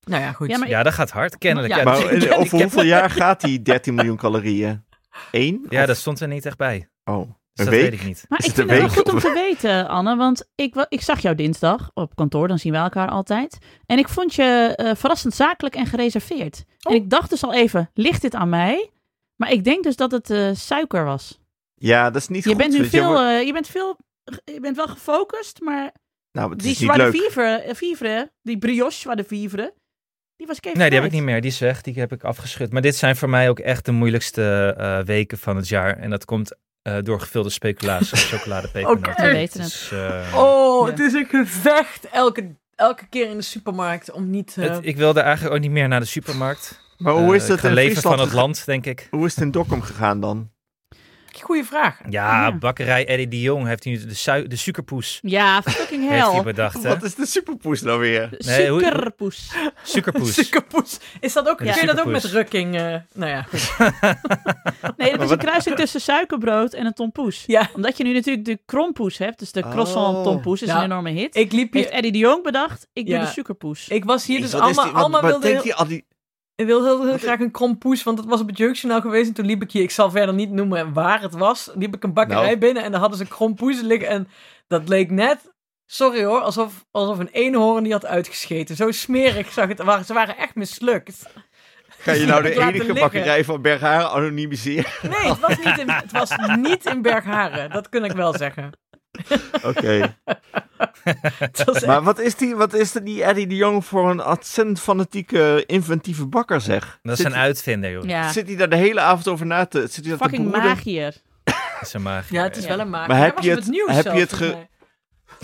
Nou 0.00 0.22
ja, 0.22 0.32
goed. 0.32 0.48
Ja, 0.50 0.58
maar 0.58 0.68
Ja, 0.68 0.82
dat 0.82 0.92
gaat 0.92 1.10
hard, 1.10 1.38
kennelijk. 1.38 1.74
Ja, 1.74 1.82
maar 1.82 2.06
eh, 2.06 2.38
over 2.38 2.60
hoeveel 2.60 2.82
jaar 2.84 3.10
gaat 3.10 3.40
die 3.40 3.62
13 3.62 3.94
miljoen 3.94 4.16
calorieën? 4.16 4.84
Eén? 5.30 5.66
Ja, 5.68 5.80
Of- 5.80 5.86
dat 5.86 5.96
stond 5.96 6.20
er 6.20 6.28
niet 6.28 6.46
echt 6.46 6.56
bij. 6.56 6.88
Oh, 7.04 7.30
Dus 7.52 7.64
dat 7.66 7.68
weet 7.74 7.92
ik 7.92 8.04
niet. 8.04 8.24
Maar 8.28 8.38
Is 8.38 8.44
ik 8.44 8.50
het 8.50 8.60
een 8.60 8.68
vind 8.68 8.82
het 8.82 8.94
wel 8.94 9.02
goed 9.04 9.12
om 9.12 9.18
te 9.20 9.32
weten, 9.32 9.88
Anne. 9.88 10.16
Want 10.16 10.48
ik, 10.54 10.86
ik 10.88 11.00
zag 11.00 11.20
jou 11.20 11.34
dinsdag 11.34 11.90
op 11.94 12.14
kantoor, 12.16 12.48
dan 12.48 12.58
zien 12.58 12.72
we 12.72 12.78
elkaar 12.78 13.08
altijd. 13.08 13.58
En 13.86 13.98
ik 13.98 14.08
vond 14.08 14.34
je 14.34 14.72
eh, 14.76 14.94
verrassend 14.94 15.34
zakelijk 15.34 15.74
en 15.74 15.86
gereserveerd. 15.86 16.64
Oh. 16.82 16.92
En 16.92 16.98
ik 17.02 17.10
dacht 17.10 17.30
dus 17.30 17.44
al 17.44 17.54
even, 17.54 17.90
ligt 17.94 18.22
dit 18.22 18.34
aan 18.34 18.48
mij? 18.48 18.90
Maar 19.36 19.52
ik 19.52 19.64
denk 19.64 19.84
dus 19.84 19.96
dat 19.96 20.10
het 20.10 20.30
eh, 20.30 20.50
suiker 20.54 21.04
was. 21.04 21.39
Ja, 21.82 22.10
dat 22.10 22.22
is 22.22 22.28
niet 22.28 22.42
Je 22.44 22.48
goed. 22.48 22.58
bent 22.58 22.72
nu 22.72 22.84
veel, 22.86 23.18
eh, 23.20 23.42
je 23.46 23.52
bent 23.52 23.66
veel, 23.68 23.96
je 24.44 24.60
bent 24.60 24.76
wel 24.76 24.86
gefocust, 24.88 25.60
maar 25.60 25.92
nou, 26.32 26.50
het 26.50 26.58
die 26.60 26.70
is 26.70 26.78
niet 26.78 26.90
zwarte 26.90 27.10
vivre, 27.18 27.56
eh, 27.56 27.74
vivre, 27.74 28.32
die 28.42 28.58
brioche 28.58 28.92
zwarte 28.98 29.24
vivre, 29.24 29.74
die 30.36 30.46
was 30.46 30.56
ik 30.56 30.64
even 30.64 30.78
Nee, 30.78 30.88
die 30.90 30.98
heb 30.98 31.06
ik 31.08 31.14
niet 31.14 31.22
meer. 31.22 31.40
Die 31.40 31.50
is 31.50 31.58
weg. 31.58 31.82
Die 31.82 31.94
heb 31.94 32.12
ik 32.12 32.24
afgeschud. 32.24 32.72
Maar 32.72 32.82
dit 32.82 32.96
zijn 32.96 33.16
voor 33.16 33.28
mij 33.30 33.48
ook 33.48 33.58
echt 33.58 33.84
de 33.84 33.92
moeilijkste 33.92 34.74
eh, 34.78 34.98
weken 35.00 35.38
van 35.38 35.56
het 35.56 35.68
jaar. 35.68 35.96
En 35.98 36.10
dat 36.10 36.24
komt 36.24 36.56
eh, 36.82 36.96
door 37.02 37.20
gevulde 37.20 37.50
speculatie 37.50 38.12
en 38.16 38.22
chocoladepepernoten. 38.38 39.12
Oké. 39.12 39.22
We 39.22 39.32
weten 39.32 39.60
Het 39.60 39.72
het. 39.72 39.80
is, 39.82 39.90
eh, 39.92 40.34
Oh, 40.36 40.86
Ja. 40.86 40.90
het 40.92 41.00
is 41.00 41.12
een 41.12 41.26
gevecht 41.26 42.08
elke, 42.10 42.54
elke 42.74 43.06
keer 43.08 43.28
in 43.30 43.36
de 43.36 43.42
supermarkt 43.42 44.10
om 44.10 44.30
niet... 44.30 44.56
eh, 44.58 44.68
het- 44.70 44.84
ik 44.86 44.96
wilde 44.96 45.20
eigenlijk 45.20 45.54
ook 45.54 45.60
niet 45.60 45.70
meer 45.70 45.88
naar 45.88 46.00
de 46.00 46.06
supermarkt. 46.06 46.80
Maar 46.98 47.12
hoe 47.14 47.34
is 47.34 47.48
het 47.48 47.64
in 47.64 47.72
leven 47.72 47.90
Friesland 47.90 48.16
van 48.16 48.24
het 48.26 48.34
land, 48.34 48.66
denk 48.66 48.86
ik. 48.86 49.06
Hoe 49.10 49.26
is 49.26 49.34
het 49.34 49.44
in 49.44 49.50
Dokkum 49.50 49.82
gegaan 49.82 50.20
dan? 50.20 50.49
Goede 51.42 51.64
vraag. 51.64 51.98
Ja, 52.08 52.46
Ja. 52.46 52.52
bakkerij 52.56 53.06
Eddie 53.06 53.28
de 53.28 53.40
Jong 53.40 53.66
heeft 53.66 53.84
nu 53.84 54.06
de, 54.06 54.14
sui- 54.14 54.46
de 54.46 54.56
suikerpoes 54.56 55.18
Ja, 55.22 55.62
fucking 55.62 56.08
heeft 56.08 56.22
hij 56.24 56.32
hell. 56.34 56.42
bedacht. 56.42 56.82
Hè? 56.82 56.88
Wat 56.88 57.02
is 57.02 57.14
de 57.14 57.26
superpoes 57.26 57.82
nou 57.82 57.98
weer? 58.00 58.28
Nee, 58.30 58.40
Suikerpoes. 58.66 59.50
Suikerpoes. 59.82 60.34
Suikerpoes. 60.40 60.98
Is 61.20 61.32
dat 61.32 61.48
ook, 61.48 61.62
Ja. 61.62 61.72
kun 61.72 61.80
je 61.80 61.86
dat 61.86 62.00
ook 62.00 62.06
met 62.12 62.24
rukking? 62.24 62.74
eh, 62.76 62.94
nou 63.14 63.30
ja, 63.30 63.42
goed. 63.42 63.70
Nee, 64.96 65.10
dat 65.10 65.22
is 65.22 65.30
een 65.30 65.38
kruising 65.38 65.76
tussen 65.76 66.00
suikerbrood 66.00 66.72
en 66.72 66.86
een 66.86 66.92
tompoes. 66.92 67.44
Ja, 67.46 67.68
Omdat 67.74 67.96
je 67.96 68.04
nu 68.04 68.12
natuurlijk 68.12 68.44
de 68.44 68.58
krompoes 68.66 69.18
hebt, 69.18 69.38
dus 69.38 69.52
de 69.52 69.60
croissant 69.60 70.16
Oh. 70.16 70.22
tompoes 70.22 70.62
is 70.62 70.68
Ja. 70.68 70.76
een 70.78 70.84
enorme 70.84 71.10
hit. 71.10 71.36
ik 71.36 71.52
liep 71.52 71.72
Heeft 71.72 71.86
hier... 71.88 71.96
Eddie 71.96 72.12
de 72.12 72.18
Jong 72.18 72.42
bedacht, 72.42 72.86
ik 72.92 73.06
doe 73.06 73.18
de 73.18 73.26
suikerpoes. 73.26 73.88
Ik 73.88 74.04
was 74.04 74.26
hier 74.26 74.40
dus 74.40 74.54
allemaal, 74.54 74.84
die- 74.84 74.94
allemaal 74.94 75.20
wat 75.20 75.30
wilde 75.30 75.46
denkt 75.46 75.62
die 75.62 75.74
al 75.74 75.86
die... 75.86 76.04
ik 76.60 76.66
wil 76.66 76.84
heel, 76.84 77.06
heel 77.06 77.18
graag 77.18 77.40
een 77.40 77.50
krompoes, 77.50 78.02
want 78.02 78.16
dat 78.16 78.26
was 78.26 78.40
op 78.40 78.46
het 78.48 78.58
Jeugdjournaal 78.58 79.00
geweest. 79.00 79.28
En 79.28 79.34
toen 79.34 79.46
liep 79.46 79.62
ik 79.62 79.70
hier, 79.72 79.82
ik 79.82 79.90
zal 79.90 80.10
verder 80.10 80.34
niet 80.34 80.50
noemen 80.50 80.92
waar 80.92 81.20
het 81.22 81.34
was, 81.34 81.70
liep 81.74 81.94
ik 81.94 82.02
een 82.04 82.12
bakkerij 82.12 82.44
Nou. 82.44 82.58
binnen 82.58 82.82
en 82.82 82.90
daar 82.90 83.00
hadden 83.00 83.18
ze 83.18 83.26
krompoes 83.26 83.80
liggen. 83.80 84.08
En 84.08 84.28
dat 84.68 84.88
leek 84.88 85.10
net, 85.10 85.38
sorry 85.86 86.24
hoor, 86.24 86.40
alsof, 86.40 86.84
alsof 86.90 87.18
een 87.18 87.28
eenhoorn 87.32 87.82
die 87.82 87.92
had 87.92 88.06
uitgescheten. 88.06 88.76
Zo 88.76 88.90
smerig 88.90 89.52
zag 89.52 89.68
het, 89.68 89.82
waren- 89.82 90.04
ze 90.04 90.12
waren 90.12 90.36
echt 90.36 90.54
mislukt. 90.54 91.26
Ga 91.98 92.12
je 92.12 92.26
nou 92.26 92.42
de 92.42 92.60
enige 92.66 92.92
bakkerij 92.92 93.44
van 93.44 93.62
Bergharen 93.62 94.10
anonimiseren? 94.10 94.90
Nee, 95.02 95.30
het 95.30 95.40
was 95.40 95.56
niet 95.64 95.78
in, 95.78 95.90
het 95.90 96.12
was 96.12 96.30
niet 96.56 96.84
in 96.86 97.02
Bergharen, 97.02 97.70
dat 97.70 97.88
kan 97.88 98.04
ik 98.04 98.12
wel 98.12 98.34
zeggen. 98.34 98.70
Oké. 99.70 100.16
Maar 101.86 102.02
wat 102.02 102.18
is, 102.18 102.34
die, 102.34 102.56
wat 102.56 102.74
is 102.74 102.92
die 102.92 103.24
Eddie 103.24 103.46
de 103.46 103.56
Jong 103.56 103.84
voor 103.84 104.10
een 104.10 104.24
ontzettend 104.24 104.80
fanatieke, 104.80 105.64
inventieve 105.66 106.26
bakker, 106.26 106.60
zeg? 106.60 106.98
Dat 107.02 107.12
is 107.12 107.18
zit, 107.18 107.26
een 107.32 107.38
uitvinder, 107.38 107.90
joh. 107.90 108.04
ja, 108.04 108.32
Zit 108.32 108.46
hij 108.46 108.56
daar 108.56 108.68
de 108.68 108.76
hele 108.76 109.00
avond 109.00 109.28
over 109.28 109.46
na 109.46 109.66
te... 109.66 109.80
Zit 109.90 110.04
hij 110.04 110.16
te 110.16 110.22
fucking 110.24 110.50
magier. 110.50 111.14
Dat 111.44 111.54
is 111.80 111.92
een 111.92 112.02
magie. 112.02 112.36
Ja, 112.36 112.42
het 112.42 112.56
is 112.56 112.62
Ja. 112.62 112.68
wel 112.68 112.78
een 112.80 112.90
maak. 112.90 113.08
Maar 113.08 113.18
heb 113.18 113.38
je 113.38 113.50
het- 113.50 113.58
het 113.58 113.68
nieuws 113.68 113.92
heb 113.94 114.04
je 114.04 114.10
het 114.20 114.32
ge- 114.32 114.46
mij. 114.46 114.68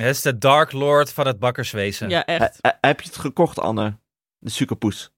Het 0.06 0.16
is 0.16 0.22
de 0.22 0.38
Dark 0.38 0.72
Lord 0.72 1.12
van 1.12 1.26
het 1.26 1.38
bakkerswezen. 1.38 2.08
Ja, 2.08 2.24
echt. 2.24 2.40
He- 2.60 2.68
he- 2.70 2.88
heb 2.88 3.00
je 3.00 3.06
het 3.08 3.16
gekocht, 3.18 3.58
Anne? 3.60 3.98
De 4.38 4.50
suikerpoes. 4.50 5.10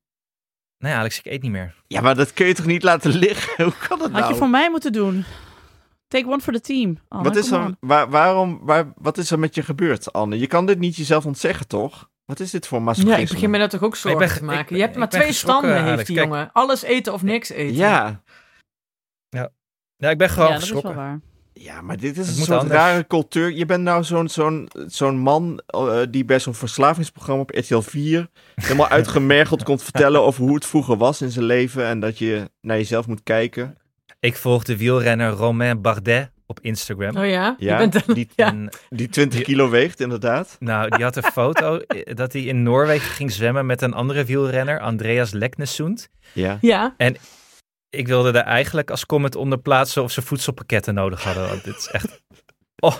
Nee, 0.79 0.92
Alex, 0.94 1.18
ik 1.18 1.27
eet 1.27 1.42
niet 1.42 1.51
meer. 1.51 1.75
Ja, 1.87 2.01
maar 2.01 2.14
dat 2.14 2.33
kun 2.33 2.47
je 2.47 2.55
toch 2.55 2.66
niet 2.66 2.83
laten 2.83 3.11
liggen? 3.12 3.64
Hoe 3.64 3.75
kan 3.88 3.99
dat 3.99 4.11
Had 4.11 4.21
nou? 4.21 4.33
je 4.33 4.38
voor 4.38 4.51
mij 4.51 4.71
moeten 4.71 4.92
doen. 4.92 5.25
Take 6.09 6.27
one 6.29 6.40
for 6.40 6.53
the 6.53 6.61
team. 6.61 6.99
Anne, 7.09 7.25
wat, 7.25 7.37
is 7.37 7.51
er, 7.51 7.75
waar, 7.81 8.11
waarom, 8.11 8.59
waar, 8.62 8.92
wat 8.97 9.18
is 9.18 9.31
er 9.31 9.38
met 9.38 9.55
je 9.55 9.62
gebeurd, 9.62 10.12
Anne? 10.12 10.38
Je 10.38 10.47
kan 10.47 10.66
dit 10.66 10.79
niet 10.79 10.97
jezelf 10.97 11.27
ontzeggen, 11.27 11.66
toch? 11.68 12.09
Wat 12.25 12.40
is 12.40 12.51
dit 12.51 12.66
voor 12.66 12.83
masochisme? 12.83 13.16
Ja, 13.16 13.23
ik 13.23 13.29
begin 13.33 13.51
me 13.51 13.59
daar 13.59 13.68
toch 13.68 13.83
ook 13.83 13.97
zorgen 13.97 14.21
ben- 14.29 14.37
te 14.37 14.44
maken. 14.44 14.61
ik- 14.71 14.71
je 14.77 14.81
hebt 14.81 14.97
maar 14.97 15.09
twee 15.09 15.33
standen, 15.33 15.85
heeft 15.85 16.07
die 16.07 16.16
Kijk. 16.16 16.29
jongen. 16.29 16.51
Alles 16.53 16.83
eten 16.83 17.12
of 17.12 17.23
niks 17.23 17.49
eten. 17.49 17.77
Ja, 17.77 18.23
Ja, 20.01 20.11
ik 20.11 20.18
ben 20.18 20.31
gewoon 20.31 20.49
ja, 20.49 20.55
dat 20.55 20.62
is 20.62 20.71
wel 20.71 20.81
geschrokken. 20.81 21.05
waar. 21.05 21.21
ja, 21.53 21.81
maar 21.83 21.97
dit 21.97 22.16
is 22.18 22.29
Het 22.29 22.38
een 22.38 22.44
soort 22.44 22.59
anders. 22.59 22.79
rare 22.81 23.07
cultuur. 23.07 23.53
Je 23.53 23.66
bent 23.66 23.83
nou 23.83 24.05
zo'n 24.05 24.29
zo'n 24.29 24.68
zo'n 24.87 25.18
man 25.18 25.61
eh, 25.66 26.01
die 26.11 26.25
bij 26.25 26.40
zo'n 26.40 26.55
verslavingsprogramma 26.55 27.42
op 27.42 27.51
RTL 27.51 27.79
4 27.81 28.29
helemaal 28.55 28.88
uitgemergeld 28.99 29.62
komt 29.62 29.83
vertellen 29.83 30.23
over 30.23 30.42
hoe 30.44 30.55
het 30.55 30.66
vroeger 30.66 30.97
was 30.97 31.23
in 31.23 31.31
zijn 31.31 31.44
leven 31.44 31.85
en 31.87 32.01
dat 32.01 32.18
je 32.18 32.51
naar 32.61 32.77
jezelf 32.77 33.07
moet 33.07 33.23
kijken. 33.23 33.77
Ik 34.20 34.37
volg 34.37 34.62
de 34.64 34.76
wielrenner 34.76 35.31
Romain 35.31 35.81
Bardet 35.83 36.31
op 36.46 36.61
Instagram. 36.61 37.16
Oh 37.16 37.26
ja? 37.28 37.54
Ja, 37.59 37.81
je 37.81 37.88
bent 37.88 38.09
een- 38.09 38.14
die, 38.14 38.28
ja. 38.37 38.46
En, 38.46 38.68
die 38.88 39.09
20 39.09 39.42
kilo 39.42 39.68
weegt, 39.70 40.00
inderdaad. 40.00 40.57
nou, 40.61 40.88
die 40.90 41.04
had 41.04 41.16
een 41.16 41.22
foto 41.40 41.81
dat 42.04 42.33
hij 42.33 42.42
in 42.42 42.62
Noorwegen 42.62 43.11
ging 43.11 43.33
zwemmen 43.33 43.66
met 43.66 43.83
een 43.83 43.92
andere 43.94 44.24
wielrenner, 44.24 44.81
Andreas 44.81 45.31
Leknesund. 45.31 46.09
Ja. 46.33 46.59
Ja. 46.61 46.94
Ik 47.90 48.07
wilde 48.07 48.28
er 48.28 48.44
eigenlijk 48.44 48.90
als 48.90 49.07
comment 49.07 49.35
onder 49.37 49.59
plaatsen 49.59 50.02
of 50.02 50.12
ze 50.12 50.22
voedselpakketten 50.22 50.94
nodig 50.94 51.22
hadden. 51.24 51.48
Want 51.48 51.64
dit 51.64 51.76
is 51.76 51.87
echt... 51.88 52.22
Oh, 52.81 52.96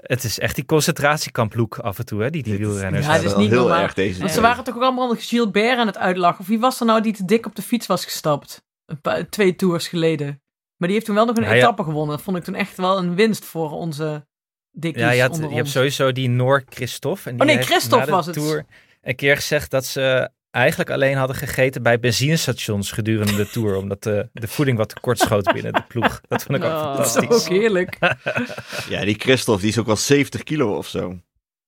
het 0.00 0.24
is 0.24 0.38
echt 0.38 0.54
die 0.54 0.64
concentratiekamploek 0.64 1.78
af 1.78 1.98
en 1.98 2.04
toe, 2.04 2.22
hè, 2.22 2.30
die 2.30 2.42
die 2.42 2.58
wielrenners 2.58 3.06
Ja, 3.06 3.14
dit 3.18 3.24
is 3.24 3.36
niet 3.36 3.50
heel 3.50 3.60
normaal. 3.60 3.82
erg 3.82 3.94
deze 3.94 4.18
Want 4.20 4.30
ze 4.30 4.40
waren 4.40 4.64
toch 4.64 4.74
ook 4.76 4.82
allemaal 4.82 5.14
Gilbert 5.18 5.78
aan 5.78 5.86
het 5.86 5.98
uitlachen. 5.98 6.40
Of 6.40 6.46
wie 6.46 6.60
was 6.60 6.80
er 6.80 6.86
nou 6.86 7.00
die 7.02 7.12
te 7.12 7.24
dik 7.24 7.46
op 7.46 7.54
de 7.56 7.62
fiets 7.62 7.86
was 7.86 8.04
gestapt? 8.04 8.62
Een 8.86 9.00
paar, 9.00 9.28
twee 9.28 9.56
tours 9.56 9.88
geleden. 9.88 10.41
Maar 10.82 10.90
die 10.90 11.00
heeft 11.00 11.06
toen 11.12 11.20
wel 11.20 11.26
nog 11.26 11.36
een 11.36 11.42
Ja, 11.42 11.52
ja. 11.52 11.56
etappe 11.56 11.82
gewonnen. 11.84 12.16
Dat 12.16 12.24
vond 12.24 12.36
ik 12.36 12.44
toen 12.44 12.54
echt 12.54 12.76
wel 12.76 12.98
een 12.98 13.14
winst 13.14 13.44
voor 13.44 13.70
onze 13.70 14.26
dikkies 14.70 15.02
Ja, 15.02 15.10
je, 15.10 15.20
had, 15.20 15.30
onder 15.30 15.50
je 15.50 15.56
hebt 15.56 15.68
sowieso 15.68 16.12
die 16.12 16.28
Noor 16.28 16.62
Christophe. 16.68 17.28
En 17.28 17.30
die 17.32 17.40
Oh 17.40 17.46
nee, 17.46 17.56
heeft 17.56 17.68
Christophe 17.68 17.98
na 17.98 18.04
de 18.04 18.10
was 18.10 18.26
het. 18.26 18.34
Tour 18.34 18.64
een 19.02 19.14
keer 19.16 19.36
gezegd 19.36 19.70
dat 19.70 19.84
ze 19.84 20.30
eigenlijk 20.50 20.90
alleen 20.90 21.16
hadden 21.16 21.36
gegeten 21.36 21.82
bij 21.82 21.98
benzinestations 21.98 22.92
gedurende 22.92 23.36
de 23.36 23.48
Tour. 23.48 23.76
Omdat 23.76 24.02
de, 24.02 24.28
de 24.32 24.48
voeding 24.48 24.78
wat 24.78 24.88
tekort 24.88 25.18
schoot 25.18 25.52
binnen 25.52 25.72
de 25.72 25.82
ploeg. 25.88 26.20
Dat 26.28 26.42
vond 26.42 26.58
ik 26.58 26.64
ook 26.64 26.70
Oh. 26.70 26.96
Dat 26.96 27.06
is 27.06 27.28
ook 27.28 27.48
heerlijk. 27.48 27.98
Ja, 28.88 29.04
die 29.04 29.16
Christophe, 29.18 29.60
die 29.60 29.70
is 29.70 29.78
ook 29.78 29.86
wel 29.86 29.96
70 29.96 30.42
kilo 30.42 30.76
of 30.76 30.86
zo. 30.88 31.18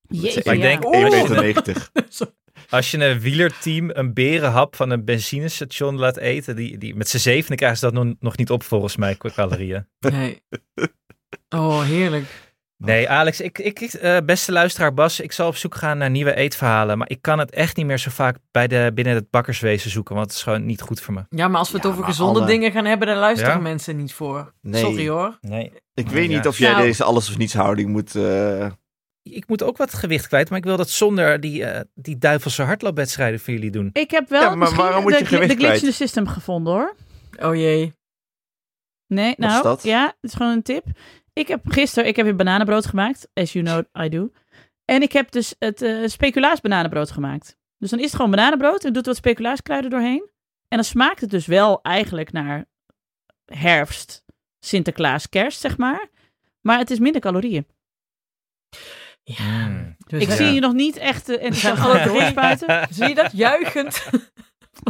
Jeetje, 0.09 0.41
ik 0.41 0.47
ja. 0.47 0.53
denk- 0.53 0.85
Oeh. 0.85 1.29
1,90 1.29 1.35
meter. 1.35 1.89
Als 2.71 2.91
je 2.91 3.05
een 3.05 3.21
wielerteam 3.21 3.91
een 3.93 4.13
berenhap 4.15 4.77
van 4.77 4.91
een 4.91 5.05
benzinestation 5.05 5.97
laat 5.99 6.17
eten, 6.17 6.57
die, 6.57 6.79
die, 6.79 6.95
met 6.95 7.09
z'n 7.09 7.19
zevenen 7.19 7.57
krijgen 7.59 7.79
ze 7.79 7.85
dat 7.91 8.05
nog, 8.05 8.15
nog 8.21 8.37
niet 8.37 8.51
op 8.51 8.63
volgens 8.63 8.97
mij 8.97 9.15
qua 9.15 9.31
calorieën. 9.31 9.87
Nee. 9.99 10.43
Oh, 11.49 11.83
heerlijk. 11.83 12.25
Nee, 12.77 13.09
Alex, 13.09 13.41
ik, 13.41 13.59
ik, 13.59 13.81
ik, 13.81 13.93
eh, 13.93 14.17
beste 14.25 14.53
luisteraar 14.53 14.95
Bas, 14.95 15.21
ik 15.21 15.33
zal 15.33 15.49
op 15.49 15.57
zoek 15.57 15.75
gaan 15.75 15.99
naar 15.99 16.11
nieuwe 16.11 16.35
eetverhalen. 16.35 16.99
Maar 16.99 17.11
ik 17.11 17.23
kan 17.23 17.39
het 17.39 17.51
echt 17.51 17.77
niet 17.77 17.87
meer 17.87 17.99
zo 17.99 18.11
vaak 18.11 18.37
bij 18.51 18.67
de, 18.67 18.91
binnen 18.95 19.15
het 19.15 19.31
bakkerswezen 19.31 19.91
zoeken, 19.91 20.15
want 20.15 20.27
het 20.27 20.37
is 20.37 20.43
gewoon 20.43 20.67
niet 20.67 20.81
goed 20.81 21.01
voor 21.01 21.15
me. 21.15 21.25
Ja, 21.29 21.49
maar 21.49 21.59
als 21.59 21.71
we 21.71 21.77
het 21.77 21.85
Ja, 21.87 21.91
over 21.93 22.05
gezonde 22.05 22.39
alle- 22.39 22.49
dingen 22.49 22.73
gaan 22.73 22.85
hebben, 22.85 23.07
daar 23.07 23.17
luisteren 23.17 23.55
Ja? 23.55 23.61
mensen 23.61 23.97
niet 23.97 24.13
voor. 24.13 24.53
Nee. 24.61 24.81
Sorry 24.81 25.09
hoor. 25.09 25.39
Nee. 25.41 25.73
Ik 25.95 26.09
weet 26.09 26.31
Ja. 26.31 26.37
niet 26.37 26.47
of 26.47 26.59
jij 26.59 26.71
Nou. 26.73 26.83
deze 26.83 27.05
alles 27.05 27.29
of 27.29 27.37
niets 27.39 27.55
houding 27.55 27.89
moet... 27.91 28.15
eh, 28.15 28.67
Ik 29.31 29.49
moet 29.49 29.63
ook 29.63 29.77
wat 29.77 29.95
gewicht 29.95 30.27
kwijt, 30.27 30.49
maar 30.49 30.59
ik 30.59 30.65
wil 30.65 30.77
dat 30.77 30.91
zonder 30.91 31.41
die, 31.41 31.65
eh, 31.65 31.81
die 31.95 32.19
duivelse 32.19 32.63
hardloopwedstrijden 32.63 33.41
voor 33.41 33.53
jullie 33.53 33.71
doen. 33.71 33.91
Ik 33.93 34.11
heb 34.11 34.29
wel 34.29 34.41
Ja, 34.41 34.49
maar 34.49 34.59
misschien 34.59 34.83
waarom 34.83 35.03
moet 35.03 35.13
je 35.13 35.19
de, 35.19 35.25
gewicht 35.25 35.51
de 35.51 35.57
glitch 35.57 35.83
in 35.83 35.89
the 35.89 35.95
system 35.95 36.27
gevonden 36.27 36.73
hoor. 36.73 36.95
Oh 37.39 37.55
jee. 37.55 37.95
Nee, 39.07 39.35
Wat 39.37 39.47
is 39.49 39.53
nou, 39.53 39.63
dat? 39.63 39.83
ja, 39.83 40.07
het 40.07 40.31
is 40.31 40.35
gewoon 40.35 40.53
een 40.53 40.63
tip. 40.63 40.85
Ik 41.33 41.49
heb 41.49 41.61
gisteren, 41.65 42.09
ik 42.09 42.17
heb 42.17 42.25
weer 42.25 42.37
bananenbrood 42.37 42.87
gemaakt. 42.87 43.29
As 43.35 43.53
you 43.53 43.65
know, 43.65 44.05
I 44.05 44.09
do. 44.09 44.31
En 44.85 45.03
ik 45.03 45.13
heb 45.13 45.31
dus 45.31 45.55
het 45.59 45.83
eh 45.83 46.07
speculaas 46.07 46.61
bananenbrood 46.61 47.11
gemaakt. 47.11 47.57
Dus 47.79 47.91
dan 47.91 47.99
is 47.99 48.05
het 48.05 48.15
gewoon 48.15 48.31
bananenbrood 48.31 48.85
en 48.85 48.93
doet 48.93 49.07
wat 49.07 49.17
speculaaskruiden 49.17 49.91
doorheen. 49.91 50.29
En 50.69 50.77
dan 50.77 50.85
smaakt 50.85 51.21
het 51.21 51.31
dus 51.31 51.47
wel 51.47 51.83
eigenlijk 51.83 52.33
naar 52.33 52.65
herfst, 53.45 54.25
Sinterklaas, 54.61 55.29
kerst, 55.29 55.61
zeg 55.61 55.77
maar. 55.79 56.09
Maar 56.61 56.79
het 56.79 56.91
is 56.91 56.99
minder 56.99 57.21
calorieën. 57.21 57.67
Ja. 59.25 59.67
Mm. 59.69 59.97
Dus 60.07 60.23
Ik 60.23 60.29
ja. 60.29 60.35
zie 60.35 60.53
je 60.53 60.61
nog 60.61 60.73
niet 60.73 60.97
echt 60.97 61.29
uh, 61.29 61.35
enthousiast 61.35 61.81
gaan 61.81 61.91
over 61.91 62.05
door. 62.13 62.23
spuiten. 62.23 62.87
Zie 62.91 63.09
je 63.09 63.15
dat? 63.15 63.31
Juichend. 63.33 64.03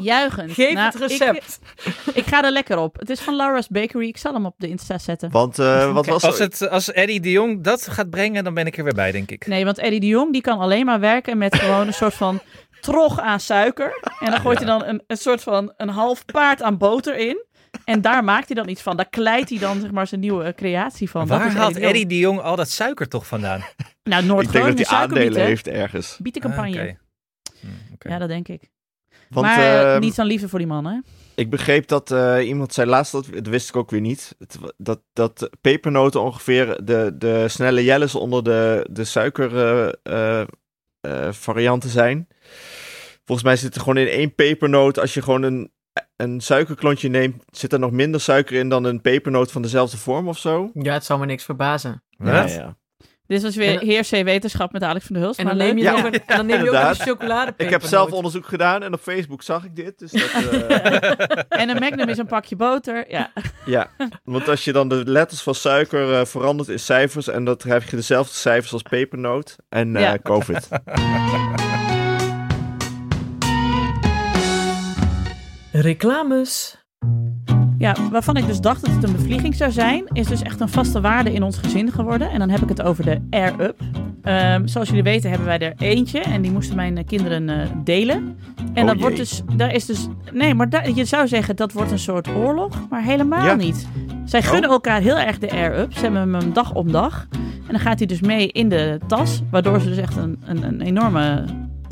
Juichend. 0.02 0.52
Geef 0.52 0.72
Nou, 0.72 0.86
het 0.86 0.94
recept. 0.94 1.58
Ik, 1.84 2.14
ik 2.20 2.26
ga 2.26 2.44
er 2.44 2.50
lekker 2.50 2.78
op. 2.78 2.98
Het 2.98 3.10
is 3.10 3.20
van 3.20 3.36
Laura's 3.36 3.68
Bakery. 3.68 4.08
Ik 4.08 4.16
zal 4.16 4.34
hem 4.34 4.46
op 4.46 4.54
de 4.58 4.68
Insta 4.68 4.98
zetten. 4.98 5.30
want 5.30 5.58
eh, 5.58 5.92
wat 5.92 6.06
was 6.06 6.22
Als, 6.24 6.38
het, 6.38 6.68
als 6.68 6.92
Eddie 6.92 7.20
de 7.20 7.30
Jong 7.30 7.64
dat 7.64 7.88
gaat 7.88 8.10
brengen, 8.10 8.44
dan 8.44 8.54
ben 8.54 8.66
ik 8.66 8.76
er 8.76 8.84
weer 8.84 8.94
bij, 8.94 9.12
denk 9.12 9.30
ik. 9.30 9.46
Nee, 9.46 9.64
want 9.64 9.78
Eddie 9.78 10.00
de 10.00 10.06
Jong 10.06 10.32
die 10.32 10.42
kan 10.42 10.58
alleen 10.58 10.84
maar 10.84 11.00
werken 11.00 11.38
met 11.38 11.56
gewoon 11.56 11.86
een 11.86 11.94
soort 11.94 12.14
van 12.14 12.40
trog 12.80 13.20
aan 13.20 13.40
suiker. 13.40 14.00
En 14.20 14.30
dan 14.30 14.40
gooit 14.40 14.58
hij 14.58 14.66
dan 14.66 14.84
een, 14.84 15.02
een 15.06 15.16
soort 15.16 15.42
van 15.42 15.72
een 15.76 15.88
half 15.88 16.24
paard 16.24 16.62
aan 16.62 16.78
boter 16.78 17.16
in. 17.16 17.44
En 17.84 18.00
daar 18.00 18.24
maakt 18.24 18.46
hij 18.46 18.56
dan 18.56 18.68
iets 18.68 18.82
van. 18.82 18.96
Daar 18.96 19.08
kleidt 19.08 19.50
hij 19.50 19.58
dan 19.58 19.80
zeg 19.80 19.90
maar 19.90 20.06
zijn 20.06 20.20
nieuwe 20.20 20.54
creatie 20.54 21.10
van. 21.10 21.26
Dat 21.26 21.38
Waar 21.38 21.46
is 21.46 21.54
haalt 21.54 21.74
de 21.74 21.80
Jong. 21.80 21.92
Eddie 21.92 22.06
de 22.06 22.18
Jong 22.18 22.40
al 22.40 22.56
dat 22.56 22.70
suiker 22.70 23.08
toch 23.08 23.26
vandaan? 23.26 23.64
Nou, 24.02 24.42
Ik 24.42 24.52
denk 24.52 24.76
dat 24.76 24.88
hij 24.88 24.98
aandelen 24.98 25.44
heeft 25.44 25.68
ergens. 25.68 26.18
Bietencampagne. 26.22 26.80
Ah, 26.80 26.84
oké. 26.84 26.96
Hm. 27.98 28.08
Ja, 28.08 28.18
dat 28.18 28.28
denk 28.28 28.48
ik. 28.48 28.70
Want 29.28 29.46
maar 29.46 29.92
ehm, 29.92 30.00
niet 30.00 30.14
zo'n 30.14 30.26
liefde 30.26 30.48
voor 30.48 30.58
die 30.58 30.68
man, 30.68 30.86
hè? 30.86 30.98
ik 31.34 31.50
begreep 31.50 31.88
dat 31.88 32.10
eh, 32.10 32.46
iemand 32.46 32.72
zei 32.74 32.88
laatst, 32.88 33.12
dat, 33.12 33.26
dat 33.32 33.46
wist 33.46 33.68
ik 33.68 33.76
ook 33.76 33.90
weer 33.90 34.00
niet, 34.00 34.36
dat, 34.76 35.02
dat 35.12 35.50
pepernoten 35.60 36.22
ongeveer 36.22 36.84
de, 36.84 37.14
de 37.18 37.48
snelle 37.48 37.84
jelles 37.84 38.14
onder 38.14 38.44
de, 38.44 38.86
de 38.90 39.04
suiker 39.04 39.56
eh, 39.56 39.92
eh, 40.02 40.46
eh, 41.00 41.32
varianten 41.32 41.90
zijn. 41.90 42.28
Volgens 43.24 43.46
mij 43.46 43.56
zit 43.56 43.74
er 43.74 43.80
gewoon 43.80 43.96
in 43.96 44.08
één 44.08 44.34
pepernoot, 44.34 44.98
als 44.98 45.14
je 45.14 45.22
gewoon 45.22 45.42
een, 45.42 45.72
een 46.16 46.40
suikerklontje 46.40 47.08
neemt, 47.08 47.44
zit 47.50 47.72
er 47.72 47.78
nog 47.78 47.90
minder 47.90 48.20
suiker 48.20 48.56
in 48.56 48.68
dan 48.68 48.84
een 48.84 49.00
pepernoot 49.00 49.52
van 49.52 49.62
dezelfde 49.62 49.96
vorm 49.96 50.28
of 50.28 50.38
zo. 50.38 50.70
Ja, 50.74 50.92
het 50.92 51.04
zou 51.04 51.20
me 51.20 51.26
niks 51.26 51.44
verbazen. 51.44 52.02
Ja, 52.08 52.44
ja. 52.46 52.76
Dit 53.26 53.42
was 53.42 53.56
weer 53.56 53.80
En- 53.80 53.86
heer 53.86 54.02
C 54.02 54.10
wetenschap 54.24 54.72
met 54.72 54.82
Alex 54.82 55.04
van 55.04 55.14
der 55.14 55.24
Hulst. 55.24 55.38
En 55.38 55.44
maar 55.46 55.56
dan 55.56 55.66
neem 55.66 55.76
je. 55.76 55.82
Ja. 55.82 55.92
ook, 55.96 56.04
een, 56.04 56.12
en 56.12 56.36
dan 56.36 56.46
neem 56.46 56.62
je 56.64 56.68
ook 56.70 56.74
een 56.76 56.94
chocoladepepernoot. 56.94 57.60
Ik 57.60 57.70
heb 57.70 57.82
zelf 57.82 58.10
onderzoek 58.12 58.46
gedaan 58.46 58.82
en 58.82 58.92
op 58.92 59.00
Facebook 59.00 59.42
zag 59.42 59.64
ik 59.64 59.76
dit. 59.76 59.98
Dus 59.98 60.10
dat, 60.10 60.30
eh, 60.30 61.10
En 61.60 61.68
een 61.68 61.78
Magnum 61.78 62.08
is 62.08 62.18
een 62.18 62.26
pakje 62.26 62.56
boter. 62.56 63.10
Ja. 63.10 63.32
ja, 63.64 63.90
want 64.24 64.48
als 64.48 64.64
je 64.64 64.72
dan 64.72 64.88
de 64.88 65.02
letters 65.06 65.42
van 65.42 65.54
suiker 65.54 66.14
eh, 66.18 66.24
verandert 66.24 66.68
in 66.68 66.78
cijfers 66.80 67.28
en 67.28 67.44
dat 67.44 67.62
heb 67.62 67.82
je 67.82 67.96
dezelfde 67.96 68.34
cijfers 68.34 68.72
als 68.72 68.82
pepernoot 68.82 69.56
en 69.68 69.96
eh, 69.96 70.02
Ja. 70.02 70.18
COVID. 70.22 70.68
Reclames. 75.80 76.84
Ja, 77.78 77.96
waarvan 78.10 78.36
ik 78.36 78.46
dus 78.46 78.60
dacht 78.60 78.84
dat 78.84 78.94
het 78.94 79.04
een 79.04 79.12
bevlieging 79.12 79.54
zou 79.54 79.70
zijn, 79.70 80.04
is 80.12 80.26
dus 80.26 80.42
echt 80.42 80.60
een 80.60 80.68
vaste 80.68 81.00
waarde 81.00 81.32
in 81.32 81.42
ons 81.42 81.58
gezin 81.58 81.92
geworden. 81.92 82.30
En 82.30 82.38
dan 82.38 82.50
heb 82.50 82.62
ik 82.62 82.68
het 82.68 82.82
over 82.82 83.04
de 83.04 83.20
Air 83.30 83.60
Up. 83.60 83.80
Ehm, 84.22 84.66
zoals 84.66 84.88
jullie 84.88 85.02
weten 85.02 85.28
hebben 85.30 85.46
wij 85.46 85.58
er 85.58 85.72
eentje 85.78 86.20
en 86.20 86.42
die 86.42 86.50
moesten 86.50 86.76
mijn 86.76 86.98
eh, 86.98 87.04
kinderen 87.06 87.48
eh, 87.48 87.68
delen. 87.84 88.38
En 88.74 88.82
Oh 88.82 88.88
dat 88.88 89.00
wordt 89.00 89.16
dus, 89.16 89.42
daar 89.56 89.74
is 89.74 89.86
dus, 89.86 90.08
nee, 90.32 90.54
maar 90.54 90.68
daar, 90.70 90.90
je 90.90 91.04
zou 91.04 91.28
zeggen 91.28 91.56
dat 91.56 91.72
wordt 91.72 91.90
een 91.90 91.98
soort 91.98 92.28
oorlog, 92.28 92.86
maar 92.90 93.02
helemaal 93.02 93.46
Ja. 93.46 93.54
niet. 93.54 93.88
Zij 94.24 94.42
gunnen 94.42 94.70
elkaar 94.70 95.00
heel 95.00 95.18
erg 95.18 95.38
de 95.38 95.50
Air 95.50 95.78
Up. 95.78 95.92
Ze 95.92 96.00
hebben 96.00 96.34
hem 96.34 96.52
dag 96.52 96.72
om 96.74 96.92
dag. 96.92 97.26
En 97.66 97.70
dan 97.70 97.80
gaat 97.80 97.98
hij 97.98 98.06
dus 98.06 98.20
mee 98.20 98.48
in 98.48 98.68
de 98.68 98.98
tas, 99.06 99.42
waardoor 99.50 99.80
ze 99.80 99.88
dus 99.88 99.96
echt 99.98 100.16
een, 100.16 100.42
een, 100.44 100.62
een 100.62 100.80
enorme 100.80 101.44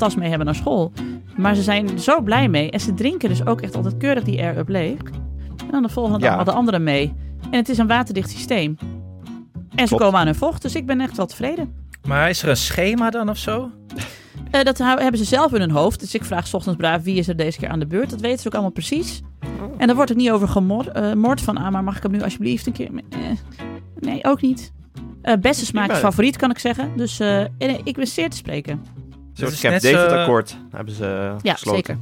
tas 0.03 0.15
mee 0.15 0.29
hebben 0.29 0.45
naar 0.45 0.55
school. 0.55 0.91
Maar 1.37 1.55
ze 1.55 1.61
zijn 1.61 1.99
zo 1.99 2.21
blij 2.21 2.47
mee. 2.49 2.71
En 2.71 2.79
ze 2.79 2.93
drinken 2.93 3.29
dus 3.29 3.45
ook 3.45 3.61
echt 3.61 3.75
altijd 3.75 3.97
keurig 3.97 4.23
die 4.23 4.41
Air 4.41 4.57
Up 4.57 4.69
leeg. 4.69 4.97
En 5.57 5.71
dan 5.71 5.81
de 5.81 5.89
volgende 5.89 6.19
dag 6.19 6.37
Ja. 6.37 6.43
de 6.43 6.51
anderen 6.51 6.83
mee. 6.83 7.13
En 7.51 7.57
het 7.57 7.69
is 7.69 7.77
een 7.77 7.87
waterdicht 7.87 8.29
systeem. 8.29 8.77
En 9.75 9.87
ze 9.87 9.95
komen 9.95 10.19
aan 10.19 10.25
hun 10.25 10.35
vocht, 10.35 10.61
dus 10.61 10.75
ik 10.75 10.85
ben 10.85 11.01
echt 11.01 11.17
wel 11.17 11.25
tevreden. 11.25 11.73
Maar 12.07 12.29
is 12.29 12.43
er 12.43 12.49
een 12.49 12.57
schema 12.57 13.09
dan 13.09 13.29
of 13.29 13.37
zo? 13.37 13.69
Eh, 14.51 14.63
dat 14.63 14.77
hebben 14.77 15.17
ze 15.17 15.23
zelf 15.25 15.53
in 15.53 15.59
hun 15.59 15.71
hoofd. 15.71 15.99
Dus 15.99 16.13
ik 16.15 16.23
vraag 16.25 16.47
's 16.47 16.53
ochtends 16.53 16.77
braaf 16.77 17.03
wie 17.03 17.15
is 17.15 17.27
er 17.27 17.35
deze 17.35 17.59
keer 17.59 17.69
aan 17.69 17.79
de 17.79 17.87
beurt. 17.87 18.09
Dat 18.09 18.21
weten 18.21 18.39
ze 18.39 18.47
ook 18.47 18.53
allemaal 18.53 18.71
precies. 18.71 19.21
En 19.77 19.87
daar 19.87 19.95
wordt 19.95 20.11
ook 20.11 20.17
niet 20.17 20.31
over 20.31 20.47
gemord 20.47 20.87
eh, 20.87 21.13
moord 21.13 21.41
van. 21.41 21.57
Ah, 21.57 21.71
maar 21.71 21.83
mag 21.83 21.97
ik 21.97 22.03
hem 22.03 22.11
nu 22.11 22.21
alsjeblieft 22.21 22.65
een 22.67 22.73
keer? 22.73 22.89
Eh, 23.09 23.19
nee, 23.99 24.23
ook 24.23 24.41
niet. 24.41 24.71
Eh 25.21 25.37
beste 25.37 25.65
smaak 25.65 25.95
favoriet, 25.95 26.37
kan 26.37 26.49
ik 26.49 26.59
zeggen. 26.59 26.91
Dus 26.97 27.19
eh, 27.19 27.41
ik 27.83 27.95
ben 27.95 28.07
zeer 28.07 28.29
te 28.29 28.37
spreken. 28.37 28.81
Soort 29.33 29.51
is 29.51 29.59
Camp 29.59 29.73
net 29.73 29.81
David 29.81 30.09
zo- 30.09 30.15
akkoord 30.17 30.57
hebben 30.71 30.93
ze 30.93 31.05
eh, 31.05 31.35
Ja, 31.41 31.53
gesloten. 31.53 31.85
zeker. 31.85 31.97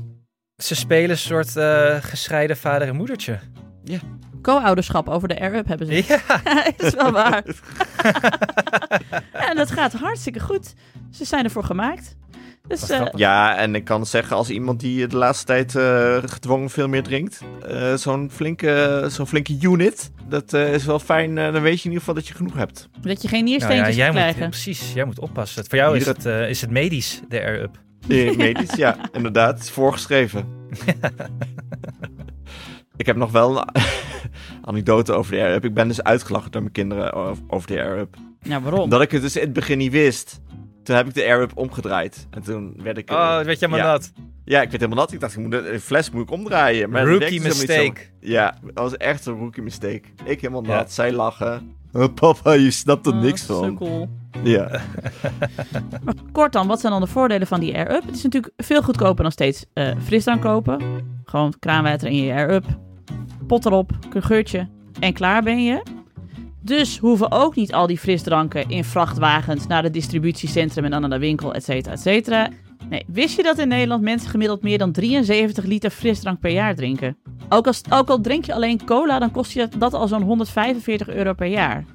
Ze 0.58 0.76
spelen 0.76 1.10
een 1.10 1.18
soort 1.18 1.56
eh 1.56 1.96
gescheiden 2.02 2.58
vader 2.58 2.88
en 2.88 2.96
moedertje. 2.96 3.40
Co-ouderschap 4.42 5.10
over 5.10 5.28
de 5.28 5.40
Air-Up 5.40 5.68
hebben 5.68 5.88
ze. 5.88 6.04
Ja. 6.08 6.20
is 6.78 6.94
wel 6.94 7.12
waar. 7.22 7.44
en 9.50 9.56
dat 9.56 9.72
gaat 9.72 9.94
hartstikke 9.94 10.40
goed. 10.40 10.74
Ze 11.12 11.26
zijn 11.26 11.44
ervoor 11.44 11.64
gemaakt. 11.64 12.16
Dus. 12.80 13.10
Ja, 13.16 13.58
en 13.58 13.76
ik 13.76 13.84
kan 13.84 14.06
zeggen, 14.06 14.36
als 14.36 14.50
iemand 14.50 14.80
die 14.80 15.08
de 15.08 15.18
laatste 15.18 15.46
tijd 15.46 15.76
eh, 15.76 16.18
gedwongen 16.26 16.70
veel 16.70 16.88
meer 16.88 17.04
drinkt, 17.04 17.42
eh, 17.68 17.94
zo'n 17.94 18.30
flinke, 18.32 19.06
zo'n 19.10 19.28
flinke 19.28 19.58
unit, 19.62 20.12
dat 20.30 20.54
eh, 20.54 20.74
is 20.74 20.86
wel 20.86 21.00
fijn. 21.00 21.36
dan 21.36 21.62
weet 21.62 21.78
je 21.82 21.90
in 21.90 21.96
ieder 21.96 22.00
geval 22.00 22.14
dat 22.14 22.28
je 22.28 22.34
genoeg 22.34 22.54
hebt. 22.54 22.90
dat 23.02 23.22
je 23.22 23.28
geen 23.28 23.44
Nou 23.44 23.50
niersteentjes 23.50 23.96
ja, 23.96 24.12
jij 24.12 24.34
moet, 24.38 24.50
precies, 24.50 24.94
jij 24.94 25.06
moet 25.06 25.20
oppassen. 25.20 25.66
Voor 25.66 25.78
jou 25.78 25.98
is 25.98 26.06
het, 26.06 26.26
is 26.26 26.62
het 26.62 26.70
medisch, 26.70 27.22
de 27.28 27.40
air-up. 27.40 27.80
Medisch, 28.38 28.76
ja, 28.76 28.98
inderdaad. 29.18 29.54
Het 29.54 29.64
is 29.64 29.70
voorgeschreven. 29.70 30.46
ik 32.98 33.06
heb 33.06 33.16
nog 33.16 33.32
wel 33.32 33.58
een 33.58 33.68
anekdote 34.70 35.14
over 35.14 35.32
de 35.32 35.40
Air-Up. 35.42 35.66
Ik 35.66 35.74
ben 35.74 35.88
dus 35.88 36.04
uitgelachen 36.04 36.52
door 36.52 36.62
mijn 36.62 36.74
kinderen 36.74 37.14
over- 37.50 37.68
de 37.68 37.82
Air-Up. 37.82 38.16
Ja, 38.42 38.62
waarom? 38.62 38.80
Omdat 38.82 39.02
ik 39.02 39.12
het 39.12 39.22
dus 39.22 39.36
in 39.36 39.42
het 39.42 39.54
begin 39.54 39.78
niet 39.78 39.92
wist. 39.92 40.42
Toen 40.84 40.96
heb 40.96 41.08
ik 41.08 41.14
de 41.14 41.24
Air-Up 41.26 41.52
omgedraaid. 41.58 42.28
En 42.30 42.42
toen 42.44 42.74
werd 42.84 42.98
ik... 42.98 43.10
eh, 43.10 43.16
Oh, 43.16 43.40
weet 43.40 43.60
je 43.60 43.68
maar 43.68 43.80
ja. 43.80 43.92
dat. 43.92 44.12
Ja, 44.46 44.62
ik 44.62 44.70
werd 44.70 44.82
helemaal 44.82 45.04
nat. 45.04 45.14
Ik 45.14 45.20
dacht, 45.20 45.34
ik 45.34 45.40
moet 45.40 45.52
de, 45.52 45.62
de 45.72 45.80
fles 45.80 46.10
moet 46.12 46.22
ik 46.24 46.32
omdraaien. 46.32 46.90
Maar 46.90 47.02
dat 47.06 47.10
Rookie 47.10 47.42
dus 47.42 47.60
helemaal 47.60 47.84
mistake. 47.86 48.10
Ja, 48.20 48.56
dat 48.64 48.74
was 48.84 48.98
echt 48.98 49.26
een 49.26 49.38
rookie 49.38 49.64
mistake. 49.64 50.02
Ik 50.24 50.42
helemaal 50.42 50.64
Ja. 50.66 50.76
nat, 50.76 50.92
zij 50.92 51.12
lachen. 51.12 51.76
Oh, 51.94 52.14
papa, 52.14 52.52
je 52.52 52.72
snapt 52.72 53.06
er 53.06 53.14
Oh, 53.14 53.22
niks 53.22 53.42
van. 53.44 53.64
sukkel. 53.64 54.10
Ja. 54.44 54.70
Maar 56.04 56.14
kort 56.32 56.54
dan, 56.54 56.68
wat 56.68 56.80
zijn 56.80 56.92
dan 56.92 57.02
de 57.02 57.08
voordelen 57.08 57.48
van 57.48 57.60
die 57.60 57.76
Air-Up? 57.76 58.06
Het 58.06 58.16
is 58.16 58.24
natuurlijk 58.24 58.54
veel 58.58 58.82
goedkoper 58.82 59.24
dan 59.24 59.32
steeds 59.32 59.66
eh 59.74 59.92
frisdrank 60.04 60.42
kopen. 60.42 60.82
Gewoon 61.26 61.54
kraanwater 61.60 62.08
in 62.08 62.16
je 62.16 62.34
Air-Up. 62.34 62.66
Pot 63.48 63.66
erop, 63.66 63.92
een 64.14 64.24
geurtje 64.24 64.68
en 65.00 65.14
klaar 65.14 65.44
ben 65.44 65.64
je. 65.64 65.82
Dus 66.64 66.98
hoeven 66.98 67.32
ook 67.32 67.56
niet 67.56 67.74
al 67.74 67.88
die 67.88 67.98
frisdranken 67.98 68.70
in 68.70 68.84
vrachtwagens 68.84 69.68
naar 69.68 69.84
het 69.84 69.94
distributiecentrum 69.94 70.86
en 70.86 70.92
dan 70.92 71.02
naar 71.02 71.10
de 71.10 71.20
winkel, 71.20 71.54
et 71.54 71.64
cetera, 71.64 71.94
et 71.94 72.00
cetera. 72.02 72.50
Nee, 72.90 73.04
wist 73.08 73.36
je 73.36 73.44
dat 73.44 73.58
in 73.60 73.68
Nederland 73.68 74.02
mensen 74.02 74.30
gemiddeld 74.30 74.62
meer 74.62 74.78
dan 74.78 74.92
73 74.92 75.64
liter 75.66 75.90
frisdrank 75.90 76.40
per 76.40 76.52
jaar 76.52 76.76
drinken? 76.76 77.18
Ook, 77.50 77.68
als, 77.68 77.82
ook 77.90 78.10
al 78.10 78.22
drink 78.22 78.46
je 78.46 78.54
alleen 78.54 78.86
cola, 78.86 79.20
dan 79.20 79.32
kost 79.32 79.52
je 79.52 79.68
dat 79.78 79.94
al 79.94 80.08
zo'n 80.08 80.22
145 80.22 81.10
euro 81.10 81.34
per 81.34 81.48
jaar. 81.48 81.86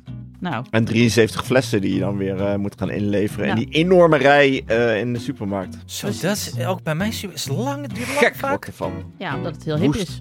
Nou, 0.40 0.64
En 0.70 0.84
73 0.84 1.44
flessen 1.44 1.80
die 1.80 1.94
je 1.94 2.00
dan 2.00 2.16
weer 2.16 2.40
eh, 2.40 2.56
moet 2.56 2.74
gaan 2.78 2.90
inleveren. 2.90 3.44
Ja. 3.46 3.50
En 3.52 3.58
die 3.58 3.68
enorme 3.68 4.16
rij 4.16 4.62
eh, 4.66 4.98
in 5.00 5.12
de 5.12 5.18
supermarkt. 5.18 5.76
Zo, 5.86 6.06
dat 6.06 6.36
is 6.36 6.66
ook 6.66 6.82
bij 6.82 6.94
mij 6.94 7.08
is 7.32 7.48
lang, 7.48 7.82
het 7.82 7.94
duurt 7.94 8.06
lang 8.08 8.18
Gek 8.18 8.34
vaak. 8.34 8.66
ervan. 8.66 8.92
Ja, 9.18 9.36
omdat 9.36 9.54
het 9.54 9.64
heel 9.64 9.76
hip 9.76 9.86
Woest. 9.94 10.08
is. 10.08 10.18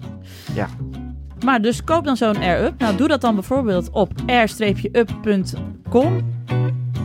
Ja. 0.54 0.68
Maar 1.44 1.62
dus 1.62 1.84
koop 1.84 2.04
dan 2.04 2.16
zo'n 2.16 2.36
Air-Up. 2.36 2.78
Nou, 2.78 2.96
doe 2.96 3.08
dat 3.08 3.20
dan 3.20 3.34
bijvoorbeeld 3.34 3.90
op 3.90 4.12
air-up.com. 4.26 5.54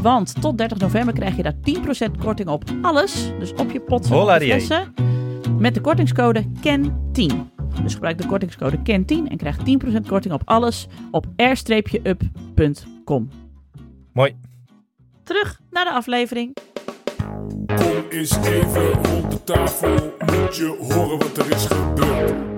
Want 0.01 0.41
tot 0.41 0.57
30 0.57 0.77
november 0.77 1.13
krijg 1.13 1.35
je 1.35 1.43
daar 1.43 1.55
10% 2.09 2.11
korting 2.19 2.49
op 2.49 2.63
alles. 2.81 3.31
Dus 3.39 3.53
op 3.53 3.71
je 3.71 3.79
pot 3.79 4.05
en 4.05 4.13
op 4.13 4.29
flessen. 4.29 4.93
Met 5.57 5.73
de 5.73 5.81
kortingscode 5.81 6.43
KEN10. 6.43 7.25
Dus 7.83 7.93
gebruik 7.93 8.17
de 8.17 8.27
kortingscode 8.27 8.77
KEN10 8.77 9.27
en 9.27 9.37
krijg 9.37 9.57
10% 9.57 9.61
korting 10.07 10.33
op 10.33 10.41
alles 10.45 10.87
op 11.11 11.25
air-up.com. 11.35 13.29
Mooi. 14.13 14.35
Terug 15.23 15.59
naar 15.69 15.83
de 15.83 15.91
aflevering. 15.91 16.57
Kom 17.65 18.03
eens 18.09 18.37
even 18.37 18.91
rond 18.91 19.31
de 19.31 19.43
tafel, 19.43 20.13
moet 20.19 20.55
je 20.55 20.77
horen 20.79 21.17
wat 21.17 21.37
er 21.37 21.51
is 21.51 21.65
gebeurd. 21.65 22.50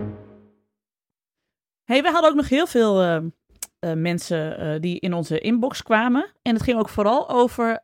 Hey, 1.83 2.01
we 2.01 2.11
hadden 2.11 2.29
ook 2.29 2.35
nog 2.35 2.49
heel 2.49 2.67
veel 2.67 3.01
eh, 3.01 3.15
eh, 3.15 3.93
mensen 3.93 4.57
eh, 4.57 4.81
die 4.81 4.99
in 4.99 5.13
onze 5.13 5.39
inbox 5.39 5.83
kwamen. 5.83 6.31
En 6.41 6.53
het 6.53 6.63
ging 6.63 6.79
ook 6.79 6.89
vooral 6.89 7.29
over 7.29 7.81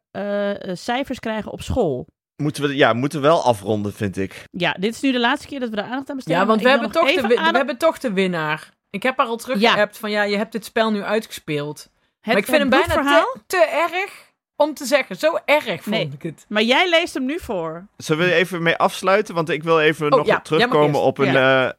cijfers 0.74 1.20
krijgen 1.20 1.52
op 1.52 1.62
school. 1.62 2.08
Moeten 2.36 2.64
we, 2.64 2.76
ja, 2.76 2.94
moeten 2.94 3.22
we 3.22 3.28
wel 3.28 3.44
afronden, 3.44 3.94
vind 3.94 4.18
ik. 4.18 4.44
Ja, 4.52 4.72
dit 4.80 4.94
is 4.94 5.02
nu 5.02 5.12
de 5.12 5.20
laatste 5.20 5.48
keer 5.48 5.60
dat 5.60 5.70
we 5.70 5.76
daar 5.76 5.86
aandacht 5.86 6.10
aan 6.10 6.16
besteden. 6.16 6.40
Ja, 6.40 6.48
want 6.48 6.62
we 6.62 6.70
hebben, 6.70 6.92
toch 6.92 7.12
de, 7.12 7.28
we 7.28 7.58
hebben 7.58 7.78
toch 7.78 8.00
de 8.00 8.14
winnaar. 8.14 8.70
Ik 8.90 9.04
heb 9.04 9.18
haar 9.18 9.28
al 9.28 9.38
teruggeappt 9.38 9.98
van 9.98 10.12
ja, 10.12 10.24
je 10.24 10.38
hebt 10.38 10.52
dit 10.52 10.66
spel 10.66 10.92
nu 10.92 11.04
uitgespeeld. 11.04 11.80
het 11.80 12.26
maar 12.26 12.38
ik 12.38 12.46
vind 12.46 12.58
hem 12.58 12.70
bijna 12.70 13.26
te 13.48 13.88
erg 13.92 14.29
om 14.60 14.74
te 14.74 14.86
zeggen. 14.86 15.16
Zo 15.16 15.38
erg 15.46 15.66
vond 15.66 15.86
Nee. 15.96 16.10
ik 16.14 16.22
het. 16.24 16.46
Maar 16.48 16.62
jij 16.64 16.90
leest 16.90 17.14
hem 17.14 17.26
nu 17.26 17.40
voor. 17.40 17.88
Zullen 17.98 18.26
we 18.26 18.34
even 18.34 18.62
mee 18.64 18.76
afsluiten? 18.76 19.36
Want 19.36 19.50
ik 19.50 19.64
wil 19.64 19.80
even 19.80 20.12
Oh, 20.12 20.18
nog 20.18 20.28
ja, 20.28 20.40
terugkomen 20.42 21.02
op 21.02 21.18
een, 21.18 21.36
eh, 21.36 21.70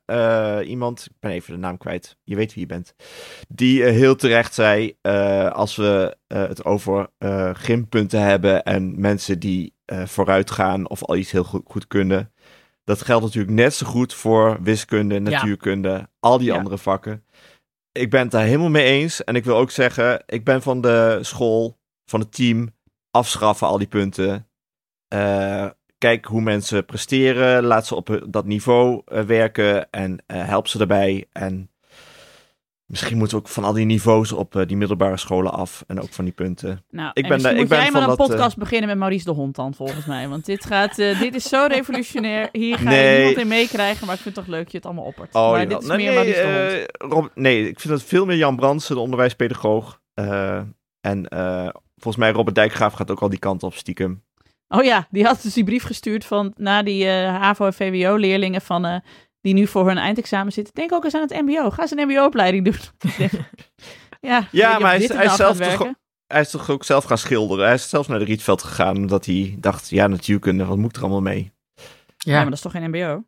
eh, 0.59 0.69
iemand. 0.69 1.05
Ik 1.11 1.17
ben 1.21 1.31
even 1.31 1.53
de 1.53 1.59
naam 1.59 1.79
kwijt. 1.79 2.17
Je 2.25 2.37
weet 2.37 2.53
wie 2.55 2.61
je 2.63 2.67
bent. 2.69 2.95
Die 3.49 3.85
eh, 3.85 3.91
heel 3.93 4.17
terecht 4.17 4.55
zei: 4.55 4.97
eh, 5.01 5.51
als 5.51 5.77
we 5.77 6.17
eh, 6.27 6.43
het 6.49 6.65
over 6.65 7.09
eh 7.19 7.51
gympunten 7.53 8.21
hebben 8.23 8.63
en 8.65 9.01
mensen 9.01 9.39
die 9.39 9.75
eh, 9.85 10.07
vooruit 10.07 10.51
gaan 10.51 10.89
of 10.89 11.05
al 11.05 11.17
iets 11.17 11.31
heel 11.31 11.45
goed, 11.45 11.63
goed 11.65 11.87
kunnen. 11.87 12.33
Dat 12.85 13.03
geldt 13.03 13.25
natuurlijk 13.25 13.55
net 13.55 13.75
zo 13.75 13.87
goed 13.87 14.15
voor 14.15 14.59
wiskunde, 14.63 15.19
natuurkunde, 15.19 16.09
al 16.21 16.39
die 16.39 16.47
Ja. 16.47 16.57
andere 16.57 16.79
vakken. 16.79 17.25
Ik 17.93 18.11
ben 18.11 18.21
het 18.21 18.31
daar 18.31 18.45
helemaal 18.45 18.69
mee 18.71 18.85
eens. 18.85 19.25
En 19.25 19.35
ik 19.37 19.45
wil 19.45 19.57
ook 19.57 19.71
zeggen: 19.71 20.23
ik 20.27 20.45
ben 20.45 20.63
van 20.63 20.81
de 20.81 21.19
school, 21.21 21.79
van 22.11 22.21
het 22.21 22.35
team. 22.35 22.71
Afschaffen 23.11 23.67
al 23.67 23.79
die 23.79 23.87
punten. 23.87 24.47
Eh, 25.09 25.67
kijk 25.99 26.25
hoe 26.25 26.41
mensen 26.41 26.85
presteren. 26.85 27.65
Laat 27.65 27.87
ze 27.87 27.95
op 27.95 28.25
dat 28.29 28.45
niveau 28.45 29.03
eh, 29.07 29.23
werken 29.23 29.91
en 29.91 30.23
eh, 30.27 30.45
help 30.45 30.69
ze 30.69 30.79
daarbij. 30.79 31.27
En 31.33 31.71
misschien 32.87 33.17
moeten 33.19 33.37
we 33.37 33.43
ook 33.43 33.49
van 33.49 33.65
al 33.65 33.73
die 33.73 33.85
niveaus 33.87 34.33
op 34.33 34.65
die 34.67 34.77
middelbare 34.77 35.17
scholen 35.17 35.53
af. 35.53 35.85
En 35.87 36.01
ook 36.01 36.09
van 36.13 36.25
die 36.25 36.35
punten. 36.35 36.85
Nou, 36.91 37.11
Ik 37.15 37.23
en 37.23 37.29
ben 37.29 37.43
daar- 37.43 37.57
ik 37.57 37.69
ben 37.69 37.79
jij 37.81 37.91
maar 37.91 38.03
een 38.03 38.09
dat, 38.09 38.17
podcast 38.29 38.57
beginnen 38.57 38.89
met 38.89 38.99
Maurice 38.99 39.25
de 39.25 39.31
Hond 39.31 39.55
dan, 39.57 39.75
volgens 39.75 40.07
mij. 40.07 40.29
Want 40.29 40.45
dit, 40.47 40.65
gaat, 40.65 40.97
dit 40.97 41.35
is 41.35 41.49
zo 41.49 41.67
revolutionair. 41.77 42.49
Hier 42.53 42.79
ga 42.79 42.91
je 42.93 43.17
niemand 43.17 43.37
in 43.39 43.49
meekrijgen, 43.49 44.07
maar 44.07 44.15
ik 44.15 44.21
vind 44.21 44.37
het 44.37 44.45
toch 44.45 44.55
leuk 44.55 44.63
dat 44.63 44.71
je 44.73 44.77
het 44.77 44.87
allemaal 44.87 45.05
oppert. 45.05 45.35
Oh, 45.35 45.51
maar 45.51 45.69
dit 45.69 45.83
is 45.83 45.89
nee, 45.89 45.97
meer 45.97 46.07
nee, 46.07 46.15
Maurice 46.15 46.43
de 46.43 46.89
Hond. 47.01 47.13
Rob- 47.13 47.35
nee, 47.35 47.69
ik 47.69 47.81
vind 47.81 47.93
dat 47.93 48.03
veel 48.03 48.27
meer 48.27 48.37
Jan 48.37 48.57
Brandsen, 48.57 48.95
de 48.95 49.01
onderwijspedagoog. 49.01 50.01
En 51.01 51.29
volgens 52.01 52.17
mij 52.17 52.31
Robert 52.33 52.55
Dijkgraaf 52.57 52.93
gaat 52.93 53.11
ook 53.11 53.21
al 53.21 53.29
die 53.29 53.39
kant 53.39 53.63
op 53.63 53.75
stiekem. 53.75 54.25
Oh 54.69 54.85
ja, 54.85 55.07
die 55.11 55.25
had 55.25 55.43
dus 55.43 55.55
die 55.55 55.65
brief 55.65 55.83
gestuurd 55.85 56.25
van 56.25 56.53
na 56.57 56.83
die 56.83 57.07
eh, 57.07 57.41
HAVO- 57.41 57.67
en 57.67 57.73
VWO-leerlingen 57.75 58.61
van... 58.61 58.85
eh, 58.85 58.97
die 59.41 59.55
nu 59.55 59.67
voor 59.67 59.87
hun 59.87 59.99
eindexamen 59.99 60.53
zitten. 60.53 60.75
Denk 60.75 60.93
ook 60.93 61.05
eens 61.05 61.15
aan 61.15 61.21
het 61.29 61.41
mbo. 61.43 61.71
Ga 61.71 61.83
eens 61.83 61.91
een 61.91 62.07
mbo-opleiding 62.09 62.65
doen. 62.65 62.75
ja, 64.21 64.47
Ja, 64.51 64.79
maar 64.79 64.91
hij 64.91 65.01
is- 65.03 65.09
hij 65.09 65.25
is 65.25 65.35
zelf 65.37 65.57
toch 65.57 65.67
werken? 65.69 65.99
Hij 66.27 66.41
is 66.41 66.51
toch 66.51 66.71
ook 66.71 66.85
zelf 66.85 67.05
gaan 67.05 67.19
schilderen. 67.19 67.65
Hij 67.65 67.75
is 67.75 67.89
zelfs 67.89 68.09
naar 68.09 68.19
de 68.19 68.25
Rietveld 68.25 68.63
gegaan 68.63 68.97
omdat 68.97 69.27
hij 69.27 69.57
dacht, 69.59 69.89
ja 69.89 70.07
natuurkunde, 70.07 70.65
wat 70.65 70.77
moet 70.77 70.91
ik 70.91 70.97
er 70.97 71.03
allemaal 71.03 71.21
mee? 71.21 71.53
Ja, 72.19 72.35
maar 72.35 72.45
dat 72.45 72.53
is 72.55 72.61
toch 72.61 72.73
geen 72.73 72.89
mbo? 72.91 73.25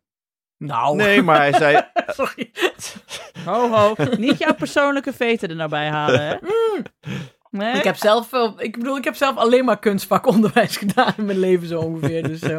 Nou, 0.58 0.96
Nee, 0.96 1.22
maar 1.22 1.36
hij 1.36 1.52
zei, 1.52 1.82
sorry. 2.16 2.50
Ho, 3.46 3.70
ho. 3.70 3.94
Niet 4.18 4.38
jouw 4.38 4.54
persoonlijke 4.54 5.12
veten 5.12 5.48
er 5.48 5.56
nou 5.56 5.68
bij 5.70 5.88
halen, 5.88 6.20
hè? 6.26 6.36
Nee? 7.52 7.74
Ik 7.76 7.84
heb 7.84 7.96
zelf, 7.96 8.32
ik 8.56 8.78
bedoel, 8.78 8.96
ik 8.96 9.04
heb 9.04 9.14
zelf 9.14 9.36
alleen 9.36 9.64
maar 9.64 9.78
kunstvakonderwijs 9.78 10.76
gedaan 10.86 11.12
in 11.16 11.24
mijn 11.24 11.38
leven 11.38 11.66
zo 11.66 11.80
ongeveer. 11.80 12.22
Dus, 12.22 12.40
eh, 12.40 12.58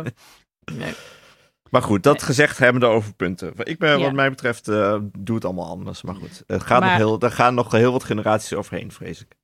nee. 0.74 0.94
Maar 1.70 1.82
goed, 1.82 2.04
dat 2.04 2.24
gezegd 2.24 2.58
hebbende 2.58 2.86
over 2.86 3.14
punten. 3.14 3.54
Ik 3.58 3.78
ben, 3.80 3.98
Ja. 3.98 4.04
wat 4.04 4.14
mij 4.14 4.30
betreft, 4.30 4.68
eh, 4.68 4.98
doe 5.18 5.36
het 5.36 5.46
allemaal 5.46 5.70
anders. 5.70 6.02
Maar 6.02 6.16
goed, 6.16 6.44
het 6.48 6.64
gaat 6.64 6.80
Maar- 6.80 6.90
nog 6.90 6.98
heel, 6.98 7.20
er 7.20 7.32
gaan 7.32 7.54
nog 7.54 7.72
heel 7.72 7.92
wat 7.92 8.04
generaties 8.04 8.54
overheen, 8.54 8.92
vrees 8.92 9.22
ik. 9.22 9.36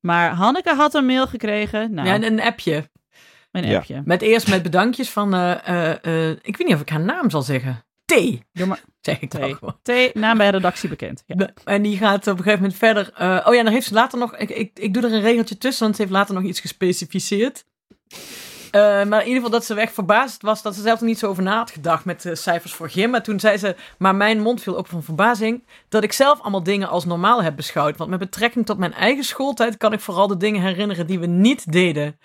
Maar 0.00 0.30
Hanneke 0.30 0.74
had 0.74 0.94
een 0.94 1.06
mail 1.06 1.26
gekregen. 1.26 1.94
Nou, 1.94 2.08
Ja, 2.08 2.14
en 2.14 2.22
een 2.22 2.40
appje. 2.40 2.90
een 3.50 3.66
Ja. 3.66 3.76
appje. 3.76 4.02
Met 4.04 4.22
eerst 4.22 4.48
met 4.48 4.62
bedankjes 4.62 5.10
van, 5.10 5.34
eh, 5.34 5.68
eh, 5.68 5.90
eh, 6.30 6.36
ik 6.42 6.56
weet 6.56 6.66
niet 6.66 6.74
of 6.76 6.80
ik 6.80 6.88
haar 6.88 7.00
naam 7.00 7.30
zal 7.30 7.42
zeggen. 7.42 7.84
T, 8.08 8.40
Doe 8.52 8.66
maar 8.66 8.80
zeg 9.00 9.20
ik 9.20 9.34
gewoon. 9.34 9.78
Naam 10.14 10.36
bij 10.38 10.50
redactie 10.50 10.88
bekend. 10.88 11.22
Ja. 11.26 11.50
En 11.64 11.82
die 11.82 11.96
gaat 11.96 12.26
op 12.26 12.38
een 12.38 12.42
gegeven 12.42 12.60
moment 12.60 12.78
verder. 12.78 13.12
eh, 13.14 13.46
oh 13.46 13.54
ja, 13.54 13.62
dan 13.62 13.72
heeft 13.72 13.86
ze 13.86 13.94
later 13.94 14.18
nog. 14.18 14.36
Ik, 14.36 14.50
ik, 14.50 14.70
ik 14.78 14.94
doe 14.94 15.02
er 15.02 15.12
een 15.12 15.20
regeltje 15.20 15.58
tussen, 15.58 15.82
want 15.84 15.96
ze 15.96 16.02
heeft 16.02 16.14
later 16.14 16.34
nog 16.34 16.44
iets 16.44 16.60
gespecificeerd. 16.60 17.64
Eh, 18.70 18.80
maar 18.80 19.20
in 19.20 19.26
ieder 19.26 19.34
geval 19.34 19.50
dat 19.50 19.64
ze 19.64 19.74
echt 19.74 19.92
verbaasd 19.92 20.42
was 20.42 20.62
dat 20.62 20.74
ze 20.74 20.82
zelf 20.82 21.00
er 21.00 21.06
niet 21.06 21.18
zo 21.18 21.26
over 21.28 21.42
na 21.42 21.56
had 21.56 21.70
gedacht 21.70 22.04
met 22.04 22.22
de 22.22 22.34
cijfers 22.34 22.72
voor 22.72 22.90
gym. 22.90 23.10
Maar 23.10 23.22
toen 23.22 23.40
zei 23.40 23.56
ze, 23.56 23.76
maar 23.98 24.14
mijn 24.14 24.40
mond 24.40 24.62
viel 24.62 24.76
open 24.76 24.90
van 24.90 25.02
verbazing, 25.02 25.66
dat 25.88 26.02
ik 26.02 26.12
zelf 26.12 26.40
allemaal 26.40 26.62
dingen 26.62 26.88
als 26.88 27.04
normaal 27.04 27.42
heb 27.42 27.56
beschouwd. 27.56 27.96
Want 27.96 28.10
met 28.10 28.18
betrekking 28.18 28.66
tot 28.66 28.78
mijn 28.78 28.94
eigen 28.94 29.24
schooltijd 29.24 29.76
kan 29.76 29.92
ik 29.92 30.00
vooral 30.00 30.26
de 30.26 30.36
dingen 30.36 30.62
herinneren 30.62 31.06
die 31.06 31.18
we 31.18 31.26
niet 31.26 31.72
deden. 31.72 32.18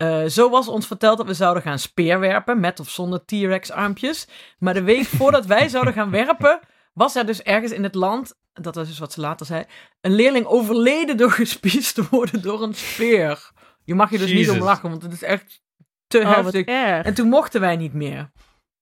Eh, 0.00 0.24
zo 0.24 0.50
was 0.50 0.68
ons 0.68 0.86
verteld 0.86 1.16
dat 1.16 1.26
we 1.26 1.34
zouden 1.34 1.62
gaan 1.62 1.78
speerwerpen, 1.78 2.60
met 2.60 2.80
of 2.80 2.90
zonder 2.90 3.24
T-Rex 3.24 3.70
armpjes. 3.70 4.28
Maar 4.58 4.74
de 4.74 4.82
week 4.82 5.04
voordat 5.06 5.46
wij 5.46 5.68
zouden 5.68 5.92
gaan 5.92 6.10
werpen, 6.10 6.60
was 6.92 7.16
er 7.16 7.26
dus 7.26 7.42
ergens 7.42 7.72
in 7.72 7.82
het 7.82 7.94
land, 7.94 8.34
dat 8.52 8.74
was 8.74 8.88
dus 8.88 8.98
wat 8.98 9.12
ze 9.12 9.20
later 9.20 9.46
zei, 9.46 9.64
een 10.00 10.12
leerling 10.14 10.46
overleden 10.46 11.16
door 11.16 11.30
gespiesd 11.42 11.94
te 11.94 12.04
worden 12.10 12.42
door 12.42 12.62
een 12.62 12.74
speer. 12.74 13.50
Je 13.84 13.94
mag 13.94 14.10
je 14.10 14.18
dus 14.18 14.32
niet 14.32 14.50
om 14.50 14.58
lachen, 14.58 14.90
want 14.90 15.02
het 15.02 15.12
is 15.12 15.22
echt 15.22 15.62
te 16.06 16.18
Oh, 16.18 16.24
wat 16.24 16.52
heftig. 16.52 16.64
erg. 16.66 17.06
En 17.06 17.14
toen 17.14 17.28
mochten 17.28 17.60
wij 17.60 17.76
niet 17.76 17.94
meer. 17.94 18.30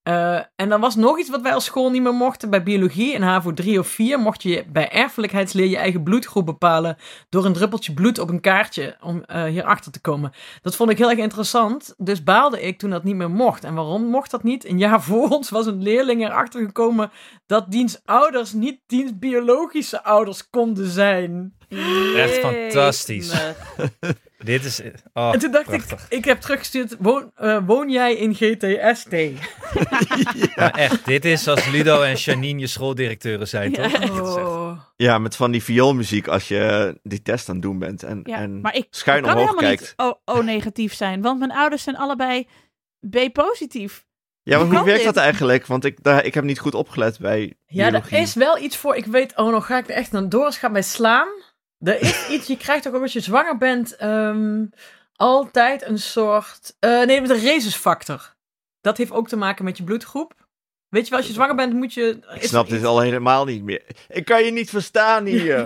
Eh, 0.09 0.41
en 0.57 0.69
dan 0.69 0.81
was 0.81 0.97
nog 0.97 1.19
iets 1.19 1.31
wat 1.31 1.41
wij 1.41 1.55
als 1.55 1.65
school 1.65 1.91
niet 1.91 2.03
meer 2.03 2.15
mochten. 2.15 2.51
Bij 2.51 2.63
biologie 2.63 3.13
in 3.13 3.23
HAVO 3.23 3.53
3 3.53 3.79
of 3.79 3.87
4 3.87 4.21
mocht 4.21 4.43
je 4.43 4.65
bij 4.69 4.91
erfelijkheidsleer 4.91 5.67
je 5.67 5.77
eigen 5.77 6.03
bloedgroep 6.03 6.47
bepalen 6.47 6.97
door 7.29 7.45
een 7.45 7.53
druppeltje 7.53 7.95
bloed 7.95 8.19
op 8.19 8.29
een 8.29 8.41
kaartje 8.41 8.97
om 9.01 9.23
eh 9.25 9.45
hierachter 9.45 9.93
te 9.93 10.01
komen. 10.01 10.33
Dat 10.63 10.77
vond 10.77 10.91
ik 10.91 10.99
heel 10.99 11.11
erg 11.11 11.19
interessant. 11.19 11.95
Dus 11.97 12.23
baalde 12.23 12.63
ik 12.63 12.79
toen 12.79 12.91
dat 12.91 13.05
niet 13.05 13.15
meer 13.15 13.31
mocht. 13.31 13.65
En 13.65 13.75
waarom 13.75 14.05
mocht 14.05 14.31
dat 14.31 14.43
niet? 14.43 14.69
Een 14.69 14.79
jaar 14.79 15.03
voor 15.09 15.29
ons 15.29 15.51
was 15.51 15.67
een 15.67 15.83
leerling 15.83 16.25
erachter 16.25 16.65
gekomen 16.65 17.11
dat 17.47 17.71
diens 17.71 18.01
ouders 18.05 18.53
niet 18.53 18.81
diens 18.87 19.19
biologische 19.19 20.05
ouders 20.05 20.51
konden 20.51 20.87
zijn. 20.87 21.58
Echt 22.17 22.39
fantastisch. 22.39 23.33
Nee. 23.33 23.53
Dit 24.39 24.65
is... 24.65 24.81
Oh, 25.13 25.31
En 25.33 25.39
toen 25.39 25.51
dacht 25.51 25.65
prachtig. 25.65 26.05
ik, 26.09 26.19
ik 26.19 26.25
heb 26.25 26.41
teruggestuurd, 26.41 26.97
woon, 26.99 27.31
eh, 27.35 27.59
woon 27.67 27.91
jij 27.91 28.15
in 28.15 28.35
GTST? 28.35 29.13
Maar 30.57 30.71
echt, 30.71 31.05
dit 31.07 31.25
is 31.25 31.49
als 31.49 31.67
Ludo 31.71 32.03
en 32.03 32.15
Janine 32.15 32.61
je 32.61 32.67
schooldirecteuren 32.67 33.49
zijn, 33.49 33.73
toch? 33.73 33.93
Echt- 33.93 34.11
Oh. 34.11 34.81
Ja, 34.97 35.19
met 35.19 35.37
van 35.37 35.51
die 35.51 35.63
vioolmuziek 35.63 36.29
als 36.29 36.49
je 36.49 36.95
die 37.03 37.23
test 37.23 37.49
aan 37.49 37.55
het 37.55 37.65
doen 37.65 37.79
bent. 37.79 38.03
En, 38.03 38.21
Ja, 38.25 38.37
en 38.37 38.61
maar 38.61 38.75
ik, 38.75 38.87
schuin 38.91 39.25
ik 39.25 39.31
omhoog 39.33 39.55
kijkt. 39.55 39.81
niet 39.81 39.95
O- 39.97 40.21
O-negatief 40.25 40.95
zijn, 40.95 41.23
want 41.23 41.39
mijn 41.39 41.53
ouders 41.53 41.83
zijn 41.83 41.97
allebei 41.97 42.47
B-positief. 43.11 44.07
Ja, 44.43 44.59
maar 44.59 44.67
Hoe 44.77 44.85
werkt 44.85 45.05
dit? 45.05 45.15
dat 45.15 45.17
eigenlijk? 45.25 45.67
Want 45.67 45.85
ik, 45.85 46.03
daar, 46.03 46.25
ik 46.25 46.35
heb 46.35 46.45
niet 46.45 46.59
goed 46.59 46.75
opgelet 46.75 47.19
bij 47.19 47.55
Ja, 47.67 47.89
biologie. 47.91 48.17
er 48.17 48.23
is 48.23 48.35
wel 48.35 48.59
iets 48.59 48.77
voor. 48.77 48.97
Ik 48.97 49.05
weet, 49.07 49.37
oh, 49.37 49.51
nog 49.51 49.67
ga 49.67 49.79
ik 49.79 49.89
er 49.89 49.95
echt 49.95 50.13
naar 50.13 50.29
door. 50.29 50.53
gaat 50.53 50.73
mij 50.73 50.83
slaan. 50.83 51.29
Er 51.79 52.01
is 52.01 52.29
iets, 52.29 52.47
je 52.47 52.57
krijgt 52.57 52.89
ook 52.89 53.03
als 53.03 53.13
je 53.13 53.21
zwanger 53.21 53.57
bent, 53.57 53.97
ehm, 53.97 54.65
altijd 55.17 55.83
een 55.87 55.99
soort. 55.99 56.77
eh, 56.79 57.03
nee, 57.03 57.21
met 57.21 57.31
de 57.31 57.39
rhesusfactor. 57.39 58.37
Dat 58.81 58.97
heeft 58.97 59.11
ook 59.13 59.29
te 59.29 59.37
maken 59.37 59.65
met 59.65 59.77
je 59.77 59.85
bloedgroep. 59.85 60.47
Weet 60.89 61.05
je 61.05 61.11
wel, 61.11 61.19
als 61.19 61.29
je 61.29 61.35
zwanger 61.35 61.55
bent, 61.55 61.73
moet 61.73 61.95
je. 61.95 62.19
Ik 62.35 62.43
snap 62.43 62.69
dit 62.69 62.85
al 62.85 63.01
helemaal 63.01 63.45
niet 63.45 63.63
meer. 63.63 63.83
Ik 64.09 64.25
kan 64.25 64.45
je 64.45 64.51
niet 64.51 64.71
verstaan 64.71 65.25
hier. 65.27 65.61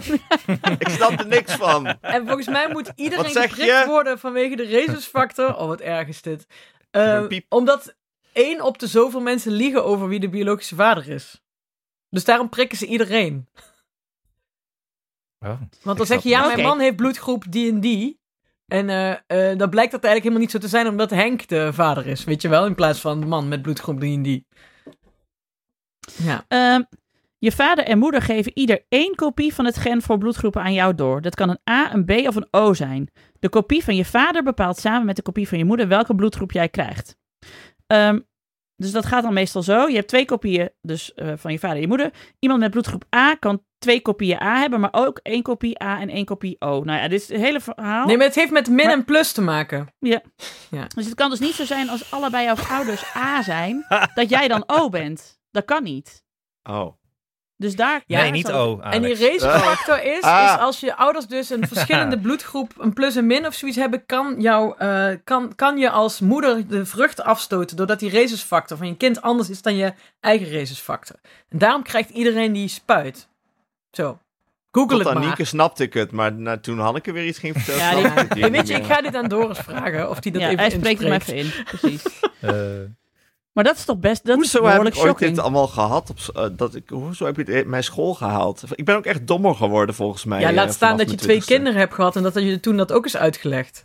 ik 0.79 0.89
snap 0.89 1.21
er 1.21 1.27
niks 1.27 1.55
van. 1.55 1.87
En 2.01 2.27
volgens 2.27 2.47
mij 2.49 2.69
moet 2.69 2.93
iedereen 2.95 3.25
geprikt 3.25 3.57
je? 3.57 3.85
worden 3.87 4.19
vanwege 4.19 4.57
de 4.57 4.63
rhesusfactor. 4.63 5.57
Oh, 5.57 5.67
wat 5.67 5.81
erg 5.81 6.09
is 6.09 6.23
dit. 6.23 6.47
Eh, 6.91 7.15
Een 7.15 7.45
omdat 7.49 7.95
één 8.33 8.61
op 8.61 8.79
de 8.79 8.87
zoveel 8.87 9.21
mensen 9.21 9.53
liegen 9.53 9.85
over 9.85 10.09
wie 10.09 10.21
de 10.21 10.29
biologische 10.29 10.75
vader 10.75 11.09
is. 11.09 11.43
Dus 12.09 12.25
daarom 12.25 12.49
prikken 12.49 12.79
ze 12.79 12.87
iedereen. 12.87 13.49
Oh. 15.43 15.61
Want 15.82 15.97
dan 15.99 16.07
zeg 16.07 16.22
je, 16.22 16.28
ja, 16.28 16.47
mijn 16.47 16.62
man 16.62 16.80
heeft 16.80 16.97
bloedgroep 16.97 17.45
die 17.49 17.72
en 17.72 17.80
die. 17.80 18.20
En 18.66 18.88
eh, 18.88 19.11
eh, 19.11 19.59
dan 19.59 19.70
blijkt 19.70 19.93
dat 19.93 20.05
eigenlijk 20.05 20.22
helemaal 20.22 20.40
niet 20.40 20.51
zo 20.51 20.59
te 20.59 20.68
zijn, 20.68 20.88
omdat 20.88 21.11
Henk 21.11 21.49
de 21.49 21.72
vader 21.72 22.07
is, 22.07 22.24
weet 22.24 22.43
je 22.43 22.49
wel? 22.49 22.66
In 22.66 22.74
plaats 22.74 23.01
van 23.01 23.20
de 23.20 23.26
man 23.26 23.49
met 23.49 23.62
bloedgroep 23.62 24.01
die 24.01 24.16
en 24.16 24.22
die. 24.22 24.47
Ja. 26.16 26.45
Ehm, 26.49 26.82
je 27.38 27.53
vader 27.53 27.84
en 27.84 27.99
moeder 27.99 28.22
geven 28.22 28.59
ieder 28.59 28.84
één 28.88 29.14
kopie 29.14 29.55
van 29.55 29.64
het 29.64 29.76
gen 29.76 30.03
voor 30.03 30.18
bloedgroepen 30.18 30.62
aan 30.62 30.72
jou 30.72 30.95
door. 30.95 31.20
Dat 31.20 31.34
kan 31.34 31.49
een 31.49 31.70
A, 31.70 31.95
een 31.95 32.05
B 32.05 32.11
of 32.11 32.36
een 32.36 32.49
O 32.51 32.74
zijn. 32.74 33.11
De 33.38 33.49
kopie 33.49 33.84
van 33.84 33.97
je 33.97 34.05
vader 34.05 34.43
bepaalt 34.43 34.78
samen 34.78 35.07
met 35.07 35.16
de 35.16 35.22
kopie 35.22 35.49
van 35.49 35.59
je 35.59 35.64
moeder 35.64 35.88
welke 35.88 36.14
bloedgroep 36.14 36.53
jij 36.53 36.68
krijgt. 36.68 37.16
Ehm, 37.86 38.20
dus 38.83 38.93
dat 38.93 39.07
gaat 39.07 39.22
dan 39.22 39.33
meestal 39.33 39.62
zo. 39.62 39.89
Je 39.89 39.95
hebt 39.95 40.09
twee 40.09 40.24
kopieën 40.24 40.70
dus, 40.80 41.14
eh, 41.14 41.33
van 41.37 41.53
je 41.53 41.59
vader 41.59 41.76
en 41.76 41.83
je 41.83 41.89
moeder. 41.89 42.11
Iemand 42.39 42.61
met 42.61 42.70
bloedgroep 42.70 43.05
A 43.16 43.35
kan 43.35 43.62
twee 43.78 44.01
kopieën 44.03 44.43
A 44.43 44.59
hebben, 44.59 44.80
maar 44.80 44.93
ook 44.93 45.18
één 45.22 45.43
kopie 45.43 45.83
A 45.83 46.01
en 46.01 46.09
één 46.09 46.24
kopie 46.24 46.57
O. 46.61 46.83
Nou 46.85 46.99
ja, 46.99 47.09
dit 47.09 47.20
is 47.20 47.28
het 47.28 47.41
hele 47.41 47.61
verhaal. 47.61 48.07
Nee, 48.07 48.16
maar 48.16 48.26
het 48.26 48.35
heeft 48.35 48.51
met 48.51 48.66
min 48.68 48.76
Maar- 48.76 48.95
en 48.95 49.05
plus 49.05 49.33
te 49.33 49.41
maken. 49.43 49.95
Dus 50.95 51.05
het 51.05 51.14
kan 51.14 51.30
dus 51.30 51.39
niet 51.39 51.55
zo 51.55 51.64
zijn 51.64 51.89
als 51.89 52.11
allebei 52.11 52.45
jouw 52.45 52.57
ouders 52.70 53.05
A 53.16 53.43
zijn, 53.43 53.87
dat 54.14 54.28
jij 54.28 54.49
dan 54.49 54.64
O 54.66 54.89
bent. 54.89 55.41
Dat 55.51 55.64
kan 55.64 55.83
niet. 55.83 56.22
Oh. 56.62 57.01
Dus 57.63 57.77
daar... 57.77 58.03
Ja, 58.07 58.21
nee, 58.21 58.31
niet 58.31 58.53
O, 58.53 58.81
En 58.81 59.03
die 59.03 59.15
racefactor 59.17 60.03
is, 60.17 60.21
Ah. 60.21 60.45
is 60.55 60.61
als 60.61 60.81
je 60.81 60.97
ouders 60.97 61.27
dus 61.27 61.51
een 61.51 61.67
verschillende 61.73 62.19
bloedgroep, 62.19 62.73
een 62.79 62.93
plus 62.93 63.17
en 63.17 63.27
min 63.27 63.47
of 63.47 63.55
zoiets 63.55 63.77
hebben, 63.79 64.07
kan, 64.07 64.35
jou, 64.39 64.75
eh, 64.79 65.09
kan, 65.25 65.55
kan 65.55 65.79
je 65.79 65.91
als 65.91 66.21
moeder 66.21 66.67
de 66.69 66.87
vrucht 66.87 67.23
afstoten 67.23 67.77
doordat 67.77 67.99
die 67.99 68.11
racesfactor 68.11 68.77
van 68.77 68.87
je 68.87 68.97
kind 68.97 69.23
anders 69.23 69.51
is 69.51 69.63
dan 69.63 69.77
je 69.77 69.93
eigen 70.21 70.53
racesfactor. 70.59 71.17
En 71.49 71.59
daarom 71.59 71.83
krijgt 71.83 72.11
iedereen 72.11 72.53
die 72.53 72.69
spuit. 72.69 73.29
Zo. 73.91 74.19
Google 74.71 74.97
Tot 74.97 75.05
het 75.07 75.15
maar. 75.15 75.25
Nienke 75.25 75.45
snapte 75.45 75.83
ik 75.83 75.95
het, 75.95 76.11
maar 76.13 76.33
nou, 76.33 76.61
toen 76.61 76.79
Hanneke 76.79 77.13
weer 77.13 77.27
iets 77.27 77.39
ging 77.39 77.55
vertellen... 77.63 78.03
Ja, 78.03 78.15
die- 78.15 78.23
ik 78.25 78.35
Ja, 78.35 78.51
weet 78.51 78.69
je, 78.69 78.75
ik 78.75 78.85
ga 78.85 79.01
dit 79.01 79.15
aan 79.15 79.29
Doris 79.29 79.59
vragen 79.59 80.11
of 80.11 80.21
die 80.21 80.33
dat 80.33 80.41
ja, 80.43 80.47
even 80.49 80.61
hij 80.61 80.71
spreekt 80.71 81.01
hem 81.03 81.13
even 81.13 81.35
in. 81.37 81.51
Precies. 81.65 82.03
Eh, 82.41 82.51
Maar 83.53 83.65
dat 83.65 83.77
is 83.77 83.85
toch 83.85 83.99
best... 83.99 84.25
Dat 84.25 84.29
is 84.37 84.43
Hoezo 84.43 84.59
heb 84.59 84.67
behoorlijk 84.67 84.95
ik 84.97 85.01
ooit 85.03 85.11
shocking. 85.11 85.31
dit 85.35 85.41
allemaal 85.45 85.67
gehad? 85.67 86.11
Op, 86.11 86.19
eh, 86.37 86.45
dat 86.57 86.75
ik, 86.75 86.89
hoezo 86.89 87.25
heb 87.25 87.37
je 87.37 87.43
het 87.43 87.51
in 87.65 87.71
mijn 87.71 87.85
school 87.85 88.15
gehaald? 88.15 88.63
Ik 88.75 88.85
ben 88.85 88.97
ook 88.97 89.05
echt 89.05 89.27
dommer 89.27 89.55
geworden 89.55 89.95
volgens 89.95 90.25
mij. 90.25 90.41
Ja, 90.41 90.49
eh, 90.49 90.55
laat 90.55 90.73
staan 90.75 90.91
vanaf 90.91 91.03
dat 91.07 91.11
je 91.11 91.17
twee 91.17 91.37
20ste. 91.41 91.45
kinderen 91.47 91.79
hebt 91.79 91.95
gehad 91.95 92.17
en 92.17 92.23
dat 92.23 92.35
je 92.35 92.61
toen 92.61 92.77
dat 92.77 92.93
ook 92.93 93.05
eens 93.05 93.17
uitgelegd. 93.17 93.85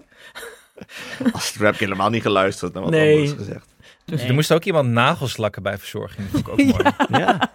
Als, 1.34 1.52
toen 1.52 1.66
heb 1.66 1.74
ik 1.74 1.80
helemaal 1.80 2.10
niet 2.10 2.22
geluisterd 2.22 2.74
naar 2.74 2.84
wat 2.84 2.92
Nee. 2.92 3.16
anders 3.20 3.38
gezegd. 3.38 3.66
dus 4.06 4.20
Nee. 4.20 4.28
Er 4.28 4.34
moest 4.34 4.52
ook 4.52 4.64
iemand 4.64 4.90
nagels 4.90 5.38
lakken 5.38 5.64
bij 5.64 5.78
verzorging. 5.78 6.32
Dat 6.32 6.42
vond 6.42 6.48
ik 6.48 6.52
ook 6.52 6.58
mooi. 7.10 7.22
Ja. 7.22 7.40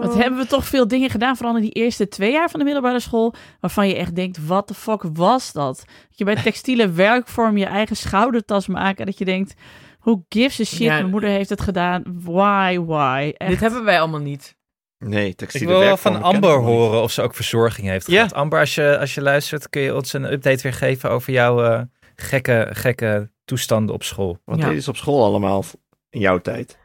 Wat 0.00 0.14
hebben 0.14 0.38
we 0.40 0.46
toch 0.46 0.64
veel 0.64 0.88
dingen 0.88 1.10
gedaan, 1.10 1.36
vooral 1.36 1.56
in 1.56 1.62
die 1.62 1.70
eerste 1.72 2.08
twee 2.08 2.32
jaar 2.32 2.50
van 2.50 2.58
de 2.58 2.64
middelbare 2.64 3.00
school, 3.00 3.34
waarvan 3.60 3.88
je 3.88 3.96
echt 3.96 4.14
denkt, 4.16 4.46
wat 4.46 4.68
de 4.68 4.74
fuck 4.74 5.02
was 5.12 5.52
dat? 5.52 5.76
Dat 5.86 6.18
je 6.18 6.24
bij 6.24 6.34
textiele 6.42 6.90
werkvorm 6.90 7.56
je 7.56 7.66
eigen 7.66 7.96
schoudertas 7.96 8.66
maken, 8.66 9.06
dat 9.06 9.18
je 9.18 9.24
denkt, 9.24 9.54
who 10.00 10.24
gives 10.28 10.60
a 10.60 10.64
shit, 10.64 10.78
Ja. 10.78 10.92
mijn 10.94 11.10
moeder 11.10 11.30
heeft 11.30 11.48
het 11.50 11.60
gedaan, 11.60 12.02
why, 12.24 12.78
why? 12.86 13.32
Echt. 13.36 13.50
Dit 13.50 13.60
hebben 13.60 13.84
wij 13.84 14.00
allemaal 14.00 14.20
niet. 14.20 14.56
Nee, 14.98 15.28
Ik 15.28 15.36
textiele 15.36 15.66
wil 15.72 15.78
wel 15.80 15.96
van 15.96 16.16
ik 16.16 16.22
Amber 16.22 16.58
horen 16.58 17.02
of 17.02 17.10
ze 17.12 17.22
ook 17.22 17.34
verzorging 17.34 17.88
heeft 17.88 18.06
Ja. 18.06 18.14
gehad. 18.16 18.34
Amber, 18.34 18.58
als 18.60 18.74
je, 18.74 18.98
als 18.98 19.14
je 19.14 19.22
luistert, 19.22 19.70
kun 19.70 19.82
je 19.82 19.94
ons 19.94 20.12
een 20.12 20.32
update 20.32 20.62
weer 20.62 20.72
geven 20.72 21.10
over 21.10 21.32
jouw 21.32 21.62
eh, 21.64 21.80
gekke, 22.16 22.68
gekke 22.72 23.30
toestanden 23.44 23.94
op 23.94 24.02
school. 24.02 24.38
Wat 24.44 24.58
Ja. 24.58 24.68
deed 24.68 24.84
je 24.84 24.90
op 24.90 24.96
school 24.96 25.24
allemaal 25.24 25.64
in 26.10 26.20
jouw 26.20 26.38
tijd? 26.40 26.78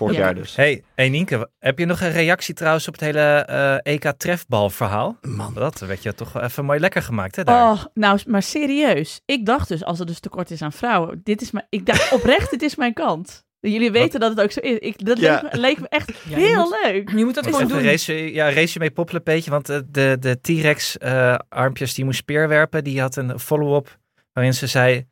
Vorig 0.00 0.16
Ja. 0.16 0.20
jaar 0.24 0.34
dus. 0.34 0.56
Hey, 0.56 0.82
hey 0.94 1.08
Nienke, 1.08 1.50
heb 1.58 1.78
je 1.78 1.86
nog 1.86 2.00
een 2.00 2.10
reactie 2.12 2.54
trouwens 2.54 2.88
op 2.88 2.92
het 2.94 3.02
hele 3.02 3.20
eh, 3.20 3.92
EK-trefbal 3.92 4.70
verhaal? 4.70 5.18
Man. 5.22 5.54
Dat 5.54 5.78
werd 5.78 6.02
je 6.02 6.14
toch 6.14 6.32
wel 6.32 6.42
even 6.42 6.64
mooi 6.64 6.80
lekker 6.80 7.02
gemaakt, 7.02 7.36
hè? 7.36 7.44
Daar. 7.44 7.72
Oh, 7.72 7.84
nou, 7.94 8.20
maar 8.26 8.42
serieus. 8.42 9.20
Ik 9.24 9.46
dacht 9.46 9.68
dus, 9.68 9.84
als 9.84 10.00
er 10.00 10.06
dus 10.06 10.20
tekort 10.20 10.50
is 10.50 10.62
aan 10.62 10.72
vrouwen, 10.72 11.20
dit 11.24 11.42
is 11.42 11.50
mijn, 11.50 11.66
ik 11.68 11.86
dacht 11.86 12.12
oprecht, 12.12 12.50
dit 12.50 12.62
is 12.62 12.76
mijn 12.76 12.92
kant. 12.92 13.44
Jullie 13.60 13.90
weten 13.90 14.20
dat 14.20 14.30
het 14.30 14.40
ook 14.40 14.50
zo 14.50 14.60
is. 14.60 14.78
Ik, 14.78 15.04
dat 15.06 15.18
Ja. 15.18 15.40
leek, 15.42 15.52
me, 15.52 15.58
leek 15.60 15.80
me 15.80 15.88
echt 15.88 16.12
Ja, 16.28 16.36
heel 16.36 16.62
moet- 16.64 16.78
leuk. 16.84 17.10
Je 17.10 17.24
moet 17.24 17.34
dat 17.34 17.46
gewoon 17.46 17.68
doen. 17.68 17.80
resu- 17.80 18.12
ja, 18.34 18.48
resume 18.48 18.90
poppelepeetje, 18.90 19.50
want 19.50 19.68
eh, 19.68 19.78
de, 19.88 20.16
de 20.20 20.38
T-Rex 20.40 20.98
eh, 20.98 21.38
armpjes 21.48 21.94
die 21.94 22.04
moest 22.04 22.18
speerwerpen, 22.18 22.84
die 22.84 23.00
had 23.00 23.16
een 23.16 23.38
follow-up 23.38 23.98
waarin 24.32 24.54
ze 24.54 24.66
zei 24.66 25.06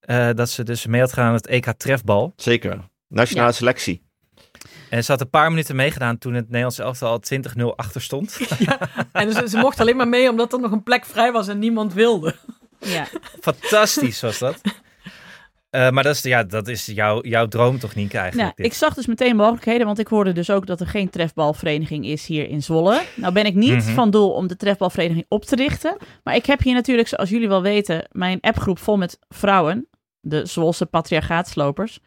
eh, 0.00 0.28
dat 0.34 0.50
ze 0.50 0.62
dus 0.62 0.86
mee 0.86 1.00
had 1.00 1.10
gedaan 1.12 1.26
aan 1.28 1.34
het 1.34 1.46
EK-trefbal. 1.46 2.32
Zeker. 2.36 2.78
Nationale 3.08 3.48
Ja. 3.48 3.54
selectie. 3.54 4.03
En 4.94 5.04
ze 5.04 5.10
had 5.10 5.20
een 5.20 5.30
paar 5.30 5.50
minuten 5.50 5.76
meegedaan 5.76 6.18
toen 6.18 6.34
het 6.34 6.44
Nederlands 6.44 6.78
elftal 6.78 7.10
al 7.10 7.22
20-0 7.72 7.76
achter 7.76 8.00
stond. 8.02 8.38
En 9.12 9.32
ze, 9.32 9.48
ze 9.48 9.56
mocht 9.58 9.80
alleen 9.80 9.96
maar 9.96 10.08
mee 10.08 10.30
omdat 10.30 10.52
er 10.52 10.60
nog 10.60 10.70
een 10.72 10.82
plek 10.82 11.04
vrij 11.04 11.32
was 11.32 11.48
en 11.48 11.58
niemand 11.58 11.92
wilde. 11.94 12.34
Ja. 12.78 13.06
Fantastisch 13.40 14.20
was 14.20 14.38
dat. 14.38 14.60
Eh, 15.70 15.90
maar 15.90 16.02
dat 16.02 16.14
is, 16.14 16.22
ja, 16.22 16.44
dat 16.44 16.68
is 16.68 16.86
jouw, 16.86 17.22
jouw 17.22 17.46
droom 17.48 17.78
toch, 17.78 17.94
Nienke, 17.94 18.18
eigenlijk? 18.18 18.56
Nou, 18.58 18.68
ik 18.68 18.74
zag 18.74 18.94
dus 18.94 19.06
meteen 19.06 19.36
mogelijkheden, 19.36 19.86
want 19.86 19.98
ik 19.98 20.06
hoorde 20.06 20.32
dus 20.32 20.50
ook 20.50 20.66
dat 20.66 20.80
er 20.80 20.86
geen 20.86 21.10
trefbalvereniging 21.10 22.06
is 22.06 22.26
hier 22.26 22.48
in 22.48 22.62
Zwolle. 22.62 23.02
Nou 23.16 23.32
ben 23.32 23.46
ik 23.46 23.54
niet 23.54 23.84
Mhm. 23.84 23.94
van 23.94 24.10
doel 24.10 24.30
om 24.32 24.46
de 24.46 24.56
trefbalvereniging 24.56 25.26
op 25.28 25.44
te 25.44 25.56
richten, 25.56 25.96
maar 26.24 26.34
ik 26.34 26.46
heb 26.46 26.60
hier 26.62 26.74
natuurlijk, 26.74 27.08
zoals 27.08 27.30
jullie 27.30 27.48
wel 27.48 27.62
weten, 27.62 28.08
mijn 28.12 28.38
appgroep 28.40 28.78
vol 28.78 28.96
met 28.96 29.18
vrouwen, 29.28 29.88
de 30.24 30.46
Zwolse 30.46 30.86
patriarchaatslopers, 30.86 31.98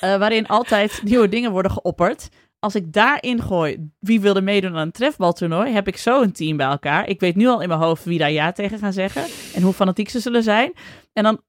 eh, 0.00 0.16
waarin 0.16 0.46
altijd 0.46 1.00
nieuwe 1.04 1.28
dingen 1.28 1.50
worden 1.50 1.70
geopperd. 1.70 2.28
Als 2.58 2.74
ik 2.74 2.92
daarin 2.92 3.42
gooi 3.42 3.90
wie 3.98 4.20
wil 4.20 4.36
er 4.36 4.42
meedoen 4.42 4.70
aan 4.70 4.76
een 4.76 4.92
trefbaltoernooi, 4.92 5.72
heb 5.72 5.88
ik 5.88 5.96
zo 5.96 6.22
een 6.22 6.32
team 6.32 6.56
bij 6.56 6.66
elkaar. 6.66 7.08
Ik 7.08 7.20
weet 7.20 7.36
nu 7.36 7.46
al 7.46 7.60
in 7.60 7.68
mijn 7.68 7.80
hoofd 7.80 8.04
wie 8.04 8.18
daar 8.18 8.30
ja 8.30 8.52
tegen 8.52 8.78
gaan 8.78 8.92
zeggen 8.92 9.24
en 9.54 9.62
hoe 9.62 9.72
fanatiek 9.72 10.08
ze 10.08 10.20
zullen 10.20 10.42
zijn. 10.42 10.72
En 11.12 11.22
dan, 11.22 11.40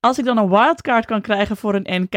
als 0.00 0.18
ik 0.18 0.24
dan 0.24 0.38
een 0.38 0.48
wildcard 0.48 1.06
kan 1.06 1.20
krijgen 1.20 1.56
voor 1.56 1.74
een 1.74 2.02
NK, 2.02 2.12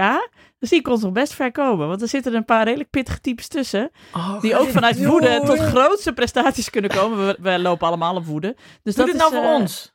dan 0.59 0.69
zie 0.69 0.79
ik 0.79 0.87
ons 0.87 1.01
nog 1.01 1.11
best 1.11 1.33
ver 1.33 1.51
komen. 1.51 1.87
Want 1.87 2.01
er 2.01 2.07
zitten 2.07 2.33
een 2.33 2.45
paar 2.45 2.63
redelijk 2.63 2.89
pittige 2.89 3.21
types 3.21 3.47
tussen. 3.47 3.91
Oh, 4.13 4.41
Die 4.41 4.57
ook 4.57 4.69
vanuit 4.69 5.05
woede 5.05 5.41
tot 5.45 5.59
grootste 5.59 6.13
prestaties 6.13 6.69
kunnen 6.69 6.91
komen. 6.91 7.25
We, 7.25 7.37
we 7.39 7.59
lopen 7.59 7.87
allemaal 7.87 8.15
op 8.15 8.25
woede. 8.25 8.55
Dus 8.83 8.95
Doe 8.95 9.05
dat 9.05 9.13
dit 9.13 9.15
nou 9.15 9.33
is, 9.33 9.39
voor 9.39 9.49
eh, 9.49 9.59
ons. 9.61 9.94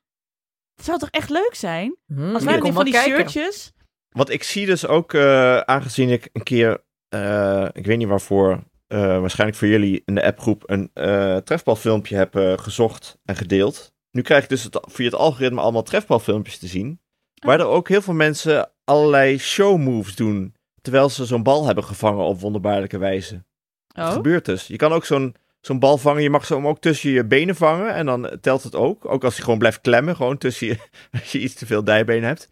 Het 0.80 0.88
zou 0.88 0.98
toch 0.98 1.10
echt 1.10 1.30
leuk 1.30 1.54
zijn? 1.54 1.96
Hm, 2.06 2.34
Als 2.34 2.44
wij 2.44 2.60
dan 2.60 2.72
van 2.72 2.84
die 2.84 2.92
kijken. 2.92 3.12
shirtjes... 3.30 3.72
Want 4.10 4.30
ik 4.30 4.42
zie 4.42 4.66
dus 4.66 4.86
ook, 4.86 5.14
eh, 5.14 5.58
aangezien 5.58 6.08
ik 6.08 6.28
een 6.32 6.42
keer, 6.42 6.84
eh, 7.08 7.66
ik 7.72 7.86
weet 7.86 7.98
niet 7.98 8.08
waarvoor, 8.08 8.62
eh, 8.86 8.98
waarschijnlijk 9.20 9.58
voor 9.58 9.68
jullie 9.68 10.02
in 10.04 10.14
de 10.14 10.24
appgroep 10.24 10.62
een 10.66 10.90
eh, 10.94 11.36
trefbalfilmpje 11.36 12.16
heb 12.16 12.34
gezocht 12.60 13.18
en 13.24 13.36
gedeeld. 13.36 13.92
Nu 14.10 14.22
krijg 14.22 14.42
ik 14.42 14.48
dus 14.48 14.62
het, 14.64 14.78
via 14.88 15.04
het 15.04 15.14
algoritme 15.14 15.60
allemaal 15.60 15.82
trefbalfilmpjes 15.82 16.58
te 16.58 16.66
zien. 16.66 17.00
Waar 17.44 17.60
er 17.60 17.66
ook 17.66 17.88
heel 17.88 18.02
veel 18.02 18.14
mensen 18.14 18.70
allerlei 18.84 19.38
showmoves 19.38 20.16
doen. 20.16 20.54
Terwijl 20.82 21.08
ze 21.08 21.24
zo'n 21.24 21.42
bal 21.42 21.66
hebben 21.66 21.84
gevangen 21.84 22.24
op 22.24 22.40
wonderbaarlijke 22.40 22.98
wijze. 22.98 23.44
Dat 23.86 24.06
Oh, 24.08 24.12
gebeurt 24.12 24.44
dus. 24.44 24.66
Je 24.66 24.76
kan 24.76 24.92
ook 24.92 25.04
zo'n 25.04 25.34
zo'n 25.61 25.78
bal 25.78 25.98
vangen. 25.98 26.22
Je 26.22 26.30
mag 26.30 26.46
ze 26.46 26.54
hem 26.54 26.66
ook 26.66 26.80
tussen 26.80 27.11
je 27.11 27.24
benen 27.24 27.54
vangen. 27.56 27.94
En 27.94 28.06
dan 28.06 28.38
telt 28.40 28.62
het 28.62 28.74
ook. 28.74 29.04
Ook 29.08 29.24
als 29.24 29.34
hij 29.34 29.44
gewoon 29.44 29.58
blijft 29.58 29.80
klemmen. 29.80 30.16
Gewoon 30.16 30.38
tussen 30.38 30.66
je. 30.66 30.76
Als 31.20 31.32
je 31.32 31.40
iets 31.40 31.54
te 31.54 31.66
veel 31.66 31.84
dijbeen 31.84 32.22
hebt. 32.24 32.48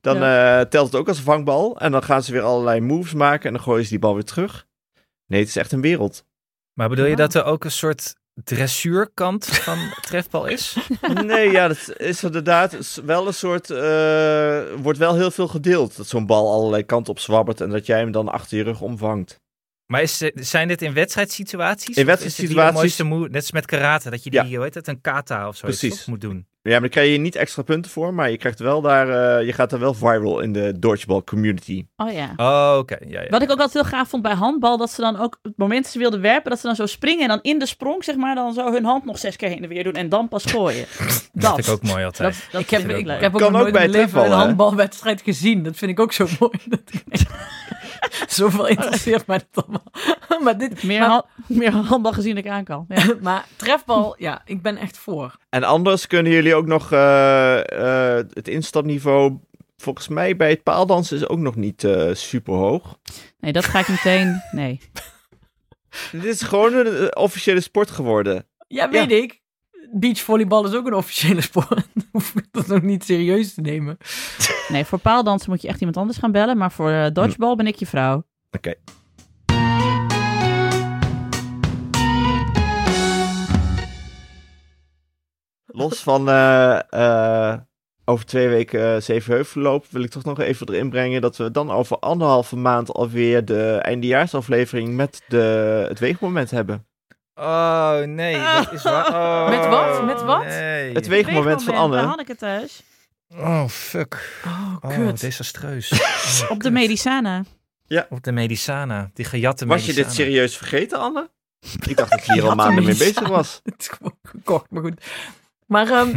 Dan 0.00 0.22
eh, 0.22 0.60
telt 0.60 0.86
het 0.86 1.00
ook 1.00 1.08
als 1.08 1.18
een 1.18 1.24
vangbal. 1.24 1.78
En 1.80 1.92
dan 1.92 2.02
gaan 2.02 2.22
ze 2.22 2.32
weer 2.32 2.42
allerlei 2.42 2.80
moves 2.80 3.14
maken. 3.14 3.46
En 3.46 3.52
dan 3.52 3.62
gooien 3.62 3.84
ze 3.84 3.90
die 3.90 3.98
bal 3.98 4.14
weer 4.14 4.24
terug. 4.24 4.66
Nee, 5.26 5.40
het 5.40 5.48
is 5.48 5.56
echt 5.56 5.72
een 5.72 5.80
wereld. 5.80 6.24
Maar 6.72 6.88
bedoel 6.88 7.06
je 7.06 7.16
dat 7.16 7.34
er 7.34 7.44
ook 7.44 7.64
een 7.64 7.70
soort 7.70 8.14
dressuurkant 8.44 9.46
van 9.46 9.78
trefbal 10.08 10.46
is? 10.46 10.76
Nee, 11.24 11.50
ja, 11.50 11.68
dat 11.68 11.92
is 11.96 12.24
inderdaad 12.24 13.00
wel 13.04 13.26
een 13.26 13.34
soort. 13.34 13.70
eh, 13.70 14.62
wordt 14.82 14.98
wel 14.98 15.14
heel 15.14 15.30
veel 15.30 15.48
gedeeld. 15.48 15.96
Dat 15.96 16.06
zo'n 16.06 16.26
bal 16.26 16.52
allerlei 16.52 16.82
kanten 16.82 17.12
op 17.12 17.18
zwabbert. 17.18 17.60
En 17.60 17.70
dat 17.70 17.86
jij 17.86 17.98
hem 17.98 18.12
dan 18.12 18.28
achter 18.28 18.56
je 18.56 18.62
rug 18.64 18.80
omvangt. 18.80 19.40
Maar 19.88 20.02
is, 20.02 20.18
zijn 20.34 20.68
dit 20.68 20.82
in 20.82 20.92
wedstrijdsituaties? 20.92 21.86
In 21.86 21.92
Of 21.92 21.98
is 21.98 22.04
wedstrijdsituaties- 22.04 22.74
mooiste 22.78 23.04
moe- 23.04 23.28
net 23.28 23.34
als 23.36 23.52
met 23.52 23.66
karate, 23.66 24.10
dat 24.10 24.24
je 24.24 24.30
die, 24.30 24.42
Ja. 24.42 24.48
hoe 24.48 24.62
heet 24.64 24.74
het, 24.74 24.88
een 24.88 25.00
kata 25.00 25.48
of 25.48 25.56
zo 25.56 25.66
Precies. 25.66 26.04
moet 26.06 26.20
doen. 26.20 26.46
Ja, 26.62 26.70
maar 26.70 26.80
daar 26.80 26.90
krijg 26.90 27.12
je 27.12 27.18
niet 27.18 27.36
extra 27.36 27.62
punten 27.62 27.90
voor. 27.90 28.14
Maar 28.14 28.30
je 28.30 28.36
krijgt 28.36 28.58
wel 28.58 28.80
daar. 28.80 29.38
eh, 29.38 29.46
je 29.46 29.52
gaat 29.52 29.72
er 29.72 29.78
wel 29.78 29.94
viral 29.94 30.40
in 30.40 30.52
de 30.52 30.78
dodgeball 30.78 31.22
community. 31.22 31.86
oh 31.96 32.12
ja. 32.12 32.32
Oh, 32.36 32.78
oké. 32.78 32.96
Ja, 33.06 33.20
ja. 33.22 33.28
Wat 33.28 33.42
ik 33.42 33.50
ook 33.50 33.60
altijd 33.60 33.72
heel 33.88 33.98
gaaf 33.98 34.08
vond 34.08 34.22
bij 34.22 34.32
handbal, 34.34 34.76
dat 34.76 34.90
ze 34.90 35.00
dan 35.00 35.18
ook, 35.20 35.38
het 35.42 35.52
moment 35.56 35.82
dat 35.82 35.92
ze 35.92 35.98
wilden 35.98 36.20
werpen, 36.20 36.50
dat 36.50 36.60
ze 36.60 36.66
dan 36.66 36.76
zo 36.76 36.86
springen 36.86 37.22
en 37.22 37.28
dan 37.28 37.38
in 37.42 37.58
de 37.58 37.66
sprong, 37.66 38.04
zeg 38.04 38.16
maar, 38.16 38.34
dan 38.34 38.52
zo 38.52 38.72
hun 38.72 38.84
hand 38.84 39.04
nog 39.04 39.18
zes 39.18 39.36
keer 39.36 39.48
heen 39.48 39.62
en 39.62 39.68
weer 39.68 39.84
doen 39.84 39.92
en 39.92 40.08
dan 40.08 40.28
pas 40.28 40.44
gooien. 40.44 40.86
dat 40.98 41.30
Dat. 41.32 41.54
vind 41.54 41.66
ik 41.66 41.72
ook 41.72 41.82
mooi 41.82 42.04
altijd. 42.04 42.32
Dat, 42.34 42.48
dat 42.52 42.60
Ik 42.60 42.70
heb, 42.70 42.90
ik, 42.90 42.96
ook 42.96 43.04
leuk. 43.06 43.20
heb 43.20 43.32
ook 43.34 43.38
Kan 43.40 43.48
ook 43.54 43.60
nooit 43.60 43.72
bij 43.72 43.88
mijn 43.88 43.90
leven 44.00 44.24
een 44.24 44.30
handbalwedstrijd 44.32 45.22
gezien. 45.22 45.62
Dat 45.62 45.76
vind 45.76 45.90
ik 45.90 46.00
ook 46.00 46.12
zo 46.12 46.26
mooi. 46.40 46.58
Dat 46.68 46.80
ik- 47.08 47.20
Zoveel 48.28 48.66
interesseert 48.66 49.26
mij 49.26 49.40
dat 49.50 49.64
allemaal. 49.64 49.92
maar, 50.44 50.58
dit, 50.58 50.82
meer, 50.82 50.98
maar, 51.00 51.08
han- 51.08 51.24
meer 51.46 51.72
handbal 51.72 52.12
gezien 52.12 52.34
dan 52.34 52.44
ik 52.44 52.50
aan 52.50 52.64
kan. 52.64 52.84
Ja. 52.88 53.04
maar 53.20 53.44
trefbal, 53.56 54.14
ja, 54.18 54.42
ik 54.44 54.62
ben 54.62 54.76
echt 54.76 54.98
voor. 54.98 55.36
En 55.48 55.64
anders 55.64 56.06
kunnen 56.06 56.32
jullie 56.32 56.54
ook 56.54 56.66
nog 56.66 56.92
eh, 56.92 57.58
eh, 58.18 58.26
het 58.32 58.48
instapniveau. 58.48 59.38
Volgens 59.76 60.08
mij 60.08 60.36
bij 60.36 60.50
het 60.50 60.62
paaldansen 60.62 61.16
is 61.16 61.28
ook 61.28 61.38
nog 61.38 61.56
niet 61.56 61.84
eh, 61.84 62.14
super 62.14 62.54
hoog. 62.54 62.98
Nee, 63.38 63.52
dat 63.52 63.64
ga 63.64 63.78
ik 63.78 63.88
meteen. 63.88 64.42
Nee. 64.50 64.80
Dit 66.12 66.24
is 66.24 66.42
gewoon 66.42 66.74
een 66.74 67.16
officiële 67.16 67.60
sport 67.60 67.90
geworden. 67.90 68.46
Ja, 68.66 68.90
weet 68.90 69.12
ik. 69.12 69.42
Beachvolleybal 69.92 70.66
is 70.66 70.74
ook 70.74 70.86
een 70.86 70.94
officiële 70.94 71.40
sport. 71.40 71.68
Dan 71.94 72.08
hoef 72.12 72.34
ik 72.34 72.46
dat 72.50 72.66
nog 72.66 72.82
niet 72.82 73.04
serieus 73.04 73.54
te 73.54 73.60
nemen. 73.60 73.96
Nee, 74.68 74.84
voor 74.84 74.98
paaldansen 74.98 75.50
moet 75.50 75.62
je 75.62 75.68
echt 75.68 75.78
iemand 75.78 75.96
anders 75.96 76.18
gaan 76.18 76.32
bellen, 76.32 76.56
maar 76.56 76.72
voor 76.72 77.10
dodgeball 77.12 77.54
ben 77.54 77.66
ik 77.66 77.76
je 77.76 77.86
vrouw. 77.86 78.26
Oké. 78.50 78.74
Los 85.78 86.02
van 86.02 86.28
eh, 86.28 86.80
eh, 86.90 87.58
over 88.04 88.26
twee 88.26 88.48
weken 88.48 88.94
uh, 88.94 89.00
Zevenheuvelloop 89.00 89.86
wil 89.90 90.02
ik 90.02 90.10
toch 90.10 90.24
nog 90.24 90.40
even 90.40 90.68
erin 90.68 90.90
brengen 90.90 91.20
dat 91.20 91.36
we 91.36 91.50
dan 91.50 91.70
over 91.70 91.98
anderhalve 91.98 92.56
maand 92.56 92.92
alweer 92.92 93.44
de 93.44 93.78
eindejaarsaflevering 93.82 94.94
met 94.94 95.22
de, 95.28 95.84
het 95.88 95.98
weegmoment 95.98 96.50
hebben. 96.50 96.86
Oh, 97.34 97.98
nee. 98.00 98.38
Dat 98.38 98.72
is 98.72 98.82
waar. 98.82 99.08
Oh, 99.08 99.48
Met 99.56 99.66
wat? 99.68 100.04
Met 100.04 100.22
wat? 100.22 100.44
Nee. 100.44 100.92
Het 100.92 101.06
weegmoment 101.06 101.62
van 101.62 101.74
Anne. 101.74 101.96
Hanneke 101.98 102.36
thuis. 102.36 102.82
Oh, 103.28 103.68
fuck. 103.68 104.40
Oh, 104.44 104.74
Oh, 104.80 105.14
desastreus. 105.14 105.92
Op 106.52 106.62
de 106.62 106.70
Medicana. 106.70 107.44
Op 108.08 108.22
de 108.22 108.32
Medicana. 108.32 109.10
Die 109.14 109.24
gejatte 109.24 109.66
Was 109.66 109.86
je 109.86 109.92
dit 109.92 110.12
serieus 110.12 110.56
vergeten, 110.56 110.98
Anne? 110.98 111.30
Ik 111.86 111.96
dacht 111.96 112.10
dat 112.10 112.18
ik 112.18 112.24
hier 112.24 112.42
al 112.42 112.48
had 112.48 112.56
maanden 112.56 112.84
mee 112.84 112.96
bezig 112.96 113.28
was. 113.28 113.60
Het 113.64 113.74
is 113.78 113.88
gewoon 113.88 114.18
gekocht, 114.22 114.70
maar 114.70 114.82
goed. 114.82 115.04
Maar 115.68 115.90
ehm, 115.90 116.16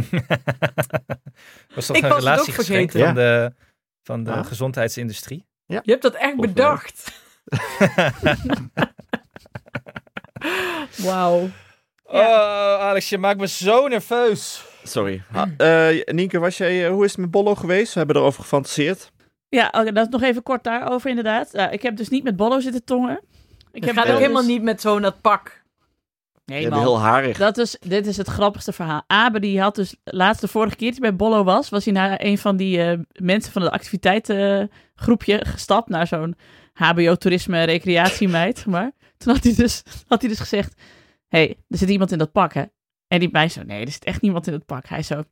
was 1.74 1.86
toch 1.86 1.96
Ik 1.96 2.02
een 2.02 2.08
was 2.08 2.24
het 2.24 2.38
ook 2.40 2.50
vergeten. 2.54 3.00
van 3.00 3.14
de, 3.14 3.52
van 4.02 4.24
de 4.24 4.30
Ja. 4.30 4.42
gezondheidsindustrie? 4.42 5.46
je 5.66 5.80
hebt 5.84 6.02
dat 6.02 6.14
echt 6.14 6.36
mij. 6.36 6.46
bedacht. 6.48 7.12
Wauw. 11.06 11.48
Oh, 12.04 12.78
Alex, 12.80 13.08
je 13.08 13.18
maakt 13.18 13.40
me 13.40 13.48
zo 13.48 13.88
nerveus. 13.88 14.64
Sorry. 14.82 15.22
Ha, 15.30 15.48
eh, 15.56 16.04
Nienke, 16.04 16.38
was 16.38 16.56
jij, 16.56 16.84
eh, 16.86 16.90
hoe 16.92 17.04
is 17.04 17.10
het 17.10 17.20
met 17.20 17.30
Bollo 17.30 17.54
geweest? 17.54 17.92
We 17.92 17.98
hebben 17.98 18.16
erover 18.16 18.42
gefantaseerd. 18.42 19.10
Ja, 19.48 19.66
oké, 19.66 19.92
dat 19.92 20.06
is 20.06 20.12
nog 20.12 20.22
even 20.22 20.42
kort 20.42 20.64
daarover 20.64 21.08
inderdaad. 21.08 21.48
Ja, 21.52 21.70
ik 21.70 21.82
heb 21.82 21.96
dus 21.96 22.08
niet 22.08 22.24
met 22.24 22.36
Bollo 22.36 22.60
zitten 22.60 22.84
tongen. 22.84 23.20
Ik 23.72 23.84
heb 23.84 23.96
ook 23.98 24.04
helemaal 24.04 24.42
dus- 24.42 24.50
niet 24.50 24.62
met 24.62 24.80
zo'n 24.80 25.02
dat 25.02 25.20
pak. 25.20 25.61
Nee, 26.44 26.68
man. 26.68 26.78
heel 26.78 27.00
harig. 27.00 27.38
Dat 27.38 27.58
is, 27.58 27.76
dit 27.80 28.06
is 28.06 28.16
het 28.16 28.28
grappigste 28.28 28.72
verhaal. 28.72 29.02
Abe 29.06 29.40
die 29.40 29.60
had 29.60 29.74
dus 29.74 29.96
laatst 30.04 30.40
de 30.40 30.48
vorige 30.48 30.76
keer 30.76 30.90
dat 30.90 30.98
hij 30.98 31.08
bij 31.08 31.16
Bollo 31.16 31.44
was, 31.44 31.68
was 31.68 31.84
hij 31.84 31.94
naar 31.94 32.16
een 32.22 32.38
van 32.38 32.56
die 32.56 32.82
eh, 32.82 32.98
mensen 33.12 33.52
van 33.52 33.62
het 33.62 33.72
activiteitengroepje 33.72 35.44
gestapt, 35.44 35.88
naar 35.88 36.06
zo'n 36.06 36.36
HBO-toerisme 36.72 37.62
recreatiemeid. 37.62 38.66
Maar 38.72 38.92
toen 39.16 39.32
had 39.34 39.44
hij 39.44 39.54
dus, 39.54 39.82
had 40.06 40.20
hij 40.20 40.30
dus 40.30 40.38
gezegd, 40.38 40.80
hey, 41.28 41.56
er 41.68 41.78
zit 41.78 41.88
iemand 41.88 42.12
in 42.12 42.18
dat 42.18 42.32
pak, 42.32 42.54
hè? 42.54 42.64
En 43.12 43.20
die 43.20 43.28
meid 43.32 43.52
zo, 43.52 43.62
nee, 43.62 43.84
er 43.84 43.92
zit 43.92 44.04
echt 44.04 44.20
niemand 44.20 44.46
in 44.46 44.52
het 44.52 44.66
pak. 44.66 44.86
Hij 44.86 45.02
zo, 45.02 45.22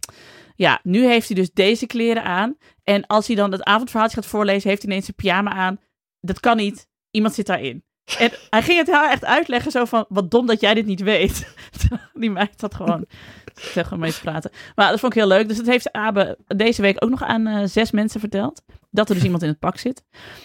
ja, 0.54 0.80
nu 0.82 1.06
heeft 1.06 1.26
hij 1.26 1.36
dus 1.36 1.52
deze 1.52 1.86
kleren 1.86 2.24
aan. 2.24 2.56
En 2.84 3.06
als 3.06 3.26
hij 3.26 3.36
dan 3.36 3.52
het 3.52 3.62
avondverhaaltje 3.62 4.16
gaat 4.16 4.30
voorlezen, 4.30 4.68
heeft 4.68 4.82
hij 4.82 4.90
ineens 4.90 5.08
een 5.08 5.14
pyjama 5.14 5.50
aan. 5.50 5.80
Dat 6.20 6.40
kan 6.40 6.56
niet. 6.56 6.88
Iemand 7.10 7.34
zit 7.34 7.46
daarin. 7.46 7.84
En 8.18 8.30
hij 8.50 8.62
ging 8.62 8.78
het 8.78 8.90
haar 8.90 9.10
echt 9.10 9.24
uitleggen, 9.24 9.70
zo 9.70 9.84
van, 9.84 10.04
wat 10.08 10.30
dom 10.30 10.46
dat 10.46 10.60
jij 10.60 10.74
dit 10.74 10.86
niet 10.86 11.00
weet. 11.00 11.54
Die 12.12 12.30
meid 12.30 12.60
had 12.60 12.74
gewoon 12.74 13.04
tegen 13.74 13.98
mee 13.98 14.12
te 14.12 14.20
praten. 14.20 14.50
Maar 14.74 14.90
dat 14.90 15.00
vond 15.00 15.14
ik 15.14 15.18
heel 15.18 15.28
leuk. 15.28 15.48
Dus 15.48 15.56
dat 15.56 15.66
heeft 15.66 15.92
Abe 15.92 16.38
deze 16.46 16.82
week 16.82 17.04
ook 17.04 17.10
nog 17.10 17.22
aan 17.22 17.46
eh, 17.46 17.66
zes 17.66 17.90
mensen 17.90 18.20
verteld. 18.20 18.62
Dat 18.90 19.08
er 19.08 19.14
dus 19.14 19.24
iemand 19.24 19.42
in 19.42 19.48
het 19.48 19.58
pak 19.58 19.78
zit. 19.78 20.02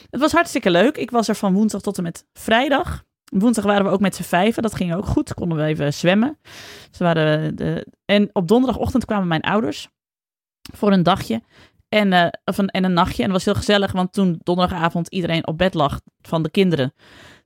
Het 0.10 0.20
was 0.20 0.32
hartstikke 0.32 0.70
leuk. 0.70 0.98
Ik 0.98 1.12
was 1.12 1.28
er 1.28 1.36
van 1.36 1.54
woensdag 1.54 1.82
tot 1.82 1.98
en 1.98 2.04
met 2.04 2.26
vrijdag. 2.34 3.04
Woensdag 3.32 3.66
waren 3.66 3.86
we 3.86 3.92
ook 3.92 4.00
met 4.00 4.16
z'n 4.16 4.24
vijven. 4.24 4.64
Dat 4.64 4.76
ging 4.76 4.96
ook 4.96 5.06
goed. 5.06 5.34
Konden 5.34 5.58
we 5.58 5.64
even 5.64 5.94
zwemmen. 5.94 6.40
Ze 6.92 7.04
waren 7.04 7.56
de... 7.56 7.88
En 8.06 8.30
op 8.34 8.48
donderdagochtend 8.48 9.06
kwamen 9.06 9.28
mijn 9.28 9.42
ouders 9.42 9.88
voor 10.74 10.92
een 10.92 11.04
dagje. 11.04 11.42
En, 11.90 12.14
eh, 12.14 12.28
of 12.46 12.58
een, 12.58 12.70
en 12.70 12.84
een 12.84 12.94
nachtje. 12.94 13.24
En 13.24 13.30
dat 13.30 13.38
was 13.38 13.46
heel 13.46 13.64
gezellig, 13.64 13.92
want 13.92 14.14
toen 14.14 14.40
donderdagavond 14.44 15.08
iedereen 15.08 15.48
op 15.48 15.58
bed 15.58 15.74
lag 15.74 16.00
van 16.22 16.44
de 16.44 16.50
kinderen. 16.50 16.94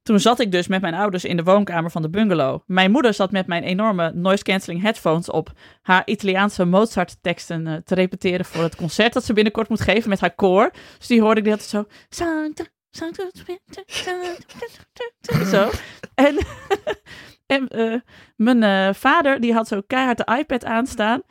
Toen 0.03 0.19
zat 0.19 0.39
ik 0.39 0.51
dus 0.51 0.67
met 0.67 0.81
mijn 0.81 0.93
ouders 0.93 1.25
in 1.25 1.37
de 1.37 1.43
woonkamer 1.43 1.91
van 1.91 2.01
de 2.01 2.09
bungalow. 2.09 2.61
Mijn 2.65 2.91
moeder 2.91 3.13
zat 3.13 3.31
met 3.31 3.47
mijn 3.47 3.63
enorme 3.63 4.11
noise-canceling 4.13 4.81
headphones 4.81 5.29
op 5.29 5.51
haar 5.81 6.01
Italiaanse 6.05 6.65
Mozart-teksten 6.65 7.67
eh, 7.67 7.75
te 7.75 7.95
repeteren 7.95 8.45
voor 8.45 8.63
het 8.63 8.75
concert 8.75 9.13
dat 9.13 9.23
ze 9.23 9.33
binnenkort 9.33 9.69
moet 9.69 9.81
geven 9.81 10.09
met 10.09 10.19
haar 10.19 10.35
koor. 10.35 10.71
Dus 10.97 11.07
die 11.07 11.21
hoorde 11.21 11.39
ik 11.39 11.43
de 11.43 11.49
hele 11.49 11.61
tijd 11.61 11.71
zo. 11.71 11.85
Sancta, 12.09 12.65
sancta, 12.91 13.29
Zo. 15.45 15.69
En, 16.15 16.37
en 17.55 17.67
eh, 17.67 17.99
mijn 18.35 18.63
eh, 18.63 18.93
vader 18.93 19.39
die 19.39 19.53
had 19.53 19.67
zo 19.67 19.81
keihard 19.87 20.17
de 20.17 20.37
iPad 20.37 20.65
aanstaan. 20.65 21.21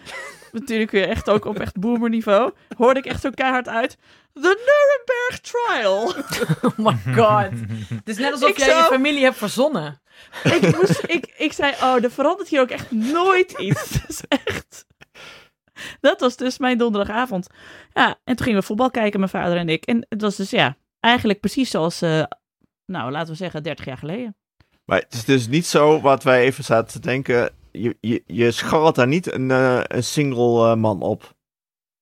Natuurlijk 0.52 0.90
weer 0.90 1.08
echt 1.08 1.30
ook 1.30 1.44
op 1.44 1.58
echt 1.58 1.78
boomerniveau, 1.80 2.52
hoorde 2.76 3.00
ik 3.00 3.06
echt 3.06 3.20
zo 3.20 3.30
keihard 3.30 3.68
uit. 3.68 3.96
The 4.32 4.40
Nuremberg 4.66 5.40
Trial. 5.40 6.14
Oh 6.76 6.78
my 6.86 7.14
god. 7.14 7.50
Het 7.94 8.08
is 8.08 8.16
net 8.16 8.32
alsof 8.32 8.48
Ik 8.48 8.58
jij 8.58 8.66
zou- 8.68 8.82
je 8.82 8.88
familie 8.88 9.22
hebt 9.24 9.36
verzonnen. 9.36 10.00
ik, 10.44 10.76
moest, 10.76 11.02
ik, 11.06 11.34
ik 11.36 11.52
zei, 11.52 11.72
oh, 11.82 12.04
er 12.04 12.10
verandert 12.10 12.48
hier 12.48 12.60
ook 12.60 12.70
echt 12.70 12.90
nooit 12.90 13.52
iets. 13.58 13.90
Dat 14.00 14.08
is 14.08 14.20
echt... 14.28 14.86
Dat 16.00 16.20
was 16.20 16.36
dus 16.36 16.58
mijn 16.58 16.78
donderdagavond. 16.78 17.46
Ja, 17.92 18.06
en 18.24 18.36
toen 18.36 18.46
gingen 18.46 18.60
we 18.60 18.66
voetbal 18.66 18.90
kijken, 18.90 19.18
mijn 19.20 19.30
vader 19.32 19.56
en 19.56 19.68
ik. 19.68 19.84
En 19.84 20.06
het 20.08 20.20
was 20.20 20.36
dus, 20.36 20.50
ja, 20.50 20.76
eigenlijk 21.00 21.40
precies 21.40 21.70
zoals, 21.70 22.02
eh, 22.02 22.22
nou, 22.86 23.10
laten 23.10 23.30
we 23.30 23.36
zeggen, 23.36 23.62
30 23.62 23.84
jaar 23.84 23.98
geleden. 23.98 24.36
Maar 24.84 24.98
het 24.98 25.12
is 25.14 25.24
dus 25.24 25.48
niet 25.48 25.66
zo 25.66 26.00
wat 26.00 26.22
wij 26.22 26.42
even 26.42 26.64
zaten 26.64 26.92
te 26.92 27.00
denken. 27.00 27.50
Je, 27.72 27.96
je, 28.00 28.22
je 28.26 28.50
scharrelt 28.50 28.94
daar 28.94 29.06
niet 29.06 29.32
een, 29.32 29.50
eh, 29.50 29.80
een 29.82 30.04
single 30.04 30.70
eh, 30.70 30.76
man 30.76 31.00
op. 31.02 31.34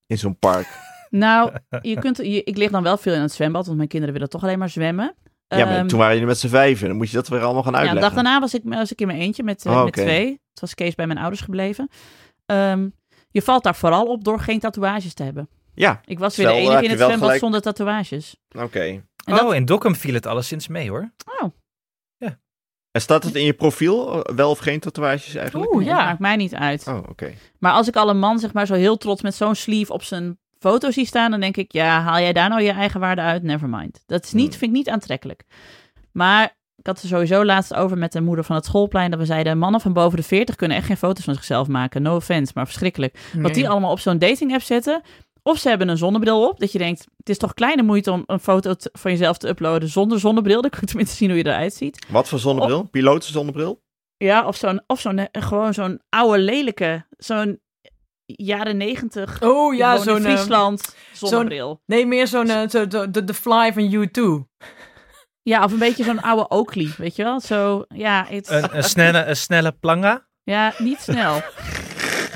In 0.06 0.18
zo'n 0.18 0.38
park. 0.38 0.66
Nou, 1.10 1.52
je 1.82 1.98
kunt, 1.98 2.16
je, 2.16 2.42
ik 2.44 2.56
lig 2.56 2.70
dan 2.70 2.82
wel 2.82 2.96
veel 2.96 3.14
in 3.14 3.20
het 3.20 3.32
zwembad, 3.32 3.64
want 3.64 3.76
mijn 3.76 3.88
kinderen 3.88 4.14
willen 4.14 4.28
toch 4.30 4.42
alleen 4.42 4.58
maar 4.58 4.68
zwemmen. 4.68 5.14
ja, 5.48 5.64
maar 5.64 5.76
Ehm, 5.76 5.86
toen 5.86 5.98
waren 5.98 6.12
jullie 6.12 6.28
met 6.28 6.38
z'n 6.38 6.48
vijven. 6.48 6.88
Dan 6.88 6.96
moet 6.96 7.08
je 7.10 7.16
dat 7.16 7.28
weer 7.28 7.42
allemaal 7.42 7.62
gaan 7.62 7.72
Ja, 7.72 7.78
de 7.80 7.84
uitleggen. 7.86 8.14
dag 8.14 8.24
daarna 8.24 8.40
was 8.40 8.54
ik, 8.54 8.62
was 8.64 8.92
ik 8.92 9.00
in 9.00 9.06
mijn 9.06 9.18
eentje 9.18 9.42
met, 9.42 9.66
eh, 9.66 9.72
Oh, 9.72 9.84
met 9.84 9.92
twee. 9.92 10.30
Het 10.50 10.60
was 10.60 10.74
Kees 10.74 10.94
bij 10.94 11.06
mijn 11.06 11.18
ouders 11.18 11.40
gebleven. 11.40 11.88
Ehm, 12.46 12.88
je 13.30 13.42
valt 13.42 13.62
daar 13.62 13.74
vooral 13.76 14.04
op 14.06 14.24
door 14.24 14.40
geen 14.40 14.60
tatoeages 14.60 15.14
te 15.14 15.22
hebben. 15.22 15.48
Ja, 15.74 16.00
Ik 16.04 16.18
was 16.18 16.36
weer 16.36 16.46
de 16.46 16.52
enige 16.52 16.82
in 16.84 16.90
het 16.90 16.98
zwembad 16.98 17.18
gelijk. 17.18 17.38
zonder 17.40 17.60
tatoeages. 17.60 18.36
oké. 18.58 18.80
En 18.80 19.04
dat- 19.24 19.40
Oh, 19.42 19.54
in 19.54 19.64
Dokkum 19.64 19.94
viel 19.94 20.14
het 20.14 20.26
alleszins 20.26 20.68
mee 20.68 20.88
hoor. 20.90 21.12
En 22.96 23.02
staat 23.02 23.24
het 23.24 23.34
in 23.34 23.44
je 23.44 23.52
profiel? 23.52 24.22
Wel 24.34 24.50
of 24.50 24.58
geen 24.58 24.80
tatoeages 24.80 25.34
eigenlijk? 25.34 25.74
Oeh, 25.74 25.84
Nee, 25.84 25.94
ja. 25.94 26.04
Maakt 26.04 26.18
mij 26.18 26.36
niet 26.36 26.54
uit. 26.54 26.86
Oh, 26.88 26.98
oké. 27.08 27.32
Maar 27.58 27.72
als 27.72 27.88
ik 27.88 27.96
al 27.96 28.08
een 28.08 28.18
man 28.18 28.38
zeg 28.38 28.52
maar 28.52 28.66
zo 28.66 28.74
heel 28.74 28.96
trots 28.96 29.22
met 29.22 29.34
zo'n 29.34 29.54
sleeve 29.54 29.92
op 29.92 30.02
zijn 30.02 30.38
foto 30.58 30.90
zie 30.90 31.06
staan, 31.06 31.30
dan 31.30 31.40
denk 31.40 31.56
ik, 31.56 31.72
ja, 31.72 32.00
haal 32.00 32.20
jij 32.20 32.32
daar 32.32 32.48
nou 32.48 32.62
je 32.62 32.70
eigen 32.70 33.00
waarde 33.00 33.20
uit? 33.20 33.42
Never 33.42 33.68
mind. 33.68 34.02
Dat 34.06 34.24
is 34.24 34.32
niet, 34.32 34.48
Hmm. 34.48 34.58
vind 34.58 34.70
ik 34.70 34.76
niet 34.76 34.88
aantrekkelijk. 34.88 35.42
Maar 36.12 36.44
ik 36.76 36.86
had 36.86 37.02
er 37.02 37.08
sowieso 37.08 37.44
laatst 37.44 37.74
over 37.74 37.98
met 37.98 38.12
de 38.12 38.20
moeder 38.20 38.44
van 38.44 38.56
het 38.56 38.64
schoolplein, 38.64 39.10
dat 39.10 39.18
we 39.20 39.26
zeiden, 39.26 39.58
mannen 39.58 39.80
van 39.80 39.92
boven 39.92 40.16
de 40.18 40.24
40 40.24 40.54
kunnen 40.56 40.76
echt 40.76 40.86
geen 40.86 40.96
foto's 40.96 41.24
van 41.24 41.34
zichzelf 41.34 41.68
maken. 41.68 42.02
No 42.02 42.16
offense, 42.16 42.52
maar 42.54 42.66
verschrikkelijk. 42.66 43.18
Wat 43.38 43.54
die 43.54 43.68
allemaal 43.68 43.90
op 43.90 44.00
zo'n 44.00 44.18
dating 44.18 44.52
app 44.52 44.62
zetten. 44.62 45.02
Of 45.46 45.58
ze 45.58 45.68
hebben 45.68 45.88
een 45.88 45.96
zonnebril 45.96 46.48
op, 46.48 46.58
dat 46.60 46.72
je 46.72 46.78
denkt, 46.78 47.06
het 47.16 47.28
is 47.28 47.38
toch 47.38 47.54
kleine 47.54 47.82
moeite 47.82 48.10
om 48.10 48.22
een 48.26 48.40
foto 48.40 48.74
te- 48.74 48.90
van 48.92 49.10
jezelf 49.10 49.36
te 49.38 49.48
uploaden 49.48 49.88
zonder 49.88 50.20
zonnebril. 50.20 50.60
Dan 50.60 50.70
kun 50.70 50.80
je 50.80 50.86
tenminste 50.86 51.16
zien 51.16 51.28
hoe 51.28 51.38
je 51.38 51.46
eruit 51.46 51.74
ziet. 51.74 52.06
Wat 52.08 52.28
voor 52.28 52.38
zonnebril? 52.38 52.82
Piloten 52.82 53.32
zonnebril? 53.32 53.82
Ja, 54.16 54.46
of 54.46 54.56
zo'n, 54.56 54.82
of 54.86 55.00
zo'n, 55.00 55.18
eh, 55.18 55.42
gewoon 55.42 55.74
zo'n 55.74 56.00
oude 56.08 56.38
lelijke, 56.38 57.06
zo'n 57.16 57.60
jaren 58.26 58.76
negentig 58.76 59.42
Oh 59.42 59.74
ja, 59.74 59.96
zo'n... 59.98 60.16
eh, 60.16 60.22
Friesland 60.34 60.94
zonnebril. 61.12 61.82
nee, 61.86 62.06
meer 62.06 62.26
zo'n... 62.26 62.46
zo, 62.70 62.86
de, 62.86 63.10
de, 63.10 63.24
de 63.24 63.34
Fly 63.34 63.72
van 63.72 64.08
U2. 64.08 64.44
Ja, 65.42 65.64
of 65.64 65.72
een 65.72 65.78
beetje 65.78 66.04
zo'n 66.04 66.20
oude 66.22 66.48
Oakley, 66.48 66.90
weet 66.98 67.16
je 67.16 67.22
wel? 67.22 67.40
Zo, 67.40 67.84
ja, 67.88 68.26
het, 68.28 68.48
Een, 68.50 68.76
een, 68.76 68.84
snelle, 68.84 69.24
een 69.24 69.36
snelle 69.36 69.72
planga. 69.72 70.26
ja, 70.42 70.74
niet 70.78 70.98
snel. 71.00 71.40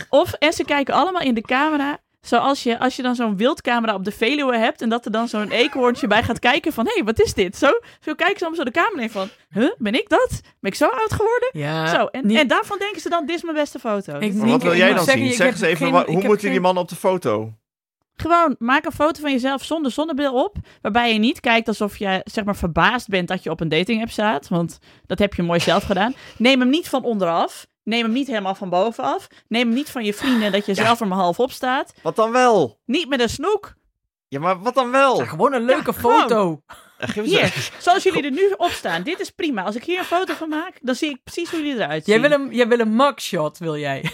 Of, 0.08 0.32
en 0.32 0.52
ze 0.52 0.64
kijken 0.64 0.94
allemaal 0.94 1.22
in 1.22 1.34
de 1.34 1.40
camera, 1.40 1.98
zoals 2.20 2.62
je, 2.62 2.78
als 2.78 2.96
je 2.96 3.02
dan 3.02 3.14
zo'n 3.14 3.36
wildcamera 3.36 3.94
op 3.94 4.04
de 4.04 4.10
Veluwe 4.12 4.56
hebt 4.56 4.82
en 4.82 4.88
dat 4.88 5.04
er 5.04 5.10
dan 5.10 5.28
zo'n 5.28 5.50
eekhoorntje 5.50 6.06
bij 6.06 6.22
gaat 6.22 6.38
kijken 6.38 6.72
van, 6.72 6.84
hé, 6.86 6.92
hey, 6.94 7.04
wat 7.04 7.20
is 7.20 7.34
dit? 7.34 7.56
Zo, 7.56 7.66
zo 8.00 8.14
kijken 8.14 8.38
ze 8.38 8.44
allemaal 8.44 8.64
zo 8.64 8.70
de 8.70 8.70
camera 8.80 9.02
in 9.02 9.10
van, 9.10 9.28
huh, 9.50 9.70
ben 9.78 9.94
ik 9.94 10.08
dat? 10.08 10.28
Ben 10.60 10.70
ik 10.70 10.74
zo 10.76 10.86
oud 10.86 11.12
geworden? 11.12 11.48
Ja. 11.52 11.86
zo, 11.86 12.06
en, 12.06 12.26
niet- 12.26 12.38
en 12.38 12.46
daarvan 12.46 12.78
denken 12.78 13.00
ze 13.00 13.08
dan, 13.08 13.26
dit 13.26 13.36
is 13.36 13.42
mijn 13.42 13.56
beste 13.56 13.78
foto. 13.78 14.18
Ik- 14.18 14.34
Maar 14.34 14.48
wat 14.48 14.62
wil 14.62 14.76
jij 14.76 14.86
moet 14.86 14.96
dan 14.96 15.04
zeggen, 15.04 15.24
zien? 15.26 15.34
Zeg 15.34 15.46
eens 15.50 15.60
even, 15.60 15.76
geen- 15.86 15.94
hoe 16.04 16.14
heb 16.16 16.22
moeten 16.26 16.50
die 16.50 16.60
mannen 16.60 16.82
op 16.82 16.88
de 16.88 16.96
foto? 16.96 17.52
Gewoon, 18.16 18.56
maak 18.58 18.84
een 18.84 18.92
foto 18.92 19.20
van 19.20 19.30
jezelf 19.32 19.64
zonder 19.64 19.90
zonnebril 19.92 20.44
op. 20.44 20.56
Waarbij 20.82 21.12
je 21.12 21.18
niet 21.18 21.40
kijkt 21.40 21.68
alsof 21.68 21.96
je 21.96 22.20
zeg 22.24 22.44
maar 22.44 22.56
verbaasd 22.56 23.08
bent 23.08 23.28
dat 23.28 23.42
je 23.42 23.50
op 23.50 23.60
een 23.60 23.68
dating 23.68 24.00
app 24.00 24.10
staat. 24.10 24.48
Want 24.48 24.78
dat 25.06 25.18
heb 25.18 25.34
je 25.34 25.42
mooi 25.42 25.60
zelf 25.60 25.82
gedaan. 25.84 26.14
Neem 26.36 26.60
hem 26.60 26.68
niet 26.68 26.88
van 26.88 27.04
onderaf. 27.04 27.66
Neem 27.82 28.02
hem 28.02 28.12
niet 28.12 28.26
helemaal 28.26 28.54
van 28.54 28.68
bovenaf. 28.70 29.26
Neem 29.48 29.66
hem 29.66 29.74
niet 29.74 29.90
van 29.90 30.04
je 30.04 30.14
vrienden 30.14 30.52
dat 30.52 30.66
je 30.66 30.74
zelf 30.74 31.00
er 31.00 31.06
maar 31.06 31.18
half 31.18 31.38
op 31.38 31.52
staat. 31.52 31.92
Wat 32.02 32.16
dan 32.16 32.30
wel? 32.32 32.78
Niet 32.86 33.08
met 33.08 33.20
een 33.20 33.28
snoek. 33.28 33.74
Ja, 34.28 34.40
maar 34.40 34.60
wat 34.60 34.74
dan 34.74 34.90
wel? 34.90 35.18
Ja, 35.18 35.24
gewoon 35.24 35.52
een 35.52 35.64
leuke 35.64 35.92
Ja, 35.94 35.98
foto. 36.00 36.62
Geef 36.98 37.16
eens 37.16 37.30
Hier, 37.30 37.70
zoals 37.78 38.02
jullie 38.02 38.22
er 38.24 38.30
nu 38.30 38.54
op 38.56 38.70
staan. 38.70 39.02
Dit 39.02 39.20
is 39.20 39.30
prima. 39.30 39.62
Als 39.62 39.76
ik 39.76 39.84
hier 39.84 39.98
een 39.98 40.04
foto 40.04 40.34
van 40.34 40.48
maak, 40.48 40.78
dan 40.80 40.94
zie 40.94 41.10
ik 41.10 41.22
precies 41.22 41.50
hoe 41.50 41.60
jullie 41.62 41.74
eruit 41.74 42.04
zien. 42.04 42.20
Jij 42.20 42.28
wil, 42.28 42.40
een, 42.40 42.54
jij 42.54 42.68
wil 42.68 42.78
een 42.78 42.96
mugshot, 42.96 43.58
wil 43.58 43.76
jij? 43.76 44.10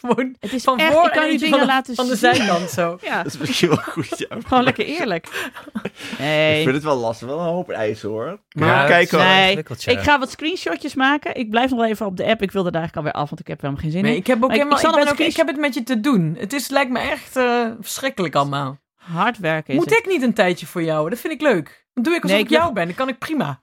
Gewoon 0.00 0.36
Het 0.40 0.52
is 0.52 0.62
van 0.64 0.78
echt, 0.78 0.92
voor 0.92 1.06
ik 1.06 1.12
kan 1.12 1.22
en 1.22 1.32
je 1.32 1.38
dingen 1.38 1.58
van 1.58 1.66
laten 1.66 1.94
van 1.94 2.06
de 2.06 2.16
zijkant 2.16 2.70
zo. 2.70 2.98
Ja, 3.02 3.22
Dat 3.22 3.32
is 3.32 3.38
misschien 3.38 3.68
wel 3.68 3.76
goed, 3.78 4.18
ja. 4.28 4.36
gewoon 4.46 4.64
lekker 4.64 4.84
eerlijk. 4.84 5.26
Ik 5.82 6.18
Nee. 6.18 6.62
vind 6.62 6.74
het 6.74 6.84
wel 6.84 6.96
lastig. 6.96 7.26
Wel 7.28 7.38
een 7.38 7.44
hoop 7.44 7.70
eisen, 7.70 8.08
hoor. 8.08 8.38
Maar 8.52 8.88
wel 8.88 9.20
Nee. 9.20 9.56
Ik 9.86 9.98
ga 9.98 10.18
wat 10.18 10.30
screenshotjes 10.30 10.94
maken. 10.94 11.34
Ik 11.34 11.50
blijf 11.50 11.70
nog 11.70 11.84
even 11.84 12.06
op 12.06 12.16
de 12.16 12.24
app. 12.24 12.42
Ik 12.42 12.52
wilde 12.52 12.70
daar 12.70 12.80
eigenlijk 12.80 13.06
alweer 13.08 13.22
af, 13.22 13.28
want 13.28 13.40
ik 13.40 13.46
heb 13.46 13.60
helemaal 13.60 13.82
geen 13.82 13.90
zin 13.92 14.02
Nee, 14.02 14.12
in. 14.12 14.18
ik 14.18 14.26
heb 14.26 14.36
ook 14.42 14.50
ik- 14.50 14.56
helemaal, 14.56 14.78
ik 14.78 14.84
ik, 15.06 15.10
ook, 15.10 15.18
ik 15.18 15.36
heb 15.36 15.46
het 15.46 15.58
met 15.58 15.74
je 15.74 15.82
te 15.82 16.00
doen. 16.00 16.36
Het 16.38 16.52
is, 16.52 16.68
lijkt 16.68 16.90
me 16.90 16.98
echt 16.98 17.36
eh, 17.36 17.66
verschrikkelijk 17.80 18.34
allemaal. 18.34 18.78
Hard 18.96 19.38
werken 19.38 19.72
is 19.74 19.78
Moet 19.80 19.90
het. 19.90 19.98
ik 19.98 20.06
niet 20.06 20.22
een 20.22 20.34
tijdje 20.34 20.66
voor 20.66 20.82
jou? 20.82 21.10
Dat 21.10 21.18
vind 21.18 21.32
ik 21.32 21.40
leuk. 21.40 21.86
Dan 21.94 22.02
doe 22.04 22.14
ik 22.14 22.22
alsof 22.22 22.36
Nee, 22.36 22.46
ik 22.46 22.50
ik 22.52 22.56
jou 22.60 22.72
ben. 22.72 22.86
Dan 22.86 22.94
kan 22.94 23.08
ik 23.08 23.18
prima. 23.18 23.60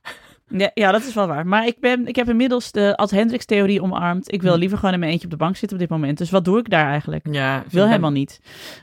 Ja, 0.48 0.72
ja, 0.74 0.92
dat 0.92 1.04
is 1.06 1.14
wel 1.14 1.28
waar. 1.28 1.48
Maar 1.48 1.68
ik, 1.68 1.80
ben, 1.80 2.08
ik 2.08 2.16
heb 2.16 2.30
inmiddels 2.30 2.72
de 2.72 2.96
Ad 2.96 3.12
Hendricks-theorie 3.12 3.82
omarmd. 3.82 4.34
Ik 4.34 4.42
wil 4.42 4.54
Hm. 4.54 4.60
liever 4.60 4.78
gewoon 4.78 4.94
in 4.94 5.00
mijn 5.00 5.12
eentje 5.12 5.26
op 5.26 5.32
de 5.32 5.38
bank 5.38 5.56
zitten 5.56 5.78
op 5.78 5.84
dit 5.84 5.92
moment. 5.92 6.18
Dus 6.18 6.30
wat 6.30 6.46
doe 6.46 6.60
ik 6.60 6.70
daar 6.70 6.88
eigenlijk? 6.90 7.28
Ja, 7.32 7.64
wil 7.72 7.86
helemaal 7.86 8.12
niet. 8.12 8.40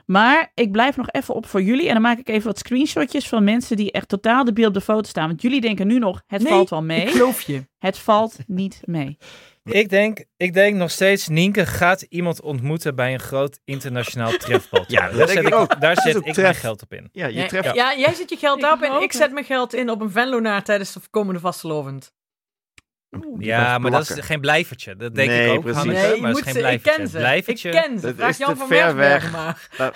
Maar 0.07 0.51
ik 0.55 0.73
blijf 0.73 0.97
nog 0.97 1.11
even 1.11 1.35
op 1.35 1.47
voor 1.47 1.63
jullie. 1.63 1.87
En 1.87 1.93
dan 1.93 2.03
maak 2.03 2.19
ik 2.19 2.29
even 2.29 2.47
wat 2.47 2.59
screenshotjes 2.59 3.29
van 3.29 3.45
mensen 3.45 3.77
die 3.77 3.93
echt 3.93 4.09
totaal 4.09 4.45
de 4.45 4.53
beeld 4.53 4.69
op 4.69 4.75
de 4.75 4.81
foto 4.81 5.09
staan. 5.09 5.29
Want 5.29 5.43
jullie 5.43 5.61
denken 5.61 5.87
nu 5.87 5.99
nog, 5.99 6.23
het 6.27 6.43
Nee, 6.43 6.53
valt 6.53 6.71
wel 6.71 6.83
mee. 6.83 7.03
Ik 7.03 7.11
geloof 7.11 7.41
je. 7.43 7.71
Het 7.83 7.99
valt 7.99 8.37
niet 8.47 8.81
mee. 8.85 9.19
Ik 9.65 9.89
denk, 9.89 10.25
ik 10.37 10.53
denk 10.53 10.77
nog 10.77 10.91
steeds, 10.91 11.29
Nienke 11.29 11.67
gaat 11.67 12.03
iemand 12.03 12.41
ontmoeten 12.41 12.95
bij 12.95 13.13
een 13.13 13.21
groot 13.21 13.59
internationaal 13.65 14.31
trefbal. 14.31 14.85
Ja, 14.97 15.09
daar 15.11 15.29
zet 15.29 15.47
ik 15.47 15.55
ook. 15.55 15.81
Daar 15.81 15.97
zet 15.97 16.17
ik 16.17 16.37
mijn 16.37 16.55
geld 16.55 16.83
op 16.83 16.93
in. 16.93 17.09
Ja, 17.13 17.27
je 17.27 17.35
Ja, 17.35 17.47
treft. 17.47 17.75
ja, 17.75 17.97
jij 17.97 18.15
zet 18.15 18.31
je 18.31 18.37
geld 18.37 18.57
Ik 18.57 18.63
daarop 18.63 18.83
en 18.83 18.91
ook, 18.91 19.03
ik 19.03 19.13
zet 19.13 19.33
mijn 19.33 19.45
geld 19.45 19.75
in 19.75 19.91
op 19.91 20.01
een 20.01 20.11
Venlonaar 20.11 20.63
tijdens 20.63 20.93
de 20.93 21.01
komende 21.11 21.41
vastelovend. 21.41 22.13
Ja, 23.39 23.79
maar 23.79 23.91
dat 23.91 24.11
is 24.11 24.25
geen 24.25 24.41
blijvertje. 24.41 24.97
Dat 24.97 25.15
denk 25.15 25.29
Nee, 25.29 25.47
ik 25.51 25.53
ook, 25.57 25.61
precies. 25.63 25.79
Hanneke, 25.79 26.01
Nee, 26.07 26.15
je 26.15 26.21
maar 26.21 26.31
is 26.31 26.37
ze, 26.37 26.43
geen 26.43 26.55
ik 26.55 26.61
blijvertje. 26.61 26.97
ken 26.99 27.09
ze. 27.09 27.17
Blijvertje. 27.17 27.69
Ik 27.71 27.75
ken 27.83 27.99
ze. 27.99 28.07
Dat 28.07 28.15
Vraag 28.17 28.29
is 28.29 28.37
Jan 28.39 28.53
te 28.53 28.57
van 28.59 28.69
ver 28.69 28.95
weg. 28.97 29.33
maar. 29.33 29.69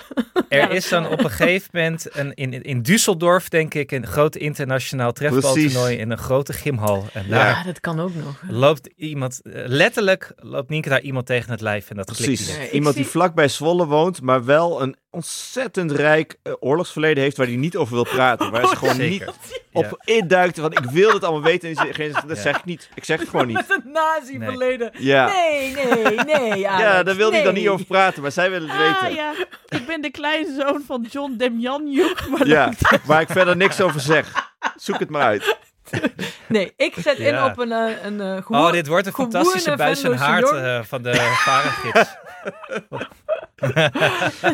Er 0.49 0.71
is 0.71 0.89
dan 0.89 1.07
op 1.07 1.23
een 1.23 1.29
gegeven 1.31 1.69
moment 1.73 2.07
een, 2.17 2.33
in, 2.33 2.63
in 2.63 2.81
Düsseldorf, 2.91 3.47
denk 3.49 3.73
ik, 3.73 3.91
een 3.91 4.07
groot 4.07 4.35
internationaal 4.35 5.11
trefbaltoernooi 5.13 5.95
in 5.97 6.11
een 6.11 6.17
grote 6.17 6.53
gymhal. 6.53 7.05
En 7.13 7.23
Ja. 7.23 7.29
daar 7.29 7.47
Ja, 7.57 7.63
dat 7.63 7.79
kan 7.79 7.99
ook 7.99 8.15
nog. 8.15 8.41
loopt 8.49 8.89
iemand, 8.95 9.41
eh, 9.41 9.61
letterlijk 9.65 10.33
loopt 10.35 10.69
Nienke 10.69 10.89
daar 10.89 11.01
iemand 11.01 11.25
tegen 11.25 11.51
het 11.51 11.61
lijf 11.61 11.89
en 11.89 11.95
dat 11.95 12.05
klikt 12.05 12.23
Precies. 12.23 12.57
ik 12.57 12.71
Iemand 12.71 12.93
zie- 12.95 13.03
die 13.03 13.11
vlak 13.11 13.33
bij 13.35 13.47
Zwolle 13.47 13.85
woont, 13.85 14.21
maar 14.21 14.45
wel 14.45 14.81
een 14.81 14.95
ontzettend 15.17 15.91
rijk 15.91 16.35
eh, 16.43 16.53
oorlogsverleden 16.59 17.23
heeft 17.23 17.37
waar 17.37 17.47
hij 17.47 17.55
niet 17.55 17.75
over 17.77 17.93
wil 17.93 18.03
praten. 18.03 18.51
Waar 18.51 18.67
ze 18.67 18.75
gewoon 18.81 18.95
Zeker. 18.95 19.25
niet 19.27 19.61
op 19.71 20.01
induikt. 20.05 20.57
Want 20.57 20.77
ik 20.79 20.85
wil 20.85 21.13
het 21.13 21.23
allemaal 21.23 21.41
weten. 21.43 21.69
En 21.69 21.75
zegt, 21.75 22.27
dat 22.27 22.37
Ja. 22.37 22.41
zeg 22.43 22.57
ik 22.57 22.65
niet. 22.65 22.89
Ik 22.95 23.03
zeg 23.05 23.19
het 23.19 23.29
gewoon 23.29 23.47
niet. 23.47 23.55
Met 23.55 23.69
een 23.83 23.91
nazi-verleden. 23.91 24.91
Ja, 24.97 25.25
Nee, 25.25 25.73
nee, 25.75 26.15
nee. 26.15 26.59
ja 26.59 27.03
daar 27.03 27.15
wil 27.15 27.31
hij 27.31 27.43
dan 27.43 27.53
nee. 27.53 27.61
niet 27.61 27.71
over 27.71 27.85
praten. 27.85 28.21
Maar 28.21 28.31
zij 28.31 28.49
willen 28.49 28.69
het 28.69 28.79
Ah 28.93 29.01
weten. 29.01 29.15
ja, 29.15 29.33
ik 29.67 29.85
ben 29.85 30.01
de 30.01 30.11
kleinzoon 30.11 30.83
van 30.87 31.07
John 31.09 31.33
Demjanjuk. 31.37 32.27
Maar 32.29 32.47
Ja, 32.47 32.71
waar 33.05 33.21
ik 33.21 33.29
verder 33.29 33.57
niks 33.57 33.81
over 33.81 33.99
zeg. 33.99 34.51
Zoek 34.75 34.99
het 34.99 35.09
maar 35.09 35.21
uit. 35.23 35.57
Nee, 36.47 36.73
ik 36.75 36.93
zet 36.97 37.17
in 37.17 37.25
Ja. 37.33 37.45
op 37.45 37.57
een, 37.57 37.71
eh, 37.71 38.03
een 38.05 38.13
uh, 38.19 38.49
Oh, 38.49 38.71
dit 38.71 38.87
wordt 38.87 39.07
een 39.07 39.13
fantastische 39.13 39.75
buis 39.75 40.03
en 40.03 40.13
haard 40.17 40.51
eh, 40.51 40.83
van 40.83 41.01
de 41.01 41.13
varengids. 41.45 42.15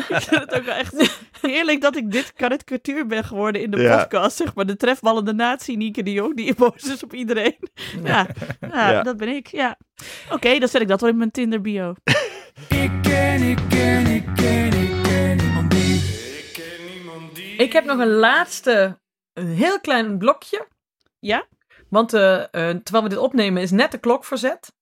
ik 0.08 0.20
vind 0.22 0.40
het 0.40 0.54
ook 0.54 0.64
wel 0.64 0.74
echt 0.74 1.20
heerlijk 1.40 1.80
dat 1.80 1.96
ik 1.96 2.10
dit 2.12 2.32
karikatuur 2.32 3.06
ben 3.06 3.24
geworden 3.24 3.62
in 3.62 3.70
de 3.70 3.80
Ja. 3.80 3.96
podcast. 3.96 4.36
Zeg 4.36 4.54
maar 4.54 4.66
de 4.66 4.76
trefballende 4.76 5.32
nazi 5.32 5.76
Nieke 5.76 6.02
de 6.02 6.12
Jong, 6.12 6.36
die 6.36 6.54
boos 6.54 6.82
is 6.82 7.02
op 7.02 7.14
iedereen. 7.14 7.56
Ja, 8.04 8.26
ja, 8.60 8.90
Ja. 8.90 9.02
dat 9.02 9.16
ben 9.16 9.28
ik, 9.28 9.46
ja. 9.46 9.78
Oké, 10.30 10.58
dan 10.58 10.68
zet 10.68 10.80
ik 10.80 10.88
dat 10.88 11.00
wel 11.00 11.10
in 11.10 11.16
mijn 11.16 11.30
Tinder 11.30 11.60
bio. 11.60 11.94
Ik 12.68 12.90
ken, 13.02 13.42
ik 13.42 13.58
ken, 13.68 14.06
ik 14.06 14.24
ken, 14.34 14.72
ik 14.72 15.02
ken 15.02 15.36
niemand 15.36 15.70
die. 15.70 15.94
Ik 16.38 16.50
ken 16.52 16.94
niemand 16.94 17.34
die. 17.34 17.56
Ik 17.56 17.72
heb 17.72 17.84
nog 17.84 17.98
een 17.98 18.12
laatste, 18.14 18.98
een 19.32 19.46
heel 19.46 19.80
klein 19.80 20.18
blokje. 20.18 20.66
Ja? 21.24 21.46
Want 21.88 22.12
eh, 22.12 22.42
eh, 22.42 22.48
terwijl 22.52 23.02
we 23.02 23.08
dit 23.08 23.18
opnemen 23.18 23.62
is 23.62 23.70
net 23.70 23.90
de 23.90 23.98
klok 23.98 24.24
verzet. 24.24 24.72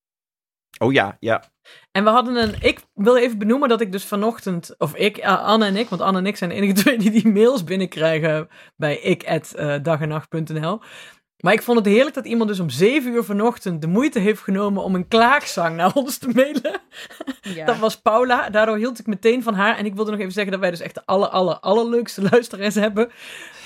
Oh 0.78 0.92
ja, 0.92 1.16
ja. 1.20 1.44
En 1.90 2.04
we 2.04 2.10
hadden 2.10 2.36
een. 2.36 2.54
Ik 2.60 2.80
wil 2.94 3.16
even 3.16 3.38
benoemen 3.38 3.68
dat 3.68 3.80
ik 3.80 3.92
dus 3.92 4.04
vanochtend. 4.04 4.74
Of 4.78 4.94
ik, 4.94 5.16
eh, 5.16 5.44
Anne 5.44 5.66
en 5.66 5.76
ik. 5.76 5.88
Want 5.88 6.00
Anne 6.00 6.18
en 6.18 6.26
ik 6.26 6.36
zijn 6.36 6.50
de 6.50 6.56
enige 6.56 6.72
twee 6.82 6.98
die 6.98 7.10
die 7.10 7.28
mails 7.28 7.64
binnenkrijgen. 7.64 8.48
bij 8.76 8.98
ik@dagenacht.nl. 8.98 10.80
Maar 11.42 11.52
ik 11.52 11.62
vond 11.62 11.78
het 11.78 11.86
heerlijk 11.86 12.14
dat 12.14 12.26
iemand 12.26 12.48
dus 12.48 12.60
om 12.60 12.70
7 12.70 13.12
uur 13.12 13.24
vanochtend 13.24 13.80
de 13.80 13.86
moeite 13.86 14.18
heeft 14.18 14.42
genomen 14.42 14.82
om 14.82 14.94
een 14.94 15.08
klaagzang 15.08 15.76
naar 15.76 15.92
ons 15.94 16.18
te 16.18 16.28
mailen. 16.28 16.80
Ja. 17.42 17.64
Dat 17.64 17.78
was 17.78 18.00
Paula. 18.00 18.50
Daardoor 18.50 18.76
hield 18.76 18.98
ik 18.98 19.06
meteen 19.06 19.42
van 19.42 19.54
haar. 19.54 19.76
En 19.76 19.86
ik 19.86 19.94
wilde 19.94 20.10
nog 20.10 20.20
even 20.20 20.32
zeggen 20.32 20.52
dat 20.52 20.60
wij 20.60 20.70
dus 20.70 20.80
echt 20.80 20.94
de 20.94 21.02
aller, 21.04 21.28
aller, 21.28 21.58
allerleukste 21.58 22.22
luisteraars 22.30 22.74
hebben. 22.74 23.10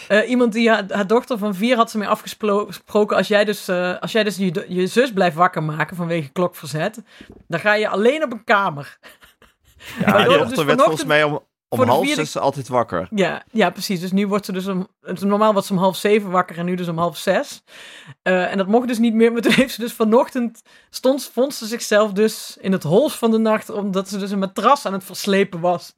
Eh, 0.09 0.29
iemand 0.29 0.53
die 0.53 0.71
haar, 0.71 0.85
haar 0.89 1.07
dochter 1.07 1.39
van 1.39 1.55
vier 1.55 1.77
had 1.77 1.91
ze 1.91 1.99
mee 1.99 2.09
afgesproken. 2.09 3.17
Als 3.17 3.29
jij 3.29 3.45
dus, 3.45 3.69
eh, 3.69 3.99
als 4.01 4.13
jij 4.13 4.25
dus 4.25 4.37
je, 4.37 4.65
je 4.69 4.87
zus 4.87 5.13
blijft 5.13 5.37
wakker 5.37 5.63
maken 5.63 5.97
vanwege 5.97 6.29
klokverzet. 6.29 7.03
Dan 7.49 7.61
ga 7.61 7.75
je 7.75 7.89
alleen 7.89 8.23
op 8.23 8.33
een 8.33 8.45
kamer. 8.45 8.99
Ja, 9.99 10.05
die 10.05 10.21
het 10.21 10.29
dochter 10.29 10.57
dus 10.57 10.65
werd 10.65 10.83
volgens 10.83 11.05
mij 11.05 11.25
om, 11.25 11.46
om 11.69 11.79
voor 11.79 11.87
half 11.87 12.05
vierde- 12.07 12.25
zes 12.25 12.37
altijd 12.39 12.69
wakker. 12.69 13.09
Ja, 13.11 13.43
ja, 13.53 13.71
precies. 13.71 14.01
Dus 14.01 14.13
nu 14.13 14.27
wordt 14.27 14.45
ze 14.45 14.53
dus 14.53 14.67
om. 14.67 14.89
het- 15.01 15.21
Normaal 15.21 15.53
wordt 15.53 15.67
ze 15.67 15.73
om 15.73 15.79
half 15.79 15.97
zeven 15.97 16.31
wakker 16.31 16.59
en 16.59 16.65
nu 16.65 16.75
dus 16.75 16.89
om 16.89 16.99
half 16.99 17.17
zes. 17.17 17.63
Eh, 18.23 18.51
en 18.51 18.59
dat 18.59 18.67
mocht 18.67 18.89
dus 18.89 18.99
niet 18.99 19.15
meer. 19.15 19.33
Maar 19.33 19.43
toen 19.43 19.53
heeft 19.53 19.75
ze 19.75 19.81
dus 19.81 19.93
vanochtend. 19.93 20.63
Stond, 20.91 21.31
vond 21.33 21.55
ze 21.55 21.67
zichzelf 21.67 22.13
dus 22.13 22.57
in 22.61 22.73
het 22.73 22.83
hols 22.83 23.15
van 23.19 23.31
de 23.31 23.39
nacht. 23.39 23.71
Omdat 23.71 24.09
ze 24.09 24.19
dus 24.19 24.31
een 24.31 24.39
matras 24.39 24.87
aan 24.87 24.93
het 24.93 25.05
verslepen 25.05 25.61
was. 25.61 25.95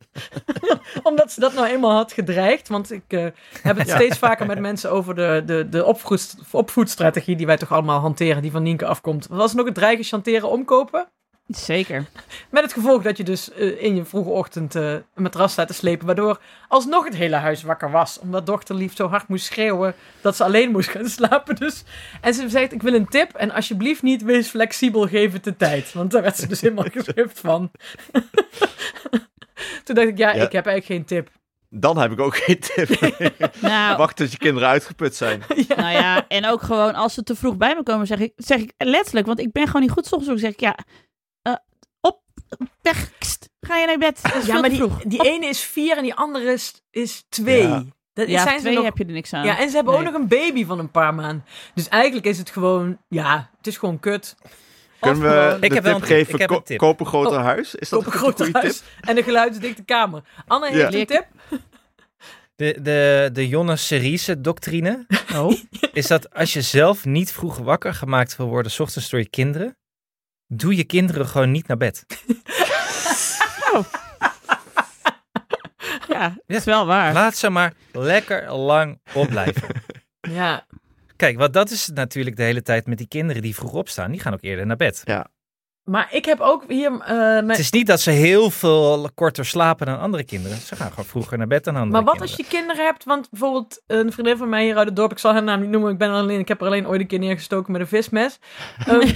omdat 1.02 1.32
ze 1.32 1.40
dat 1.40 1.54
nou 1.54 1.66
eenmaal 1.66 1.92
had 1.92 2.12
gedreigd. 2.12 2.68
Want 2.68 2.92
ik 2.92 3.04
eh, 3.08 3.26
heb 3.62 3.76
het 3.78 3.90
steeds 3.90 4.18
vaker 4.18 4.46
met 4.46 4.58
mensen 4.58 4.90
over 4.90 5.14
de, 5.14 5.42
de, 5.46 5.68
de 5.68 5.84
opvoed, 5.84 6.34
opvoedstrategie. 6.50 7.36
die 7.36 7.46
wij 7.46 7.56
toch 7.56 7.72
allemaal 7.72 8.00
hanteren. 8.00 8.42
die 8.42 8.50
van 8.50 8.62
Nienke 8.62 8.86
afkomt. 8.86 9.26
Was 9.30 9.48
het 9.48 9.56
nog 9.56 9.66
het 9.66 9.74
dreigen, 9.74 10.04
chanteren, 10.04 10.48
omkopen? 10.48 11.08
Zeker. 11.49 12.05
Met 12.51 12.62
het 12.62 12.72
gevolg 12.72 13.03
dat 13.03 13.16
je 13.16 13.24
dus 13.24 13.53
eh, 13.53 13.82
in 13.82 13.94
je 13.96 14.05
vroege 14.05 14.30
ochtend 14.30 14.74
eh, 14.74 14.92
een 14.92 15.03
matras 15.14 15.53
staat 15.53 15.66
te 15.66 15.74
slepen. 15.74 16.07
Waardoor 16.07 16.40
alsnog 16.68 17.05
het 17.05 17.14
hele 17.16 17.36
huis 17.36 17.62
wakker 17.62 17.90
was. 17.90 18.18
Omdat 18.18 18.46
dochterlief 18.46 18.96
zo 18.96 19.09
hard 19.09 19.28
moest 19.28 19.44
schreeuwen 19.46 19.94
dat 20.20 20.36
ze 20.36 20.44
alleen 20.44 20.70
moest 20.70 20.88
gaan 20.88 21.09
slapen. 21.18 21.55
Dus. 21.57 21.84
En 22.20 22.34
ze 22.34 22.49
zegt, 22.49 22.72
ik 22.72 22.82
wil 22.82 22.94
een 22.94 23.09
tip. 23.09 23.32
En 23.34 23.51
alsjeblieft 23.51 24.03
niet, 24.03 24.22
wees 24.22 24.49
flexibel, 24.49 25.07
geef 25.07 25.32
het 25.32 25.44
de 25.44 25.57
tijd. 25.57 25.92
Want 25.92 26.11
daar 26.11 26.22
werd 26.22 26.36
ze 26.36 26.46
dus 26.46 26.61
helemaal 26.61 26.86
geschift 26.92 27.40
van. 27.40 27.70
Toen 29.84 29.94
dacht 29.94 30.09
ik, 30.09 30.18
ja, 30.18 30.34
Ja. 30.34 30.44
ik 30.44 30.53
heb 30.53 30.66
eigenlijk 30.66 30.84
geen 30.84 31.05
tip. 31.05 31.30
Dan 31.70 31.99
heb 31.99 32.12
ik 32.12 32.20
ook 32.20 32.36
geen 32.36 32.59
tip. 32.61 32.88
Nou, 33.61 33.96
Wacht 33.96 34.16
tot 34.16 34.32
je 34.32 34.38
kinderen 34.38 34.68
uitgeput 34.68 35.14
zijn. 35.16 35.42
nou 35.76 35.90
ja, 35.92 36.24
en 36.28 36.46
ook 36.46 36.62
gewoon 36.62 36.94
als 36.94 37.14
ze 37.14 37.22
te 37.22 37.34
vroeg 37.34 37.57
bij 37.57 37.74
me 37.74 37.82
komen, 37.82 38.07
zeg 38.07 38.18
ik, 38.18 38.32
zeg 38.36 38.59
ik 38.61 38.72
letterlijk, 38.76 39.26
want 39.26 39.40
ik 39.40 39.53
ben 39.53 39.66
gewoon 39.66 39.82
niet 39.82 39.90
goed 39.90 40.07
soms 40.07 40.30
ook 40.30 40.38
zeg 40.38 40.51
ik, 40.53 40.61
ja, 40.61 40.78
eh, 41.43 41.53
op, 42.01 42.20
weg, 42.82 43.11
kst, 43.18 43.49
ga 43.61 43.76
je 43.76 43.86
naar 43.86 43.99
bed. 43.99 44.22
Dat 44.22 44.34
is 44.34 44.47
Ja, 44.47 44.61
maar 44.61 44.68
die, 44.70 44.78
vroeg. 44.78 45.03
die 45.03 45.22
ene 45.24 45.47
is 45.47 45.61
vier 45.61 45.97
en 45.97 46.03
die 46.03 46.14
andere 46.14 46.53
is, 46.53 46.82
is 46.91 47.24
twee. 47.28 47.62
Ja. 47.68 47.84
Dat 48.12 48.28
ja, 48.28 48.43
zijn 48.43 48.55
ze 48.57 48.61
twee 48.62 48.74
nog... 48.74 48.84
heb 48.84 48.97
je 48.99 49.05
er 49.05 49.11
niks 49.12 49.32
aan. 49.32 49.45
Ja, 49.45 49.59
en 49.59 49.68
ze 49.70 49.76
hebben 49.76 49.95
ook 49.95 50.05
nog 50.05 50.14
een 50.14 50.28
baby 50.28 50.64
van 50.64 50.78
een 50.78 50.91
paar 50.91 51.14
maanden. 51.14 51.45
Dus 51.74 51.89
eigenlijk 51.89 52.26
is 52.26 52.39
het 52.39 52.51
gewoon, 52.51 52.99
ja, 53.09 53.51
het 53.57 53.66
is 53.66 53.76
gewoon 53.76 54.01
kut. 54.01 54.34
Kunnen 55.01 55.22
we 55.22 55.28
gewoon- 55.28 55.61
de 55.61 55.66
Ik 55.66 55.72
heb 55.72 55.82
wel 55.84 55.93
tip 55.93 56.03
een 56.03 56.09
tip. 56.09 56.16
geven? 56.16 56.34
Ik 56.34 56.41
heb 56.41 56.49
ko- 56.49 56.57
een 56.57 56.62
tip. 56.62 56.78
Koop 56.78 57.01
een 57.01 57.07
groter 57.07 57.39
Oh, 57.39 57.45
huis? 57.45 57.74
Is 57.74 57.89
dat 57.89 58.01
een 58.01 58.07
een 58.07 58.12
groot 58.12 58.36
goede 58.43 58.59
huis 58.59 58.78
tip? 58.78 58.86
en 59.09 59.16
een 59.16 59.22
geluidsdikte 59.22 59.82
kamer. 59.84 60.22
Anne 60.47 60.66
heeft 60.70 60.93
Ja. 60.93 60.99
een 61.01 61.07
tip. 61.07 61.26
De, 62.57 62.78
de, 62.82 63.30
de 63.32 63.49
Jonne 63.49 63.76
Seriese 63.76 64.41
doctrine 64.41 65.07
Oh. 65.36 65.53
is 65.93 66.07
dat 66.07 66.34
als 66.34 66.53
je 66.53 66.62
zelf 66.62 67.05
niet 67.05 67.32
vroeg 67.32 67.59
wakker 67.59 67.95
gemaakt 67.95 68.36
wil 68.36 68.47
worden, 68.49 68.72
's 68.72 68.78
ochtends 68.80 69.11
door 69.11 69.20
je 69.20 69.28
kinderen, 69.28 69.76
doe 70.49 70.76
je 70.76 70.84
kinderen 70.84 71.26
gewoon 71.26 71.51
niet 71.51 71.66
naar 71.66 71.76
bed. 71.76 72.05
Ja, 76.09 76.34
dat 76.46 76.57
is 76.57 76.64
wel 76.64 76.86
waar. 76.86 77.12
Laat 77.12 77.36
ze 77.36 77.51
maar 77.51 77.72
lekker 77.92 78.53
lang 78.53 79.01
opblijven. 79.14 79.68
Ja, 80.20 80.66
Kijk, 81.16 81.38
want 81.38 81.53
dat 81.53 81.70
is 81.70 81.88
natuurlijk 81.94 82.36
de 82.36 82.42
hele 82.42 82.62
tijd 82.62 82.86
met 82.86 82.99
die 82.99 83.09
kinderen 83.09 83.42
die 83.42 83.55
vroeg 83.55 83.72
opstaan. 83.72 84.11
Die 84.11 84.20
gaan 84.20 84.32
ook 84.32 84.42
eerder 84.42 84.66
naar 84.66 84.76
bed. 84.76 85.03
maar 85.84 86.09
ik 86.11 86.24
heb 86.24 86.40
ook 86.40 86.64
hier... 86.68 87.01
eh, 87.01 87.49
Het 87.49 87.59
is 87.59 87.70
niet 87.70 87.86
dat 87.86 88.01
ze 88.01 88.11
heel 88.11 88.51
veel 88.51 89.11
korter 89.14 89.44
slapen 89.46 89.86
dan 89.86 89.99
andere 90.01 90.24
kinderen. 90.24 90.57
Ze 90.59 90.76
gaan 90.76 90.88
gewoon 90.90 91.05
vroeger 91.05 91.38
naar 91.38 91.46
bed 91.46 91.64
dan 91.64 91.76
andere 91.76 91.92
Maar 92.03 92.12
wat 92.12 92.20
als 92.20 92.36
je 92.36 92.44
kinderen 92.49 92.84
hebt? 92.84 93.05
Want 93.05 93.30
bijvoorbeeld 93.30 93.82
een 93.86 94.12
vriendin 94.12 94.36
van 94.36 94.49
mij 94.49 94.64
hier 94.64 94.76
uit 94.76 94.86
het 94.86 94.96
dorp, 94.96 95.11
ik 95.12 95.18
zal 95.18 95.32
haar 95.32 95.42
naam 95.42 95.61
niet 95.61 95.70
noemen, 95.70 95.92
ik, 95.92 95.99
ben 95.99 96.11
alleen, 96.11 96.40
ik 96.40 96.49
heb 96.49 96.61
er 96.61 96.66
alleen 96.66 96.86
ooit 96.88 97.01
een 97.01 97.07
keer 97.07 97.18
neergestoken 97.18 97.72
met 97.72 97.80
een 97.80 97.86
vismes. 97.88 98.38
Ehm, 98.86 99.09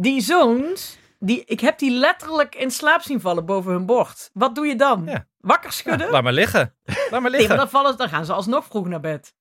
die 0.00 0.20
zoons, 0.20 0.98
die, 1.18 1.44
ik 1.44 1.60
heb 1.60 1.78
die 1.78 1.90
letterlijk 1.90 2.54
in 2.54 2.70
slaap 2.70 3.02
zien 3.02 3.20
vallen 3.20 3.46
boven 3.46 3.72
hun 3.72 3.86
bord. 3.86 4.30
Wat 4.32 4.54
doe 4.54 4.66
je 4.66 4.76
dan? 4.76 5.04
Ja. 5.04 5.26
Wakker 5.40 5.68
Ja, 5.70 5.74
schudden? 5.74 6.10
laat 6.10 6.22
maar 6.22 6.32
liggen. 6.32 6.74
Laat 6.84 7.10
maar 7.10 7.20
nee, 7.20 7.30
liggen. 7.30 7.48
maar 7.48 7.56
dan, 7.56 7.68
vallen, 7.68 7.96
dan 7.96 8.08
gaan 8.08 8.24
ze 8.24 8.32
alsnog 8.32 8.64
vroeg 8.66 8.86
naar 8.86 9.00
bed. 9.00 9.34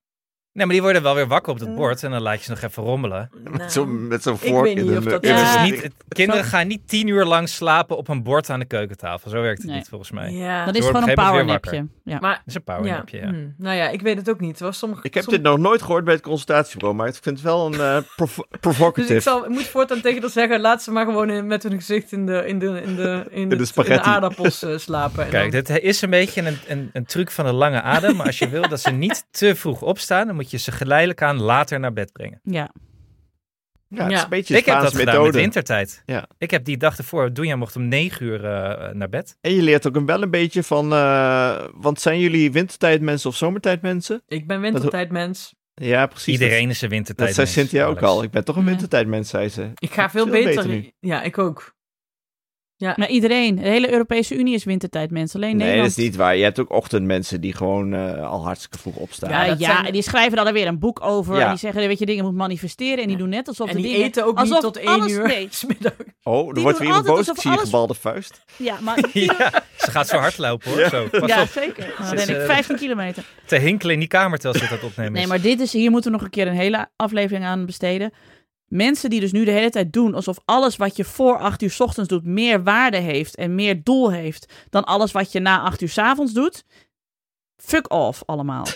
Nee, 0.58 0.66
maar 0.66 0.76
die 0.76 0.84
worden 0.84 1.04
wel 1.04 1.16
weer 1.16 1.28
wakker 1.28 1.54
op 1.54 1.60
het 1.60 1.76
bord 1.76 2.04
en 2.04 2.12
dan 2.12 2.22
laat 2.22 2.38
je 2.38 2.44
ze 2.44 2.50
nog 2.50 2.62
even 2.62 2.84
rommelen. 2.84 3.30
Met 3.52 3.72
zo'n 3.72 4.08
met 4.08 4.24
zo'n 4.24 4.34
ik 4.42 4.50
vork 4.50 4.64
weet 4.64 4.78
in 4.78 4.90
niet 4.94 5.04
de 5.04 5.10
dat- 5.10 5.26
Ja. 5.26 5.64
is 5.64 5.72
niet, 5.72 5.84
het- 5.84 5.94
kinderen 6.10 6.44
gaan 6.44 6.68
niet 6.68 6.88
tien 6.88 7.08
uur 7.08 7.26
lang 7.26 7.50
slapen 7.50 7.98
op 7.98 8.08
een 8.08 8.24
bord 8.24 8.50
aan 8.50 8.60
de 8.60 8.66
keukentafel. 8.66 9.30
Zo 9.30 9.42
werkt 9.42 9.58
het 9.58 9.68
Nee. 9.68 9.78
niet 9.78 9.88
volgens 9.90 10.12
mij. 10.12 10.32
Ja, 10.32 10.66
Dat 10.66 10.76
is 10.76 10.86
gewoon 10.86 11.02
een 11.04 11.10
een 11.10 11.16
powernapje. 11.16 11.88
Ja. 12.04 12.18
maar 12.20 12.34
Dat 12.36 12.42
is 12.46 12.56
een 12.56 12.64
powernapje, 12.64 13.18
ja. 13.18 13.28
hm, 13.28 13.46
nou 13.58 13.76
ja, 13.76 13.90
ik 13.90 14.02
weet 14.02 14.18
het 14.18 14.30
ook 14.30 14.40
niet. 14.40 14.60
Was 14.60 14.78
sommige, 14.78 15.02
Ik 15.04 15.14
heb 15.14 15.26
dit 15.26 15.42
nog 15.42 15.58
nooit 15.58 15.82
gehoord 15.82 16.04
bij 16.04 16.14
het 16.14 16.24
consultatiebureau, 16.24 16.96
maar 16.96 17.08
ik 17.08 17.14
vind 17.22 17.36
het 17.38 17.42
wel 17.46 17.66
een 17.66 17.80
eh 17.82 17.98
provo- 18.16 18.92
Dus 18.96 19.10
ik, 19.10 19.22
zal, 19.22 19.44
ik 19.44 19.50
moet 19.50 19.64
voortaan 19.68 20.02
tegen 20.02 20.22
haar 20.22 20.30
zeggen, 20.30 20.60
laat 20.62 20.84
ze 20.84 20.92
maar 20.92 21.06
gewoon 21.06 21.30
in, 21.30 21.48
met 21.48 21.64
hun 21.64 21.72
gezicht 21.76 22.12
in 22.12 22.26
de, 22.26 22.44
in 22.48 22.60
de, 22.60 22.82
in 22.86 22.96
de, 22.96 23.26
in 23.30 23.50
de 23.50 23.56
het- 23.56 23.60
in 23.60 23.68
spaghetti. 23.68 24.04
de 24.04 24.10
aardappels 24.10 24.64
eh, 24.64 24.78
slapen. 24.78 25.24
En 25.24 25.30
Kijk, 25.30 25.52
dan- 25.52 25.62
dit 25.64 25.84
is 25.84 26.02
een 26.02 26.10
beetje 26.10 26.42
een, 26.42 26.58
een, 26.68 26.90
een 26.94 27.06
truc 27.06 27.32
van 27.32 27.46
de 27.46 27.54
lange 27.54 27.82
adem. 27.82 28.16
Maar 28.16 28.26
als 28.26 28.40
je 28.40 28.50
wil 28.50 28.68
dat 28.70 28.80
ze 28.82 28.92
niet 28.92 29.26
te 29.32 29.56
vroeg 29.56 29.82
opstaan, 29.82 30.28
dan 30.28 30.36
moet 30.36 30.47
je 30.52 30.58
ze 30.58 30.72
geleidelijk 30.72 31.22
aan 31.22 31.42
later 31.42 31.80
naar 31.80 31.94
bed 31.94 32.12
brengen. 32.12 32.40
ja. 32.44 32.70
Ja, 33.90 34.04
het 34.04 34.12
is 34.12 34.18
Ja. 34.18 34.24
een 34.24 34.30
beetje 34.30 34.58
ik 34.58 34.66
heb 34.66 34.82
dat 34.82 34.96
gedaan 34.96 35.24
met 35.24 35.36
wintertijd. 35.36 36.04
Ja. 36.06 36.28
Ik 36.38 36.52
heb 36.52 36.66
die 36.66 36.78
dag 36.78 36.98
ervoor, 36.98 37.34
Doenja 37.34 37.56
mocht 37.56 37.76
om 37.76 37.88
negen 37.88 38.26
uur 38.26 38.46
eh, 38.46 38.94
naar 38.94 39.10
bed. 39.10 39.38
En 39.42 39.54
je 39.54 39.62
leert 39.62 39.88
ook 39.88 39.96
een 39.96 40.06
wel 40.06 40.22
een 40.22 40.30
beetje 40.32 40.64
van, 40.64 40.94
eh, 40.94 41.66
want 41.74 42.02
zijn 42.02 42.20
jullie 42.20 42.52
wintertijdmensen 42.52 43.30
of 43.30 43.36
zomertijdmensen? 43.36 44.22
ik 44.28 44.48
ben 44.48 44.62
wintertijdmens. 44.62 45.56
Ja, 45.74 46.06
precies. 46.06 46.34
Iedereen 46.34 46.70
is 46.70 46.82
een 46.82 46.90
Dat, 46.90 46.98
wintertijd. 46.98 47.36
dat 47.36 47.48
zei 47.48 47.48
Cynthia 47.48 47.86
ook 47.86 48.02
al. 48.02 48.24
Ik 48.24 48.32
ben 48.32 48.44
toch 48.46 48.56
een 48.56 48.66
wintertijdmens, 48.66 49.30
zei 49.30 49.50
ze. 49.50 49.72
Ik 49.76 49.92
ga 49.94 50.10
veel, 50.10 50.24
Veel 50.24 50.32
beter. 50.34 50.50
beter 50.56 50.68
nu. 50.70 50.92
Ja, 51.00 51.22
ik 51.24 51.38
ook. 51.38 51.76
Maar 52.78 53.08
iedereen, 53.10 53.56
de 53.56 53.62
hele 53.68 53.92
Europese 53.92 54.36
Unie 54.36 54.54
is 54.54 54.64
wintertijd, 54.64 55.12
mensen. 55.12 55.36
Alleen 55.42 55.50
Nee, 55.50 55.60
dat 55.60 55.68
Nederland. 55.68 55.98
is 55.98 56.04
niet 56.04 56.16
waar. 56.16 56.36
Je 56.38 56.44
hebt 56.44 56.60
ook 56.60 56.72
ochtendmensen 56.72 57.42
die 57.42 57.54
gewoon 57.54 57.94
eh, 57.94 58.30
al 58.30 58.44
hartstikke 58.44 58.78
vroeg 58.78 58.96
opstaan. 58.96 59.30
Ja, 59.30 59.44
Ja, 59.44 59.56
ja, 59.58 59.74
zijn- 59.74 59.86
en 59.86 59.92
die 59.94 60.02
schrijven 60.02 60.44
dan 60.44 60.54
weer 60.54 60.68
een 60.68 60.80
boek 60.80 61.02
over. 61.04 61.36
Ja. 61.36 61.44
En 61.44 61.50
die 61.50 61.58
zeggen 61.60 61.88
dat 61.90 62.00
je 62.00 62.06
dingen 62.06 62.24
moet 62.26 62.34
manifesteren. 62.34 63.02
En 63.04 63.08
die 63.08 63.18
doen 63.18 63.30
net 63.30 63.48
alsof 63.48 63.70
En 63.70 63.76
de 63.76 63.82
die 63.82 63.92
dingen... 63.92 64.06
eten 64.06 64.26
ook 64.26 64.38
alsof 64.38 64.54
niet 64.54 64.74
tot 64.74 64.78
één 64.78 64.88
alles- 64.88 65.12
uur. 65.12 65.28
Nee, 65.28 65.48
's 65.52 65.66
middags. 65.66 65.96
Oh, 66.24 66.48
er 66.48 66.54
Die 66.54 66.64
wordt 66.64 66.78
weer 66.80 66.88
iemand 66.88 67.06
boos. 67.06 67.26
Zie 67.26 67.52
je 67.52 67.58
gebalde 67.58 67.94
vuist. 67.94 68.44
ja, 68.58 68.78
maar... 68.86 69.00
Ja, 69.14 69.36
ze 69.78 69.92
gaat 69.92 70.08
zo 70.08 70.18
hard 70.18 70.38
lopen 70.38 70.70
hoor. 70.72 70.80
Ja. 70.80 70.90
Zo, 70.90 71.08
pas 71.12 71.30
ja, 71.30 71.42
op. 71.42 71.48
zeker. 71.48 71.94
Dan 71.98 72.08
Ze 72.08 72.16
ben 72.16 72.30
ik 72.30 72.38
eh, 72.42 72.46
15 72.46 72.76
kilometer. 72.76 73.24
Te 73.46 73.56
hinkelen 73.56 73.94
in 73.94 74.00
die 74.00 74.08
kamer 74.10 74.40
terwijl 74.40 74.64
ze 74.64 74.70
dat 74.70 74.84
opnemen 74.84 75.12
Nee, 75.14 75.28
maar 75.28 75.42
dit 75.42 75.60
is, 75.60 75.74
hier 75.74 75.92
moeten 75.92 76.12
we 76.12 76.18
nog 76.18 76.26
een 76.26 76.32
keer 76.32 76.48
een 76.48 76.54
hele 76.54 76.88
aflevering 76.96 77.46
aan 77.46 77.66
besteden. 77.66 78.12
Mensen 78.68 79.10
die 79.10 79.20
dus 79.20 79.32
nu 79.32 79.46
de 79.46 79.52
hele 79.52 79.70
tijd 79.70 79.94
doen 79.94 80.14
alsof 80.14 80.40
alles 80.46 80.76
wat 80.76 80.96
je 80.96 81.04
voor 81.04 81.38
8 81.38 81.62
uur 81.62 81.72
's 81.72 81.80
ochtends 81.80 82.10
doet 82.10 82.26
meer 82.26 82.64
waarde 82.64 82.98
heeft 82.98 83.36
en 83.36 83.56
meer 83.56 83.84
doel 83.84 84.12
heeft 84.12 84.54
dan 84.70 84.84
alles 84.84 85.12
wat 85.12 85.32
je 85.32 85.40
na 85.40 85.62
8 85.62 85.82
uur 85.82 85.90
's 85.90 85.98
avonds 85.98 86.34
doet. 86.34 86.66
Fuck 87.56 87.94
off 87.94 88.24
allemaal. 88.26 88.68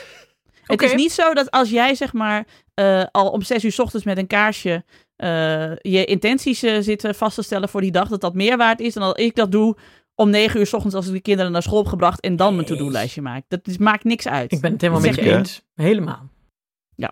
Het 0.64 0.82
is 0.82 0.94
niet 0.94 1.12
zo 1.12 1.34
dat 1.34 1.52
als 1.52 1.70
jij 1.70 1.96
zeg 1.96 2.14
maar 2.14 2.48
eh, 2.74 3.04
al 3.12 3.30
om 3.30 3.42
6 3.42 3.64
uur 3.64 3.72
's 3.72 3.80
ochtends 3.80 4.06
met 4.06 4.18
een 4.18 4.28
kaarsje 4.28 4.84
eh, 5.16 5.76
je 5.76 6.06
intenties 6.06 6.64
eh, 6.64 6.80
zit 6.80 7.08
vast 7.10 7.36
te 7.36 7.42
stellen 7.42 7.70
voor 7.70 7.82
die 7.82 7.92
dag, 7.92 8.08
dat 8.08 8.22
dat 8.22 8.34
meer 8.34 8.58
waard 8.58 8.80
is 8.80 8.94
dan 8.94 9.04
dat 9.04 9.20
ik 9.20 9.36
dat 9.36 9.52
doe 9.52 9.78
om 10.16 10.30
9 10.30 10.60
uur 10.60 10.68
's 10.68 10.74
ochtends 10.74 10.96
als 10.96 11.08
ik 11.08 11.14
de 11.14 11.22
kinderen 11.22 11.52
naar 11.52 11.62
school 11.62 11.78
heb 11.78 11.88
gebracht 11.88 12.20
en 12.20 12.36
dan 12.36 12.56
mijn 12.56 12.68
to-do-lijstje 12.68 13.22
maak. 13.22 13.44
Dat 13.48 13.68
is, 13.68 13.78
maakt 13.78 14.04
niks 14.04 14.28
uit. 14.28 14.52
Ik 14.52 14.62
ben 14.62 14.72
het 14.72 14.82
helemaal 14.82 15.02
met 15.02 15.16
je 15.16 15.38
eens. 15.38 15.62
Helemaal. 15.76 16.30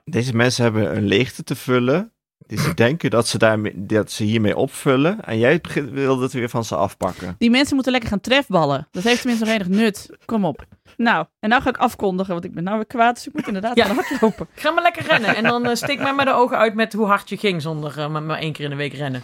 Deze 0.05 0.35
mensen 0.35 0.63
hebben 0.63 0.95
een 0.95 1.07
leegte 1.07 1.43
te 1.43 1.55
vullen. 1.55 2.13
Die 2.47 2.59
ze 2.59 2.73
denken 2.73 3.09
dat 3.09 3.27
ze, 3.27 3.37
daarmee, 3.37 3.73
dat 3.75 4.11
ze 4.11 4.23
hiermee 4.23 4.55
opvullen. 4.57 5.21
En 5.25 5.37
jij 5.37 5.61
wil 5.91 6.19
het 6.19 6.33
weer 6.33 6.49
van 6.49 6.63
ze 6.65 6.75
afpakken. 6.75 7.35
Die 7.37 7.49
mensen 7.49 7.73
moeten 7.75 7.91
lekker 7.91 8.09
gaan 8.09 8.21
trefballen. 8.21 8.87
Dat 8.91 9.03
heeft 9.03 9.19
tenminste 9.21 9.45
nog 9.45 9.53
enig 9.53 9.67
nut. 9.67 10.09
Kom 10.25 10.45
op. 10.45 10.65
Nou, 10.97 11.25
en 11.39 11.49
nou 11.49 11.61
ga 11.61 11.69
ik 11.69 11.77
afkondigen, 11.77 12.33
want 12.33 12.45
ik 12.45 12.53
ben 12.53 12.63
nou 12.63 12.75
weer 12.75 12.85
kwaad. 12.85 13.15
Dus 13.15 13.27
ik 13.27 13.33
moet 13.33 13.47
inderdaad 13.47 13.75
Ja. 13.75 13.85
gaan 13.85 13.95
hardlopen. 13.95 14.47
Ga 14.55 14.71
maar 14.71 14.83
lekker 14.83 15.05
rennen. 15.05 15.35
En 15.35 15.43
dan 15.43 15.65
eh, 15.65 15.75
steek 15.75 15.99
mij 15.99 16.13
maar 16.13 16.25
de 16.25 16.33
ogen 16.33 16.57
uit 16.57 16.73
met 16.75 16.93
hoe 16.93 17.05
hard 17.05 17.29
je 17.29 17.37
ging 17.37 17.61
zonder 17.61 17.99
eh, 17.99 18.09
maar, 18.09 18.23
maar 18.23 18.39
één 18.39 18.53
keer 18.53 18.63
in 18.63 18.69
de 18.69 18.75
week 18.75 18.93
rennen. 18.93 19.23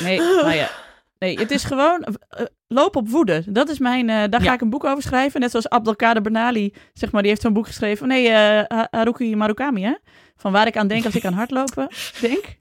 Nee, 0.00 0.18
nou 0.18 0.52
ja. 0.52 0.70
Nee, 1.18 1.38
het 1.38 1.50
is 1.50 1.64
gewoon 1.64 2.02
eh, 2.28 2.44
loop 2.68 2.96
op 2.96 3.08
woede. 3.08 3.42
Dat 3.46 3.68
is 3.68 3.78
mijn. 3.78 4.08
eh, 4.10 4.22
daar 4.30 4.40
ga 4.42 4.52
ik 4.52 4.60
een 4.60 4.70
boek 4.70 4.84
over 4.84 5.02
schrijven. 5.02 5.40
Net 5.40 5.50
zoals 5.50 5.68
Abdelkader 5.68 6.22
Bernali, 6.22 6.72
zeg 6.92 7.12
maar, 7.12 7.20
die 7.22 7.30
heeft 7.30 7.42
zo'n 7.42 7.52
boek 7.52 7.66
geschreven. 7.66 8.08
Nee, 8.08 8.28
eh, 8.28 8.64
Ha- 8.78 8.88
Haruki 8.90 9.36
Marukami, 9.36 9.82
hè? 9.82 9.94
Van 10.36 10.52
waar 10.52 10.66
ik 10.66 10.76
aan 10.76 10.88
denk 10.88 11.04
als 11.04 11.14
ik 11.14 11.24
aan 11.24 11.32
hardlopen 11.32 11.88
denk. 12.20 12.56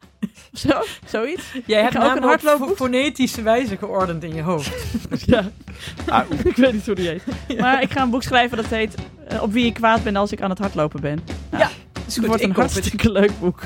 Zo, 0.54 0.82
zoiets. 1.06 1.44
Jij 1.66 1.82
hebt 1.82 1.98
ook 1.98 2.04
een 2.04 2.18
op 2.18 2.24
hardloopboek. 2.24 2.68
fo- 2.68 2.76
fonetische 2.76 3.42
wijze 3.42 3.78
geordend 3.78 4.24
in 4.24 4.36
je 4.36 4.42
hoofd. 4.42 4.72
Ja, 5.26 5.44
Ah, 6.08 6.30
ik 6.44 6.56
weet 6.56 6.74
niet 6.74 6.86
hoe 6.86 6.96
die 6.96 7.08
heet. 7.08 7.24
Maar 7.60 7.82
ik 7.82 7.92
ga 7.92 8.02
een 8.02 8.10
boek 8.10 8.24
schrijven 8.24 8.58
dat 8.58 8.66
heet 8.66 8.96
Op 9.42 9.52
wie 9.54 9.66
ik 9.66 9.74
kwaad 9.74 10.04
ben 10.04 10.16
als 10.16 10.32
ik 10.32 10.42
aan 10.42 10.50
het 10.50 10.60
hardlopen 10.60 11.02
ben. 11.02 11.20
Nou, 11.52 11.64
Ja. 11.64 11.70
Is 12.08 12.16
Het 12.16 12.26
wordt 12.26 12.42
een 12.44 12.50
het. 12.50 12.58
hartstikke 12.58 13.12
leuk 13.12 13.40
boek. 13.40 13.62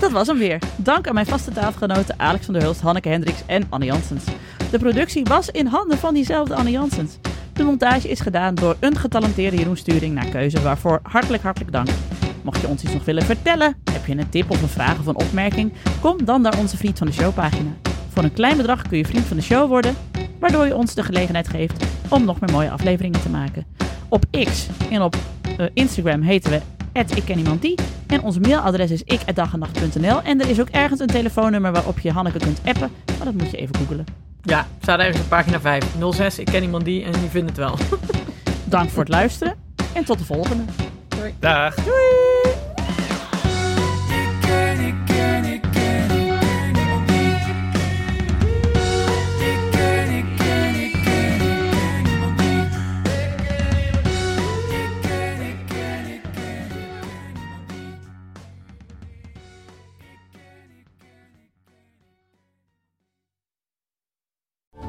Dat 0.00 0.10
was 0.10 0.26
hem 0.26 0.38
weer. 0.38 0.58
Dank 0.76 1.08
aan 1.08 1.14
mijn 1.14 1.26
vaste 1.26 1.52
tafelgenoten 1.52 2.18
Alex 2.18 2.44
van 2.44 2.54
der 2.54 2.62
Hulst, 2.62 2.80
Hanneke 2.80 3.08
Hendricks 3.08 3.42
en 3.46 3.66
Anne 3.68 3.86
Janssens. 3.86 4.24
De 4.70 4.78
productie 4.78 5.24
was 5.24 5.50
in 5.50 5.66
handen 5.66 5.98
van 5.98 6.14
diezelfde 6.14 6.54
Anne 6.54 6.70
Janssens. 6.70 7.18
De 7.52 7.64
montage 7.64 8.08
is 8.08 8.20
gedaan 8.20 8.54
door 8.54 8.76
een 8.80 8.96
getalenteerde 8.96 9.56
Jeroen 9.56 9.76
Sturing 9.76 10.14
naar 10.14 10.28
keuze, 10.28 10.62
waarvoor 10.62 11.00
hartelijk 11.02 11.42
hartelijk 11.42 11.72
dank. 11.72 11.88
Mocht 12.42 12.60
je 12.60 12.66
ons 12.66 12.82
iets 12.82 12.92
nog 12.92 13.04
willen 13.04 13.22
vertellen, 13.22 13.76
heb 13.92 14.06
je 14.06 14.16
een 14.16 14.28
tip 14.28 14.50
of 14.50 14.62
een 14.62 14.68
vraag 14.68 14.98
of 14.98 15.06
een 15.06 15.16
opmerking, 15.16 15.72
kom 16.00 16.24
dan 16.24 16.40
naar 16.40 16.58
onze 16.58 16.76
Vriend 16.76 16.98
van 16.98 17.06
de 17.06 17.12
Show 17.12 17.34
pagina. 17.34 17.70
Voor 18.12 18.24
een 18.24 18.32
klein 18.32 18.56
bedrag 18.56 18.82
kun 18.82 18.98
je 18.98 19.06
vriend 19.06 19.24
van 19.24 19.36
de 19.36 19.42
show 19.42 19.68
worden, 19.68 19.94
waardoor 20.38 20.66
je 20.66 20.76
ons 20.76 20.94
de 20.94 21.02
gelegenheid 21.02 21.48
geeft 21.48 21.84
om 22.08 22.24
nog 22.24 22.40
meer 22.40 22.50
mooie 22.50 22.70
afleveringen 22.70 23.20
te 23.20 23.28
maken. 23.28 23.66
Op 24.08 24.24
X 24.30 24.66
en 24.90 25.02
op 25.02 25.16
eh, 25.58 25.66
Instagram 25.74 26.22
heten 26.22 26.50
we 26.50 26.60
ik 26.96 27.24
ken 27.24 27.38
iemand 27.38 27.62
die. 27.62 27.78
En 28.06 28.22
ons 28.22 28.38
mailadres 28.38 28.90
is 28.90 29.02
ik@dagennacht.nl. 29.02 30.22
En 30.22 30.40
er 30.40 30.48
is 30.48 30.60
ook 30.60 30.68
ergens 30.68 31.00
een 31.00 31.06
telefoonnummer 31.06 31.72
waarop 31.72 31.98
je 31.98 32.12
Hanneke 32.12 32.38
kunt 32.38 32.60
appen. 32.64 32.90
Maar 33.06 33.24
dat 33.24 33.34
moet 33.34 33.50
je 33.50 33.56
even 33.56 33.76
googelen. 33.76 34.04
Ja, 34.42 34.66
staat 34.80 34.98
ergens 34.98 35.20
op 35.20 35.28
pagina 35.28 35.60
5. 35.60 35.84
06, 36.10 36.38
ik 36.38 36.46
ken 36.46 36.62
iemand 36.62 36.84
die 36.84 37.04
en 37.04 37.12
die 37.12 37.28
vindt 37.30 37.48
het 37.48 37.58
wel. 37.58 37.78
Dank 38.64 38.90
voor 38.90 38.98
het 39.02 39.08
luisteren. 39.08 39.54
En 39.94 40.04
tot 40.04 40.18
de 40.18 40.24
volgende. 40.24 40.62
Dag. 41.38 41.76
Ik 41.76 42.55